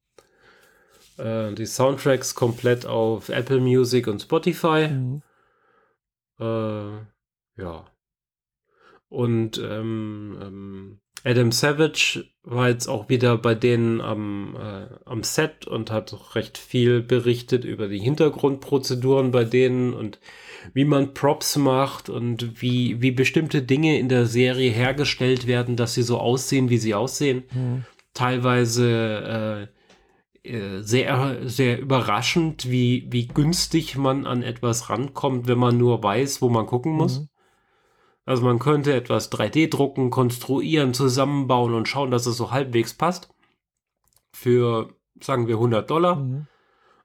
Äh, 1.17 1.53
die 1.53 1.65
Soundtracks 1.65 2.35
komplett 2.35 2.85
auf 2.85 3.29
Apple 3.29 3.59
Music 3.59 4.07
und 4.07 4.21
Spotify. 4.21 4.87
Mhm. 4.87 5.21
Äh, 6.39 7.61
ja. 7.61 7.85
Und 9.09 9.59
ähm, 9.59 10.39
ähm, 10.41 10.99
Adam 11.23 11.51
Savage 11.51 12.25
war 12.43 12.69
jetzt 12.69 12.87
auch 12.87 13.07
wieder 13.09 13.37
bei 13.37 13.55
denen 13.55 14.01
am, 14.01 14.57
äh, 14.57 14.87
am 15.05 15.23
Set 15.23 15.67
und 15.67 15.91
hat 15.91 16.35
recht 16.35 16.57
viel 16.57 17.01
berichtet 17.01 17.63
über 17.63 17.87
die 17.87 17.99
Hintergrundprozeduren 17.99 19.31
bei 19.31 19.45
denen 19.45 19.93
und 19.93 20.19
wie 20.73 20.85
man 20.85 21.13
Props 21.13 21.57
macht 21.57 22.09
und 22.09 22.61
wie, 22.61 23.01
wie 23.01 23.11
bestimmte 23.11 23.61
Dinge 23.61 23.99
in 23.99 24.09
der 24.09 24.25
Serie 24.25 24.71
hergestellt 24.71 25.47
werden, 25.47 25.75
dass 25.75 25.93
sie 25.93 26.03
so 26.03 26.17
aussehen, 26.17 26.69
wie 26.69 26.77
sie 26.77 26.93
aussehen. 26.93 27.43
Mhm. 27.53 27.85
Teilweise 28.13 29.69
äh, 29.69 29.72
sehr, 30.45 31.47
sehr 31.47 31.79
überraschend, 31.79 32.69
wie, 32.69 33.07
wie 33.09 33.27
günstig 33.27 33.97
man 33.97 34.25
an 34.25 34.43
etwas 34.43 34.89
rankommt, 34.89 35.47
wenn 35.47 35.57
man 35.57 35.77
nur 35.77 36.03
weiß, 36.03 36.41
wo 36.41 36.49
man 36.49 36.65
gucken 36.65 36.91
muss. 36.93 37.21
Mhm. 37.21 37.29
Also 38.25 38.43
man 38.43 38.59
könnte 38.59 38.93
etwas 38.93 39.31
3D 39.31 39.69
drucken, 39.69 40.09
konstruieren, 40.09 40.93
zusammenbauen 40.93 41.73
und 41.73 41.87
schauen, 41.87 42.11
dass 42.11 42.25
es 42.25 42.37
so 42.37 42.51
halbwegs 42.51 42.93
passt. 42.93 43.29
Für, 44.33 44.93
sagen 45.21 45.47
wir, 45.47 45.55
100 45.55 45.89
Dollar. 45.89 46.15
Mhm. 46.17 46.47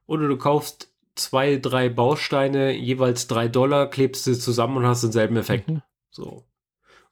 Oder 0.06 0.26
du 0.28 0.36
kaufst 0.36 0.92
zwei, 1.14 1.56
drei 1.56 1.88
Bausteine, 1.88 2.72
jeweils 2.72 3.26
drei 3.26 3.48
Dollar, 3.48 3.88
klebst 3.88 4.24
sie 4.24 4.38
zusammen 4.38 4.78
und 4.78 4.86
hast 4.86 5.02
denselben 5.02 5.36
Effekt. 5.36 5.68
Mhm. 5.68 5.82
So. 6.10 6.44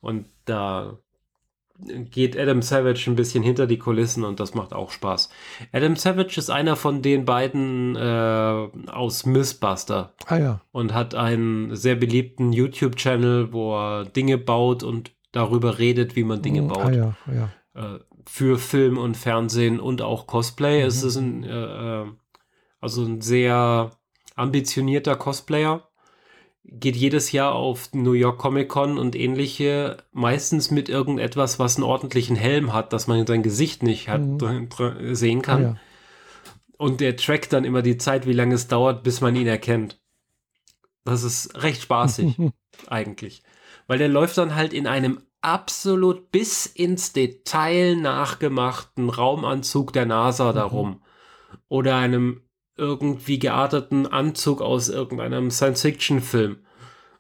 Und 0.01 0.27
da 0.45 0.99
geht 1.79 2.39
Adam 2.39 2.63
Savage 2.63 3.05
ein 3.07 3.17
bisschen 3.17 3.43
hinter 3.43 3.67
die 3.67 3.79
Kulissen 3.79 4.25
und 4.25 4.41
das 4.41 4.55
macht 4.55 4.73
auch 4.73 4.91
Spaß. 4.91 5.31
Adam 5.73 5.97
Savage 5.97 6.39
ist 6.39 6.51
einer 6.51 6.77
von 6.77 7.03
den 7.03 7.25
beiden 7.25 7.97
äh, 7.97 8.69
aus 8.91 9.27
Mythbuster. 9.27 10.15
Ah 10.27 10.37
ja. 10.39 10.61
Und 10.73 10.95
hat 10.95 11.15
einen 11.15 11.75
sehr 11.77 11.97
beliebten 11.97 12.53
YouTube-Channel, 12.53 13.53
wo 13.53 13.77
er 13.77 14.05
Dinge 14.05 14.39
baut 14.39 14.83
und 14.83 15.13
darüber 15.33 15.79
redet, 15.79 16.17
wie 16.17 16.25
man 16.25 16.43
Dinge 16.43 16.63
mm, 16.63 16.69
baut. 16.69 16.85
Ah 16.85 16.93
ja, 16.93 17.17
ja. 17.27 17.51
Äh, 17.75 17.99
für 18.27 18.59
Film 18.59 18.99
und 18.99 19.17
Fernsehen 19.17 19.79
und 19.79 20.03
auch 20.03 20.27
Cosplay. 20.27 20.81
Mhm. 20.81 20.87
Es 20.87 21.03
ist 21.03 21.17
ein, 21.17 21.45
äh, 21.45 22.03
äh, 22.03 22.07
also 22.81 23.05
ein 23.05 23.21
sehr 23.21 23.91
ambitionierter 24.35 25.17
Cosplayer 25.17 25.89
geht 26.69 26.97
jedes 26.97 27.33
Jahr 27.33 27.55
auf 27.55 27.93
New 27.93 28.13
York 28.13 28.39
Comic 28.39 28.69
Con 28.69 28.99
und 28.99 29.15
ähnliche, 29.15 29.99
meistens 30.13 30.71
mit 30.71 30.89
irgendetwas, 30.89 31.59
was 31.59 31.77
einen 31.77 31.85
ordentlichen 31.85 32.37
Helm 32.37 32.73
hat, 32.73 32.93
dass 32.93 33.07
man 33.07 33.27
sein 33.27 33.43
Gesicht 33.43 33.83
nicht 33.83 34.09
hat, 34.09 34.21
mhm. 34.21 34.69
sehen 35.15 35.43
kann. 35.43 35.63
Ja. 35.63 35.77
Und 36.77 37.01
der 37.01 37.17
trackt 37.17 37.53
dann 37.53 37.65
immer 37.65 37.83
die 37.83 37.99
Zeit, 37.99 38.27
wie 38.27 38.33
lange 38.33 38.55
es 38.55 38.69
dauert, 38.69 39.03
bis 39.03 39.21
man 39.21 39.37
ihn 39.37 39.47
erkennt. 39.47 40.01
Das 41.05 41.23
ist 41.23 41.63
recht 41.63 41.83
spaßig, 41.83 42.37
eigentlich. 42.89 43.43
Weil 43.87 43.99
der 43.99 44.09
läuft 44.09 44.37
dann 44.37 44.57
halt 44.57 44.73
in 44.73 44.87
einem 44.87 45.21
absolut 45.41 46.33
bis 46.33 46.67
ins 46.67 47.13
Detail 47.13 47.95
nachgemachten 47.95 49.09
Raumanzug 49.09 49.93
der 49.93 50.05
NASA 50.05 50.51
mhm. 50.51 50.57
darum. 50.57 51.03
Oder 51.69 51.97
einem 51.97 52.43
irgendwie 52.77 53.39
gearteten 53.39 54.07
Anzug 54.07 54.61
aus 54.61 54.89
irgendeinem 54.89 55.51
Science-Fiction-Film. 55.51 56.59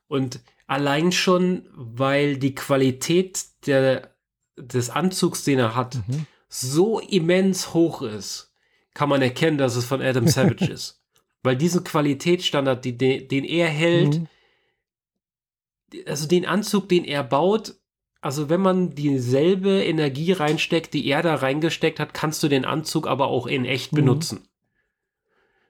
Und 0.08 0.40
allein 0.66 1.12
schon, 1.12 1.68
weil 1.74 2.36
die 2.36 2.54
Qualität 2.54 3.44
der, 3.66 4.14
des 4.56 4.90
Anzugs, 4.90 5.44
den 5.44 5.58
er 5.58 5.74
hat, 5.74 5.96
mhm. 6.06 6.26
so 6.48 7.00
immens 7.00 7.74
hoch 7.74 8.02
ist, 8.02 8.54
kann 8.94 9.08
man 9.08 9.22
erkennen, 9.22 9.58
dass 9.58 9.76
es 9.76 9.84
von 9.84 10.02
Adam 10.02 10.28
Savage 10.28 10.66
ist. 10.66 11.02
Weil 11.42 11.56
diesen 11.56 11.84
Qualitätsstandard, 11.84 12.84
die, 12.84 12.96
den 12.96 13.44
er 13.44 13.68
hält, 13.68 14.20
mhm. 14.20 14.28
also 16.06 16.26
den 16.26 16.44
Anzug, 16.44 16.88
den 16.88 17.04
er 17.04 17.22
baut, 17.22 17.76
also 18.20 18.48
wenn 18.48 18.60
man 18.60 18.94
dieselbe 18.94 19.84
Energie 19.84 20.32
reinsteckt, 20.32 20.92
die 20.94 21.06
er 21.06 21.22
da 21.22 21.36
reingesteckt 21.36 22.00
hat, 22.00 22.12
kannst 22.12 22.42
du 22.42 22.48
den 22.48 22.64
Anzug 22.64 23.06
aber 23.06 23.28
auch 23.28 23.46
in 23.46 23.64
echt 23.64 23.92
mhm. 23.92 23.96
benutzen. 23.96 24.48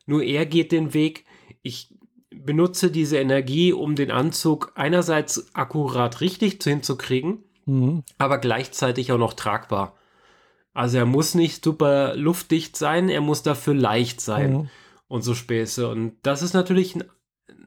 Nur 0.07 0.23
er 0.23 0.47
geht 0.47 0.73
den 0.73 0.95
Weg, 0.95 1.24
ich 1.62 1.93
benutze 2.31 2.91
diese 2.91 3.19
Energie, 3.19 3.73
um 3.73 3.97
den 3.97 4.11
Anzug 4.11 4.73
einerseits 4.77 5.55
akkurat 5.55 6.20
richtig 6.20 6.62
hinzukriegen, 6.62 7.45
mhm. 7.66 8.05
aber 8.19 8.39
gleichzeitig 8.39 9.12
auch 9.12 9.19
noch 9.19 9.35
tragbar. 9.35 9.97
Also 10.73 10.99
er 10.99 11.07
muss 11.07 11.35
nicht 11.35 11.65
super 11.65 12.15
luftdicht 12.16 12.77
sein, 12.77 13.09
er 13.09 13.23
muss 13.23 13.43
dafür 13.43 13.74
leicht 13.74 14.20
sein 14.20 14.53
mhm. 14.53 14.69
und 15.09 15.23
so 15.23 15.35
Späße. 15.35 15.89
Und 15.89 16.15
das 16.23 16.43
ist 16.43 16.53
natürlich 16.53 16.97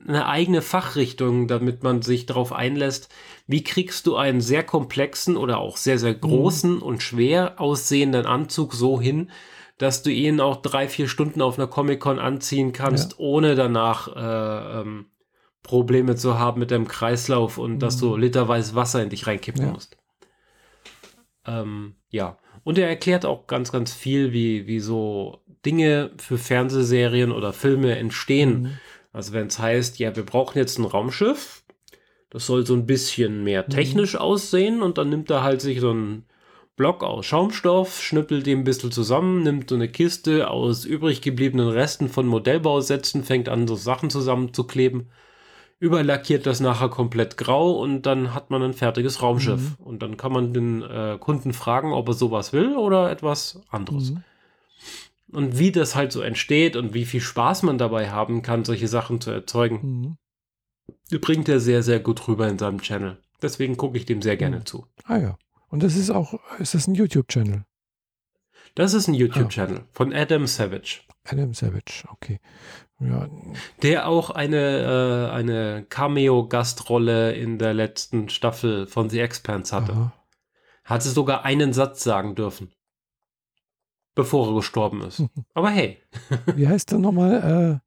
eine 0.07 0.27
eigene 0.27 0.61
Fachrichtung, 0.61 1.47
damit 1.47 1.83
man 1.83 2.01
sich 2.01 2.25
darauf 2.25 2.53
einlässt, 2.53 3.09
wie 3.47 3.63
kriegst 3.63 4.07
du 4.07 4.15
einen 4.15 4.41
sehr 4.41 4.63
komplexen 4.63 5.37
oder 5.37 5.57
auch 5.57 5.77
sehr, 5.77 5.99
sehr 5.99 6.13
großen 6.13 6.75
mhm. 6.75 6.81
und 6.81 7.03
schwer 7.03 7.59
aussehenden 7.59 8.25
Anzug 8.25 8.73
so 8.73 9.01
hin, 9.01 9.31
dass 9.79 10.03
du 10.03 10.11
ihn 10.11 10.41
auch 10.41 10.61
drei, 10.61 10.87
vier 10.87 11.07
Stunden 11.07 11.41
auf 11.41 11.57
einer 11.57 11.67
Comic-Con 11.67 12.19
anziehen 12.19 12.73
kannst, 12.73 13.13
ja. 13.13 13.19
ohne 13.19 13.55
danach 13.55 14.13
äh, 14.15 14.81
ähm, 14.81 15.05
Probleme 15.63 16.15
zu 16.17 16.37
haben 16.37 16.59
mit 16.59 16.69
dem 16.69 16.87
Kreislauf 16.87 17.57
und 17.57 17.75
mhm. 17.75 17.79
dass 17.79 17.97
du 17.97 18.15
mhm. 18.15 18.21
literweise 18.21 18.75
Wasser 18.75 19.01
in 19.01 19.09
dich 19.09 19.25
reinkippen 19.25 19.63
ja. 19.63 19.71
musst. 19.71 19.97
Ähm, 21.47 21.95
ja. 22.09 22.37
Und 22.65 22.77
er 22.77 22.89
erklärt 22.89 23.25
auch 23.25 23.47
ganz, 23.47 23.71
ganz 23.71 23.93
viel, 23.93 24.33
wie, 24.33 24.67
wie 24.67 24.81
so 24.81 25.43
Dinge 25.65 26.11
für 26.17 26.37
Fernsehserien 26.37 27.31
oder 27.31 27.53
Filme 27.53 27.97
entstehen. 27.97 28.61
Mhm. 28.61 28.71
Also 29.13 29.31
wenn 29.31 29.47
es 29.47 29.59
heißt, 29.59 29.97
ja, 29.97 30.13
wir 30.13 30.25
brauchen 30.25 30.57
jetzt 30.57 30.77
ein 30.77 30.85
Raumschiff, 30.85 31.63
das 32.29 32.45
soll 32.45 32.65
so 32.65 32.73
ein 32.73 32.85
bisschen 32.85 33.45
mehr 33.45 33.63
mhm. 33.63 33.71
technisch 33.71 34.13
mhm. 34.15 34.19
aussehen 34.19 34.81
und 34.81 34.97
dann 34.97 35.09
nimmt 35.09 35.29
er 35.29 35.41
halt 35.41 35.61
sich 35.61 35.79
so 35.79 35.93
ein 35.93 36.25
Block 36.79 37.03
aus 37.03 37.25
Schaumstoff, 37.25 38.01
schnippelt 38.01 38.45
den 38.45 38.59
ein 38.59 38.63
bisschen 38.63 38.89
zusammen, 38.93 39.43
nimmt 39.43 39.69
so 39.69 39.75
eine 39.75 39.89
Kiste 39.89 40.49
aus 40.49 40.85
übrig 40.85 41.21
gebliebenen 41.21 41.67
Resten 41.67 42.07
von 42.07 42.25
Modellbausätzen, 42.25 43.25
fängt 43.25 43.49
an, 43.49 43.67
so 43.67 43.75
Sachen 43.75 44.09
zusammenzukleben, 44.09 45.09
überlackiert 45.81 46.45
das 46.45 46.61
nachher 46.61 46.87
komplett 46.87 47.35
grau 47.35 47.73
und 47.73 48.03
dann 48.03 48.33
hat 48.33 48.49
man 48.49 48.63
ein 48.63 48.73
fertiges 48.73 49.21
Raumschiff. 49.21 49.77
Mhm. 49.77 49.85
Und 49.85 50.01
dann 50.01 50.15
kann 50.15 50.31
man 50.31 50.53
den 50.53 50.81
äh, 50.81 51.17
Kunden 51.19 51.51
fragen, 51.51 51.91
ob 51.91 52.07
er 52.07 52.13
sowas 52.13 52.53
will 52.53 52.77
oder 52.77 53.11
etwas 53.11 53.59
anderes. 53.69 54.11
Mhm. 54.11 54.23
Und 55.33 55.59
wie 55.59 55.73
das 55.73 55.97
halt 55.97 56.13
so 56.13 56.21
entsteht 56.21 56.77
und 56.77 56.93
wie 56.93 57.03
viel 57.03 57.19
Spaß 57.19 57.63
man 57.63 57.77
dabei 57.77 58.09
haben 58.09 58.41
kann, 58.41 58.63
solche 58.63 58.87
Sachen 58.87 59.19
zu 59.19 59.31
erzeugen, 59.31 60.17
mhm. 61.11 61.19
bringt 61.19 61.49
er 61.49 61.59
sehr, 61.59 61.83
sehr 61.83 61.99
gut 61.99 62.25
rüber 62.29 62.47
in 62.47 62.57
seinem 62.57 62.79
Channel. 62.79 63.17
Deswegen 63.41 63.75
gucke 63.75 63.97
ich 63.97 64.05
dem 64.05 64.21
sehr 64.21 64.37
gerne 64.37 64.59
mhm. 64.59 64.65
zu. 64.65 64.85
Ah 65.03 65.17
ja. 65.17 65.37
Und 65.69 65.83
das 65.83 65.95
ist 65.95 66.09
auch, 66.09 66.39
ist 66.59 66.73
das 66.73 66.87
ein 66.87 66.95
YouTube-Channel? 66.95 67.65
Das 68.75 68.93
ist 68.93 69.07
ein 69.07 69.13
YouTube-Channel 69.13 69.79
ah. 69.79 69.87
von 69.91 70.13
Adam 70.13 70.47
Savage. 70.47 71.01
Adam 71.25 71.53
Savage, 71.53 72.03
okay. 72.09 72.39
Ja. 72.99 73.29
Der 73.81 74.07
auch 74.07 74.29
eine, 74.29 75.29
äh, 75.29 75.33
eine 75.33 75.85
Cameo-Gastrolle 75.87 77.33
in 77.33 77.57
der 77.57 77.73
letzten 77.73 78.29
Staffel 78.29 78.87
von 78.87 79.09
The 79.09 79.21
Expanse 79.21 79.75
hatte. 79.75 79.93
Aha. 79.93 80.13
Hatte 80.83 81.09
sogar 81.09 81.45
einen 81.45 81.71
Satz 81.71 82.03
sagen 82.03 82.35
dürfen. 82.35 82.73
Bevor 84.15 84.49
er 84.49 84.55
gestorben 84.55 85.01
ist. 85.01 85.23
Aber 85.53 85.69
hey. 85.69 86.01
Wie 86.55 86.67
heißt 86.67 86.91
der 86.91 86.99
nochmal? 86.99 87.81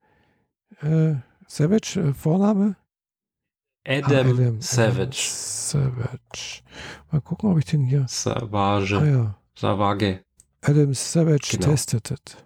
Äh, 0.83 0.87
äh, 0.87 1.17
Savage, 1.47 2.01
äh, 2.01 2.15
Vorname? 2.15 2.77
Adam, 3.85 4.29
ah, 4.29 4.31
Adam 4.31 4.61
Savage. 4.61 5.29
Savage. 5.29 6.63
Mal 7.11 7.21
gucken, 7.21 7.51
ob 7.51 7.59
ich 7.59 7.65
den 7.65 7.85
hier. 7.85 8.07
Savage. 8.09 8.97
Ah, 8.97 9.05
ja. 9.05 9.39
Savage. 9.57 10.25
Adam 10.61 10.95
Savage 10.95 11.49
genau. 11.51 11.67
tested 11.67 12.11
it. 12.11 12.37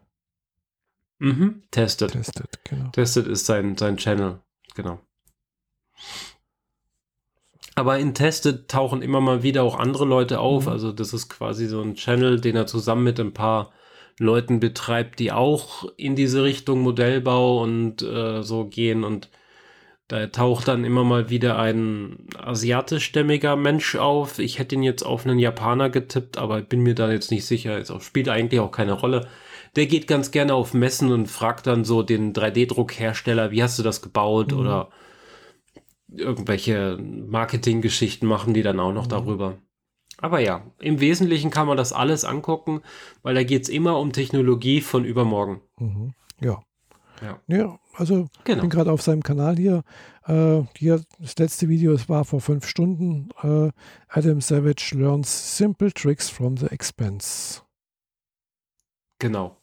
Mhm. 1.19 1.63
Tested. 1.71 2.13
Tested, 2.13 2.65
genau. 2.65 2.91
Tested 2.91 3.27
ist 3.27 3.47
sein, 3.47 3.77
sein 3.77 3.97
Channel. 3.97 4.41
Genau. 4.75 5.01
Aber 7.75 7.99
in 7.99 8.15
Tested 8.15 8.69
tauchen 8.69 9.03
immer 9.03 9.21
mal 9.21 9.43
wieder 9.43 9.63
auch 9.63 9.79
andere 9.79 10.07
Leute 10.07 10.41
auf. 10.41 10.65
Mhm. 10.65 10.73
Also 10.73 10.93
das 10.93 11.13
ist 11.13 11.29
quasi 11.29 11.67
so 11.67 11.83
ein 11.83 11.95
Channel, 11.95 12.41
den 12.41 12.57
er 12.57 12.67
zusammen 12.67 13.05
mit 13.05 13.21
ein 13.21 13.35
paar 13.35 13.73
Leuten 14.19 14.61
betreibt, 14.61 15.19
die 15.19 15.33
auch 15.33 15.85
in 15.99 16.17
diese 16.17 16.43
Richtung 16.43 16.81
Modellbau 16.81 17.63
und 17.63 18.01
äh, 18.01 18.43
so 18.43 18.67
gehen 18.67 19.05
und 19.05 19.29
da 20.09 20.29
taucht 20.29 20.69
dann 20.69 20.85
immer 20.85 21.03
mal 21.03 21.31
wieder 21.31 21.59
ein 21.59 22.29
asiatischstämmiger 22.39 23.57
Mensch 23.57 23.97
auf. 23.97 24.39
Ich 24.39 24.59
hätte 24.59 24.77
ihn 24.77 24.83
jetzt 24.83 25.03
auf 25.03 25.27
einen 25.27 25.39
Japaner 25.39 25.91
getippt, 25.91 26.39
aber 26.39 26.63
bin 26.63 26.83
mir 26.83 26.95
da 26.95 27.11
jetzt 27.11 27.33
nicht 27.33 27.45
sicher. 27.45 27.77
Es 27.79 27.93
spielt 28.05 28.29
eigentlich 28.29 28.61
auch 28.61 28.71
keine 28.71 28.93
Rolle. 28.93 29.27
Der 29.75 29.87
geht 29.87 30.07
ganz 30.07 30.31
gerne 30.31 30.55
auf 30.55 30.75
Messen 30.75 31.13
und 31.13 31.27
fragt 31.27 31.67
dann 31.67 31.85
so 31.85 32.03
den 32.03 32.33
3D-Druckhersteller, 32.33 33.51
wie 33.51 33.63
hast 33.63 33.79
du 33.79 33.83
das 33.83 34.01
gebaut? 34.01 34.53
Mhm. 34.53 34.59
Oder 34.59 34.91
irgendwelche 36.09 36.99
Marketinggeschichten 36.99 38.29
machen 38.29 38.55
die 38.55 38.63
dann 38.63 38.79
auch 38.79 38.93
noch 38.93 39.07
mhm. 39.07 39.11
darüber. 39.11 39.59
Aber 40.19 40.39
ja, 40.39 40.63
im 40.79 41.01
Wesentlichen 41.01 41.51
kann 41.51 41.67
man 41.67 41.77
das 41.77 41.93
alles 41.93 42.25
angucken, 42.25 42.81
weil 43.23 43.35
da 43.35 43.43
geht 43.43 43.65
es 43.65 43.69
immer 43.69 43.99
um 43.99 44.13
Technologie 44.13 44.81
von 44.81 45.05
übermorgen. 45.05 45.61
Mhm. 45.79 46.15
Ja. 46.41 46.63
Ja. 47.23 47.41
ja, 47.47 47.79
also 47.95 48.29
genau. 48.45 48.57
ich 48.57 48.61
bin 48.63 48.71
gerade 48.71 48.93
auf 48.93 49.03
seinem 49.03 49.23
Kanal 49.23 49.57
hier. 49.57 49.83
Äh, 50.27 50.63
hier. 50.77 51.03
Das 51.19 51.37
letzte 51.39 51.69
Video, 51.69 51.93
es 51.93 52.09
war 52.09 52.25
vor 52.25 52.41
fünf 52.41 52.67
Stunden. 52.67 53.31
Äh, 53.43 53.71
Adam 54.09 54.41
Savage 54.41 54.95
learns 54.95 55.57
simple 55.57 55.93
tricks 55.93 56.29
from 56.29 56.57
the 56.57 56.67
expense. 56.67 57.63
Genau. 59.19 59.57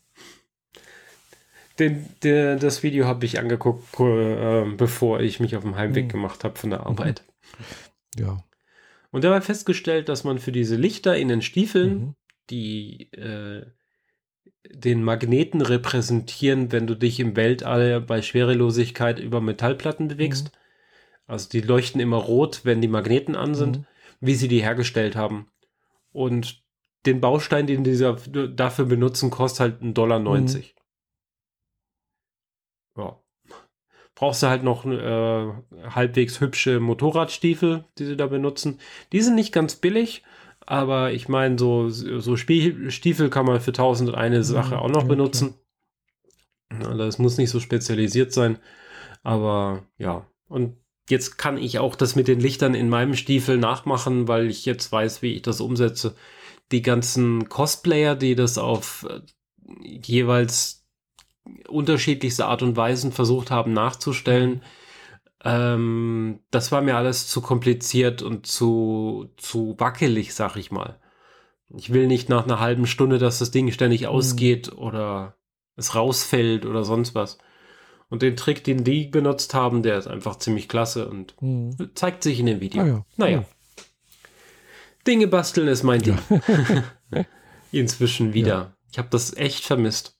Den, 1.79 2.07
der, 2.21 2.55
das 2.57 2.83
Video 2.83 3.05
habe 3.05 3.25
ich 3.25 3.39
angeguckt, 3.39 3.99
äh, 3.99 4.65
bevor 4.77 5.21
ich 5.21 5.39
mich 5.39 5.55
auf 5.55 5.63
dem 5.63 5.75
Heimweg 5.75 6.05
mhm. 6.05 6.09
gemacht 6.09 6.43
habe 6.43 6.57
von 6.57 6.69
der 6.69 6.85
Arbeit. 6.85 7.23
Ja. 8.17 8.43
Und 9.11 9.23
dabei 9.23 9.41
festgestellt, 9.41 10.09
dass 10.09 10.23
man 10.23 10.39
für 10.39 10.51
diese 10.51 10.75
Lichter 10.75 11.17
in 11.17 11.27
den 11.27 11.41
Stiefeln, 11.41 11.93
mhm. 11.93 12.15
die 12.49 13.11
äh, 13.13 13.65
den 14.69 15.03
Magneten 15.03 15.61
repräsentieren, 15.61 16.71
wenn 16.71 16.87
du 16.87 16.95
dich 16.95 17.19
im 17.19 17.35
Weltall 17.35 18.01
bei 18.01 18.21
Schwerelosigkeit 18.21 19.19
über 19.19 19.41
Metallplatten 19.41 20.07
bewegst. 20.07 20.45
Mhm. 20.45 20.57
Also 21.27 21.49
die 21.49 21.61
leuchten 21.61 22.01
immer 22.01 22.17
rot, 22.17 22.61
wenn 22.63 22.81
die 22.81 22.87
Magneten 22.87 23.35
an 23.35 23.55
sind, 23.55 23.79
mhm. 23.79 23.85
wie 24.19 24.35
sie 24.35 24.47
die 24.47 24.61
hergestellt 24.61 25.15
haben. 25.15 25.47
Und 26.11 26.63
den 27.05 27.19
Baustein, 27.19 27.67
den 27.67 27.83
dieser 27.83 28.13
dafür 28.13 28.85
benutzen, 28.85 29.29
kostet 29.29 29.59
halt 29.59 29.81
1,90 29.81 29.93
Dollar. 29.93 30.19
Mhm. 30.19 30.63
Ja. 32.97 33.19
Brauchst 34.15 34.43
du 34.43 34.47
halt 34.47 34.63
noch 34.63 34.85
äh, 34.85 35.51
halbwegs 35.89 36.39
hübsche 36.39 36.79
Motorradstiefel, 36.79 37.83
die 37.97 38.05
sie 38.05 38.15
da 38.15 38.27
benutzen. 38.27 38.79
Die 39.11 39.21
sind 39.21 39.35
nicht 39.35 39.51
ganz 39.51 39.75
billig, 39.75 40.23
aber 40.65 41.11
ich 41.11 41.27
meine, 41.27 41.57
so, 41.57 41.89
so 41.89 42.37
Stiefel 42.37 43.29
kann 43.29 43.45
man 43.45 43.61
für 43.61 43.73
tausend 43.73 44.09
und 44.09 44.15
eine 44.15 44.43
Sache 44.43 44.79
auch 44.79 44.89
noch 44.89 45.03
benutzen. 45.03 45.55
Also 46.69 47.03
es 47.03 47.19
muss 47.19 47.37
nicht 47.37 47.49
so 47.49 47.59
spezialisiert 47.59 48.33
sein. 48.33 48.57
Aber 49.23 49.83
ja, 49.97 50.25
und 50.47 50.77
jetzt 51.09 51.37
kann 51.37 51.57
ich 51.57 51.79
auch 51.79 51.95
das 51.95 52.15
mit 52.15 52.27
den 52.27 52.39
Lichtern 52.39 52.75
in 52.75 52.89
meinem 52.89 53.15
Stiefel 53.15 53.57
nachmachen, 53.57 54.27
weil 54.27 54.49
ich 54.49 54.65
jetzt 54.65 54.91
weiß, 54.91 55.21
wie 55.21 55.33
ich 55.33 55.41
das 55.41 55.61
umsetze. 55.61 56.15
Die 56.71 56.81
ganzen 56.81 57.49
Cosplayer, 57.49 58.15
die 58.15 58.35
das 58.35 58.57
auf 58.57 59.05
äh, 59.09 59.21
jeweils 60.05 60.85
unterschiedlichste 61.67 62.45
Art 62.45 62.61
und 62.63 62.77
Weisen 62.77 63.11
versucht 63.11 63.51
haben 63.51 63.73
nachzustellen, 63.73 64.61
ähm, 65.43 66.39
das 66.51 66.71
war 66.71 66.81
mir 66.81 66.95
alles 66.95 67.27
zu 67.27 67.41
kompliziert 67.41 68.21
und 68.21 68.47
zu, 68.47 69.29
zu 69.37 69.75
wackelig, 69.77 70.33
sag 70.33 70.55
ich 70.55 70.71
mal. 70.71 70.99
Ich 71.75 71.91
will 71.91 72.07
nicht 72.07 72.29
nach 72.29 72.45
einer 72.45 72.59
halben 72.59 72.87
Stunde, 72.87 73.17
dass 73.17 73.39
das 73.39 73.51
Ding 73.51 73.71
ständig 73.71 74.01
mhm. 74.01 74.07
ausgeht 74.07 74.71
oder 74.71 75.35
es 75.75 75.95
rausfällt 75.95 76.65
oder 76.65 76.83
sonst 76.83 77.15
was. 77.15 77.39
Und 78.09 78.21
den 78.21 78.35
Trick, 78.37 78.63
den 78.63 78.83
die 78.83 79.07
benutzt 79.07 79.53
haben, 79.53 79.81
der 79.81 79.97
ist 79.97 80.07
einfach 80.07 80.37
ziemlich 80.37 80.69
klasse 80.69 81.09
und 81.09 81.35
mhm. 81.41 81.91
zeigt 81.95 82.23
sich 82.23 82.39
in 82.39 82.45
dem 82.45 82.61
Video. 82.61 82.81
Ah, 82.81 82.85
ja. 82.85 83.05
Naja. 83.17 83.37
Ja. 83.39 83.45
Dinge 85.07 85.27
basteln 85.27 85.67
ist 85.67 85.83
mein 85.83 86.01
Ding. 86.01 86.19
Ja. 86.29 87.25
Inzwischen 87.71 88.33
wieder. 88.33 88.77
Ich 88.91 88.97
habe 88.97 89.09
das 89.09 89.35
echt 89.35 89.65
vermisst. 89.65 90.17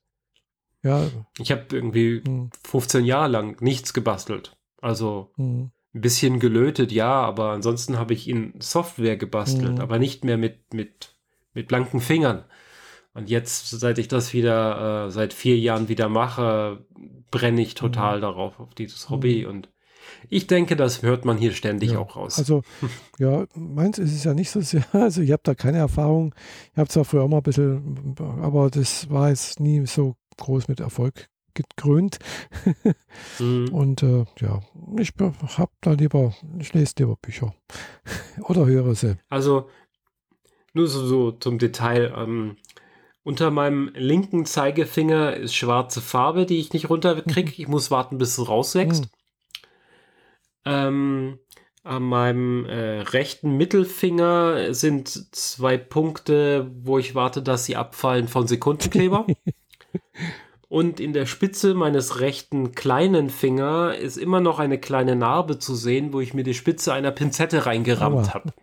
Ja. 0.81 1.07
Ich 1.37 1.51
habe 1.51 1.67
irgendwie 1.71 2.21
mhm. 2.27 2.49
15 2.67 3.05
Jahre 3.05 3.29
lang 3.29 3.61
nichts 3.61 3.93
gebastelt. 3.93 4.57
Also 4.83 5.31
mhm. 5.37 5.71
ein 5.93 6.01
bisschen 6.01 6.39
gelötet, 6.39 6.91
ja, 6.91 7.09
aber 7.09 7.51
ansonsten 7.51 7.97
habe 7.97 8.13
ich 8.13 8.27
in 8.27 8.53
Software 8.59 9.15
gebastelt, 9.15 9.75
mhm. 9.75 9.81
aber 9.81 9.97
nicht 9.97 10.25
mehr 10.25 10.37
mit, 10.37 10.73
mit, 10.73 11.15
mit 11.53 11.69
blanken 11.69 12.01
Fingern. 12.01 12.43
Und 13.13 13.29
jetzt, 13.29 13.69
seit 13.69 13.97
ich 13.97 14.09
das 14.09 14.33
wieder, 14.33 15.05
äh, 15.05 15.11
seit 15.11 15.33
vier 15.33 15.57
Jahren 15.57 15.87
wieder 15.87 16.09
mache, 16.09 16.85
brenne 17.31 17.61
ich 17.61 17.75
total 17.75 18.17
mhm. 18.17 18.21
darauf, 18.21 18.59
auf 18.59 18.75
dieses 18.75 19.09
Hobby. 19.09 19.43
Mhm. 19.43 19.49
Und 19.49 19.69
ich 20.29 20.47
denke, 20.47 20.75
das 20.75 21.01
hört 21.01 21.23
man 21.23 21.37
hier 21.37 21.53
ständig 21.53 21.91
ja. 21.91 21.99
auch 21.99 22.17
raus. 22.17 22.37
Also, 22.37 22.63
ja, 23.19 23.45
meins 23.55 23.99
ist 23.99 24.13
es 24.13 24.25
ja 24.25 24.33
nicht 24.33 24.51
so 24.51 24.59
sehr. 24.59 24.83
Also, 24.91 25.21
ich 25.21 25.31
habe 25.31 25.43
da 25.45 25.55
keine 25.55 25.77
Erfahrung. 25.77 26.35
Ich 26.73 26.77
habe 26.77 26.89
zwar 26.89 27.05
früher 27.05 27.23
auch 27.23 27.29
mal 27.29 27.37
ein 27.37 27.43
bisschen, 27.43 28.15
aber 28.41 28.69
das 28.69 29.09
war 29.09 29.29
jetzt 29.29 29.61
nie 29.61 29.85
so 29.85 30.15
groß 30.35 30.67
mit 30.67 30.81
Erfolg 30.81 31.29
gekrönt. 31.53 32.19
mhm. 33.39 33.69
Und 33.71 34.03
äh, 34.03 34.25
ja, 34.39 34.61
ich 34.97 35.13
habe 35.19 35.71
da 35.81 35.91
lieber, 35.91 36.33
ich 36.59 36.73
lese 36.73 36.95
lieber 36.99 37.15
Bücher 37.15 37.53
oder 38.43 38.65
höre 38.65 38.95
sie. 38.95 39.17
Also, 39.29 39.69
nur 40.73 40.87
so, 40.87 41.05
so 41.05 41.31
zum 41.31 41.59
Detail. 41.59 42.13
Ähm, 42.15 42.57
unter 43.23 43.51
meinem 43.51 43.89
linken 43.95 44.45
Zeigefinger 44.45 45.35
ist 45.37 45.55
schwarze 45.55 46.01
Farbe, 46.01 46.45
die 46.45 46.59
ich 46.59 46.73
nicht 46.73 46.89
runterkriege. 46.89 47.49
Mhm. 47.49 47.55
Ich 47.57 47.67
muss 47.67 47.89
warten, 47.89 48.17
bis 48.17 48.37
es 48.37 48.47
rauswächst. 48.47 49.05
Mhm. 49.05 49.09
Ähm, 50.65 51.39
an 51.83 52.03
meinem 52.03 52.65
äh, 52.65 53.01
rechten 53.01 53.57
Mittelfinger 53.57 54.73
sind 54.73 55.35
zwei 55.35 55.77
Punkte, 55.77 56.71
wo 56.81 56.97
ich 56.97 57.13
warte, 57.13 57.41
dass 57.41 57.65
sie 57.65 57.75
abfallen 57.75 58.29
von 58.29 58.47
Sekundenkleber. 58.47 59.27
Und 60.73 60.99
in 60.99 61.13
der 61.13 61.27
Spitze 61.27 61.75
meines 61.75 62.19
rechten 62.19 62.71
kleinen 62.71 63.29
Finger 63.29 63.95
ist 63.95 64.17
immer 64.17 64.41
noch 64.41 64.57
eine 64.57 64.79
kleine 64.79 65.15
Narbe 65.15 65.59
zu 65.59 65.75
sehen, 65.75 66.13
wo 66.13 66.19
ich 66.19 66.33
mir 66.33 66.41
die 66.41 66.55
Spitze 66.55 66.91
einer 66.93 67.11
Pinzette 67.11 67.67
reingerammt 67.67 68.33
habe. 68.33 68.53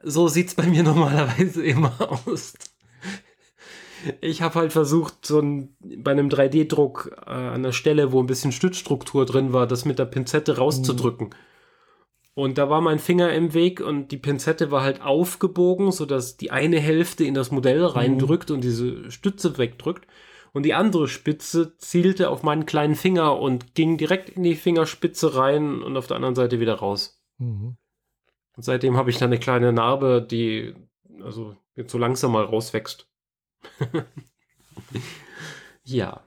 So 0.00 0.28
sieht 0.28 0.46
es 0.46 0.54
bei 0.54 0.62
mir 0.62 0.82
normalerweise 0.84 1.64
immer 1.64 1.92
aus 1.98 2.54
ich 4.20 4.42
habe 4.42 4.54
halt 4.54 4.72
versucht, 4.72 5.26
so 5.26 5.40
ein, 5.40 5.74
bei 5.80 6.12
einem 6.12 6.28
3D-Druck 6.28 7.16
äh, 7.26 7.30
an 7.30 7.64
der 7.64 7.72
Stelle, 7.72 8.12
wo 8.12 8.20
ein 8.20 8.28
bisschen 8.28 8.52
Stützstruktur 8.52 9.26
drin 9.26 9.52
war, 9.52 9.66
das 9.66 9.84
mit 9.84 9.98
der 9.98 10.04
Pinzette 10.04 10.58
rauszudrücken. 10.58 11.28
Mhm. 11.28 11.34
Und 12.34 12.58
da 12.58 12.70
war 12.70 12.80
mein 12.80 13.00
Finger 13.00 13.32
im 13.32 13.54
Weg 13.54 13.80
und 13.80 14.12
die 14.12 14.18
Pinzette 14.18 14.70
war 14.70 14.82
halt 14.82 15.02
aufgebogen, 15.02 15.90
sodass 15.90 16.36
die 16.36 16.52
eine 16.52 16.78
Hälfte 16.78 17.24
in 17.24 17.34
das 17.34 17.50
Modell 17.50 17.80
mhm. 17.80 17.86
reindrückt 17.86 18.50
mhm. 18.50 18.56
und 18.56 18.60
diese 18.62 19.10
Stütze 19.10 19.58
wegdrückt. 19.58 20.06
Und 20.56 20.62
die 20.62 20.72
andere 20.72 21.06
Spitze 21.06 21.76
zielte 21.76 22.30
auf 22.30 22.42
meinen 22.42 22.64
kleinen 22.64 22.94
Finger 22.94 23.38
und 23.38 23.74
ging 23.74 23.98
direkt 23.98 24.30
in 24.30 24.42
die 24.42 24.54
Fingerspitze 24.54 25.36
rein 25.36 25.82
und 25.82 25.98
auf 25.98 26.06
der 26.06 26.16
anderen 26.16 26.34
Seite 26.34 26.60
wieder 26.60 26.76
raus. 26.76 27.22
Mhm. 27.36 27.76
Und 28.56 28.62
seitdem 28.62 28.96
habe 28.96 29.10
ich 29.10 29.18
dann 29.18 29.28
eine 29.28 29.38
kleine 29.38 29.74
Narbe, 29.74 30.26
die 30.26 30.74
also 31.22 31.54
jetzt 31.74 31.92
so 31.92 31.98
langsam 31.98 32.32
mal 32.32 32.42
rauswächst. 32.42 33.06
ja. 35.84 36.24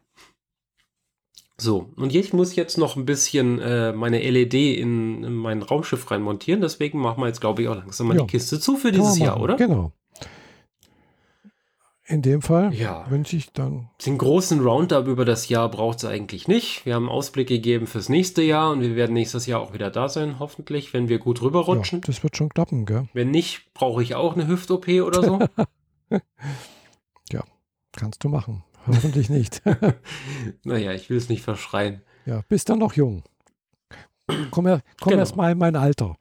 So, 1.57 1.89
und 1.95 2.14
jetzt 2.14 2.31
muss 2.31 2.51
ich 2.51 2.56
jetzt 2.56 2.77
noch 2.77 2.97
ein 2.97 3.06
bisschen 3.06 3.57
äh, 3.57 3.93
meine 3.93 4.19
LED 4.19 4.53
in, 4.53 5.23
in, 5.23 5.34
mein 5.34 5.64
Raumschiff 5.64 6.11
reinmontieren. 6.11 6.61
Deswegen 6.61 6.99
machen 6.99 7.19
wir 7.19 7.26
jetzt, 7.26 7.41
glaube 7.41 7.64
ich, 7.64 7.68
auch 7.68 7.77
langsam 7.77 8.06
mal 8.06 8.15
ja. 8.15 8.22
die 8.22 8.27
Kiste 8.27 8.60
zu 8.60 8.77
für 8.77 8.91
dieses 8.91 9.18
Jahr, 9.18 9.41
oder? 9.41 9.56
Genau. 9.56 9.91
In 12.10 12.22
dem 12.23 12.41
Fall 12.41 12.73
ja. 12.73 13.06
wünsche 13.10 13.38
ich 13.38 13.53
dann. 13.53 13.90
Den 14.06 14.18
großen 14.18 14.60
Roundup 14.61 15.07
über 15.07 15.26
das 15.26 15.48
Jahr 15.48 15.69
braucht 15.69 15.99
es 15.99 16.06
eigentlich 16.06 16.48
nicht. 16.48 16.86
Wir 16.86 16.95
haben 16.95 17.03
einen 17.03 17.11
Ausblick 17.11 17.48
gegeben 17.48 17.86
fürs 17.86 18.10
nächste 18.10 18.41
Jahr 18.41 18.72
und 18.72 18.81
wir 18.81 18.95
werden 18.95 19.14
nächstes 19.14 19.45
Jahr 19.45 19.61
auch 19.61 19.73
wieder 19.73 19.91
da 19.91 20.10
sein, 20.10 20.40
hoffentlich, 20.40 20.91
wenn 20.94 21.07
wir 21.07 21.19
gut 21.19 21.41
rüberrutschen. 21.41 21.99
Ja, 21.99 22.07
das 22.07 22.23
wird 22.23 22.36
schon 22.36 22.49
klappen, 22.49 22.86
gell? 22.86 23.07
Wenn 23.14 23.30
nicht, 23.30 23.73
brauche 23.73 24.02
ich 24.02 24.15
auch 24.15 24.34
eine 24.34 24.48
Hüft-OP 24.48 24.88
oder 24.88 25.23
so. 25.23 25.40
Kannst 27.99 28.23
du 28.23 28.30
machen. 28.30 28.64
Hoffentlich 28.88 29.30
nicht. 29.30 29.61
naja, 30.64 30.94
ich 30.94 31.10
will 31.10 31.18
es 31.18 31.30
nicht 31.30 31.44
verschreien. 31.44 32.02
Ja, 32.26 32.44
bist 32.48 32.69
dann 32.69 32.80
noch 32.80 32.94
jung. 32.94 33.23
Komm, 34.52 34.68
er, 34.68 34.81
komm 35.02 35.10
genau. 35.11 35.19
erst 35.19 35.36
mal 35.36 35.52
in 35.52 35.57
mein 35.57 35.76
Alter. 35.76 36.15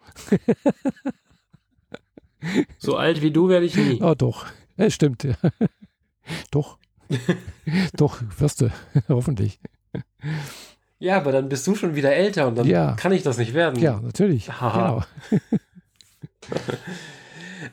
so 2.78 2.97
alt 2.97 3.20
wie 3.23 3.31
du 3.31 3.48
werde 3.48 3.66
ich 3.66 3.77
nie. 3.77 4.01
Oh, 4.02 4.15
doch. 4.15 4.47
Es 4.77 4.94
stimmt. 4.94 5.27
Doch. 6.50 6.78
doch, 7.94 8.20
wirst 8.38 8.60
du. 8.60 8.70
Hoffentlich. 9.09 9.60
Ja, 10.98 11.16
aber 11.16 11.32
dann 11.32 11.48
bist 11.48 11.66
du 11.66 11.74
schon 11.74 11.94
wieder 11.94 12.12
älter 12.12 12.48
und 12.48 12.56
dann 12.56 12.66
ja. 12.66 12.92
kann 12.92 13.12
ich 13.12 13.22
das 13.22 13.38
nicht 13.38 13.55
werden. 13.55 13.80
Ja, 13.80 14.00
natürlich. 14.00 14.50
Haha. 14.60 15.06
Genau. 15.30 15.40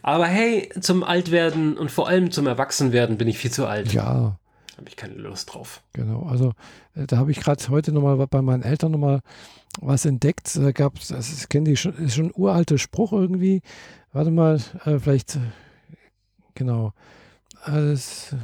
Aber 0.02 0.26
hey, 0.28 0.70
zum 0.80 1.04
Altwerden 1.04 1.78
und 1.78 1.90
vor 1.92 2.08
allem 2.08 2.32
zum 2.32 2.48
Erwachsenwerden 2.48 3.18
bin 3.18 3.28
ich 3.28 3.38
viel 3.38 3.52
zu 3.52 3.66
alt. 3.66 3.94
Ja. 3.94 4.38
Habe 4.78 4.90
ich 4.90 4.96
keine 4.98 5.16
Lust 5.16 5.54
drauf. 5.54 5.82
Genau, 5.94 6.24
also 6.24 6.52
äh, 6.96 7.08
da 7.08 7.18
habe 7.18 7.32
ich 7.32 7.40
gerade 7.40 7.66
heute 7.70 7.92
nochmal 7.92 8.18
bei 8.28 8.42
meinen 8.42 8.64
Eltern 8.64 8.92
nochmal 8.92 9.22
was 9.80 10.06
entdeckt. 10.06 10.56
Da 10.58 10.72
gab 10.72 10.98
es, 10.98 11.08
das 11.08 11.48
kenne 11.50 11.72
ich 11.72 11.80
schon, 11.80 11.96
ist 11.98 12.16
schon 12.16 12.28
ein 12.28 12.34
uralter 12.36 12.78
Spruch 12.78 13.14
irgendwie. 13.14 13.62
Warte 14.12 14.32
mal, 14.32 14.60
äh, 14.86 15.00
vielleicht, 15.00 15.38
äh, 15.38 15.40
genau. 16.56 16.94
Alles, 17.66 18.36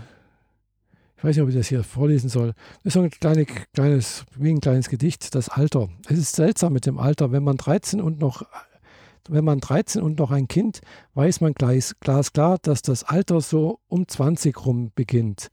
ich 1.15 1.23
weiß 1.23 1.35
nicht, 1.35 1.43
ob 1.43 1.49
ich 1.49 1.55
das 1.55 1.67
hier 1.67 1.83
vorlesen 1.83 2.27
soll. 2.27 2.53
Das 2.83 2.85
ist 2.85 2.93
so 2.93 3.01
ein 3.01 3.11
kleine, 3.11 3.45
kleines, 3.45 4.25
wie 4.35 4.49
ein 4.49 4.61
kleines 4.61 4.89
Gedicht, 4.89 5.35
das 5.35 5.47
Alter. 5.47 5.89
Es 6.07 6.17
ist 6.17 6.35
seltsam 6.35 6.73
mit 6.73 6.87
dem 6.87 6.97
Alter, 6.97 7.31
wenn 7.31 7.43
man 7.43 7.57
13 7.57 8.01
und 8.01 8.19
noch 8.19 8.43
wenn 9.29 9.45
man 9.45 9.59
13 9.59 10.01
und 10.01 10.17
noch 10.17 10.31
ein 10.31 10.47
Kind, 10.47 10.81
weiß 11.13 11.41
man 11.41 11.53
glasklar, 11.53 12.57
dass 12.59 12.81
das 12.81 13.03
Alter 13.03 13.39
so 13.39 13.79
um 13.87 14.07
20 14.07 14.65
rum 14.65 14.91
beginnt. 14.95 15.49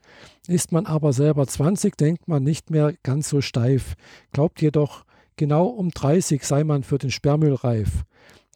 Ist 0.47 0.73
man 0.73 0.87
aber 0.87 1.13
selber 1.13 1.47
20, 1.47 1.95
denkt 1.95 2.29
man 2.29 2.43
nicht 2.43 2.71
mehr 2.71 2.95
ganz 3.03 3.29
so 3.29 3.43
steif, 3.43 3.95
glaubt 4.33 4.63
jedoch, 4.63 5.05
genau 5.37 5.67
um 5.67 5.91
30 5.91 6.43
sei 6.45 6.65
man 6.65 6.83
für 6.83 6.97
den 6.97 7.11
Sperrmüll 7.11 7.55
reif. 7.55 8.05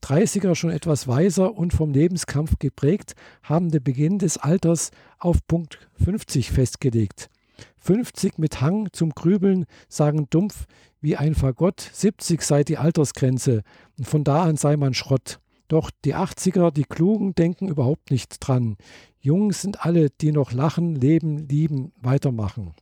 30er 0.02 0.54
schon 0.54 0.70
etwas 0.70 1.08
weiser 1.08 1.56
und 1.56 1.72
vom 1.72 1.92
Lebenskampf 1.92 2.58
geprägt, 2.58 3.14
haben 3.42 3.70
den 3.70 3.82
Beginn 3.82 4.18
des 4.18 4.38
Alters 4.38 4.90
auf 5.18 5.46
Punkt 5.46 5.78
50 6.02 6.50
festgelegt. 6.50 7.30
50 7.78 8.38
mit 8.38 8.60
Hang 8.60 8.88
zum 8.92 9.10
Grübeln 9.10 9.66
sagen 9.88 10.26
dumpf 10.30 10.66
wie 11.00 11.16
ein 11.16 11.34
Fagott, 11.34 11.80
70 11.80 12.42
sei 12.42 12.64
die 12.64 12.78
Altersgrenze 12.78 13.62
und 13.98 14.06
von 14.06 14.24
da 14.24 14.44
an 14.44 14.56
sei 14.56 14.76
man 14.76 14.94
Schrott. 14.94 15.40
Doch 15.68 15.90
die 16.04 16.14
80er, 16.14 16.70
die 16.70 16.84
Klugen, 16.84 17.34
denken 17.34 17.68
überhaupt 17.68 18.10
nicht 18.10 18.36
dran. 18.40 18.76
Jung 19.20 19.52
sind 19.52 19.84
alle, 19.84 20.10
die 20.10 20.32
noch 20.32 20.52
lachen, 20.52 20.94
leben, 20.96 21.48
lieben, 21.48 21.92
weitermachen. 21.96 22.74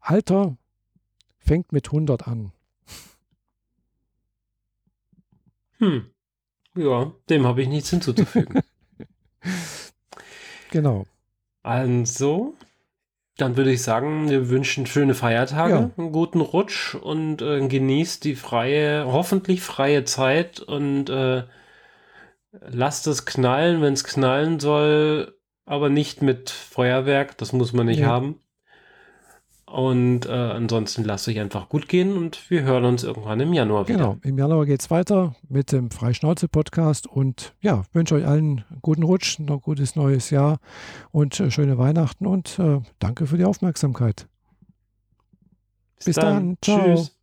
Alter 0.00 0.56
fängt 1.38 1.72
mit 1.72 1.86
100 1.86 2.26
an. 2.26 2.52
Hm. 5.78 6.10
Ja, 6.78 7.12
dem 7.28 7.46
habe 7.46 7.62
ich 7.62 7.68
nichts 7.68 7.90
hinzuzufügen. 7.90 8.62
genau. 10.70 11.04
Also, 11.62 12.54
dann 13.36 13.56
würde 13.56 13.72
ich 13.72 13.82
sagen, 13.82 14.28
wir 14.28 14.48
wünschen 14.48 14.86
schöne 14.86 15.14
Feiertage, 15.14 15.74
ja. 15.74 15.90
einen 15.96 16.12
guten 16.12 16.40
Rutsch 16.40 16.94
und 16.94 17.42
äh, 17.42 17.66
genießt 17.66 18.24
die 18.24 18.34
freie, 18.34 19.06
hoffentlich 19.06 19.62
freie 19.62 20.04
Zeit 20.04 20.60
und 20.60 21.08
äh, 21.08 21.44
lasst 22.52 23.06
es 23.06 23.26
knallen, 23.26 23.82
wenn 23.82 23.92
es 23.92 24.04
knallen 24.04 24.60
soll, 24.60 25.38
aber 25.66 25.88
nicht 25.88 26.22
mit 26.22 26.50
Feuerwerk, 26.50 27.36
das 27.38 27.52
muss 27.52 27.72
man 27.72 27.86
nicht 27.86 28.00
ja. 28.00 28.08
haben. 28.08 28.40
Und 29.70 30.26
äh, 30.26 30.30
ansonsten 30.30 31.04
lasst 31.04 31.28
euch 31.28 31.38
einfach 31.38 31.68
gut 31.68 31.88
gehen 31.88 32.16
und 32.16 32.50
wir 32.50 32.62
hören 32.62 32.84
uns 32.84 33.04
irgendwann 33.04 33.38
im 33.40 33.52
Januar 33.52 33.86
wieder. 33.86 33.98
Genau, 33.98 34.16
im 34.22 34.38
Januar 34.38 34.64
geht 34.64 34.80
es 34.80 34.90
weiter 34.90 35.34
mit 35.48 35.72
dem 35.72 35.90
Freischnauze-Podcast 35.90 37.06
und 37.06 37.54
ja, 37.60 37.84
wünsche 37.92 38.14
euch 38.14 38.26
allen 38.26 38.64
einen 38.68 38.80
guten 38.80 39.02
Rutsch, 39.02 39.38
noch 39.38 39.60
gutes 39.60 39.94
neues 39.94 40.30
Jahr 40.30 40.58
und 41.10 41.38
äh, 41.38 41.50
schöne 41.50 41.76
Weihnachten 41.76 42.26
und 42.26 42.58
äh, 42.58 42.80
danke 42.98 43.26
für 43.26 43.36
die 43.36 43.44
Aufmerksamkeit. 43.44 44.26
Bis, 45.96 46.06
Bis 46.06 46.16
dann. 46.16 46.24
dann. 46.24 46.58
Ciao. 46.62 46.96
Tschüss. 46.96 47.17